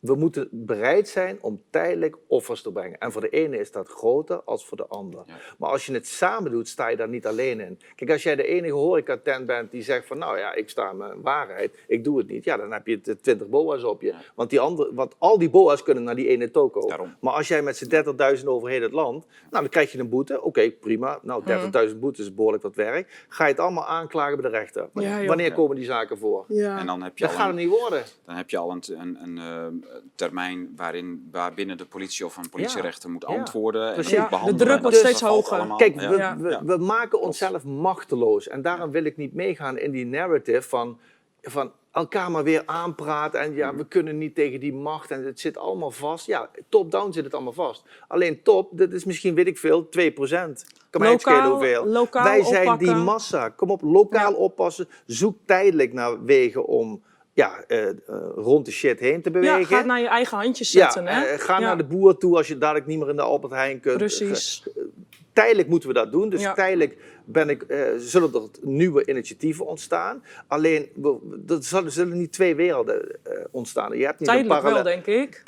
We 0.03 0.15
moeten 0.15 0.47
bereid 0.51 1.07
zijn 1.07 1.37
om 1.41 1.61
tijdelijk 1.69 2.17
offers 2.27 2.61
te 2.61 2.71
brengen. 2.71 2.97
En 2.99 3.11
voor 3.11 3.21
de 3.21 3.29
ene 3.29 3.57
is 3.59 3.71
dat 3.71 3.87
groter 3.89 4.41
als 4.43 4.65
voor 4.65 4.77
de 4.77 4.87
ander. 4.87 5.23
Ja. 5.25 5.33
Maar 5.57 5.69
als 5.69 5.85
je 5.85 5.93
het 5.93 6.07
samen 6.07 6.51
doet, 6.51 6.67
sta 6.67 6.87
je 6.87 6.95
daar 6.95 7.09
niet 7.09 7.27
alleen 7.27 7.59
in. 7.59 7.79
Kijk, 7.95 8.11
als 8.11 8.23
jij 8.23 8.35
de 8.35 8.43
enige 8.47 8.73
horecatent 8.73 9.45
bent 9.45 9.71
die 9.71 9.81
zegt 9.81 10.07
van... 10.07 10.17
nou 10.17 10.37
ja, 10.37 10.53
ik 10.53 10.69
sta 10.69 10.89
in 10.91 10.97
mijn 10.97 11.21
waarheid, 11.21 11.77
ik 11.87 12.03
doe 12.03 12.17
het 12.17 12.27
niet. 12.27 12.43
Ja, 12.43 12.57
dan 12.57 12.71
heb 12.71 12.87
je 12.87 13.01
de 13.01 13.19
20 13.19 13.47
boa's 13.47 13.83
op 13.83 14.01
je. 14.01 14.07
Ja. 14.07 14.17
Want, 14.35 14.49
die 14.49 14.59
andere, 14.59 14.93
want 14.93 15.15
al 15.17 15.37
die 15.37 15.49
boa's 15.49 15.83
kunnen 15.83 16.03
naar 16.03 16.15
die 16.15 16.27
ene 16.27 16.51
toko. 16.51 16.87
Daarom. 16.87 17.15
Maar 17.19 17.33
als 17.33 17.47
jij 17.47 17.61
met 17.61 17.77
z'n 17.77 17.95
30.000 18.39 18.45
over 18.45 18.69
heel 18.69 18.81
het 18.81 18.91
land... 18.91 19.25
nou, 19.49 19.63
dan 19.63 19.69
krijg 19.69 19.91
je 19.91 19.99
een 19.99 20.09
boete. 20.09 20.41
Oké, 20.41 20.71
prima. 20.71 21.19
Nou, 21.21 21.43
30.000 21.89 21.99
boetes 21.99 22.25
is 22.25 22.33
behoorlijk 22.35 22.63
wat 22.63 22.75
werk. 22.75 23.25
Ga 23.27 23.43
je 23.45 23.51
het 23.51 23.59
allemaal 23.59 23.85
aanklagen 23.85 24.41
bij 24.41 24.51
de 24.51 24.57
rechter. 24.57 24.89
Ja. 24.93 25.25
Wanneer 25.25 25.53
komen 25.53 25.75
die 25.75 25.85
zaken 25.85 26.17
voor? 26.17 26.45
Ja. 26.47 26.79
En 26.79 26.85
dan 26.85 27.01
heb 27.03 27.17
je 27.17 27.25
al 27.27 27.31
gaat 27.33 27.39
een- 27.41 27.47
het 27.47 27.55
niet 27.55 27.79
worden. 27.79 28.03
Dan 28.25 28.35
heb 28.35 28.49
je 28.49 28.57
al 28.57 28.71
een, 28.71 28.83
een, 28.87 29.17
een 29.23 29.37
eh, 29.37 29.92
termijn 30.15 30.73
waarin, 30.75 31.27
waarbinnen 31.31 31.77
de 31.77 31.85
politie 31.85 32.25
of 32.25 32.37
een 32.37 32.49
politierechter 32.49 33.09
moet 33.09 33.25
Ja. 33.27 33.35
antwoorden. 33.35 33.95
Moet 33.95 34.09
Ja, 34.09 34.29
de 34.45 34.55
druk 34.55 34.81
wordt 34.81 34.97
steeds 34.97 35.21
hoger. 35.21 35.57
allemaal- 35.57 35.77
Kijk, 35.77 36.01
ja. 36.01 36.09
we, 36.09 36.43
we, 36.43 36.49
Ja. 36.49 36.63
we 36.65 36.77
maken 36.77 37.21
onszelf 37.21 37.63
machteloos. 37.63 38.47
En 38.47 38.61
daarom 38.61 38.91
wil 38.91 39.03
ik 39.03 39.17
niet 39.17 39.33
meegaan 39.33 39.77
in 39.77 39.91
die 39.91 40.05
narrative 40.05 40.61
van, 40.69 40.99
van 41.41 41.71
elkaar 41.91 42.31
maar 42.31 42.43
weer 42.43 42.63
aanpraten. 42.65 43.39
En 43.39 43.53
ja, 43.55 43.75
we 43.75 43.85
kunnen 43.87 44.17
niet 44.17 44.35
tegen 44.35 44.59
die 44.59 44.73
macht. 44.73 45.11
En 45.11 45.25
het 45.25 45.39
zit 45.39 45.57
allemaal 45.57 45.91
vast. 45.91 46.25
Ja, 46.25 46.49
top-down 46.69 47.11
zit 47.11 47.23
het 47.23 47.33
allemaal 47.33 47.53
vast. 47.53 47.83
Alleen 48.07 48.41
top, 48.43 48.69
dat 48.77 48.91
is 48.91 49.03
misschien, 49.03 49.35
weet 49.35 49.47
ik 49.47 49.57
veel, 49.57 49.89
2%. 49.89 50.65
Kan 50.89 51.01
mij 51.01 51.17
schelen 51.17 51.49
hoeveel. 51.49 51.85
Lokaal 51.85 52.23
Wij 52.23 52.43
zijn 52.43 52.61
oppakken. 52.67 52.87
die 52.87 52.95
massa. 52.95 53.49
Kom 53.49 53.69
op, 53.69 53.81
lokaal 53.81 54.31
Ja. 54.31 54.37
oppassen. 54.37 54.87
Zoek 55.05 55.37
tijdelijk 55.45 55.93
naar 55.93 56.23
wegen 56.23 56.65
om 56.65 57.03
ja, 57.34 57.63
eh, 57.67 57.89
eh, 57.89 57.95
rond 58.36 58.65
de 58.65 58.71
shit 58.71 58.99
heen 58.99 59.21
te 59.21 59.31
bewegen. 59.31 59.59
Ja, 59.59 59.65
ga 59.65 59.84
naar 59.86 59.99
je 59.99 60.07
eigen 60.07 60.38
handjes 60.38 60.71
zetten. 60.71 61.03
Ja, 61.03 61.09
hè? 61.09 61.25
eh, 61.25 61.39
ga 61.39 61.59
naar 61.59 61.77
de 61.77 61.84
boer 61.84 62.17
toe 62.17 62.38
als 62.38 62.47
je 62.47 62.57
dadelijk 62.57 62.86
niet 62.86 62.99
meer 62.99 63.09
in 63.09 63.15
de 63.15 63.21
Albert 63.21 63.53
Heijn 63.53 63.79
kunt. 63.79 63.97
Precies. 63.97 64.63
Tijdelijk 65.34 65.67
moeten 65.67 65.88
we 65.88 65.93
dat 65.95 66.11
doen. 66.11 66.29
Dus 66.29 66.41
Ja. 66.41 66.53
tijdelijk 66.53 66.97
ben 67.25 67.49
ik, 67.49 67.61
eh, 67.61 67.88
zullen 67.97 68.34
er 68.34 68.41
nieuwe 68.61 69.05
initiatieven 69.07 69.65
ontstaan. 69.65 70.23
Alleen, 70.47 70.89
we- 70.95 71.43
er 71.47 71.63
zullen, 71.63 71.91
zullen 71.91 72.17
niet 72.17 72.31
twee 72.31 72.55
werelden 72.55 73.23
eh, 73.23 73.38
ontstaan. 73.51 73.97
Je 73.97 74.05
hebt 74.05 74.19
niet 74.19 74.29
Tijdelijk 74.29 74.55
een 74.55 74.61
parallel... 74.61 74.84
wel, 74.84 75.03
denk 75.03 75.31
ik. 75.31 75.43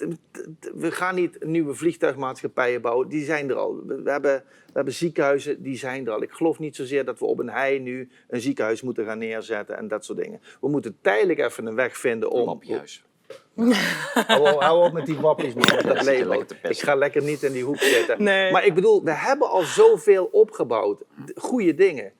We 0.75 0.91
gaan 0.91 1.15
niet 1.15 1.45
nieuwe 1.45 1.73
vliegtuigmaatschappijen 1.73 2.81
bouwen. 2.81 3.07
Die 3.09 3.25
zijn 3.25 3.49
er 3.49 3.55
al. 3.55 3.81
We 3.85 4.11
hebben, 4.11 4.43
we 4.65 4.71
hebben 4.73 4.93
ziekenhuizen, 4.93 5.61
die 5.63 5.77
zijn 5.77 6.05
er 6.07 6.11
al. 6.13 6.21
Ik 6.21 6.31
geloof 6.31 6.59
niet 6.59 6.75
zozeer 6.75 7.05
dat 7.05 7.19
we 7.19 7.25
op 7.25 7.39
een 7.39 7.49
hei 7.49 7.79
nu 7.79 8.09
een 8.27 8.41
ziekenhuis 8.41 8.81
moeten 8.81 9.05
gaan 9.05 9.17
neerzetten 9.17 9.77
en 9.77 9.87
dat 9.87 10.05
soort 10.05 10.17
dingen. 10.23 10.41
We 10.61 10.69
moeten 10.69 10.97
tijdelijk 11.01 11.39
even 11.39 11.65
een 11.65 11.75
weg 11.75 11.97
vinden 11.97 12.29
om... 12.31 12.45
Lampiehuis. 12.45 13.05
Hou, 14.27 14.53
op- 14.53 14.61
hou 14.61 14.85
op 14.85 14.93
met 14.93 15.05
die 15.05 15.19
wappies, 15.19 15.53
man. 15.53 15.63
Dat 15.83 15.93
pesten. 15.93 16.47
Ik 16.61 16.79
ga 16.79 16.95
lekker 16.95 17.23
niet 17.23 17.43
in 17.43 17.51
die 17.51 17.63
hoek 17.63 17.77
zitten. 17.77 18.23
Nee. 18.23 18.51
Maar 18.51 18.65
ik 18.65 18.73
bedoel, 18.73 19.03
we 19.03 19.11
hebben 19.11 19.49
al 19.49 19.61
zoveel 19.61 20.25
opgebouwd. 20.25 21.03
Goede 21.35 21.75
dingen. 21.75 22.11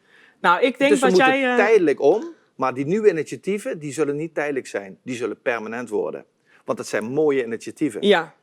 Nou, 0.41 0.61
ik 0.61 0.77
denk 0.77 0.91
dus 0.91 0.99
we 0.99 1.05
wat 1.05 1.15
moeten 1.15 1.39
jij... 1.39 1.49
eh, 1.51 1.55
tijdelijk 1.57 2.01
om. 2.01 2.33
Maar 2.55 2.73
die 2.73 2.85
nieuwe 2.85 3.09
initiatieven, 3.09 3.79
die 3.79 3.93
zullen 3.93 4.15
niet 4.15 4.33
tijdelijk 4.33 4.67
zijn. 4.67 4.97
Die 5.03 5.15
zullen 5.15 5.41
permanent 5.41 5.89
worden. 5.89 6.25
Want 6.65 6.77
dat 6.77 6.87
zijn 6.87 7.03
mooie 7.03 7.43
initiatieven. 7.43 8.07
Ja, 8.07 8.33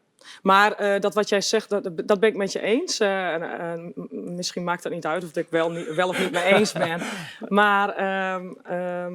maar 0.43 0.73
eh, 0.73 1.01
dat 1.01 1.15
wat 1.15 1.29
jij 1.29 1.41
zegt, 1.41 1.69
dat, 1.69 1.91
dat 2.07 2.21
ben 2.21 2.29
ik 2.29 2.37
met 2.37 2.53
je 2.53 2.61
eens. 2.61 3.01
Eh, 3.01 3.75
misschien 4.11 4.65
maakt 4.65 4.83
dat 4.83 4.93
niet 4.93 5.07
uit 5.07 5.25
of 5.25 5.37
ik 5.37 5.47
wel, 5.51 5.71
niet, 5.71 5.95
wel 5.95 6.09
of 6.09 6.19
niet 6.19 6.33
mee 6.33 6.45
eens 6.45 6.73
ben. 6.73 7.01
Maar 7.49 7.89
ehm, 7.89 8.53
ehm, 8.65 9.15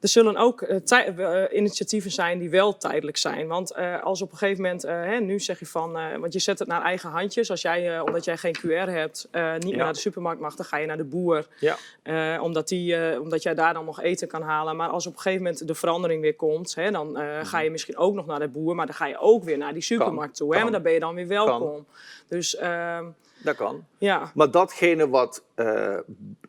er 0.00 0.08
zullen 0.08 0.36
ook 0.36 0.62
eh, 0.62 1.42
eh, 1.42 1.56
initiatieven 1.56 2.10
zijn 2.10 2.38
die 2.38 2.50
wel 2.50 2.76
tijdelijk 2.76 3.16
zijn. 3.16 3.46
Want 3.46 3.72
eh, 3.72 4.02
als 4.02 4.22
op 4.22 4.32
een 4.32 4.38
gegeven 4.38 4.62
moment, 4.62 4.82
hè, 4.82 5.20
nu 5.20 5.40
zeg 5.40 5.58
je 5.58 5.66
van, 5.66 5.92
want 6.20 6.32
je 6.32 6.38
zet 6.38 6.58
het 6.58 6.68
naar 6.68 6.82
eigen 6.82 7.10
handjes. 7.10 7.50
Als 7.50 7.62
jij, 7.62 8.00
omdat 8.00 8.24
jij 8.24 8.36
geen 8.36 8.56
QR 8.58 8.90
hebt, 8.90 9.28
niet 9.32 9.64
meer 9.64 9.76
Ja. 9.76 9.84
naar 9.84 9.92
de 9.92 9.98
supermarkt 9.98 10.40
mag, 10.40 10.54
dan 10.54 10.66
ga 10.66 10.76
je 10.76 10.86
naar 10.86 10.96
de 10.96 11.04
boer. 11.04 11.46
Ja. 11.60 11.76
Omdat, 12.40 12.68
die, 12.68 13.20
omdat 13.20 13.42
jij 13.42 13.54
daar 13.54 13.74
dan 13.74 13.84
nog 13.84 14.02
eten 14.02 14.28
kan 14.28 14.42
halen. 14.42 14.76
Maar 14.76 14.88
als 14.88 15.06
op 15.06 15.12
een 15.12 15.20
gegeven 15.20 15.42
moment 15.44 15.66
de 15.66 15.74
verandering 15.74 16.20
weer 16.22 16.34
komt, 16.36 16.74
hè, 16.74 16.90
dan 16.90 17.18
ga 17.42 17.60
je 17.60 17.70
misschien 17.70 17.96
ook 17.96 18.14
nog 18.14 18.26
naar 18.26 18.40
de 18.40 18.48
boer. 18.48 18.74
Maar 18.74 18.86
dan 18.86 18.94
ga 18.94 19.06
je 19.06 19.18
ook 19.18 19.44
weer 19.44 19.58
naar 19.58 19.72
die 19.72 19.82
supermarkt 19.82 20.36
toe. 20.36 20.56
Hè, 20.56 20.62
maar 20.62 20.72
dan 20.72 20.82
ben 20.82 20.92
je 20.92 21.00
dan 21.00 21.14
weer 21.14 21.28
welkom. 21.28 21.86
Dus 22.28 22.56
ehm, 22.56 23.04
Dat 23.42 23.56
kan. 23.56 23.84
ja, 23.98 24.30
Maar 24.34 24.50
datgene 24.50 25.08
wat 25.08 25.44
eh, 25.54 25.96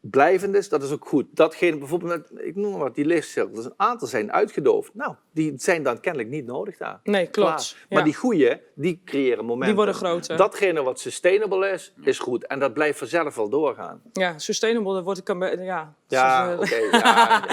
blijvend 0.02 0.56
is, 0.56 0.70
dat 0.70 0.84
is 0.84 0.92
ook 0.92 1.08
goed. 1.08 1.26
Datgene 1.32 1.78
bijvoorbeeld, 1.78 2.32
met, 2.32 2.46
ik 2.46 2.56
noem 2.56 2.72
maar 2.72 2.80
wat, 2.80 2.96
die 2.96 3.06
leescirkels. 3.06 3.66
Een 3.66 3.74
aantal 3.78 4.08
zijn 4.08 4.32
uitgedoofd. 4.32 4.94
Nou, 4.94 5.14
die 5.32 5.54
zijn 5.58 5.84
dan 5.84 6.00
kennelijk 6.00 6.30
niet 6.30 6.46
nodig 6.46 6.78
daar. 6.78 7.00
nee, 7.04 7.28
klopt. 7.28 7.76
Maar 7.90 8.04
die 8.04 8.16
goeie, 8.16 8.62
die 8.76 9.02
creëren 9.06 9.46
momenten. 9.46 9.68
Die 9.68 9.76
worden 9.76 9.94
groter. 9.94 10.38
Datgene 10.38 10.84
wat 10.84 11.00
sustainable 11.00 11.70
is, 11.70 11.94
is 12.02 12.20
goed. 12.20 12.48
En 12.48 12.60
dat 12.60 12.74
blijft 12.74 12.98
vanzelf 12.98 13.36
wel 13.36 13.50
doorgaan. 13.50 14.02
ja, 14.14 14.38
sustainable, 14.40 14.94
dat 14.94 15.04
wordt 15.04 15.20
ik 15.20 15.30
een 15.30 15.64
ja. 15.64 15.94
Ja, 16.08 16.54
oké. 16.60 16.76
ja, 16.76 17.46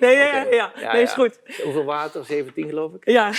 Nee, 0.00 0.16
ja, 0.16 0.46
ja. 0.50 0.92
nee, 0.92 1.02
is 1.02 1.12
goed. 1.12 1.40
Hoeveel 1.62 1.84
water? 1.84 2.24
17 2.24 2.68
geloof 2.68 2.94
ik? 2.94 3.10
Ja. 3.10 3.32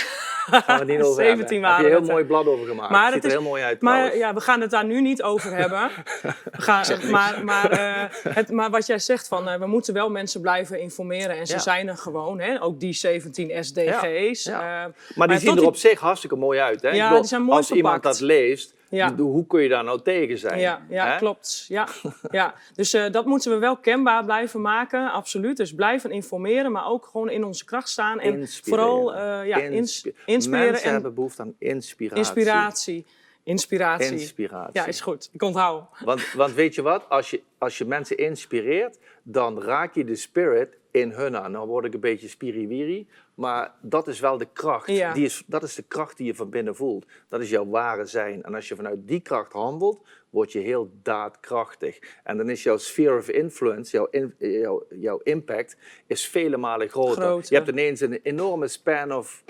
Gaan 0.50 0.78
we 0.78 0.84
niet 0.92 1.02
over 1.02 1.24
17 1.24 1.62
hebben. 1.62 1.70
Heb 1.84 1.84
je 1.92 1.98
heel 2.04 2.12
mooi 2.12 2.24
blad 2.24 2.46
over 2.46 2.66
gemaakt. 2.66 2.90
Maar 2.90 3.12
Ziet 3.12 3.20
er 3.22 3.26
is- 3.28 3.32
heel 3.32 3.42
mooi 3.42 3.62
uit 3.62 3.80
Maar 3.80 3.94
trouwens. 3.94 4.20
ja, 4.20 4.34
we 4.34 4.40
gaan 4.40 4.60
het 4.60 4.70
daar 4.70 4.84
nu 4.84 5.00
niet 5.00 5.22
over 5.22 5.56
hebben. 5.56 5.90
We 6.22 6.32
gaan, 6.62 6.84
maar, 7.10 7.44
maar, 7.44 7.70
eh, 7.70 8.34
het, 8.34 8.50
maar 8.50 8.70
wat 8.70 8.86
jij 8.86 8.98
zegt 8.98 9.28
van, 9.28 9.48
eh, 9.48 9.58
we 9.58 9.66
moeten 9.66 9.94
wel 9.94 10.10
mensen 10.10 10.40
blijven 10.40 10.80
informeren. 10.80 11.36
En 11.36 11.46
ze 11.46 11.52
Ja. 11.52 11.58
zijn 11.58 11.88
er 11.88 11.96
gewoon, 11.96 12.40
hè? 12.40 12.62
ook 12.62 12.80
die 12.80 12.92
17 12.92 13.64
SDG's. 13.64 14.44
Ja. 14.44 14.84
eh, 14.84 14.92
Maar 15.14 15.28
die 15.28 15.38
zien 15.38 15.56
er 15.56 15.66
op 15.66 15.76
zich 15.76 16.00
hartstikke 16.00 16.36
mooi 16.36 16.58
uit. 16.60 16.82
Hè? 16.82 16.88
Ja, 16.90 17.02
bedoel, 17.04 17.18
die 17.20 17.28
zijn 17.28 17.42
mooi 17.42 17.56
Als 17.58 17.70
iemand 17.70 18.02
dat 18.02 18.20
leest, 18.20 18.74
Ja. 18.90 19.14
hoe 19.14 19.46
kun 19.46 19.62
je 19.62 19.68
daar 19.68 19.84
nou 19.84 20.02
tegen 20.02 20.38
zijn? 20.38 20.60
Ja, 20.88 21.16
klopt. 21.18 21.64
Ja, 21.68 21.88
ja. 22.30 22.54
Dus 22.74 22.92
eh, 22.92 23.10
dat 23.12 23.26
moeten 23.26 23.50
we 23.50 23.58
wel 23.58 23.76
kenbaar 23.76 24.24
blijven 24.24 24.60
maken, 24.60 25.12
absoluut. 25.12 25.56
Dus 25.56 25.74
blijven 25.74 26.10
informeren, 26.10 26.72
maar 26.72 26.86
ook 26.88 27.04
gewoon 27.06 27.30
in 27.30 27.44
onze 27.44 27.64
kracht 27.64 27.88
staan. 27.88 28.20
En 28.20 28.38
Inspireren. 28.38 28.84
vooral 28.86 29.14
eh, 29.14 29.46
ja, 29.46 29.56
ins- 29.56 29.72
Inspi- 29.76 30.14
inspireren 30.26 30.66
Mensen 30.70 30.86
en 30.86 30.92
hebben 30.92 31.14
behoefte 31.14 31.42
aan 31.42 31.54
inspiratie. 31.58 32.18
inspiratie. 32.18 33.06
Inspiratie. 33.48 34.10
Inspiratie. 34.10 34.80
Ja, 34.80 34.86
is 34.86 35.00
goed. 35.00 35.28
Ik 35.32 35.42
onthoud. 35.42 35.84
Want, 36.04 36.32
want 36.32 36.54
weet 36.54 36.74
je 36.74 36.82
wat? 36.82 37.08
Als 37.08 37.30
je, 37.30 37.42
als 37.58 37.78
je 37.78 37.84
mensen 37.84 38.16
inspireert, 38.16 38.98
dan 39.22 39.62
raak 39.62 39.94
je 39.94 40.04
de 40.04 40.16
spirit 40.16 40.76
in 40.90 41.10
hun 41.10 41.36
aan. 41.36 41.50
Nou 41.50 41.66
word 41.68 41.84
ik 41.84 41.94
een 41.94 42.00
beetje 42.00 42.28
spiriwiri, 42.28 43.08
maar 43.34 43.74
dat 43.80 44.08
is 44.08 44.20
wel 44.20 44.38
de 44.38 44.48
kracht. 44.52 44.86
Ja. 44.86 45.12
Die 45.12 45.24
is, 45.24 45.42
dat 45.46 45.62
is 45.62 45.74
de 45.74 45.82
kracht 45.82 46.16
die 46.16 46.26
je 46.26 46.34
van 46.34 46.50
binnen 46.50 46.76
voelt. 46.76 47.06
Dat 47.28 47.40
is 47.40 47.50
jouw 47.50 47.66
ware 47.66 48.04
zijn. 48.04 48.42
En 48.42 48.54
als 48.54 48.68
je 48.68 48.76
vanuit 48.76 48.98
die 49.08 49.20
kracht 49.20 49.52
handelt, 49.52 50.00
word 50.30 50.52
je 50.52 50.58
heel 50.58 50.90
daadkrachtig. 51.02 51.98
En 52.24 52.36
dan 52.36 52.50
is 52.50 52.62
jouw 52.62 52.76
sphere 52.76 53.16
of 53.18 53.28
influence, 53.28 53.96
jouw, 53.96 54.06
in- 54.10 54.34
jouw, 54.38 54.86
jouw 54.90 55.18
impact, 55.22 55.76
is 56.06 56.28
vele 56.28 56.56
malen 56.56 56.88
groter. 56.88 57.22
Groter. 57.22 57.46
Je 57.48 57.56
hebt 57.56 57.68
ineens 57.68 58.00
een 58.00 58.20
enorme 58.22 58.68
span 58.68 59.14
of 59.14 59.44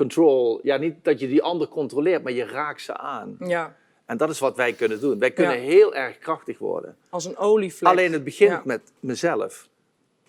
control. 0.00 0.60
Ja, 0.62 0.76
niet 0.76 0.94
dat 1.04 1.20
je 1.20 1.28
die 1.28 1.42
ander 1.42 1.68
controleert, 1.68 2.22
maar 2.22 2.32
je 2.32 2.44
raakt 2.44 2.82
ze 2.82 2.96
aan. 2.96 3.36
Ja, 3.38 3.76
En 4.06 4.16
dat 4.16 4.30
is 4.30 4.38
wat 4.38 4.56
wij 4.56 4.72
kunnen 4.72 5.00
doen. 5.00 5.18
Wij 5.18 5.30
kunnen 5.30 5.54
Ja. 5.56 5.62
heel 5.62 5.94
erg 5.94 6.18
krachtig 6.18 6.58
worden. 6.58 6.96
als 7.10 7.24
een 7.24 7.36
olievlek. 7.36 7.90
Alleen 7.90 8.12
het 8.12 8.24
begint 8.24 8.50
Ja. 8.50 8.62
met 8.64 8.80
mezelf. 9.00 9.68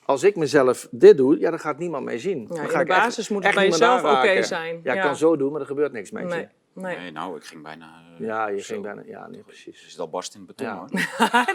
Als 0.05 0.23
ik 0.23 0.35
mezelf 0.35 0.87
dit 0.91 1.17
doe, 1.17 1.39
ja, 1.39 1.49
dan 1.49 1.59
gaat 1.59 1.77
niemand 1.77 2.05
mij 2.05 2.19
zien. 2.19 2.47
dan 2.47 2.57
in 2.57 2.69
ga 2.69 2.77
de 2.77 2.83
ik 2.83 2.89
echt- 2.89 2.99
basis 2.99 3.29
moet 3.29 3.37
het 3.37 3.47
echt 3.47 3.55
bij 3.55 3.65
jezelf 3.69 4.03
oké 4.03 4.43
zijn. 4.43 4.79
Ja, 4.83 4.91
ik 4.91 4.97
Ja. 4.97 5.03
kan 5.05 5.15
zo 5.15 5.35
doen, 5.37 5.51
maar 5.51 5.61
er 5.61 5.67
gebeurt 5.67 5.91
niks 5.91 6.11
met 6.11 6.23
Nee, 6.27 6.39
je. 6.39 6.47
nee. 6.73 6.97
Nee, 6.97 7.11
nou, 7.11 7.35
ik 7.37 7.43
ging 7.43 7.63
bijna... 7.63 7.85
eh, 8.19 8.25
Ja, 8.25 8.47
je 8.47 8.59
zo. 8.59 8.73
ging 8.73 8.83
bijna... 8.83 9.01
Ja, 9.05 9.27
nee, 9.27 9.41
precies. 9.43 9.85
Is 9.85 9.91
het 9.91 9.99
al 9.99 10.09
barst 10.09 10.33
in 10.35 10.39
het 10.47 10.55
beton, 10.55 10.67
Ja. 10.67 10.77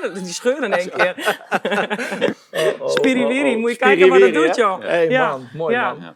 hoor. 0.02 0.14
Die 0.24 0.32
scheuren 0.32 0.72
in 0.72 0.72
één 0.78 0.90
keer. 0.96 1.14
Oh, 2.80 2.88
Spiriwiri, 2.88 3.56
moet 3.56 3.70
je 3.70 3.76
kijken 3.76 4.08
wat 4.08 4.20
dat 4.20 4.34
doet, 4.34 4.56
joh. 4.56 4.80
Hey, 4.80 5.08
Ja. 5.08 5.30
man, 5.30 5.48
mooi 5.54 5.74
Ja. 5.74 5.92
man. 5.94 6.14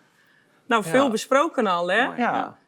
Nou, 0.71 0.83
veel 0.85 1.05
Ja. 1.05 1.11
besproken 1.11 1.66
al, 1.66 1.91
hè? 1.91 1.97
Ja. 2.03 2.14
ja. 2.16 2.59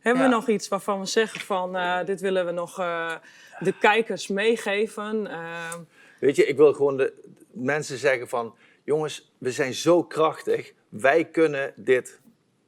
Hebben 0.00 0.22
Ja. 0.22 0.28
we 0.28 0.34
nog 0.34 0.48
iets 0.48 0.68
waarvan 0.68 1.00
we 1.00 1.06
zeggen 1.06 1.40
van, 1.40 1.76
eh, 1.76 2.04
dit 2.04 2.20
willen 2.20 2.46
we 2.46 2.52
nog 2.52 2.78
eh, 2.78 3.14
de 3.58 3.78
kijkers 3.78 4.28
meegeven? 4.28 5.26
Eh, 5.26 5.74
Weet 6.20 6.36
je, 6.36 6.46
ik 6.46 6.56
wil 6.56 6.72
gewoon 6.72 6.96
de 6.96 7.12
mensen 7.52 7.98
zeggen 7.98 8.28
van... 8.28 8.54
Jongens, 8.84 9.32
we 9.38 9.50
zijn 9.52 9.74
zo 9.74 10.02
krachtig. 10.04 10.72
Wij 10.88 11.24
kunnen 11.24 11.72
dit... 11.76 12.20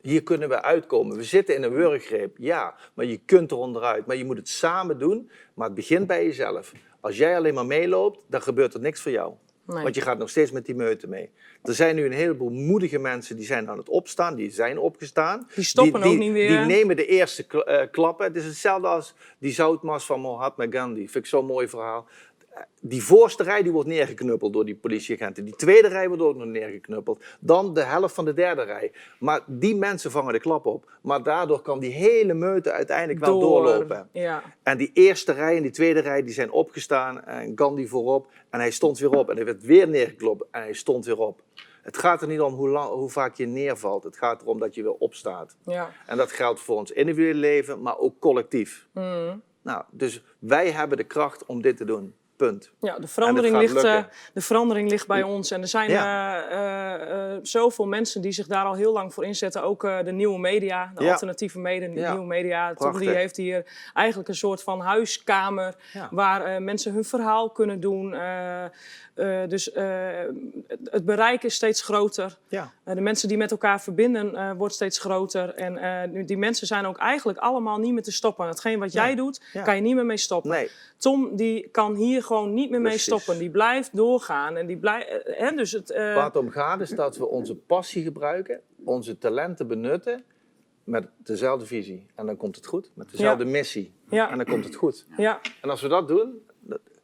Hier 0.03 0.22
kunnen 0.22 0.49
we 0.49 0.62
uitkomen. 0.62 1.16
We 1.16 1.22
zitten 1.24 1.55
in 1.55 1.62
een 1.62 1.72
wurggreep, 1.74 2.36
ja. 2.39 2.74
Maar 2.95 3.05
je 3.05 3.16
kunt 3.24 3.51
er 3.51 3.57
onderuit. 3.57 4.07
Maar 4.07 4.16
je 4.16 4.24
moet 4.24 4.36
het 4.36 4.49
samen 4.49 4.99
doen. 4.99 5.30
Maar 5.55 5.66
het 5.66 5.74
begint 5.74 6.07
bij 6.07 6.24
jezelf. 6.24 6.72
Als 7.01 7.16
jij 7.16 7.36
alleen 7.36 7.55
maar 7.55 7.66
meeloopt, 7.66 8.24
dan 8.26 8.43
gebeurt 8.43 8.74
er 8.74 8.80
niks 8.80 9.01
voor 9.01 9.12
jou. 9.12 9.32
Nee. 9.74 9.82
Want 9.82 9.94
je 9.94 10.00
gaat 10.00 10.18
nog 10.18 10.30
steeds 10.30 10.50
met 10.50 10.66
die 10.66 10.74
meute 10.74 11.08
mee. 11.08 11.30
Er 11.62 11.74
zijn 11.74 11.96
nu 11.96 12.04
een 12.04 12.12
heleboel 12.12 12.50
moedige 12.50 12.98
mensen 12.98 13.36
die 13.36 13.44
zijn 13.44 13.68
aan 13.68 13.78
het 13.78 13.88
opstaan, 13.88 14.34
die 14.34 14.50
zijn 14.50 14.78
opgestaan. 14.78 15.48
Die 15.54 15.64
stoppen 15.64 16.00
die, 16.00 16.10
ook 16.10 16.18
niet 16.18 16.32
weer. 16.32 16.48
Die 16.48 16.58
nemen 16.58 16.96
de 16.96 17.06
eerste 17.06 17.46
eh, 17.46 17.90
klappen. 17.90 18.26
Het 18.26 18.36
is 18.36 18.44
hetzelfde 18.44 18.88
als 18.88 19.14
die 19.38 19.52
zoutmars 19.52 20.04
van 20.04 20.20
Mahatma 20.20 20.66
Gandhi. 20.70 21.08
Vind 21.08 21.24
ik 21.24 21.26
zo'n 21.26 21.46
mooi 21.46 21.68
verhaal. 21.68 22.06
Die 22.80 23.02
voorste 23.02 23.42
rij 23.42 23.62
die 23.62 23.72
wordt 23.72 23.88
neergeknuppeld 23.88 24.52
door 24.52 24.64
die 24.64 24.76
politieagenten. 24.76 25.44
Die 25.44 25.56
tweede 25.56 25.88
rij 25.88 26.09
wordt 26.09 26.22
ook 26.22 26.36
nog 26.36 26.46
neergeknuppeld. 26.46 27.24
Dan 27.40 27.74
de 27.74 27.82
helft 27.82 28.14
van 28.14 28.24
de 28.24 28.34
derde 28.34 28.62
rij. 28.62 28.92
Maar 29.18 29.40
die 29.46 29.76
mensen 29.76 30.11
vangen 30.11 30.32
de 30.32 30.40
klap 30.40 30.66
op. 30.66 30.90
Maar 31.02 31.22
daardoor 31.22 31.62
kan 31.62 31.78
die 31.78 31.92
hele 31.92 32.34
meute 32.34 32.72
uiteindelijk 32.72 33.18
wel 33.18 33.40
Door. 33.40 33.64
doorlopen. 33.64 34.09
Ja. 34.12 34.42
En 34.62 34.78
die 34.78 34.90
eerste 34.94 35.32
rij 35.32 35.56
en 35.56 35.62
die 35.62 35.70
tweede 35.70 36.00
rij 36.00 36.22
die 36.22 36.34
zijn 36.34 36.50
opgestaan. 36.50 37.24
En 37.24 37.52
Gandhi 37.54 37.86
voorop. 37.86 38.26
En 38.50 38.61
hij 38.61 38.70
stond 38.70 38.98
weer 38.98 39.11
op. 39.11 39.30
En 39.30 39.36
hij 39.36 39.44
werd 39.44 39.62
weer 39.62 39.88
neergeklopt. 39.88 40.44
En 40.50 40.61
hij 40.61 40.72
stond 40.72 41.06
weer 41.06 41.18
op. 41.18 41.42
Het 41.82 41.98
gaat 41.98 42.22
er 42.22 42.28
niet 42.28 42.40
om 42.40 42.54
hoe, 42.54 42.68
lang, 42.68 42.90
hoe 42.90 43.11
vaak 43.11 43.34
je 43.36 43.46
neervalt. 43.46 44.04
Het 44.04 44.16
gaat 44.16 44.42
erom 44.42 44.59
dat 44.59 44.74
je 44.74 44.82
weer 44.82 44.92
opstaat. 44.92 45.56
Ja. 45.64 45.90
En 46.06 46.16
dat 46.16 46.32
geldt 46.32 46.61
voor 46.61 46.76
ons 46.76 46.90
individuele 46.90 47.38
leven, 47.38 47.82
maar 47.82 47.98
ook 47.98 48.18
collectief. 48.18 48.88
Mm. 48.92 49.42
Nou, 49.62 49.84
dus 49.90 50.22
wij 50.38 50.70
hebben 50.70 50.96
de 50.96 51.04
kracht 51.04 51.46
om 51.46 51.62
dit 51.62 51.76
te 51.76 51.84
doen. 51.84 52.14
Punt. 52.39 52.70
Ja, 52.80 52.99
de 52.99 53.07
verandering, 53.07 53.57
ligt, 53.57 53.84
uh, 53.84 54.03
de 54.32 54.41
verandering 54.41 54.91
ligt 54.91 55.07
bij 55.07 55.22
ons. 55.22 55.51
En 55.51 55.61
er 55.61 55.68
zijn 55.68 55.91
ja. 55.91 57.32
uh, 57.32 57.39
zoveel 57.43 57.86
mensen 57.86 58.22
die 58.22 58.32
zich 58.32 58.47
daar 58.47 58.64
al 58.64 58.74
heel 58.74 58.93
lang 58.93 59.14
voor 59.14 59.24
inzetten. 59.24 59.62
Ook 59.62 59.80
de 59.80 60.12
nieuwe 60.12 60.39
media, 60.39 60.93
de 60.95 61.11
alternatieve 61.11 61.59
media. 61.59 61.89
De 61.89 62.11
nieuwe 62.11 62.26
media 62.26 62.74
die 62.99 63.11
heeft 63.11 63.36
hier 63.36 63.91
eigenlijk 63.95 64.28
een 64.28 64.34
soort 64.34 64.62
van 64.62 64.80
huiskamer... 64.80 65.74
waar 66.11 66.62
mensen 66.62 66.93
hun 66.93 67.05
verhaal 67.05 67.51
kunnen 67.51 67.80
doen... 67.80 68.16
Uh, 69.18 69.40
dus 69.48 69.74
uh, 69.74 69.84
het 70.84 71.04
bereik 71.04 71.42
is 71.42 71.54
steeds 71.54 71.82
groter. 71.82 72.38
Ja. 72.48 72.72
Uh, 72.84 72.94
de 72.94 73.00
mensen 73.00 73.28
die 73.28 73.36
met 73.36 73.50
elkaar 73.50 73.80
verbinden 73.80 74.56
wordt 74.56 74.74
steeds 74.74 74.98
groter. 74.98 75.54
En 75.54 76.26
die 76.26 76.36
mensen 76.36 76.66
zijn 76.66 76.86
ook 76.86 76.98
eigenlijk 76.98 77.38
allemaal 77.38 77.78
niet 77.78 77.92
meer 77.92 78.02
te 78.02 78.12
stoppen. 78.12 78.46
Hetgeen 78.46 78.78
wat 78.78 78.92
jij 78.92 79.14
doet, 79.14 79.42
ja. 79.52 79.62
kan 79.62 79.76
je 79.76 79.82
niet 79.82 79.94
meer 79.94 80.06
mee 80.06 80.16
stoppen. 80.16 80.50
Nee. 80.50 80.70
Tom 80.96 81.36
die 81.36 81.68
kan 81.68 81.94
hier 81.94 82.22
gewoon 82.22 82.54
niet 82.54 82.70
meer 82.70 82.80
Precies. 82.80 83.08
mee 83.08 83.18
stoppen. 83.18 83.40
Die 83.40 83.50
blijft 83.50 83.96
doorgaan. 83.96 84.56
En 84.56 84.66
die 84.66 84.76
blijft, 84.76 85.08
hè, 85.24 85.50
dus 85.50 85.72
het, 85.72 85.88
Waar 85.88 86.24
het 86.24 86.36
om 86.36 86.50
gaat 86.50 86.80
is 86.80 86.90
dat 86.90 87.16
we 87.16 87.28
onze 87.28 87.54
passie 87.54 88.02
gebruiken, 88.02 88.60
onze 88.84 89.18
talenten 89.18 89.66
benutten 89.66 90.24
met 90.84 91.08
dezelfde 91.16 91.66
visie. 91.66 92.06
En 92.14 92.26
dan 92.26 92.36
komt 92.36 92.56
het 92.56 92.66
goed. 92.66 92.90
Met 92.94 93.10
dezelfde 93.10 93.44
missie. 93.44 93.92
En 94.08 94.36
dan 94.36 94.44
komt 94.44 94.64
het 94.64 94.74
goed. 94.74 95.06
Ja. 95.16 95.40
En 95.62 95.70
als 95.70 95.80
we 95.80 95.88
dat 95.88 96.08
doen, 96.08 96.42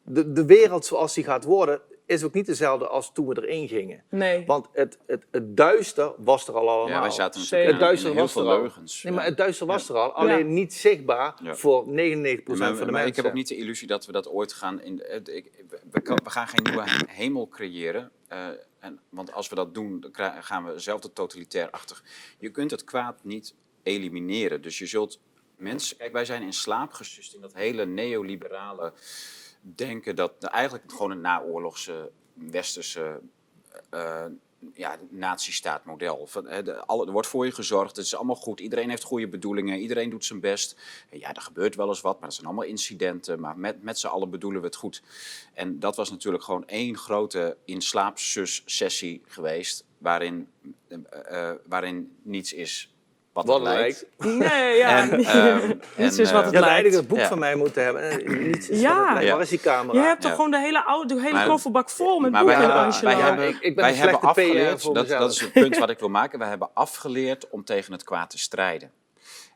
de, 0.03 0.33
de 0.33 0.45
wereld 0.45 0.87
zoals 0.87 1.15
die 1.15 1.25
gaat 1.25 1.45
worden, 1.45 1.81
is 2.07 2.25
ook 2.25 2.35
niet 2.35 2.47
dezelfde 2.47 2.89
als 2.89 3.13
toen 3.13 3.27
we 3.27 3.43
erin 3.43 3.69
gingen. 3.69 4.03
Nee. 4.11 4.47
Want 4.47 4.69
het, 4.73 4.99
het, 5.07 5.25
het 5.31 5.57
duister 5.57 6.13
was 6.19 6.49
er 6.49 6.55
al 6.55 6.69
allemaal. 6.69 6.89
Ja, 6.89 7.01
wij 7.01 7.11
zaten 7.11 7.41
natuurlijk 7.41 7.71
het 7.71 7.81
duister 7.81 8.11
in 8.11 8.17
was 8.17 8.35
er 8.35 8.43
al. 8.43 8.61
leugens. 8.61 9.03
Nee, 9.03 9.13
maar 9.13 9.25
het 9.25 9.37
duister 9.37 9.67
was 9.67 9.89
er 9.89 9.97
al. 9.97 10.13
Alleen 10.13 10.53
niet 10.53 10.75
zichtbaar 10.75 11.35
voor 11.43 11.85
99% 11.85 11.87
van 11.87 11.95
de 11.95 12.55
maar 12.55 12.77
mensen. 12.77 13.07
Ik 13.07 13.17
heb 13.17 13.25
ook 13.25 13.33
niet 13.33 13.49
de 13.49 13.57
illusie 13.57 13.87
dat 13.87 14.07
we 14.07 14.13
dat 14.13 14.29
ooit 14.29 14.53
gaan... 14.53 14.83
In, 14.83 14.97
we, 14.97 15.43
we, 15.91 16.31
gaan 16.31 16.49
geen 16.49 16.63
nieuwe 16.63 16.85
hemel 17.07 17.49
creëren. 17.49 18.11
Uh, 18.33 18.47
en, 18.79 19.01
want 19.09 19.33
als 19.33 19.49
we 19.49 19.55
dat 19.55 19.75
doen, 19.75 20.01
dan 20.01 20.43
gaan 20.43 20.65
we 20.65 20.79
zelf 20.79 21.01
totalitair-achtig. 21.01 22.05
Je 22.39 22.51
kunt 22.51 22.71
het 22.71 22.85
kwaad 22.85 23.25
niet 23.25 23.55
elimineren. 23.83 24.63
Dus 24.63 24.79
je 24.79 24.87
zult 24.87 25.21
mensen... 25.57 25.97
Kijk, 25.97 26.13
wij 26.13 26.25
zijn 26.25 26.43
in 26.43 26.53
slaap 26.53 26.93
gesust 26.93 27.35
in 27.35 27.41
dat 27.41 27.55
hele 27.55 27.87
neoliberale 27.87 28.93
denken 29.75 30.17
dat 30.17 30.45
eigenlijk 30.45 30.85
gewoon 30.93 31.11
een 31.11 31.21
naoorlogse 31.21 32.11
westerse 32.35 33.21
uh, 33.95 34.25
ja, 34.75 34.99
nazistaatmodel. 35.09 36.29
Er 36.47 37.13
wordt 37.13 37.29
voor 37.29 37.45
je 37.45 37.53
gezorgd, 37.53 37.97
het 37.97 38.07
is 38.07 38.15
allemaal 38.15 38.37
goed, 38.37 38.61
iedereen 38.61 38.89
heeft 38.89 39.03
goede 39.03 39.29
bedoelingen, 39.29 39.79
iedereen 39.79 40.11
doet 40.11 40.25
zijn 40.25 40.41
best. 40.41 40.77
Ja, 41.11 41.35
er 41.35 41.43
gebeurt 41.43 41.75
wel 41.75 41.89
eens 41.89 42.01
wat, 42.01 42.15
maar 42.15 42.29
dat 42.29 42.35
zijn 42.35 42.47
allemaal 42.47 42.65
incidenten, 42.65 43.41
maar 43.41 43.59
met, 43.59 43.83
met 43.83 43.99
z'n 43.99 44.07
allen 44.07 44.31
bedoelen 44.31 44.61
we 44.61 44.67
het 44.67 44.77
goed. 44.77 45.03
En 45.53 45.79
dat 45.79 45.97
was 45.97 46.11
natuurlijk 46.11 46.45
gewoon 46.45 46.67
één 46.67 46.97
grote 46.97 47.57
inslaapsus-sessie 47.65 49.23
geweest, 49.27 49.85
waarin, 49.99 50.49
uh, 51.31 51.53
waarin 51.67 52.17
niets 52.23 52.53
is 52.53 52.94
wat, 53.35 53.47
wat 53.47 53.55
het 53.55 53.63
lijkt. 53.63 54.07
Nee, 54.25 54.77
ja. 54.77 54.99
En, 54.99 55.13
um, 55.37 55.81
niets 55.97 56.19
is 56.19 56.33
wat 56.33 56.45
het 56.45 56.53
ja, 56.53 56.61
lijkt. 56.61 56.75
eigenlijk 56.75 56.95
het 56.95 57.09
boek 57.09 57.27
van 57.27 57.39
mij 57.39 57.55
moeten 57.55 57.85
hebben. 57.85 58.43
Niets 58.47 58.69
is 58.69 58.81
ja. 58.81 59.15
wat 59.15 59.23
het 59.23 59.31
Waar 59.31 59.41
is 59.41 59.49
die 59.49 59.61
camera? 59.61 60.01
Je 60.01 60.07
hebt 60.07 60.21
toch 60.21 60.35
gewoon 60.35 60.51
de 60.51 60.59
hele, 60.59 60.85
oude, 60.85 61.15
de 61.15 61.21
hele 61.21 61.47
kofferbak 61.47 61.91
vol 61.91 62.21
met 62.21 62.31
boeken, 62.31 62.47
wij, 62.47 62.57
hebben, 62.57 63.03
wij 63.03 63.15
hebben, 63.15 63.49
ik, 63.49 63.59
ik 63.61 63.75
ben 63.75 63.85
wij 63.85 63.95
hebben 63.95 64.21
afgeleerd, 64.21 64.95
dat, 64.95 65.09
dat 65.09 65.33
is 65.33 65.41
het 65.41 65.53
punt 65.53 65.79
wat 65.79 65.91
ik 65.91 65.99
wil 65.99 66.09
maken. 66.09 66.39
We 66.39 66.45
hebben 66.45 66.71
afgeleerd 66.75 67.51
om 67.51 67.65
tegen 67.65 67.93
het 67.93 68.05
kwaad 68.05 68.31
te 68.31 68.39
strijden. 68.39 68.91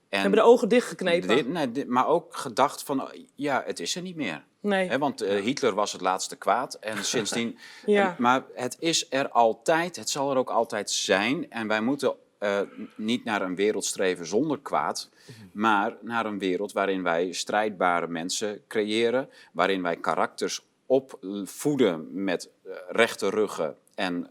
En 0.08 0.16
we 0.16 0.16
hebben 0.16 0.38
de 0.38 0.46
ogen 0.46 0.68
dichtgeknepen. 0.68 1.28
Dit, 1.28 1.48
nee, 1.48 1.72
dit, 1.72 1.88
maar 1.88 2.06
ook 2.06 2.36
gedacht 2.36 2.82
van, 2.82 3.10
ja, 3.34 3.62
het 3.66 3.80
is 3.80 3.96
er 3.96 4.02
niet 4.02 4.16
meer. 4.16 4.44
Nee. 4.60 4.88
He, 4.88 4.98
want 4.98 5.22
uh, 5.22 5.42
Hitler 5.42 5.74
was 5.74 5.92
het 5.92 6.00
laatste 6.00 6.36
kwaad 6.36 6.74
en 6.74 7.04
sindsdien... 7.04 7.58
ja. 7.86 8.08
en, 8.08 8.14
maar 8.18 8.44
het 8.54 8.76
is 8.78 9.06
er 9.10 9.28
altijd, 9.28 9.96
het 9.96 10.10
zal 10.10 10.30
er 10.30 10.36
ook 10.36 10.50
altijd 10.50 10.90
zijn. 10.90 11.50
En 11.50 11.68
wij 11.68 11.80
moeten 11.80 12.14
uh, 12.40 12.60
niet 12.96 13.24
naar 13.24 13.42
een 13.42 13.54
wereld 13.54 13.84
streven 13.84 14.26
zonder 14.26 14.60
kwaad, 14.60 15.10
maar 15.52 15.96
naar 16.00 16.26
een 16.26 16.38
wereld 16.38 16.72
waarin 16.72 17.02
wij 17.02 17.32
strijdbare 17.32 18.08
mensen 18.08 18.62
creëren, 18.68 19.28
waarin 19.52 19.82
wij 19.82 19.96
karakters 19.96 20.66
opvoeden 20.86 22.24
met 22.24 22.50
uh, 22.66 22.72
rechte 22.88 23.30
ruggen 23.30 23.76
en 23.94 24.30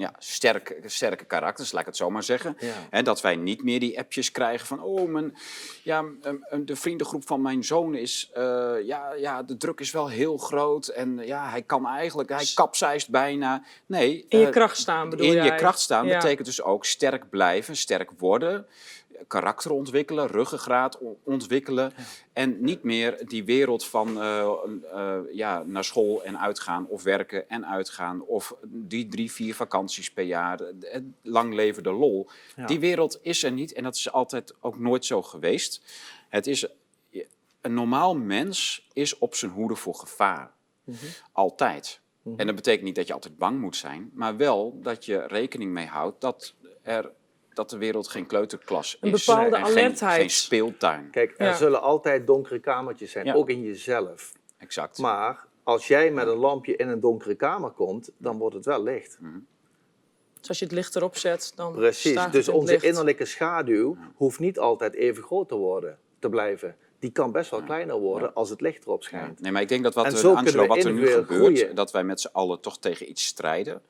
ja, 0.00 0.14
sterke, 0.18 0.76
sterke 0.84 1.24
karakters, 1.24 1.72
laat 1.72 1.80
ik 1.80 1.86
het 1.86 1.96
zo 1.96 2.10
maar 2.10 2.22
zeggen. 2.22 2.56
En 2.90 3.04
dat 3.04 3.20
wij 3.20 3.36
niet 3.36 3.64
meer 3.64 3.80
die 3.80 3.98
appjes 3.98 4.32
krijgen 4.32 4.66
van, 4.66 4.82
oh, 4.82 5.08
mijn, 5.08 5.36
ja, 5.82 6.04
de 6.64 6.76
vriendengroep 6.76 7.26
van 7.26 7.42
mijn 7.42 7.64
zoon 7.64 7.94
is, 7.94 8.30
uh, 8.36 8.74
ja, 8.84 9.12
ja, 9.12 9.42
de 9.42 9.56
druk 9.56 9.80
is 9.80 9.90
wel 9.90 10.08
heel 10.08 10.36
groot 10.36 10.88
en 10.88 11.18
ja, 11.24 11.50
hij 11.50 11.62
kan 11.62 11.86
eigenlijk, 11.86 12.28
hij 12.28 12.50
kapseist 12.54 13.08
bijna. 13.10 13.62
Nee. 13.86 14.24
In 14.28 14.38
je 14.38 14.46
uh, 14.46 14.52
kracht 14.52 14.76
staan 14.76 15.10
bedoel 15.10 15.26
In 15.26 15.32
jij? 15.32 15.44
je 15.44 15.54
kracht 15.54 15.80
staan 15.80 16.06
betekent 16.06 16.46
dus 16.46 16.62
ook 16.62 16.84
sterk 16.84 17.30
blijven, 17.30 17.76
sterk 17.76 18.10
worden 18.18 18.66
karakter 19.26 19.72
ontwikkelen, 19.72 20.26
ruggengraat 20.26 20.98
ontwikkelen. 21.24 21.92
En 22.32 22.56
niet 22.60 22.82
meer 22.82 23.26
die 23.26 23.44
wereld 23.44 23.84
van 23.86 24.08
uh, 24.08 24.52
uh, 24.94 25.18
ja, 25.32 25.62
naar 25.62 25.84
school 25.84 26.24
en 26.24 26.38
uitgaan 26.38 26.86
of 26.86 27.02
werken 27.02 27.48
en 27.48 27.66
uitgaan. 27.66 28.22
Of 28.22 28.54
die 28.62 29.08
drie, 29.08 29.32
vier 29.32 29.54
vakanties 29.54 30.10
per 30.10 30.24
jaar. 30.24 30.60
Lang 31.22 31.54
leven 31.54 31.82
de 31.82 31.92
lol. 31.92 32.28
Die 32.66 32.80
wereld 32.80 33.18
is 33.22 33.42
er 33.42 33.52
niet 33.52 33.72
en 33.72 33.82
dat 33.82 33.94
is 33.94 34.12
altijd 34.12 34.54
ook 34.60 34.78
nooit 34.78 35.04
zo 35.04 35.22
geweest. 35.22 35.82
Het 36.28 36.46
is, 36.46 36.66
een 37.60 37.74
normaal 37.74 38.16
mens 38.16 38.88
is 38.92 39.18
op 39.18 39.34
zijn 39.34 39.50
hoede 39.50 39.76
voor 39.76 39.94
gevaar. 39.94 40.52
Mm 40.84 40.94
-hmm. 40.94 41.08
Altijd. 41.32 42.00
Mm 42.22 42.32
-hmm. 42.32 42.40
En 42.40 42.46
dat 42.46 42.54
betekent 42.54 42.84
niet 42.84 42.94
dat 42.94 43.06
je 43.06 43.12
altijd 43.12 43.38
bang 43.38 43.60
moet 43.60 43.76
zijn, 43.76 44.10
maar 44.14 44.36
wel 44.36 44.78
dat 44.82 45.04
je 45.04 45.26
rekening 45.26 45.72
mee 45.72 45.86
houdt 45.86 46.20
dat 46.20 46.54
er 46.82 47.10
dat 47.54 47.70
de 47.70 47.78
wereld 47.78 48.08
geen 48.08 48.26
kleuterklas 48.26 48.94
is. 48.94 48.98
Een 49.00 49.10
bepaalde 49.10 49.56
alertheid. 49.56 49.98
Geen, 49.98 50.20
geen, 50.20 50.30
speeltuin. 50.30 51.10
Kijk, 51.10 51.34
er 51.36 51.54
zullen 51.54 51.82
altijd 51.82 52.26
donkere 52.26 52.58
kamertjes 52.58 53.10
zijn, 53.10 53.34
ook 53.34 53.48
in 53.48 53.62
jezelf. 53.62 54.32
Exact. 54.58 54.98
Maar 54.98 55.46
als 55.62 55.86
jij 55.86 56.10
met 56.10 56.26
een 56.26 56.36
lampje 56.36 56.76
in 56.76 56.88
een 56.88 57.00
donkere 57.00 57.34
kamer 57.34 57.70
komt, 57.70 58.10
dan 58.16 58.38
wordt 58.38 58.54
het 58.54 58.64
wel 58.64 58.82
licht. 58.82 59.16
Mm 59.20 59.30
-hmm. 59.30 59.46
Dus 60.40 60.48
als 60.48 60.58
je 60.58 60.64
het 60.64 60.74
licht 60.74 60.96
erop 60.96 61.16
zet, 61.16 61.52
dan 61.54 61.72
Precies, 61.72 62.12
staat 62.12 62.32
dus 62.32 62.46
het 62.46 62.54
onze 62.54 62.72
licht. 62.72 62.84
innerlijke 62.84 63.24
schaduw 63.24 63.96
hoeft 64.14 64.38
niet 64.38 64.58
altijd 64.58 64.94
even 64.94 65.22
groot 65.22 65.48
te 65.48 65.54
worden, 65.54 65.98
te 66.18 66.28
blijven. 66.28 66.76
Die 66.98 67.10
kan 67.10 67.32
best 67.32 67.50
wel 67.50 67.62
kleiner 67.62 67.98
worden 67.98 68.34
als 68.34 68.50
het 68.50 68.60
licht 68.60 68.84
erop 68.84 69.02
schijnt. 69.02 69.40
Nee, 69.40 69.52
maar 69.52 69.62
ik 69.62 69.68
denk 69.68 69.82
dat 69.82 69.94
wat, 69.94 70.06
er, 70.06 70.28
Angelo, 70.28 70.66
wat 70.66 70.84
er 70.84 70.92
nu 70.92 71.06
gebeurt, 71.06 71.26
groeien. 71.26 71.74
dat 71.74 71.90
wij 71.92 72.04
met 72.04 72.20
z'n 72.20 72.28
allen 72.32 72.60
toch 72.60 72.78
tegen 72.78 73.10
iets 73.10 73.26
strijden. 73.26 73.82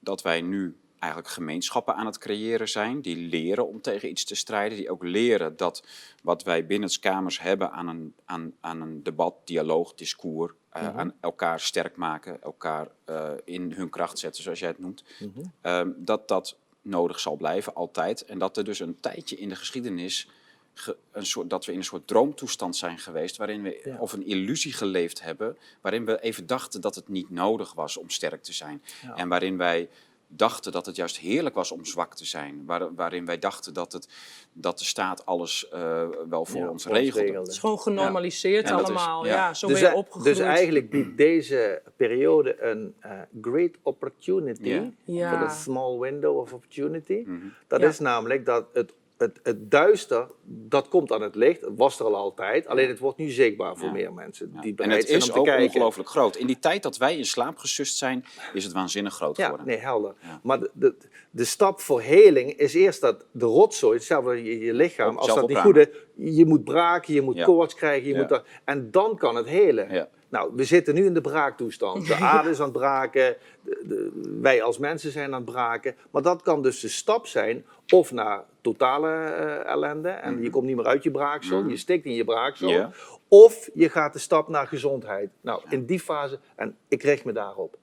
Dat 0.00 0.22
wij 0.22 0.40
nu 0.40 0.76
eigenlijk 1.02 1.32
gemeenschappen 1.32 1.94
aan 1.94 2.06
het 2.06 2.18
creëren 2.18 2.68
zijn, 2.68 3.00
die 3.00 3.16
leren 3.16 3.68
om 3.68 3.80
tegen 3.80 4.08
iets 4.08 4.24
te 4.24 4.34
strijden, 4.34 4.78
die 4.78 4.90
ook 4.90 5.04
leren 5.04 5.56
dat 5.56 5.84
wat 6.22 6.42
wij 6.42 6.66
binnen 6.66 7.00
kamers 7.00 7.40
hebben 7.40 7.70
aan 7.70 7.88
een, 7.88 8.14
aan, 8.24 8.52
aan 8.60 8.80
een 8.80 9.02
debat, 9.02 9.34
dialoog, 9.44 9.94
discours, 9.94 10.52
uh, 10.76 10.82
mm-hmm. 10.82 10.98
aan 10.98 11.14
elkaar 11.20 11.60
sterk 11.60 11.96
maken, 11.96 12.42
elkaar 12.42 12.88
uh, 13.08 13.30
in 13.44 13.72
hun 13.72 13.90
kracht 13.90 14.18
zetten, 14.18 14.42
zoals 14.42 14.58
jij 14.58 14.68
het 14.68 14.78
noemt, 14.78 15.04
mm-hmm. 15.18 15.52
uh, 15.62 15.94
dat 15.96 16.28
dat 16.28 16.56
nodig 16.82 17.20
zal 17.20 17.36
blijven 17.36 17.74
altijd. 17.74 18.24
En 18.24 18.38
dat 18.38 18.56
er 18.56 18.64
dus 18.64 18.80
een 18.80 19.00
tijdje 19.00 19.36
in 19.36 19.48
de 19.48 19.56
geschiedenis 19.56 20.28
Ge, 20.74 20.96
een 21.12 21.26
soort, 21.26 21.50
dat 21.50 21.64
we 21.64 21.72
in 21.72 21.78
een 21.78 21.84
soort 21.84 22.06
droomtoestand 22.06 22.76
zijn 22.76 22.98
geweest, 22.98 23.36
waarin 23.36 23.62
we, 23.62 23.80
ja. 23.84 23.96
of 23.98 24.12
een 24.12 24.26
illusie 24.26 24.72
geleefd 24.72 25.22
hebben, 25.22 25.56
waarin 25.80 26.04
we 26.04 26.20
even 26.20 26.46
dachten 26.46 26.80
dat 26.80 26.94
het 26.94 27.08
niet 27.08 27.30
nodig 27.30 27.74
was 27.74 27.96
om 27.96 28.10
sterk 28.10 28.42
te 28.42 28.52
zijn. 28.52 28.82
Ja. 29.02 29.14
En 29.14 29.28
waarin 29.28 29.56
wij 29.56 29.88
dachten 30.36 30.72
dat 30.72 30.86
het 30.86 30.96
juist 30.96 31.18
heerlijk 31.18 31.54
was 31.54 31.72
om 31.72 31.84
zwak 31.84 32.14
te 32.14 32.24
zijn. 32.24 32.62
Waar, 32.66 32.94
waarin 32.94 33.26
wij 33.26 33.38
dachten 33.38 33.74
dat, 33.74 33.92
het, 33.92 34.08
dat 34.52 34.78
de 34.78 34.84
staat 34.84 35.26
alles 35.26 35.66
uh, 35.74 36.08
wel 36.28 36.44
voor 36.44 36.60
ja, 36.60 36.68
ons 36.68 36.86
regelde. 36.86 37.38
Het 37.38 37.48
is 37.48 37.58
gewoon 37.58 37.78
genormaliseerd 37.78 38.68
ja. 38.68 38.74
allemaal. 38.74 39.24
Is, 39.24 39.30
ja. 39.30 39.36
ja. 39.36 39.54
zo 39.54 39.66
dus, 39.66 39.80
ben 39.80 39.90
je 39.90 39.96
opgegroeid. 39.96 40.36
Dus 40.36 40.46
eigenlijk 40.46 40.90
biedt 40.90 41.16
deze 41.16 41.82
periode 41.96 42.62
een 42.62 42.94
uh, 43.04 43.12
great 43.40 43.72
opportunity 43.82 44.80
voor 45.06 45.38
de 45.38 45.50
small 45.50 45.98
window 45.98 46.38
of 46.38 46.52
opportunity. 46.52 47.22
Mm 47.26 47.40
-hmm. 47.40 47.52
Dat 47.66 47.82
is 47.82 47.98
namelijk 47.98 48.46
dat 48.46 48.64
het 48.72 48.94
het, 49.22 49.40
het, 49.42 49.70
duister, 49.70 50.26
dat 50.44 50.88
komt 50.88 51.12
aan 51.12 51.22
het 51.22 51.34
licht. 51.34 51.60
Het 51.60 51.76
was 51.76 51.98
er 51.98 52.04
al 52.04 52.16
altijd. 52.16 52.66
Alleen 52.66 52.88
het 52.88 52.98
wordt 52.98 53.18
nu 53.18 53.30
zichtbaar 53.30 53.76
voor 53.76 53.86
ja. 53.86 53.92
meer 53.92 54.12
mensen. 54.12 54.56
Die 54.60 54.74
en 54.76 54.90
het 54.90 55.08
is 55.08 55.32
ook 55.32 55.46
ongelooflijk 55.46 56.08
groot. 56.08 56.36
In 56.36 56.46
die 56.46 56.58
tijd 56.58 56.82
dat 56.82 56.96
wij 56.96 57.16
in 57.16 57.24
slaap 57.24 57.58
gesust 57.58 57.96
zijn, 57.96 58.24
is 58.52 58.64
het 58.64 58.72
waanzinnig 58.72 59.14
groot 59.14 59.36
geworden. 59.36 59.66
Ja, 59.66 59.72
nee, 59.72 59.80
helder. 59.80 60.14
Maar 60.42 60.60
de, 60.60 60.70
de, 60.74 60.94
de, 61.30 61.44
stap 61.44 61.80
voor 61.80 62.00
heling 62.00 62.52
is 62.52 62.74
eerst 62.74 63.00
dat 63.00 63.24
de 63.30 63.44
rotzooi, 63.44 63.96
hetzelfde 63.96 64.44
je, 64.44 64.58
je 64.58 64.74
lichaam, 64.74 65.16
als 65.16 65.34
dat 65.34 65.48
niet 65.48 65.58
goed 65.58 65.76
is, 65.76 65.86
je 66.14 66.46
moet 66.46 66.64
braken, 66.64 67.14
je 67.14 67.22
moet 67.22 67.42
koorts 67.42 67.74
krijgen, 67.74 68.08
je 68.08 68.14
moet 68.14 68.28
dat, 68.28 68.44
en 68.64 68.90
dan 68.90 69.16
kan 69.16 69.36
het 69.36 69.46
helen. 69.46 70.08
Nou, 70.32 70.52
we 70.54 70.64
zitten 70.64 70.94
nu 70.94 71.04
in 71.04 71.14
de 71.14 71.20
braaktoestand. 71.20 72.06
De 72.06 72.14
aarde 72.32 72.50
is 72.50 72.58
aan 72.58 72.64
het 72.64 72.72
braken, 72.72 73.36
de, 73.60 73.80
de, 73.84 74.38
wij 74.40 74.62
als 74.62 74.78
mensen 74.78 75.10
zijn 75.10 75.34
aan 75.34 75.42
het 75.42 75.50
braken. 75.50 75.96
Maar 76.10 76.22
dat 76.22 76.42
kan 76.42 76.62
dus 76.62 76.80
de 76.80 76.88
stap 76.88 77.26
zijn 77.26 77.64
of 77.88 78.12
naar 78.12 78.44
totale 78.60 79.08
uh, 79.08 79.66
ellende 79.66 80.08
en 80.08 80.34
mm. 80.34 80.42
je 80.42 80.50
komt 80.50 80.66
niet 80.66 80.76
meer 80.76 80.86
uit 80.86 81.02
je 81.02 81.10
braaksel, 81.10 81.62
mm. 81.62 81.68
je 81.68 81.76
stikt 81.76 82.04
in 82.04 82.14
je 82.14 82.24
braaksel. 82.24 82.68
Yeah. 82.68 82.90
Of 83.28 83.70
je 83.74 83.88
gaat 83.88 84.12
de 84.12 84.18
stap 84.18 84.48
naar 84.48 84.66
gezondheid. 84.66 85.30
Nou, 85.40 85.62
in 85.68 85.86
die 85.86 86.00
fase, 86.00 86.38
en 86.54 86.76
ik 86.88 87.02
richt 87.02 87.24
me 87.24 87.32
daarop. 87.32 87.78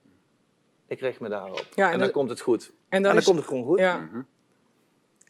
Ik 0.86 1.00
richt 1.00 1.20
me 1.20 1.28
daarop. 1.28 1.66
Ja, 1.74 1.86
en, 1.86 1.92
en 1.92 1.98
dan 1.98 2.10
komt 2.10 2.30
het 2.30 2.40
goed. 2.40 2.72
En 2.88 3.04
En 3.04 3.14
dan 3.14 3.22
komt 3.22 3.38
het 3.38 3.46
gewoon 3.46 3.64
goed. 3.64 3.78
Ja. 3.78 3.96
Mhm. 3.96 4.20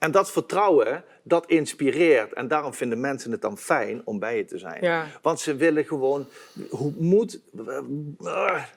En 0.01 0.11
dat 0.11 0.31
vertrouwen, 0.31 1.05
dat 1.23 1.47
inspireert. 1.47 2.33
En 2.33 2.49
daarom 2.49 2.75
vinden 2.75 3.01
mensen 3.01 3.33
het 3.33 3.41
dan 3.41 3.59
fijn 3.59 4.03
om 4.05 4.19
bij 4.19 4.37
je 4.37 4.45
te 4.45 4.59
zijn. 4.59 4.79
Ja. 4.81 5.07
Want 5.23 5.41
ze 5.41 5.57
willen 5.57 5.85
gewoon, 5.85 6.27
hoe 6.71 6.93
moet... 6.97 7.41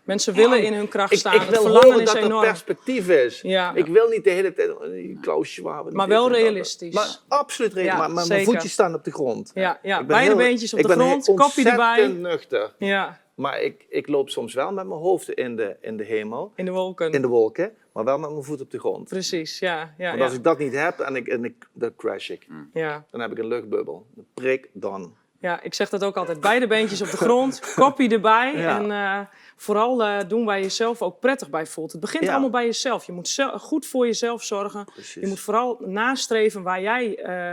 Mensen 0.04 0.34
willen 0.34 0.64
in 0.64 0.74
hun 0.74 0.88
kracht 0.88 1.12
ik, 1.12 1.18
staan. 1.20 1.34
ik 1.34 1.41
het 1.41 1.50
wil 1.50 1.68
horen 1.68 2.06
dat 2.06 2.16
er 2.16 2.40
perspectief 2.40 3.10
is. 3.10 3.41
Ja. 3.41 3.74
Ik 3.74 3.86
wil 3.86 4.08
niet 4.08 4.24
de 4.24 4.30
hele 4.30 4.54
tijd 4.54 4.70
oh, 4.70 5.22
Klaus 5.22 5.54
Schwab. 5.54 5.91
Maar 5.91 6.08
wel 6.08 6.32
realistisch. 6.32 6.94
Maar 6.94 7.18
absoluut 7.28 7.74
realistisch. 7.74 8.00
Ja, 8.02 8.08
maar 8.08 8.16
maar 8.16 8.28
mijn 8.28 8.45
voetjes 8.45 8.72
staan 8.72 8.94
op 8.94 9.04
de 9.04 9.12
grond. 9.12 9.52
Ja, 9.54 9.80
ja. 9.84 10.00
Ik 10.00 10.08
ben 10.08 10.16
beide 10.16 10.36
beentjes 10.36 10.74
op 10.74 10.80
ik 10.80 10.88
de 10.88 10.95
ben 10.95 11.06
grond, 11.06 11.26
kopje 11.26 11.70
erbij. 11.70 11.90
ontzettend 11.90 12.22
nuchter. 12.22 12.74
Ja, 12.78 13.22
Maar 13.36 13.62
ik, 13.62 13.86
ik 13.90 14.08
loop 14.08 14.30
soms 14.30 14.54
wel 14.54 14.72
met 14.72 14.88
mijn 14.88 15.00
hoofd 15.00 15.30
in 15.30 15.56
de, 15.56 15.76
in 15.82 15.98
de 15.98 16.04
hemel, 16.04 16.52
in 16.56 16.66
de 16.66 16.72
wolken. 16.72 17.12
in 17.12 17.22
de 17.22 17.28
wolken, 17.28 17.74
maar 17.94 18.03
wel 18.03 18.20
met 18.20 18.30
mijn 18.32 18.44
voet 18.44 18.61
op 18.61 18.72
de 18.72 18.80
grond. 18.80 19.10
Precies, 19.10 19.60
ja. 19.60 19.94
ja, 19.98 20.07
Want 20.07 20.18
ja. 20.18 20.26
als 20.26 20.34
ik 20.34 20.44
dat 20.44 20.60
niet 20.60 20.74
heb, 20.74 20.99
en 20.99 21.15
ik, 21.15 21.28
en 21.28 21.45
ik, 21.45 21.68
dan 21.74 21.95
crash 21.95 22.30
ik. 22.30 22.48
ja. 22.74 23.06
Dan 23.11 23.22
heb 23.22 23.32
ik 23.32 23.38
een 23.38 23.48
luchtbubbel. 23.48 24.07
Prik 24.34 24.70
dan. 24.74 25.15
Ja, 25.44 25.61
ik 25.61 25.74
zeg 25.74 25.90
dat 25.90 26.03
ook 26.03 26.18
altijd. 26.18 26.40
Beide 26.40 26.68
beentjes 26.68 27.02
op 27.02 27.10
de 27.11 27.18
grond, 27.18 27.60
kopje 27.76 28.10
erbij. 28.10 28.53
Ja. 28.56 28.78
En 28.80 28.91
eh, 28.91 29.20
vooral 29.56 30.03
eh, 30.03 30.20
doen 30.28 30.45
waar 30.45 30.57
je 30.57 30.64
jezelf 30.64 31.02
ook 31.02 31.20
prettig 31.20 31.49
bij 31.49 31.65
voelt. 31.65 31.91
Het 31.91 32.02
begint 32.02 32.24
Ja. 32.24 32.32
allemaal 32.32 32.49
bij 32.49 32.65
jezelf. 32.65 33.06
Je 33.06 33.11
moet 33.11 33.28
zel- 33.28 33.60
goed 33.60 33.86
voor 33.86 34.06
jezelf 34.06 34.44
zorgen. 34.44 34.86
Precies. 34.86 35.14
Je 35.22 35.28
moet 35.28 35.40
vooral 35.40 35.78
nastreven 35.86 36.61
waar 36.64 36.82
jij 36.82 37.15
eh, 37.18 37.52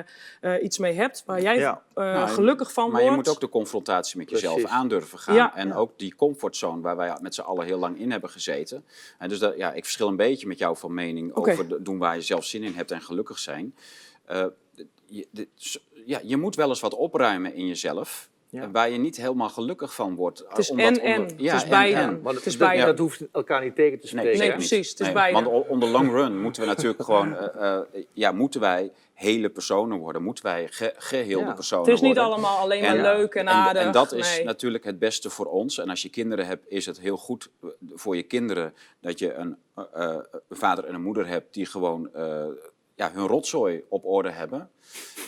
eh, 0.55 0.62
iets 0.65 0.79
mee 0.79 0.93
hebt. 0.93 1.23
Waar 1.27 1.43
jij 1.43 1.59
Ja. 1.59 1.83
eh, 1.95 2.05
Nou, 2.05 2.29
gelukkig 2.29 2.73
van 2.73 2.83
Maar 2.85 2.93
wordt. 2.93 3.07
je 3.11 3.17
moet 3.17 3.29
ook 3.29 3.41
de 3.41 3.49
confrontatie 3.49 4.19
met 4.19 4.31
jezelf 4.31 4.55
Precies. 4.55 4.71
aandurven 4.73 5.19
gaan. 5.19 5.35
Ja. 5.35 5.57
en 5.57 5.69
Ja. 5.69 5.75
ook 5.75 5.93
die 5.99 6.15
comfortzone 6.15 6.81
waar 6.81 6.97
wij 6.97 7.17
met 7.21 7.35
z'n 7.35 7.41
allen 7.41 7.65
heel 7.67 7.79
lang 7.79 7.99
in 7.99 8.11
hebben 8.11 8.31
gezeten. 8.31 8.85
En 9.19 9.29
dus 9.29 9.39
dat, 9.39 9.57
ja, 9.57 9.73
ik 9.73 9.85
verschil 9.85 10.09
een 10.09 10.17
beetje 10.17 10.47
met 10.47 10.59
jou 10.59 10.77
van 10.77 10.95
mening 10.95 11.35
over 11.35 11.69
de- 11.69 11.83
doen 11.83 11.99
waar 11.99 12.15
je 12.15 12.23
zelf 12.23 12.45
zin 12.45 12.62
in 12.62 12.75
hebt 12.75 12.91
en 12.91 13.01
gelukkig 13.03 13.39
zijn. 13.39 13.75
Eh, 14.25 14.45
je, 15.07 15.27
de- 15.31 15.49
s- 15.55 15.79
ja, 16.06 16.20
je 16.22 16.36
moet 16.36 16.55
wel 16.56 16.68
eens 16.68 16.81
wat 16.81 16.94
opruimen 16.94 17.55
in 17.55 17.66
jezelf. 17.66 18.28
Ja. 18.48 18.62
eh, 18.62 18.68
Waar 18.72 18.90
je 18.90 18.98
niet 18.98 19.16
helemaal 19.16 19.48
gelukkig 19.48 19.94
van 19.94 20.14
wordt. 20.14 20.44
Het 20.48 20.59
is 20.59 20.70
Omdat 20.70 20.86
en, 20.86 21.01
en. 21.02 21.20
onder- 21.20 21.36
Het 21.52 21.62
is 21.62 21.68
beide. 21.68 22.18
Maar 22.22 22.35
Het 22.35 22.47
is 22.47 22.56
dat, 22.59 22.68
beide. 22.68 22.85
dat 22.86 22.98
hoeft 22.98 23.22
elkaar 23.32 23.62
niet 23.64 23.74
tegen 23.74 24.01
te 24.01 24.06
spreken. 24.06 24.39
Nee, 24.39 24.52
precies, 24.52 24.90
het 24.90 25.01
is 25.01 25.12
beide. 25.12 25.43
Want 25.43 25.68
on 25.68 25.81
the 25.81 25.86
long 25.86 26.10
run 26.10 26.40
moeten 26.40 26.62
we 26.62 26.68
natuurlijk 26.68 27.02
gewoon, 27.02 27.36
eh, 27.36 27.77
eh, 27.77 27.82
ja, 28.12 28.32
moeten 28.32 28.60
wij 28.60 28.93
hele 29.14 29.48
personen 29.51 29.98
worden, 29.98 30.22
moeten 30.22 30.44
wij 30.44 30.68
ge- 30.70 30.94
geheelde 30.97 31.47
Ja. 31.47 31.52
personen 31.55 31.85
Het 31.85 31.94
is 31.94 32.01
niet 32.01 32.14
worden. 32.16 32.32
allemaal 32.32 32.59
alleen 32.59 32.82
maar 32.82 32.97
En- 32.97 33.02
leuk 33.02 33.35
en 33.35 33.48
aardig. 33.48 33.82
En, 33.82 33.93
dat 33.93 34.12
is 34.12 34.36
nee. 34.36 34.44
natuurlijk 34.44 34.85
het 34.85 34.98
beste 34.98 35.31
voor 35.31 35.47
ons. 35.47 35.78
En 35.78 35.89
als 35.89 36.02
je 36.02 36.09
kinderen 36.09 36.47
hebt, 36.47 36.64
is 36.68 36.86
het 36.86 37.01
heel 37.01 37.16
goed 37.16 37.51
eh, 37.62 37.68
voor 37.94 38.16
je 38.16 38.22
kinderen 38.22 38.74
dat 39.01 39.18
je 39.18 39.35
een, 39.35 39.56
eh, 39.74 39.85
eh, 39.93 40.16
een 40.48 40.56
vader 40.56 40.85
en 40.85 40.94
een 40.94 41.02
moeder 41.02 41.27
hebt 41.27 41.55
die 41.55 41.66
gewoon 41.66 42.14
eh, 42.14 42.44
ja, 42.94 43.10
hun 43.12 43.27
rotzooi 43.27 43.82
op 43.89 44.05
orde 44.05 44.31
hebben. 44.31 44.70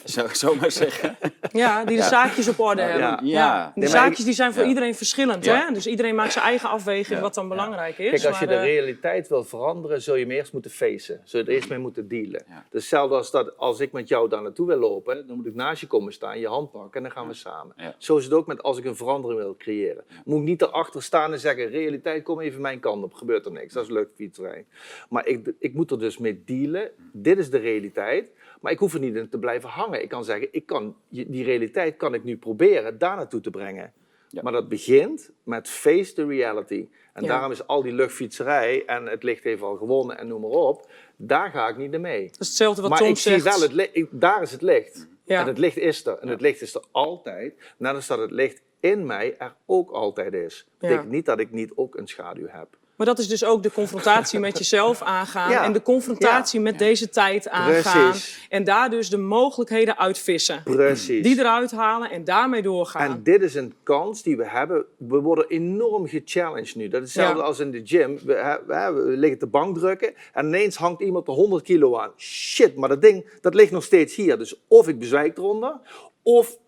Zou 0.04 0.26
ik 0.28 0.34
zo 0.34 0.54
maar 0.54 0.70
zeggen. 0.84 1.16
Ja, 1.52 1.84
die 1.84 1.96
de 1.96 2.02
Ja. 2.02 2.08
zaakjes 2.08 2.48
op 2.48 2.60
orde 2.60 2.82
hebben. 2.82 3.00
ja. 3.00 3.18
Ja. 3.22 3.72
Die 3.74 3.88
zaakjes 3.88 4.24
die 4.24 4.34
zijn 4.34 4.52
voor 4.52 4.62
ja. 4.62 4.68
iedereen 4.68 4.94
verschillend. 4.94 5.44
Ja. 5.44 5.66
Hè? 5.66 5.72
Dus 5.74 5.86
iedereen 5.86 6.14
maakt 6.14 6.32
zijn 6.32 6.44
eigen 6.44 6.68
afweging 6.68 7.16
Ja. 7.16 7.20
wat 7.20 7.34
dan 7.34 7.48
belangrijk 7.48 7.98
is. 7.98 8.10
Kijk, 8.10 8.24
als 8.24 8.38
je 8.38 8.46
maar, 8.46 8.54
de 8.54 8.60
eh, 8.60 8.66
realiteit 8.66 9.28
wil 9.28 9.44
veranderen, 9.44 10.02
zul 10.02 10.14
je 10.14 10.20
hem 10.22 10.30
eerst 10.30 10.52
moeten 10.52 10.70
facen. 10.70 11.20
Zul 11.24 11.40
je 11.40 11.46
er 11.46 11.52
eerst 11.52 11.68
mee 11.68 11.78
moeten 11.78 12.08
dealen. 12.08 12.44
Ja. 12.48 12.64
Dus 12.70 12.80
hetzelfde 12.80 13.14
als 13.16 13.30
dat 13.30 13.56
als 13.58 13.80
ik 13.80 13.92
met 13.92 14.08
jou 14.08 14.28
daar 14.28 14.42
naartoe 14.42 14.66
wil 14.66 14.78
lopen, 14.78 15.26
dan 15.26 15.36
moet 15.36 15.46
ik 15.46 15.54
naast 15.54 15.80
je 15.80 15.86
komen 15.86 16.12
staan, 16.12 16.38
je 16.38 16.46
hand 16.48 16.70
pakken 16.72 16.92
en 16.96 17.02
dan 17.02 17.12
gaan 17.12 17.28
we 17.28 17.34
samen. 17.34 17.74
Ja. 17.76 17.94
Zo 17.98 18.16
is 18.16 18.24
het 18.24 18.32
ook 18.32 18.46
met 18.46 18.62
als 18.62 18.78
ik 18.78 18.84
een 18.84 18.96
verandering 18.96 19.40
wil 19.40 19.56
creëren. 19.56 20.04
Moet 20.24 20.38
ik 20.38 20.44
niet 20.44 20.62
erachter 20.62 21.02
staan 21.02 21.32
en 21.32 21.38
zeggen, 21.40 21.68
realiteit, 21.68 22.22
kom 22.22 22.40
even 22.40 22.60
mijn 22.60 22.80
kant 22.80 23.04
op, 23.04 23.14
gebeurt 23.14 23.46
er 23.46 23.52
niks. 23.52 23.72
Dat 23.74 23.84
is 23.84 23.90
leuk 23.90 24.08
fietsrij. 24.16 24.64
Maar 25.08 25.26
ik, 25.26 25.52
ik 25.58 25.74
moet 25.74 25.90
er 25.90 25.98
dus 25.98 26.18
mee 26.18 26.42
dealen. 26.46 26.90
Dit 27.12 27.38
is 27.38 27.50
de 27.50 27.58
realiteit. 27.58 28.30
Maar 28.62 28.72
ik 28.72 28.78
hoef 28.78 28.94
er 28.94 29.00
niet 29.00 29.14
in 29.14 29.28
te 29.28 29.38
blijven 29.38 29.68
hangen. 29.68 30.02
Ik 30.02 30.08
kan 30.08 30.24
zeggen, 30.24 30.48
ik 30.50 30.66
kan, 30.66 30.96
die 31.08 31.44
realiteit 31.44 31.96
kan 31.96 32.14
ik 32.14 32.24
nu 32.24 32.36
proberen 32.36 32.98
daar 32.98 33.16
naartoe 33.16 33.40
te 33.40 33.50
brengen. 33.50 33.92
Ja. 34.28 34.42
Maar 34.42 34.52
dat 34.52 34.68
begint 34.68 35.30
met 35.42 35.68
face 35.68 36.12
the 36.12 36.26
reality. 36.26 36.88
En 37.12 37.22
Ja. 37.22 37.28
daarom 37.28 37.50
is 37.50 37.66
al 37.66 37.82
die 37.82 37.92
luchtfietserij 37.92 38.84
en 38.86 39.06
het 39.06 39.22
licht 39.22 39.44
heeft 39.44 39.62
al 39.62 39.76
gewonnen 39.76 40.18
en 40.18 40.26
noem 40.26 40.40
maar 40.40 40.50
op. 40.50 40.90
Daar 41.16 41.50
ga 41.50 41.68
ik 41.68 41.76
niet 41.76 42.00
mee. 42.00 42.22
Dat 42.26 42.40
is 42.40 42.46
hetzelfde 42.46 42.80
wat 42.80 42.90
maar 42.90 42.98
Tom 42.98 43.08
ik 43.08 43.16
zegt. 43.16 43.42
zie 43.42 43.68
wel, 43.68 43.86
het 43.92 44.06
daar 44.10 44.42
is 44.42 44.52
het 44.52 44.62
licht. 44.62 45.08
Ja. 45.24 45.40
En 45.40 45.46
het 45.46 45.58
licht 45.58 45.76
is 45.76 46.06
er. 46.06 46.18
En 46.18 46.28
het 46.28 46.40
licht 46.40 46.60
is 46.62 46.74
er 46.74 46.82
altijd. 46.90 47.54
Net 47.76 47.94
als 47.94 48.06
dat 48.06 48.18
het 48.18 48.30
licht 48.30 48.62
in 48.80 49.06
mij 49.06 49.36
er 49.38 49.54
ook 49.66 49.90
altijd 49.90 50.32
is. 50.34 50.66
Dat 50.68 50.78
betekent 50.90 51.10
niet 51.10 51.26
dat 51.26 51.40
ik 51.40 51.50
niet 51.50 51.72
ook 51.74 51.96
een 51.96 52.06
schaduw 52.06 52.46
heb. 52.48 52.76
Maar 52.96 53.06
dat 53.06 53.18
is 53.18 53.28
dus 53.28 53.44
ook 53.44 53.62
de 53.62 53.72
confrontatie 53.72 54.38
met 54.38 54.58
jezelf 54.58 55.02
aangaan. 55.02 55.50
Ja. 55.50 55.64
En 55.64 55.72
de 55.72 55.82
confrontatie 55.82 56.60
met 56.60 56.78
deze 56.78 57.08
tijd 57.08 57.48
aangaan. 57.48 58.10
Precies. 58.10 58.46
En 58.48 58.64
daar 58.64 58.90
dus 58.90 59.10
de 59.10 59.16
mogelijkheden 59.18 59.98
uitvissen. 59.98 60.62
Precies. 60.64 61.22
Die 61.22 61.38
eruit 61.38 61.70
halen 61.70 62.10
en 62.10 62.24
daarmee 62.24 62.62
doorgaan. 62.62 63.10
En 63.10 63.22
dit 63.22 63.42
is 63.42 63.54
een 63.54 63.74
kans 63.82 64.22
die 64.22 64.36
we 64.36 64.48
hebben. 64.48 64.84
We 64.96 65.20
worden 65.20 65.46
enorm 65.48 66.06
gechallenged 66.08 66.74
nu. 66.74 66.88
Dat 66.88 67.02
is 67.02 67.14
hetzelfde 67.14 67.40
Ja. 67.40 67.46
als 67.46 67.58
in 67.58 67.70
de 67.70 67.80
gym. 67.84 68.18
We, 68.24 68.60
we, 68.66 69.02
we 69.06 69.16
liggen 69.16 69.38
te 69.38 69.46
bank 69.46 69.78
drukken 69.78 70.14
en 70.32 70.46
ineens 70.46 70.76
hangt 70.76 71.00
iemand 71.02 71.26
er 71.28 71.34
100 71.34 71.62
kilo 71.64 71.98
aan. 71.98 72.10
Shit, 72.16 72.76
maar 72.76 72.88
dat 72.88 73.02
ding 73.02 73.30
dat 73.40 73.54
ligt 73.54 73.70
nog 73.72 73.82
steeds 73.84 74.14
hier. 74.14 74.38
Dus 74.38 74.60
of 74.68 74.88
ik 74.88 74.98
bezwijk 74.98 75.38
eronder, 75.38 75.80
of 76.22 76.58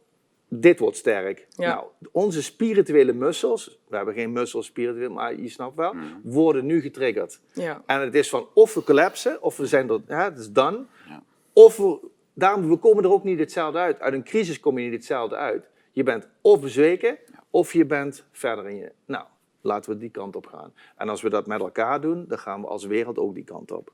dit 0.61 0.79
wordt 0.79 0.97
sterk. 0.97 1.47
Ja. 1.51 1.75
Nou, 1.75 1.87
onze 2.13 2.43
spirituele 2.43 3.13
mussels, 3.13 3.79
we 3.89 3.97
hebben 3.97 4.15
geen 4.15 4.33
mussels 4.33 4.67
spiritueel, 4.67 5.11
maar 5.11 5.41
je 5.41 5.49
snapt 5.49 5.77
wel, 5.77 5.95
worden 6.23 6.67
nu 6.67 6.81
getriggerd. 6.81 7.41
ja. 7.53 7.83
En 7.87 8.01
het 8.01 8.15
is 8.15 8.29
van 8.29 8.47
of 8.55 8.75
we 8.75 8.83
collapsen, 8.83 9.43
of 9.43 9.57
we 9.57 9.67
zijn 9.67 9.91
er, 9.91 10.01
hè, 10.07 10.23
het 10.23 10.39
is 10.39 10.51
done. 10.51 10.85
Ja. 11.09 11.23
Of 11.53 11.77
we, 11.77 11.99
daarom, 12.35 12.69
we 12.69 12.77
komen 12.77 13.05
er 13.05 13.13
ook 13.13 13.25
niet 13.25 13.39
hetzelfde 13.39 13.79
uit. 13.79 14.01
Uit 14.01 14.15
een 14.15 14.25
crisis 14.25 14.61
kom 14.61 14.79
je 14.79 14.85
niet 14.85 14.95
hetzelfde 14.95 15.37
uit. 15.37 15.69
Je 15.93 16.03
bent 16.03 16.29
of 16.41 16.61
bezweken, 16.61 17.19
of 17.51 17.73
je 17.73 17.85
bent 17.87 18.25
verder 18.33 18.69
in 18.69 18.77
je. 18.77 18.93
Nou, 19.07 19.25
laten 19.61 19.93
we 19.93 19.99
die 19.99 20.11
kant 20.11 20.37
op 20.37 20.47
gaan. 20.47 20.73
En 20.97 21.09
als 21.09 21.23
we 21.23 21.31
dat 21.31 21.47
met 21.47 21.61
elkaar 21.61 22.01
doen, 22.01 22.25
dan 22.29 22.39
gaan 22.39 22.61
we 22.61 22.67
als 22.67 22.85
wereld 22.85 23.19
ook 23.19 23.35
die 23.35 23.45
kant 23.45 23.71
op. 23.73 23.93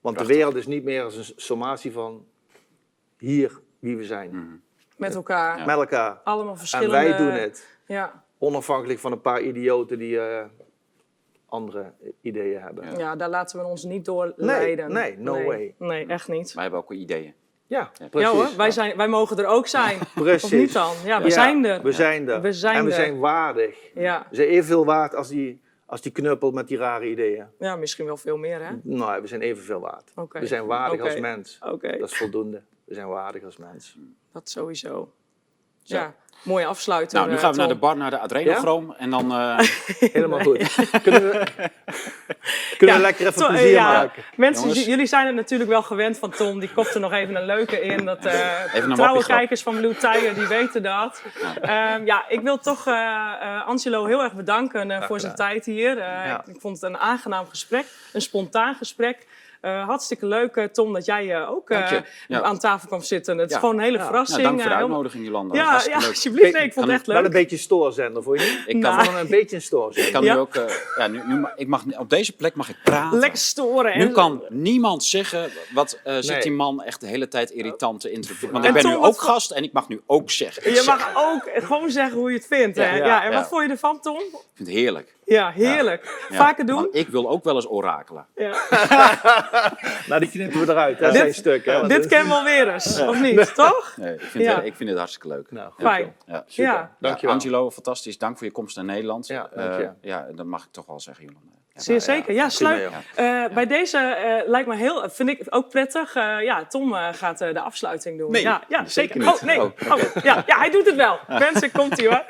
Want 0.00 0.14
Prachtig. 0.16 0.26
de 0.26 0.34
wereld 0.34 0.54
is 0.54 0.66
niet 0.66 0.84
meer 0.84 1.02
als 1.02 1.16
een 1.16 1.34
sommatie 1.36 1.92
van 1.92 2.24
hier 3.18 3.60
wie 3.78 3.96
we 3.96 4.04
zijn. 4.04 4.62
Met 4.96 5.14
elkaar. 5.14 5.66
Met 5.66 5.76
elkaar. 5.76 6.20
Allemaal 6.24 6.52
En 6.52 6.58
verschillende... 6.58 6.92
wij 6.92 7.16
doen 7.16 7.30
het. 7.30 7.66
Ja. 7.86 8.24
Onafhankelijk 8.38 8.98
van 8.98 9.12
een 9.12 9.20
paar 9.20 9.40
idioten 9.40 9.98
die 9.98 10.20
eh, 10.20 10.44
andere 11.48 11.92
ideeën 12.20 12.60
hebben. 12.60 12.96
ja, 12.98 13.16
daar 13.16 13.28
laten 13.28 13.58
we 13.58 13.64
ons 13.64 13.84
niet 13.84 14.04
door 14.04 14.32
leiden. 14.36 14.92
nee, 14.92 15.18
no 15.18 15.44
way. 15.44 15.74
Nee, 15.78 16.06
echt 16.06 16.28
niet. 16.28 16.52
Wij 16.52 16.62
hebben 16.62 16.80
ook 16.80 16.92
ideeën. 16.92 17.34
Ja, 17.68 17.90
precies. 18.10 18.30
Ja 18.30 18.34
hoor, 18.36 18.48
wij, 18.56 18.70
zijn, 18.70 18.96
wij 18.96 19.08
mogen 19.08 19.38
er 19.38 19.46
ook 19.46 19.66
zijn. 19.66 19.98
Precies. 20.14 20.44
Of 20.52 20.52
niet 20.52 20.72
dan? 20.72 20.92
Ja, 21.04 21.18
we 21.18 21.24
Ja, 21.24 21.30
zijn 21.30 21.64
er. 21.64 21.82
We 21.82 21.92
zijn 21.92 22.28
er. 22.28 22.40
We 22.40 22.52
zijn 22.52 22.76
en 22.76 22.84
we 22.84 22.90
er. 22.90 22.96
zijn 22.96 23.18
waardig. 23.18 23.78
Ja. 23.94 24.26
We 24.30 24.36
zijn 24.36 24.48
evenveel 24.48 24.84
waard 24.84 25.14
als 25.14 25.28
die, 25.28 25.60
als 25.86 26.00
die 26.00 26.12
knuppel 26.12 26.50
met 26.50 26.68
die 26.68 26.76
rare 26.78 27.10
ideeën. 27.10 27.46
ja, 27.58 27.76
misschien 27.76 28.06
wel 28.06 28.16
veel 28.16 28.36
meer 28.36 28.64
hè? 28.64 28.70
Nou, 28.82 29.20
we 29.22 29.26
zijn 29.26 29.40
evenveel 29.40 29.80
waard. 29.80 30.12
Oké. 30.16 30.38
We 30.40 30.46
zijn 30.46 30.66
waardig 30.66 31.00
als 31.00 31.20
mens. 31.20 31.58
Oké, 31.64 31.96
Dat 31.98 32.10
is 32.10 32.16
voldoende. 32.16 32.62
We 32.84 32.94
zijn 32.94 33.08
waardig 33.08 33.44
als 33.44 33.56
mens. 33.56 33.98
Dat 34.36 34.50
sowieso. 34.50 35.12
Zo. 35.82 35.94
Ja, 35.96 36.14
mooie 36.42 36.66
afsluiter. 36.66 37.16
Nou, 37.16 37.28
nu 37.28 37.34
eh, 37.34 37.40
gaan 37.40 37.52
we 37.52 37.58
naar 37.58 37.68
de 37.68 37.74
bar, 37.74 37.96
naar 37.96 38.10
de 38.10 38.18
adrenochroom. 38.18 38.94
En 38.98 39.10
dan 39.10 39.32
eh, 39.32 39.58
Helemaal 40.16 40.40
goed. 40.40 40.58
Kunnen 41.02 41.22
we, 41.30 41.46
kunnen 42.78 42.96
Ja, 42.96 43.00
we 43.00 43.06
lekker 43.06 43.26
even 43.26 43.40
Tom, 43.40 43.48
plezier 43.48 43.70
ja, 43.70 43.92
maken? 43.92 44.22
Mensen, 44.36 44.72
jullie 44.72 45.06
zijn 45.06 45.26
het 45.26 45.34
natuurlijk 45.34 45.70
wel 45.70 45.82
gewend 45.82 46.18
van 46.18 46.30
Tom. 46.30 46.60
Die 46.60 46.72
kopt 46.72 46.94
er 46.94 47.00
nog 47.00 47.12
even 47.12 47.34
een 47.34 47.46
leuke 47.46 47.80
in. 47.80 48.04
Dat, 48.04 48.24
eh, 48.24 48.74
een 48.74 48.94
trouwe 48.94 49.24
kijkers 49.24 49.62
van 49.62 49.76
Blue 49.76 49.94
Tiger, 49.94 50.34
die 50.34 50.46
weten 50.46 50.82
dat. 50.82 51.22
Ja, 51.62 51.96
ja 52.04 52.24
ik 52.28 52.40
wil 52.40 52.58
toch 52.58 52.86
eh, 52.86 52.94
eh, 52.94 53.66
Angelo 53.66 54.06
heel 54.06 54.22
erg 54.22 54.32
bedanken 54.32 54.90
eh, 54.90 55.02
voor 55.02 55.20
zijn 55.20 55.34
tijd 55.34 55.64
hier. 55.64 55.98
Eh, 55.98 56.26
Ja. 56.26 56.40
ik, 56.46 56.54
ik 56.54 56.60
vond 56.60 56.80
het 56.80 56.90
een 56.90 56.98
aangenaam 56.98 57.46
gesprek. 57.48 57.86
Een 58.12 58.20
spontaan 58.20 58.74
gesprek. 58.74 59.26
Eh, 59.66 59.84
hartstikke 59.86 60.26
leuk, 60.26 60.56
eh, 60.56 60.64
Tom, 60.64 60.92
dat 60.92 61.04
jij 61.04 61.34
eh, 61.34 61.50
ook 61.50 61.70
eh. 61.70 61.90
Ja. 62.28 62.42
aan 62.42 62.58
tafel 62.58 62.88
kwam 62.88 63.02
zitten. 63.02 63.38
Het 63.38 63.50
is 63.50 63.56
gewoon 63.56 63.74
een 63.74 63.80
hele 63.84 63.98
Ja. 63.98 64.04
verrassing. 64.04 64.42
nou, 64.42 64.48
dank 64.50 64.60
voor 64.60 64.70
de 64.70 64.76
uitnodiging, 64.76 65.24
Jolanda. 65.24 65.54
Ja, 65.54 65.82
leuk. 65.86 65.94
alsjeblieft. 66.08 66.52
Nee, 66.52 66.62
ik 66.64 66.72
vond 66.72 66.86
het 66.86 66.94
echt 66.94 67.06
Wel 67.06 67.16
een 67.16 67.22
leuk. 67.22 67.32
beetje 67.32 67.56
stoorzender, 67.56 68.22
voor 68.22 68.38
je 68.38 68.42
niet? 68.44 68.76
Ik 68.76 68.82
kan, 68.82 68.94
Nou. 68.94 69.04
Gewoon 69.04 69.20
een 69.20 69.26
beetje 69.30 69.56
een 69.56 69.60
ik 69.62 69.66
stoorzender. 69.66 70.12
kan 70.12 70.24
Ja. 70.24 70.34
nu 70.34 70.40
ook... 70.40 70.54
eh, 70.54 70.64
ja, 70.96 71.06
nu, 71.06 71.22
nu, 71.26 71.44
ik 71.56 71.66
mag, 71.66 71.82
op 71.98 72.10
deze 72.10 72.32
plek 72.32 72.54
mag 72.54 72.68
ik 72.68 72.76
praten. 72.84 73.18
Lekker 73.18 73.38
storen. 73.38 73.98
Nu 73.98 74.08
kan 74.10 74.42
niemand 74.48 75.04
zeggen, 75.04 75.50
wat 75.74 75.98
eh, 76.04 76.14
zit 76.14 76.30
Nee. 76.30 76.40
die 76.42 76.52
man 76.52 76.82
echt 76.82 77.00
de 77.00 77.06
hele 77.06 77.28
tijd 77.28 77.50
irritante 77.50 78.10
indruk. 78.10 78.40
Want 78.40 78.52
En 78.64 78.68
ik 78.68 78.72
ben 78.72 78.82
Tom, 78.82 78.90
nu 78.90 79.06
ook 79.06 79.18
gast 79.20 79.50
en 79.50 79.62
ik 79.62 79.72
mag 79.72 79.88
nu 79.88 80.00
ook 80.06 80.30
zeggen. 80.30 80.62
Ik 80.62 80.68
Je 80.68 80.74
zeg- 80.82 80.86
mag 80.86 81.12
ook 81.16 81.50
gewoon 81.64 81.90
zeggen 81.90 82.18
hoe 82.18 82.30
je 82.30 82.36
het 82.36 82.46
vindt. 82.46 82.76
Hè? 82.76 82.96
Ja, 82.96 83.24
en 83.24 83.30
ja. 83.30 83.36
wat 83.38 83.48
vond 83.48 83.62
je 83.64 83.70
ervan, 83.70 84.00
Tom? 84.00 84.18
Ik 84.18 84.30
vind 84.54 84.68
het 84.68 84.76
heerlijk. 84.78 85.14
Ja, 85.26 85.50
heerlijk. 85.50 86.26
Vaker 86.30 86.66
doen? 86.66 86.88
ik 86.92 87.08
wil 87.08 87.28
ook 87.28 87.44
wel 87.44 87.54
eens 87.54 87.68
orakelen. 87.68 88.26
Ja. 88.34 88.54
nou, 90.08 90.20
die 90.20 90.30
knippen 90.30 90.60
we 90.66 90.72
eruit. 90.72 90.98
Dat 90.98 91.14
zijn 91.16 91.34
stukken. 91.34 91.88
Dit 91.88 92.06
kennen 92.06 92.28
we 92.28 92.34
alweer 92.34 92.68
eens, 92.72 93.00
of 93.00 93.20
niet? 93.20 93.54
Toch? 93.54 93.94
Nee, 93.96 94.14
ik, 94.14 94.20
vind 94.20 94.44
Ja. 94.44 94.54
het, 94.54 94.64
ik 94.64 94.74
vind 94.76 94.88
het 94.88 94.98
hartstikke 94.98 95.28
leuk. 95.28 95.50
Nou, 95.50 95.72
Fijn. 95.78 96.14
Ja. 96.26 96.44
Super. 96.46 96.72
Ja. 96.72 96.96
Dankjewel. 97.00 97.34
Angelo, 97.34 97.70
fantastisch. 97.70 98.18
Dank 98.18 98.36
voor 98.38 98.46
je 98.46 98.52
komst 98.52 98.76
naar 98.76 98.84
Nederland. 98.84 99.26
Ja, 99.26 99.48
dank 99.54 99.78
je. 99.80 99.90
ja, 100.00 100.26
dat 100.34 100.46
mag 100.46 100.64
ik 100.64 100.70
toch 100.70 100.86
wel 100.86 101.00
zeggen, 101.00 101.24
Jolanda. 101.24 101.50
Ja. 101.74 101.80
Zeer 101.82 102.00
zeker. 102.00 102.34
Ja, 102.34 102.48
sluit. 102.48 102.90
eh, 103.14 103.44
bij 103.54 103.66
deze 103.66 103.98
eh, 103.98 104.48
lijkt 104.48 104.68
me 104.68 104.76
heel, 104.76 105.08
vind 105.10 105.28
ik 105.28 105.40
ook 105.48 105.68
prettig. 105.70 106.14
eh, 106.14 106.42
ja, 106.42 106.64
Tom 106.66 106.94
eh, 106.94 107.08
gaat 107.12 107.38
de 107.38 107.60
afsluiting 107.60 108.18
doen. 108.18 108.30
Nee, 108.30 108.42
ja, 108.42 108.62
ja 108.68 108.84
zeker. 108.86 109.18
niet. 109.20 109.28
Oh, 109.28 109.42
nee. 109.42 109.60
Oh, 109.62 109.70
Oh, 109.90 110.22
ja, 110.22 110.42
ja, 110.46 110.58
hij 110.58 110.70
doet 110.70 110.86
het 110.86 110.94
wel. 110.96 111.18
Mensen, 111.38 111.70
komt 111.72 111.98
ie 112.00 112.08
hoor. 112.08 112.24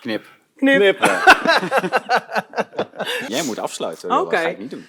Knip. 0.00 0.24
Knip. 0.62 0.78
Knip. 0.78 0.98
Jij 3.34 3.42
moet 3.44 3.58
afsluiten. 3.58 4.10
Oké. 4.10 4.30
Dat 4.30 4.40
ga 4.40 4.48
ik 4.48 4.58
niet 4.58 4.70
doen. 4.70 4.86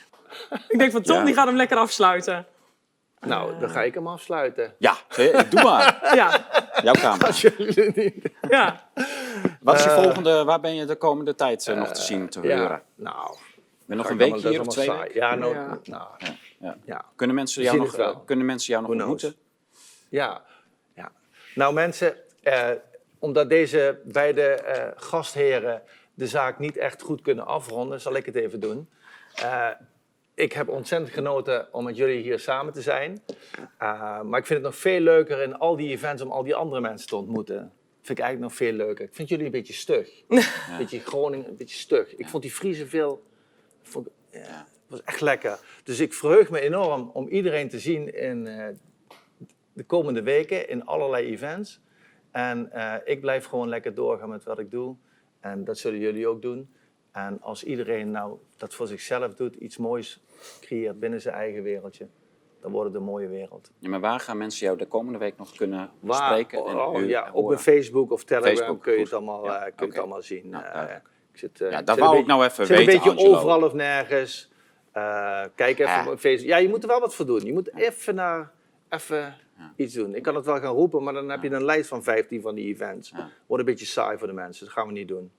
Ik 0.68 0.80
denk 0.80 0.92
van 0.92 1.02
Tom, 1.02 1.16
Ja. 1.18 1.24
die 1.24 1.34
gaat 1.34 1.48
hem 1.48 1.56
lekker 1.56 1.78
afsluiten. 1.78 2.46
Nou, 3.20 3.60
dan 3.60 3.70
ga 3.70 3.82
ik 3.84 3.94
hem 3.94 4.08
afsluiten. 4.08 4.74
Ja, 4.78 4.96
doe 5.50 5.64
maar. 5.64 6.00
Ja, 6.16 6.46
Jouw 6.84 6.94
kamer. 6.94 7.26
Als 7.26 7.42
jullie 7.42 7.92
niet... 7.96 8.30
ja. 8.50 8.90
Wat 9.60 9.76
is 9.76 9.84
je 9.84 9.90
volgende, 9.90 10.44
waar 10.44 10.60
ben 10.60 10.76
je 10.76 10.86
de 10.86 10.96
komende 10.96 11.36
tijd 11.36 11.68
eh, 11.68 11.76
nog 11.78 11.92
te 11.92 12.02
zien, 12.02 12.30
te 12.30 12.40
horen? 12.40 12.58
Ja, 12.58 12.82
nou... 12.96 13.36
Ben 13.86 13.98
nog 13.98 14.10
een 14.10 14.18
week 14.18 14.36
hier 14.36 14.60
of 14.60 14.68
twee 14.68 14.92
weken? 14.92 15.16
Ja, 15.16 15.36
nou... 15.36 15.56
Ja. 15.56 15.78
nou 15.84 16.08
Ja. 16.60 16.78
ja. 16.86 17.06
Kunnen 17.16 17.36
mensen 17.36 17.64
jou 17.64 17.78
nog, 17.78 17.98
eh, 17.98 18.16
kunnen 18.26 18.46
mensen 18.46 18.70
jou 18.74 18.82
nog 18.82 18.92
ontmoeten? 18.92 19.36
Ja, 20.10 20.42
ja. 20.96 21.12
Nou 21.56 21.74
mensen, 21.74 22.16
eh, 22.44 22.70
omdat 23.24 23.50
deze 23.50 24.00
beide 24.04 24.42
eh, 24.42 24.92
gastheren 24.96 25.82
de 26.14 26.28
zaak 26.28 26.60
niet 26.60 26.78
echt 26.78 27.02
goed 27.02 27.22
kunnen 27.22 27.46
afronden, 27.46 28.02
zal 28.02 28.16
ik 28.16 28.26
het 28.26 28.36
even 28.36 28.60
doen. 28.60 28.90
Eh, 29.36 29.70
ik 30.34 30.54
heb 30.54 30.70
ontzettend 30.70 31.12
genoten 31.12 31.74
om 31.74 31.84
met 31.84 31.98
jullie 31.98 32.22
hier 32.22 32.40
samen 32.40 32.74
te 32.74 32.82
zijn. 32.82 33.24
Eh, 33.78 34.22
maar 34.22 34.40
ik 34.40 34.46
vind 34.46 34.60
het 34.60 34.62
nog 34.62 34.76
veel 34.76 35.00
leuker 35.00 35.42
in 35.42 35.58
al 35.58 35.76
die 35.76 35.90
events 35.90 36.22
om 36.22 36.32
al 36.32 36.44
die 36.44 36.56
andere 36.56 36.82
mensen 36.82 37.08
te 37.08 37.16
ontmoeten. 37.16 37.72
Vind 38.02 38.18
ik 38.18 38.24
eigenlijk 38.24 38.40
nog 38.40 38.54
veel 38.54 38.74
leuker. 38.74 39.06
Ik 39.06 39.16
vind 39.16 39.30
jullie 39.30 39.46
een 39.46 39.52
beetje 39.52 39.74
stug. 39.74 40.10
Een 40.28 40.78
beetje 40.78 41.00
Groningen, 41.00 41.48
een 41.48 41.58
beetje 41.58 41.78
stug. 41.78 42.16
Ik 42.16 42.28
vond 42.28 42.44
die 42.44 42.52
Friese 42.52 42.88
veel... 42.88 43.24
Vond, 43.82 44.08
ja, 44.32 44.68
was 44.88 45.04
echt 45.04 45.22
lekker. 45.22 45.60
Dus 45.84 46.00
ik 46.00 46.14
verheug 46.14 46.50
me 46.50 46.60
enorm 46.60 47.10
om 47.14 47.28
iedereen 47.28 47.70
te 47.70 47.80
zien 47.80 48.16
in 48.16 48.44
de 49.74 49.84
komende 49.84 50.24
weken 50.24 50.70
in 50.70 50.86
allerlei 50.86 51.26
events. 51.26 51.82
En 52.34 52.72
eh, 52.72 52.94
ik 53.06 53.22
blijf 53.22 53.46
gewoon 53.46 53.68
lekker 53.70 53.94
doorgaan 53.94 54.30
met 54.30 54.44
wat 54.44 54.60
ik 54.60 54.72
doe. 54.72 54.96
En 55.40 55.64
dat 55.64 55.78
zullen 55.78 56.00
jullie 56.00 56.28
ook 56.28 56.42
doen. 56.42 56.74
En 57.12 57.42
als 57.42 57.64
iedereen 57.64 58.12
nou 58.12 58.38
dat 58.58 58.74
voor 58.74 58.88
zichzelf 58.88 59.34
doet, 59.36 59.56
iets 59.56 59.78
moois 59.78 60.22
creëert 60.62 61.00
binnen 61.00 61.22
zijn 61.22 61.36
eigen 61.36 61.64
wereldje, 61.64 62.08
dan 62.62 62.72
wordt 62.72 62.88
het 62.88 62.98
een 62.98 63.04
mooie 63.08 63.28
wereld. 63.28 63.72
Ja, 63.80 63.90
maar 63.90 64.00
waar 64.00 64.20
gaan 64.20 64.38
mensen 64.38 64.66
jou 64.66 64.78
de 64.78 64.86
komende 64.86 65.20
week 65.20 65.38
nog 65.38 65.56
kunnen 65.56 65.92
Waar? 66.00 66.24
spreken? 66.30 66.66
en 66.66 66.80
Oh, 66.80 67.08
ja, 67.08 67.30
op 67.34 67.48
mijn 67.48 67.60
Facebook 67.60 68.12
of 68.12 68.24
Telegram 68.24 68.56
Facebook, 68.56 68.82
kun 68.82 68.94
je 68.94 69.00
het 69.00 69.14
allemaal, 69.14 69.46
Ja, 69.46 69.70
kun 69.76 69.88
het 69.88 69.98
allemaal 69.98 70.22
zien. 70.22 70.50
Nou, 70.50 70.90
ik 71.32 71.38
zit, 71.40 71.58
Ja, 71.58 71.82
dat 71.82 72.00
wou 72.00 72.18
ik 72.18 72.26
nou 72.26 72.46
even 72.46 72.60
weten, 72.68 72.78
een 72.80 72.86
beetje 72.86 73.10
Angelo. 73.10 73.36
overal 73.36 73.64
of 73.64 73.74
nergens. 73.74 74.52
Kijk 75.56 75.80
even 75.80 76.00
op 76.00 76.06
mijn 76.06 76.18
Facebook. 76.18 76.50
Ja, 76.50 76.58
je 76.58 76.70
moet 76.70 76.84
er 76.84 76.90
wel 76.90 77.00
wat 77.00 77.16
voor 77.16 77.26
doen. 77.26 77.46
Je 77.46 77.54
moet 77.54 77.76
even 77.76 78.16
naar 78.16 78.52
even 78.94 79.36
iets 79.76 79.94
doen. 79.94 80.16
Ik 80.16 80.24
kan 80.24 80.36
het 80.36 80.46
wel 80.46 80.60
gaan 80.60 80.74
roepen, 80.74 81.04
maar 81.04 81.14
dan 81.14 81.30
heb 81.30 81.44
je 81.44 81.50
een 81.50 81.66
lijst 81.66 81.90
van 81.90 82.04
15 82.04 82.42
van 82.42 82.56
die 82.56 82.66
events. 82.66 83.10
Ja. 83.10 83.30
Wordt 83.48 83.64
een 83.64 83.70
beetje 83.70 83.86
saai 83.86 84.18
voor 84.18 84.28
de 84.28 84.34
mensen. 84.34 84.66
Dat 84.66 84.74
gaan 84.74 84.88
we 84.88 84.94
niet 84.94 85.08
doen. 85.08 85.32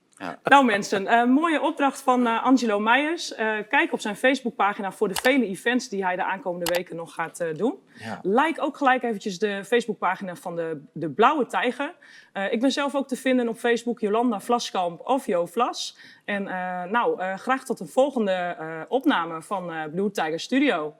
Nou 0.43 0.65
mensen, 0.65 1.13
een 1.13 1.29
mooie 1.29 1.61
opdracht 1.61 2.01
van 2.01 2.27
eh, 2.27 2.43
Angelo 2.43 2.79
Meijers. 2.79 3.33
Eh, 3.33 3.57
kijk 3.69 3.93
op 3.93 3.99
zijn 3.99 4.15
Facebookpagina 4.15 4.91
voor 4.91 5.07
de 5.07 5.15
vele 5.21 5.47
events 5.47 5.89
die 5.89 6.03
hij 6.03 6.15
de 6.15 6.23
aankomende 6.23 6.73
weken 6.73 6.95
nog 6.95 7.13
gaat 7.13 7.39
eh, 7.39 7.53
doen. 7.55 7.75
Ja. 7.99 8.19
Like 8.21 8.61
ook 8.61 8.77
gelijk 8.77 9.03
eventjes 9.03 9.39
de 9.39 9.65
Facebookpagina 9.65 10.35
van 10.35 10.55
de, 10.55 10.81
de 10.93 11.09
Blauwe 11.09 11.45
Tijger. 11.45 11.95
Eh, 12.33 12.51
ik 12.51 12.59
ben 12.59 12.71
zelf 12.71 12.95
ook 12.95 13.07
te 13.07 13.15
vinden 13.15 13.47
op 13.47 13.57
Facebook 13.57 13.99
Jolanda 13.99 14.39
Vlaskamp 14.39 15.01
of 15.03 15.25
Jo 15.25 15.45
Vlas. 15.45 15.97
En 16.25 16.47
eh, 16.47 16.83
nou, 16.83 17.21
eh, 17.21 17.37
graag 17.37 17.65
tot 17.65 17.79
een 17.79 17.87
volgende 17.87 18.31
eh, 18.31 18.81
opname 18.87 19.41
van 19.41 19.71
eh, 19.71 19.83
Blue 19.91 20.11
Tiger 20.11 20.39
Studio. 20.39 20.95